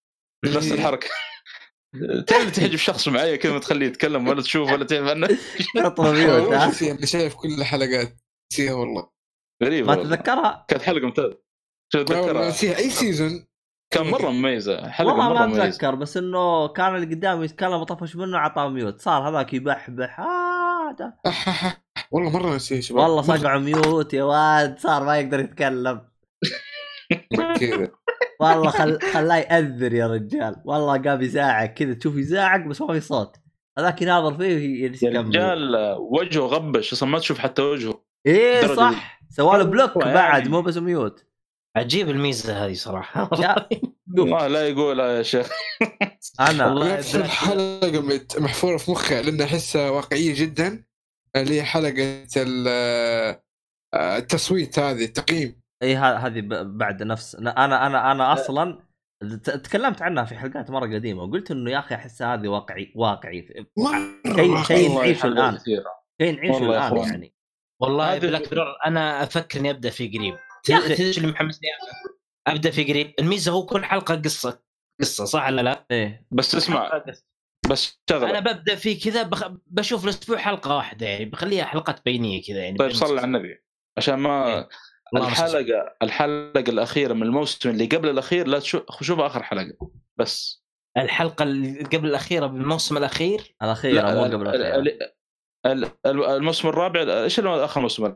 نفس 0.45 0.73
الحركة. 0.73 1.09
تعرف 2.27 2.51
تحجب 2.51 2.77
شخص 2.77 3.09
معي 3.09 3.39
كذا 3.39 3.53
ما 3.53 3.59
تخليه 3.59 3.87
يتكلم 3.87 4.29
ولا 4.29 4.43
تشوف 4.43 4.73
ولا 4.73 4.85
تعرف 4.85 5.09
عنه؟ 5.09 5.29
نسيها 6.69 6.93
أنا 6.93 7.07
شايف 7.07 7.35
كل 7.35 7.49
الحلقات. 7.49 8.17
نسيها 8.53 8.75
والله. 8.75 9.09
غريب 9.63 9.87
ما. 9.87 9.95
تتذكرها؟ 9.95 10.65
كانت 10.69 10.83
حلقة 10.83 11.07
ممتازة. 11.07 11.39
شو 11.93 12.03
نسيها. 12.03 12.77
أي 12.79 12.91
season 12.91 13.47
كان 13.95 14.07
مرة 14.07 14.31
مميزة. 14.31 14.89
حلقة 14.91 15.15
والله 15.15 15.47
ما 15.47 15.65
أتذكر 15.65 15.95
بس 15.95 16.17
إنه 16.17 16.69
كان 16.69 16.95
اللي 16.95 17.15
قدامي 17.15 17.45
يتكلم 17.45 17.73
وطفش 17.73 18.17
منه 18.17 18.39
عطاه 18.39 18.69
mute. 18.69 19.01
صار 19.01 19.29
هذاك 19.29 19.55
يبحبح 19.55 20.21
آه 20.21 20.97
ده. 20.99 21.21
والله 22.13 22.31
مرة 22.31 22.57
نسيها 22.57 22.81
شباب. 22.81 23.03
والله 23.03 23.23
صقعوا 23.23 23.61
mute 23.61 24.15
يا 24.15 24.23
واد. 24.23 24.79
صار 24.79 25.05
ما 25.05 25.19
يقدر 25.19 25.41
يتكلم. 25.41 26.09
مرة 27.33 27.59
كذا. 27.61 27.91
والله 28.41 28.71
خل... 28.71 28.99
خلاه 29.13 29.37
يأذر 29.37 29.93
يا 29.95 30.07
رجال. 30.07 30.63
والله 30.65 30.99
قام 31.03 31.23
يزاعق 31.23 31.67
كذا. 31.67 31.95
تشوف 31.95 32.17
يزاعق 32.17 32.61
بس 32.67 32.81
ما 32.81 32.93
في 32.93 33.01
صوت. 33.01 33.37
هذاك 33.79 34.03
يناظر 34.03 34.37
فيه 34.39 34.85
يا. 35.03 35.21
رجال 35.21 35.77
وجهه 35.99 36.41
غبش. 36.47 36.93
أصلا 36.93 37.09
ما 37.09 37.19
تشوف 37.19 37.39
حتى 37.39 37.63
وجهه. 37.63 38.05
إيه 38.27 38.67
صح. 38.75 39.21
سوى 39.31 39.59
له 39.59 39.65
بلوك 39.65 39.97
يعني- 39.97 40.15
بعد 40.15 40.49
مو 40.49 40.63
بس 40.63 40.77
ميوت. 40.77 41.25
عجيب 41.77 42.11
الميزة 42.11 42.67
هذه 42.67 42.75
صراحة. 42.75 43.31
والله 44.19 44.47
لا 44.47 44.69
يقول 44.69 45.01
يا 45.01 45.23
شيخ. 45.23 45.49
أنا. 46.41 46.67
والله 46.67 46.99
الحلقة 47.15 48.21
محفورة 48.41 48.77
في 48.77 48.91
مخي 48.91 49.23
لأن 49.23 49.41
أحسها 49.41 49.91
واقعية 49.91 50.35
جدا. 50.37 50.85
اللي 51.37 51.55
هي 51.55 51.63
حلقة 51.63 52.27
ال- 52.37 53.39
التصويت 53.95 54.79
هذه 54.79 55.05
التقييم. 55.05 55.61
اي 55.83 55.97
هذه 55.97 56.41
ب- 56.41 56.79
بعد 56.79 57.03
نفس 57.03 57.35
أنا 57.35 57.65
أنا 57.65 58.13
أنا 58.13 58.33
أصلا 58.33 58.79
تكلمت 59.45 60.03
عنها 60.03 60.25
في 60.25 60.35
حلقات 60.35 60.71
مرة 60.71 60.95
قديمة 60.95 61.23
وقلت 61.23 61.51
إنه 61.51 61.71
يا 61.71 61.79
أخي 61.79 61.95
أحس 61.95 62.23
هذه 62.23 62.49
واقعي 62.49 62.93
واقعي 62.97 63.67
مرة 63.79 64.37
شيء- 64.37 64.51
واقعي. 64.51 64.65
شيء 64.65 64.95
نعيشه. 64.95 65.57
كثيرة. 65.57 65.85
شيء 66.23 66.35
نعيشه 66.37 66.53
والله 66.55 66.75
يا 66.77 66.89
الآن. 66.89 67.07
يعني 67.09 67.35
والله 67.83 68.13
هذا- 68.15 68.19
بلاك 68.29 68.53
ميرور 68.53 68.67
أنا 68.87 69.23
أفكر 69.23 69.61
إني 69.61 69.71
أبدأ 69.71 69.91
فيه 69.91 70.19
قريب. 70.19 70.37
تدري 70.65 71.11
اللي 71.11 71.27
محمسني 71.33 71.69
أبدأ 72.47 72.71
فيه 72.71 72.93
قريب 72.93 73.15
الميزة 73.19 73.53
هو 73.53 73.67
كل 73.67 73.85
حلقة 73.85 74.15
قصة 74.15 74.63
قصة 75.01 75.25
صح 75.25 75.47
ولا 75.47 75.61
لا؟ 75.63 75.87
إيه 75.91 76.27
بس 76.31 76.55
اسمع. 76.55 77.03
بس 77.71 78.01
أنا 78.11 78.21
شغله 78.21 78.41
ببدأ 78.41 78.75
فيه 78.75 79.01
كذا 79.01 79.23
بخ... 79.23 79.45
بشوف 79.67 80.05
الأسبوع 80.05 80.39
حلقة 80.39 80.77
واحدة 80.77 81.07
يعني 81.07 81.25
بخليها 81.25 81.65
حلقات 81.65 82.05
بينية 82.05 82.43
كذا 82.43 82.59
يعني 82.59 82.77
طيب 82.79 82.91
صلي 82.91 83.19
على 83.19 83.27
النبي 83.27 83.65
عشان 83.99 84.15
ما 84.15 84.47
إيه. 84.47 84.69
الحلقة 85.17 85.97
الحلقة 86.03 86.61
الأخيرة 86.71 87.13
من 87.15 87.23
الموسم 87.23 87.71
اللي 87.71 87.87
قبل 87.87 88.09
الأخير 88.11 88.47
لا 88.47 88.59
تشوف 88.59 88.83
شوفها 89.03 89.27
آخر 89.27 89.43
حلقة 89.43 89.91
بس. 90.17 90.65
الحلقة 90.97 91.43
اللي 91.43 91.83
قبل 91.83 92.09
الأخيرة 92.09 92.47
بالموسم 92.47 92.97
الأخير؟ 92.97 93.57
الاخيره 93.63 93.95
لا، 94.03 94.15
مو 94.15 94.27
ال- 94.27 94.33
قبل 94.33 94.49
ال- 94.49 94.55
الاخيره 94.55 95.13
ال- 95.67 95.85
ال- 96.07 96.25
الموسم 96.25 96.69
الرابع 96.69 97.01
إيش 97.01 97.39
اللي 97.39 97.65
آخر 97.65 97.81
موسم؟ 97.81 98.15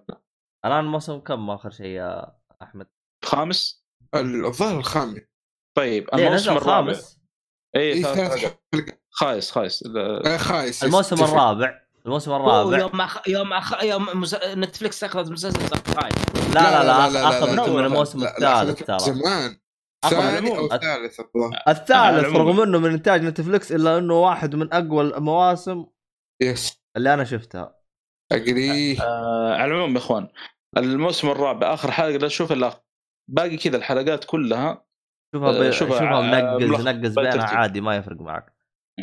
الآن 0.64 0.84
موسم 0.84 1.18
كم 1.18 1.50
آخر 1.50 1.70
شيء 1.70 1.86
يا 1.86 2.32
أحمد؟ 2.62 2.86
الخامس 3.24 3.84
الظاهر 4.14 4.78
الخامس. 4.78 5.20
طيب 5.76 6.08
ليه 6.14 6.26
الموسم 6.26 6.50
الرابع. 6.56 6.92
خامس. 6.92 7.20
اي 7.76 8.02
ثلاث. 8.02 8.30
حلقات 8.34 8.62
خايس 9.10 9.50
خايس. 9.50 9.84
آه، 9.96 10.36
خايس. 10.36 10.84
الموسم. 10.84 11.24
الرابع. 11.24 11.82
الموسم 12.06 12.32
الرابع 12.32 12.78
يوم 12.78 13.00
أخ... 13.00 13.28
يوم 13.28 13.52
أخ... 13.52 13.82
يوم 13.82 14.20
مس... 14.20 14.34
Netflix 14.44 15.04
أخذت 15.04 15.30
مسلسل 15.30 15.68
صار 15.68 15.78
خايف 16.00 16.54
لا 16.54 16.84
لا 16.84 17.10
لا 17.10 17.28
أخذت 17.28 17.50
لا، 17.50 17.66
من 17.66 17.80
لا، 17.80 17.86
الموسم 17.86 18.20
لا، 18.20 18.34
لا، 18.38 18.62
الثالث 18.62 18.82
ترى. 18.82 18.98
زمان 18.98 19.58
ثاني 20.10 20.58
أو. 20.58 20.68
ثالث 20.68 21.20
الثالث 21.68 22.24
العموم. 22.24 22.48
رغم 22.48 22.60
إنه 22.60 22.78
من 22.78 22.90
إنتاج 22.90 23.24
Netflix 23.24 23.72
إلا 23.72 23.98
إنه 23.98 24.14
واحد 24.14 24.54
من 24.54 24.72
أقوى 24.72 25.02
المواسم 25.02 25.86
yes. 26.42 26.82
اللي 26.96 27.14
أنا 27.14 27.24
شفتها. 27.24 27.78
اجري 28.32 29.00
آه 29.00 29.54
على 29.54 29.64
العموم 29.64 29.92
يا 29.92 29.98
إخوان. 29.98 30.28
الموسم 30.76 31.30
الرابع 31.30 31.74
آخر 31.74 31.90
حلقة 31.90 32.16
لا 32.16 32.28
تشوف 32.28 32.52
إلا 32.52 32.84
باقي 33.30 33.56
كذا 33.56 33.76
الحلقات 33.76 34.24
كلها. 34.24 34.84
شوفها 35.34 35.50
آه، 35.50 35.68
ب... 35.68 35.70
شوفها 35.70 35.98
شوفها 35.98 36.20
منقز 36.20 36.62
ملخص 36.62 36.80
نقز. 36.80 37.14
بينها 37.18 37.44
عادي 37.46 37.80
ما 37.80 37.96
يفرق 37.96 38.20
معك. 38.20 38.54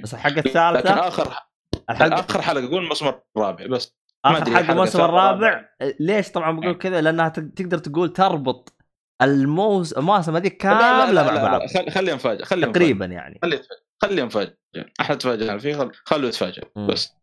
بس 0.04 0.14
الحلقة 0.14 0.36
لكن 0.36 0.50
الثالثة 0.50 1.08
آخر 1.08 1.49
الحلقة 1.90 2.20
آخر 2.20 2.42
حلقة 2.42 2.68
قول 2.70 2.84
الموسم 2.84 3.12
الرابع 3.38 3.66
بس. 3.68 3.96
آخر 4.26 4.46
حلقة 4.46 4.72
الموسم 4.72 5.02
الرابع؟ 5.02 5.70
ليش 6.00 6.30
طبعا 6.32 6.60
بقول 6.60 6.74
كذا؟ 6.74 7.02
لأنها 7.02 7.30
تق- 7.30 7.54
تقدر 7.56 7.78
تقول 7.78 8.14
تربط 8.14 8.74
الموس 9.22 9.94
المواسم 9.94 10.36
هذيك 10.36 10.58
كاملة 10.58 11.24
مع 11.24 11.44
بعض 11.44 11.62
لا، 11.62 11.68
خل- 11.68 11.92
خليها 11.92 12.16
مفاجاه 12.16 12.46
خليها 12.46 12.70
مفاجأة. 12.70 12.80
تقريبا 12.84 13.06
يعني. 13.06 13.40
خليه 13.44 13.56
يتفاجئ 13.58 13.82
خليه 14.02 14.24
مفاجئ 14.24 14.54
إحنا 15.02 15.16
تفاجئنا 15.16 15.58
فيه 15.58 15.76
خل... 15.76 15.92
خلوه 16.06 16.28
يتفاجئ. 16.30 16.64
بس. 16.90 17.14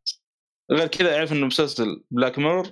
غير 0.73 0.86
كذا 0.86 1.16
أعرف 1.16 1.33
انه 1.33 1.47
مسلسل 1.47 2.05
بلاك 2.10 2.39
ميرور 2.39 2.66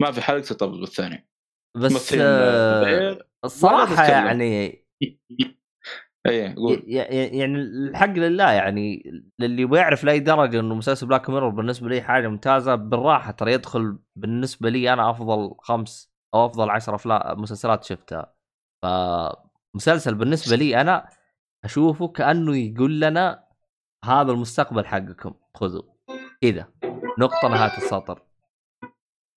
ما 0.00 0.12
في 0.12 0.20
حلقة 0.22 0.40
ترتبط 0.40 0.78
بالثانيه 0.78 1.28
بس 1.76 2.14
آه 2.20 3.18
الصراحه 3.44 3.84
تتكلم. 3.94 4.26
يعني 4.26 4.84
إيه 6.26 6.54
قول. 6.54 6.82
يعني 6.86 7.56
الحق 7.56 8.10
لله 8.10 8.50
يعني 8.50 9.02
للي 9.38 9.64
بيعرف 9.64 10.04
لأي 10.04 10.20
درجة 10.20 10.60
إنه 10.60 10.74
مسلسل 10.74 11.06
بلاك 11.06 11.30
ميرور 11.30 11.48
بالنسبة 11.50 11.88
لي 11.88 12.02
حاجة 12.02 12.28
ممتازة 12.28 12.74
بالراحة 12.74 13.32
ترى 13.32 13.52
يدخل 13.52 13.98
بالنسبة 14.16 14.68
لي 14.70 14.92
أنا 14.92 15.10
أفضل 15.10 15.54
خمس 15.58 16.14
أو 16.34 16.46
أفضل 16.46 16.70
عشر 16.70 16.94
افلام 16.94 17.40
مسلسلات 17.40 17.84
شفتها. 17.84 18.34
فمسلسل 18.82 20.14
بالنسبة 20.14 20.56
لي 20.56 20.80
أنا 20.80 21.08
أشوفه 21.64 22.08
كأنه 22.08 22.56
يقول 22.56 23.00
لنا 23.00 23.44
هذا 24.04 24.32
المستقبل 24.32 24.86
حقكم 24.86 25.34
خذوا. 25.54 25.82
كذا. 26.40 26.68
نقطة 27.18 27.48
نهاية 27.48 27.76
السطر. 27.76 28.22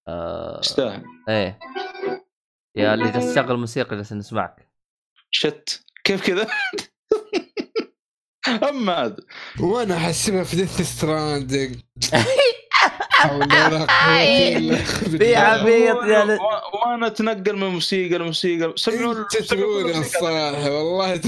آه 0.08 0.60
يستاهل. 0.60 1.04
إيه. 1.30 1.60
يا 2.76 2.94
اللي 2.94 3.12
جالس 3.12 3.34
تشغل 3.34 3.58
موسيقى 3.58 3.96
جالس 3.96 4.14
نسمعك. 4.14 4.70
shit. 5.32 5.84
كيف 6.08 6.28
كذا؟ 6.28 6.48
أما 8.70 8.94
عاد 8.94 9.20
وأنا 9.60 9.98
احسبها 9.98 10.44
في 10.44 10.56
Death 10.56 10.82
Stranding 10.82 11.76
بالله. 15.08 15.38
عبيط 15.38 16.04
يا 16.04 16.24
و- 16.24 16.78
وأنا 16.78 17.08
أتنقل 17.08 17.56
من 17.56 17.68
موسيقى 17.68 18.18
لموسيقى. 18.18 18.74
سمعوا 18.76 19.14
إنت 19.20 19.38
تقول 19.38 19.90
يا 19.90 20.02
صالح 20.02 20.66
والله 20.66 21.22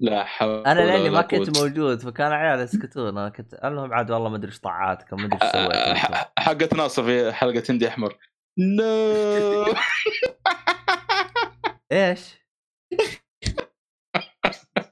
لا 0.00 0.24
حول 0.24 0.66
أنا 0.66 0.80
لأني 0.80 1.10
ما. 1.10 1.22
كنت 1.22 1.58
موجود 1.58 2.00
فكان 2.02 2.32
عيال 2.32 2.60
يسكتون. 2.60 3.08
أنا 3.18 3.28
كنت 3.28 3.54
المهم 3.64 3.92
عاد 3.94 4.10
والله 4.10 4.28
ما 4.28 4.36
أدري 4.36 4.50
إيش 4.50 4.60
طاعاتكم 4.60 5.16
ما 5.16 5.26
أدري 5.26 5.38
إيش 5.42 5.42
آه، 5.42 5.52
سويت 5.66 5.72
أنتم. 5.76 6.14
ح- 6.14 6.32
حقت 6.38 6.74
ناصر 6.74 7.04
في 7.04 7.32
حلقة 7.32 7.62
هندي 7.70 7.88
أحمر. 7.88 8.16
نو 8.58 9.64
إيش؟ 11.92 12.20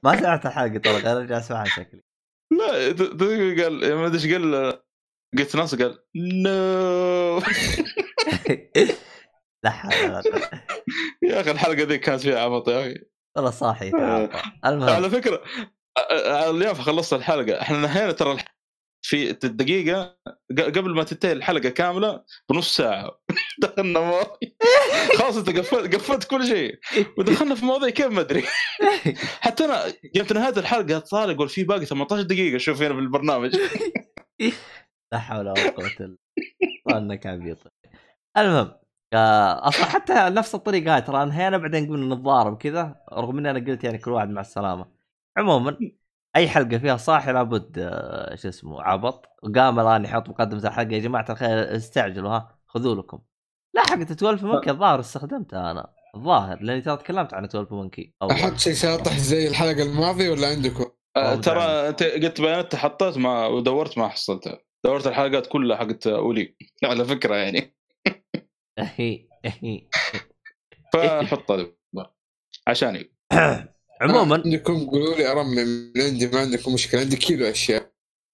ما 0.03 0.19
سمعت 0.19 0.45
الحلقة 0.45 0.77
ترى 0.77 0.93
غير 0.97 1.17
ارجع 1.17 1.37
أسمعها 1.37 1.65
شكلي. 1.65 2.03
لا 2.51 2.91
ت- 2.91 3.01
قال 3.63 3.95
ما 3.95 4.05
أدري 4.07 4.17
إيش 4.17 4.33
قال 4.33 4.81
قلت 5.37 5.55
ناصر 5.55 5.77
قال 5.83 6.03
نو 6.15 7.39
لا 9.63 9.69
حول. 9.69 10.23
يا 11.23 11.41
أخي 11.41 11.51
الحلقة 11.51 11.83
ذي 11.83 11.97
كانت 11.97 12.21
فيها 12.21 12.39
عبط 12.39 12.69
يا 12.69 12.81
أخي. 12.81 12.95
والله 13.35 13.51
صاحي 13.51 13.91
على 14.63 15.09
فكرة 15.09 15.43
اليوم 16.49 16.73
خلصت 16.73 17.13
الحلقة. 17.13 17.61
إحنا 17.61 17.77
نهينا 17.77 18.11
ترى 18.11 18.37
في 19.05 19.31
الدقيقه 19.43 20.17
ق- 20.57 20.61
قبل 20.61 20.95
ما 20.95 21.03
تنتهي 21.03 21.31
الحلقة 21.31 21.69
كاملة 21.69 22.23
بنص 22.49 22.75
ساعة. 22.75 23.11
دخلنا 23.61 23.99
مواضيع. 23.99 24.49
خلاص 25.19 25.37
انت 25.37 25.49
قفلت 25.49 25.95
قفلت 25.95 26.23
كل 26.23 26.47
شيء. 26.47 26.79
ودخلنا 27.17 27.55
في 27.55 27.65
مواضيع 27.65 27.89
كيف 27.89 28.05
ما 28.07 28.21
أدري. 28.21 28.43
حتى 29.41 29.65
أنا 29.65 29.93
يوم 30.15 30.25
في 30.27 30.33
نهايه 30.33 30.57
الحلقة 30.57 30.99
طالع 30.99 31.31
يقول 31.31 31.49
في 31.49 31.63
باقي 31.63 31.85
18 31.85 32.21
دقيقة 32.23 32.57
شوف 32.57 32.81
هنا 32.81 32.93
في 32.93 32.99
البرنامج. 32.99 33.55
لا 35.13 35.19
حول 35.19 35.49
ولا 35.49 35.69
قوة 35.69 35.85
إلا 35.87 36.17
بالله. 36.85 36.97
إنك 36.97 37.27
عبيط. 37.27 37.57
المهم 38.37 38.73
آه، 39.13 39.67
أصلا 39.67 39.85
حتى 39.85 40.13
نفس 40.13 40.55
الطريقة 40.55 40.95
هاي 40.95 41.01
ترى 41.01 41.23
أنهينا 41.23 41.57
بعدين 41.57 41.89
قلنا 41.89 42.15
نتضارب 42.15 42.57
كذا 42.57 42.95
رغم 43.13 43.37
إني 43.37 43.51
أنا 43.51 43.59
قلت 43.59 43.83
يعني 43.83 43.97
كل 43.97 44.11
واحد 44.11 44.29
مع 44.29 44.41
السلامة. 44.41 44.85
عموما 45.37 45.77
أي 46.35 46.49
حلقة 46.49 46.77
فيها 46.77 46.97
صاحي 46.97 47.31
لابد 47.31 47.79
آه، 47.79 48.35
شو 48.35 48.49
اسمه 48.49 48.81
عبط. 48.83 49.25
وقام 49.43 49.79
الآن 49.79 50.05
يحط 50.05 50.29
مقدمة 50.29 50.67
الحلقة 50.67 50.93
يا 50.93 50.99
جماعة 50.99 51.25
الخير 51.29 51.75
استعجلوا 51.75 52.31
ها 52.31 52.59
خذوا 52.67 52.95
لكم. 52.95 53.19
لا 53.73 53.81
حقت 53.81 54.11
12 54.11 54.47
مونكي 54.47 54.69
الظاهر 54.69 54.99
استخدمتها 54.99 55.71
أنا. 55.71 55.93
الظاهر 56.15 56.61
لأني 56.61 56.81
ترى 56.81 56.97
تكلمت 56.97 57.33
عن 57.33 57.43
12 57.43 57.75
مونكي 57.75 58.13
أحط 58.31 58.57
شيء 58.57 58.73
شاطح 58.73 59.17
زي 59.17 59.47
الحلقة 59.47 59.83
الماضية 59.83 60.29
ولا 60.29 60.47
عندكم؟ 60.47 60.85
آه، 61.17 61.35
ترى. 61.35 61.61
أنت 61.63 62.03
قلت 62.03 62.41
بيانات 62.41 62.75
حطيت 62.75 63.17
ما 63.17 63.47
ودورت 63.47 63.97
ما 63.97 64.07
حصلتها 64.07 64.59
دورت 64.85 65.07
الحلقات 65.07 65.47
كلها 65.47 65.77
حقت 65.77 66.07
أولي 66.07 66.55
على 66.83 67.05
فكرة 67.05 67.35
يعني. 67.35 67.75
فحط 70.93 71.51
هذا. 71.51 71.67
عشاني 72.67 73.11
عموما 74.03 74.35
عندكم 74.45 74.89
قولوا 74.89 75.15
لي 75.15 75.31
ارمم 75.31 75.49
من 75.49 76.01
عندي 76.01 76.27
ما 76.27 76.39
عندكم 76.39 76.73
مشكلة. 76.73 77.01
عندي 77.01 77.15
كيلو 77.15 77.45
أشياء. 77.45 77.93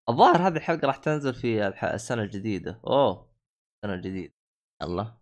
الظاهر 0.09 0.48
هذه 0.48 0.56
الحلقة 0.57 0.85
راح 0.88 0.98
تنزل 0.98 1.33
في 1.33 1.67
السنة 1.83 2.22
الجديدة. 2.23 2.81
أوه 2.88 3.30
السنة 3.75 3.95
الجديدة. 3.98 4.33
الله 4.81 5.17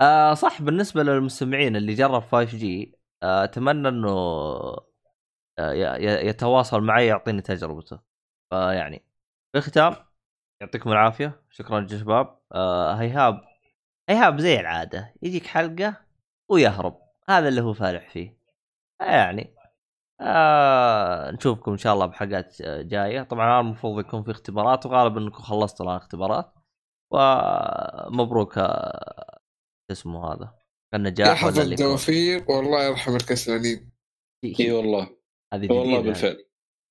آه 0.00 0.34
صح 0.34 0.62
بالنسبة 0.62 1.02
للمستمعين 1.02 1.76
اللي 1.76 1.94
جرب 1.94 2.22
5 2.22 2.44
جي 2.44 2.98
آه 3.22 3.44
أتمنى 3.44 3.88
إنه 3.88 4.08
آه 5.58 5.96
يتواصل 6.00 6.80
معي 6.80 7.06
يعطيني 7.06 7.42
تجربته. 7.42 8.00
فيعني 8.50 9.04
في 9.52 9.58
الختام 9.58 9.96
يعطيكم 10.62 10.92
العافية. 10.92 11.42
شكرا 11.50 11.88
يا 11.92 11.98
شباب 11.98 12.38
آه 12.52 12.94
هيهاب. 12.94 13.40
هيهاب 14.08 14.40
زي 14.40 14.60
العادة 14.60 15.14
يجيك 15.22 15.46
حلقة 15.46 15.96
ويهرب. 16.50 16.98
هذا 17.28 17.48
اللي 17.48 17.60
هو 17.60 17.72
فالح 17.72 18.10
فيه. 18.10 18.38
يعني 19.00 19.57
آه 20.20 21.30
نشوفكم 21.30 21.70
إن 21.72 21.78
شاء 21.78 21.94
الله 21.94 22.06
بحلقات 22.06 22.60
آه، 22.60 22.82
جاية. 22.82 23.22
طبعا 23.22 23.60
المفروض 23.60 24.00
يكون 24.00 24.22
في 24.22 24.30
اختبارات 24.30 24.86
وغالبا 24.86 25.20
إنكم 25.20 25.42
خلصتوا 25.42 25.86
الآن 25.86 25.96
اختبارات 25.96 26.54
ومبروك 27.12 28.58
آه، 28.58 29.38
شو 29.88 29.92
اسمه 29.92 30.32
هذا؟ 30.32 30.54
يا 30.94 30.98
النجاح 30.98 31.44
يكون. 31.44 31.60
الدوافير 31.62 32.44
والله 32.48 32.82
يرحم 32.84 33.16
الكسلانين 33.16 33.90
إي 34.44 34.72
والله. 34.72 35.10
هذه 35.54 35.72
والله 35.72 35.84
جديدة. 35.84 36.00
بالفعل. 36.00 36.44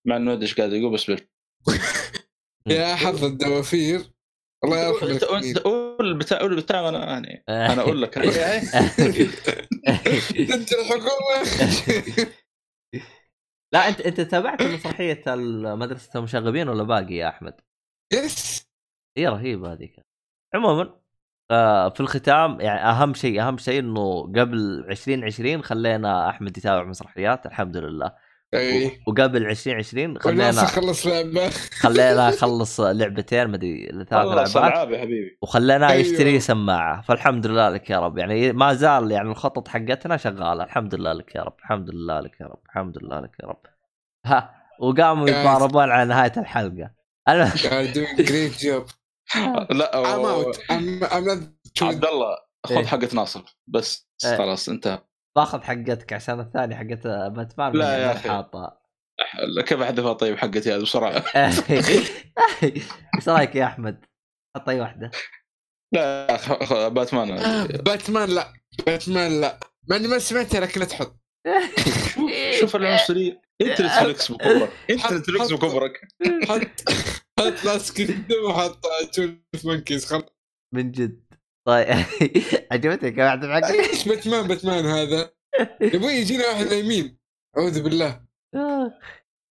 مع 0.08 0.16
إنه 0.16 0.34
ادري 0.34 0.44
إيش 0.44 0.56
قاعد 0.56 0.74
يقول 0.74 0.94
بس 0.94 1.06
بالفعل 1.10 1.28
يا 2.68 2.96
حظ 2.96 3.24
الدوافير 3.24 4.02
الله 4.64 4.78
يرحم 4.78 5.18
قول 5.64 6.18
بتاع 6.18 6.40
قول 6.40 6.56
بتاع 6.56 6.90
أنا 6.90 7.06
يعني. 7.06 7.44
أنا 7.50 7.82
أقول 7.82 8.02
لك. 8.02 8.18
أنت 10.54 10.74
الحكومة. 10.74 11.44
لا 13.74 13.88
انت 13.90 14.02
أنت 14.02 14.22
تابعت 14.22 14.62
مسرحية 14.64 15.24
مدرسه 15.76 16.20
المشاغبين 16.20 16.70
ولا 16.70 16.84
باقي 16.84 17.16
يا 17.16 17.30
أحمد؟ 17.30 17.62
يس. 18.14 18.68
هي 19.18 19.28
رهيبه 19.28 19.74
هذيك. 19.74 19.96
عموما 20.56 21.00
آه 21.52 21.90
في 21.90 22.00
الختام 22.00 22.62
يعني 22.62 22.80
أهم 22.80 23.14
شيء 23.14 23.42
أهم 23.42 23.58
شيء 23.58 23.80
إنه 23.80 24.22
قبل 24.24 24.86
2020 24.90 25.64
خلينا 25.64 26.30
أحمد 26.30 26.58
يتابع 26.58 26.84
مسرحيات 26.84 27.46
الحمد 27.46 27.78
لله. 27.78 28.16
اي 28.54 29.02
وقبل 29.08 29.46
2020 29.46 30.18
والناس 30.26 30.56
خلينا 30.56 30.66
خلص 30.66 31.08
لعبة. 31.08 31.50
خلينا 31.50 32.30
نخلص 32.30 32.80
لعبتين 32.80 33.50
مدري 33.50 33.88
ثلاث 33.88 34.14
خلص 34.14 34.58
لعبات 34.58 34.74
العاب 34.74 34.92
يا 34.92 35.00
حبيبي. 35.00 35.38
وخليناه 35.42 35.90
أيوه. 35.90 36.02
يشتري 36.02 36.40
سماعة. 36.40 37.02
فالحمد 37.02 37.48
لله 37.48 37.70
لك 37.70 37.90
يا 37.90 38.00
رب. 38.00 38.18
يعني 38.18 38.52
ما 38.52 38.74
زال 38.74 39.12
يعني 39.12 39.30
الخطط 39.30 39.68
حقتنا 39.68 40.18
شغالة. 40.18 40.64
الحمد 40.64 40.96
لله 40.96 41.14
لك 41.14 41.36
يا 41.36 41.42
رب. 41.42 41.54
الحمد 41.60 41.90
لله 41.90 42.20
لك 42.20 42.42
يا 42.42 42.46
رب. 42.46 42.60
الحمد 42.66 42.98
لله 43.04 43.20
لك 43.20 43.32
يا 43.44 43.48
رب. 43.48 43.62
ها 44.26 44.54
وقاموا. 44.80 45.30
يتضاربون 45.30 45.90
على 45.92 46.10
نهاية 46.10 46.34
الحلقة. 46.38 46.92
doing 47.94 48.26
great 48.26 48.62
job. 48.62 48.94
لا 49.72 49.92
I'm 50.70 51.26
not 51.26 51.84
عبد 51.84 52.06
الله 52.06 52.38
إيه. 52.72 52.78
خذ 52.78 52.86
حقة 52.86 53.10
ناصر. 53.14 53.42
بس 53.68 54.10
إيه. 54.26 54.38
خلاص 54.38 54.70
انتهى. 54.70 55.07
باخذ 55.38 55.62
حقتك 55.64 56.14
عشان 56.14 56.40
الثاني 56.40 56.76
حقت 56.76 57.08
باتمان 57.08 57.74
لا 57.74 57.98
يا. 57.98 58.14
حاطها 58.14 58.82
كيف 59.66 59.82
احذفها 59.82 60.14
طيب 60.14 60.38
حقتي 60.38 60.74
هذه؟ 60.76 60.82
بسرعة. 60.82 61.24
إيش 63.16 63.28
رأيك 63.30 63.56
يا 63.56 63.66
أحمد؟ 63.66 64.06
حط 64.56 64.70
أي 64.70 64.80
واحدة. 64.80 65.12
لا 65.94 66.38
خ- 66.38 66.64
خ- 66.64 66.88
باتمان. 66.88 67.32
آه، 67.32 67.66
باتمان 67.66 68.30
لا. 68.30 68.54
باتمان 68.86 69.42
لا. 69.42 69.60
مع 69.90 69.96
إني 69.96 70.08
ما 70.08 70.20
سمعتها 70.20 70.60
لكن 70.60 70.82
اتحط 70.82 71.20
شوف 72.60 72.76
العنصرية. 72.76 73.42
إنت 73.62 73.80
اللي 73.80 73.90
تفلكس 73.92 74.32
بكبرك. 74.32 74.72
إنت 74.90 75.06
اللي 75.06 75.20
تفلكس 75.22 75.52
بكبرك. 75.52 76.08
حط 76.48 76.90
حط 77.40 77.92
كيندم 77.96 78.44
وحط 78.50 78.86
تولف 79.14 79.66
مونكيز 79.66 80.06
خلاص. 80.06 80.24
من 80.74 80.92
جد. 80.92 81.27
طيب. 81.68 81.88
عجبتك 82.72 83.18
يا 83.18 83.26
واحدة 83.26 83.54
حقتك؟ 83.54 83.90
إيش 83.90 84.08
باتمان 84.08 84.48
باتمان 84.48 84.86
هذا؟ 84.86 85.30
يبغى 85.82 86.14
يجينا 86.22 86.48
واحد 86.48 86.72
يمين. 86.72 87.18
أعوذ 87.58 87.84
بالله. 87.84 88.22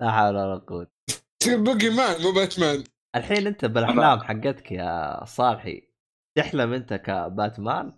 لا 0.02 0.12
حول 0.12 0.36
ولا 0.36 0.62
قوة. 0.68 0.92
تصير 1.40 1.64
بوكي 1.64 1.90
مان 1.90 2.22
مو 2.22 2.32
باتمان. 2.32 2.84
الحين 3.16 3.48
أنت 3.48 3.66
بالأحلام 3.66 4.20
حقتك 4.20 4.72
يا 4.72 5.26
صالحي. 5.26 5.90
تحلم 6.38 6.74
أنت 6.74 6.94
كباتمان؟ 6.94 7.92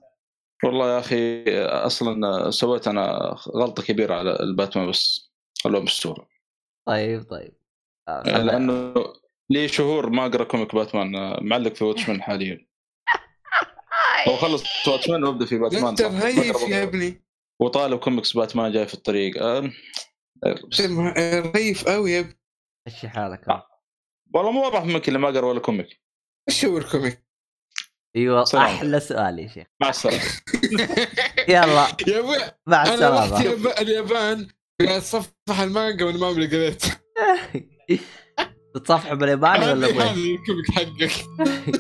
والله 0.63 0.93
يا 0.93 0.99
أخي 0.99 1.43
أصلا 1.65 2.49
سويت 2.51 2.87
أنا 2.87 3.35
غلطة 3.55 3.83
كبيرة 3.83 4.15
على 4.15 4.39
الباتمان 4.39 4.89
بس 4.89 5.31
خلوه 5.63 5.81
بالصورة. 5.81 6.27
طيب 6.87 7.23
طيب. 7.29 7.53
آه، 8.09 8.23
خلنا- 8.23 8.37
لأنه 8.51 8.93
لي 9.51 9.67
شهور 9.67 10.09
ما 10.09 10.25
أقرأ 10.25 10.43
comic 10.43 10.75
Batman. 10.75 11.15
آه، 11.15 11.39
معلق 11.41 11.73
في 11.73 11.83
Watchmen 11.83 12.21
حاليا. 12.21 12.65
هو 14.27 14.35
خلص 14.37 14.87
Watchmen 14.87 15.23
وابدأ 15.23 15.45
في 15.45 15.57
باتمان 15.57 15.85
أنت 15.87 16.01
بقرأ 16.01 16.69
يا. 16.69 16.83
ابني. 16.83 17.25
وطالب 17.61 17.99
comics 17.99 18.33
Batman 18.37 18.71
جاي 18.71 18.87
في 18.87 18.93
الطريق. 18.93 19.37
رهيف 20.45 21.87
قوي 21.87 22.11
يا 22.11 22.19
ابني. 22.19 22.39
مشي 22.87 23.09
حالك. 23.09 23.49
آه. 23.49 23.67
والله 24.33 24.51
مو 24.51 24.63
واضح 24.63 24.83
منك 24.83 25.07
اللي 25.07 25.19
ما 25.19 25.27
قرا 25.27 25.45
ولا 25.45 25.59
comic. 25.59 26.01
إيش 26.49 26.65
هو 26.65 26.77
ال 26.77 26.84
comic؟ 26.84 27.25
أيوه 28.15 28.43
سلام. 28.43 28.63
أحلى 28.63 28.99
سؤال 28.99 29.39
يا 29.39 29.47
شيخ. 29.47 29.67
مع 29.81 29.89
السلامة. 29.89 30.21
يلا. 31.49 31.87
يا 32.07 32.19
أبوي 32.19 32.37
مع 32.67 32.83
أنا 32.83 33.09
رحت 33.09 33.31
السلامه 33.31 33.39
الياب- 33.41 33.79
اليابان 33.81 34.47
قاعد 34.81 34.97
اتصفح 34.97 35.59
المانجا 35.59 36.05
وأنا 36.05 36.17
ما 36.17 36.27
عمري 36.27 36.47
قريت 36.47 36.83
تتصفح 38.75 39.13
بالياباني 39.13 39.71
ولا 39.71 39.87
هذا؟ 39.87 40.11
الكوميك 40.11 40.71
حقك. 40.71 41.11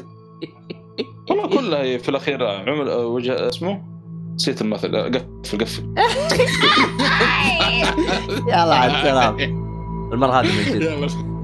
والله 1.29 1.47
كلها 1.47 1.97
في 1.97 2.09
الأخير 2.09 2.47
عمل 2.47 2.89
آه، 2.89 3.05
وجه 3.05 3.49
اسمه؟ 3.49 3.81
نسيت 4.35 4.61
المثل 4.61 4.95
آه، 4.95 5.07
قفل 5.43 5.57
قفل. 5.57 5.83
يلا 8.49 8.75
على 8.75 8.97
السلامة. 8.97 9.43
المرة 10.13 10.31
هذه 10.41 10.47
من 10.47 10.63
جد. 10.73 10.81
يلا. 10.81 11.34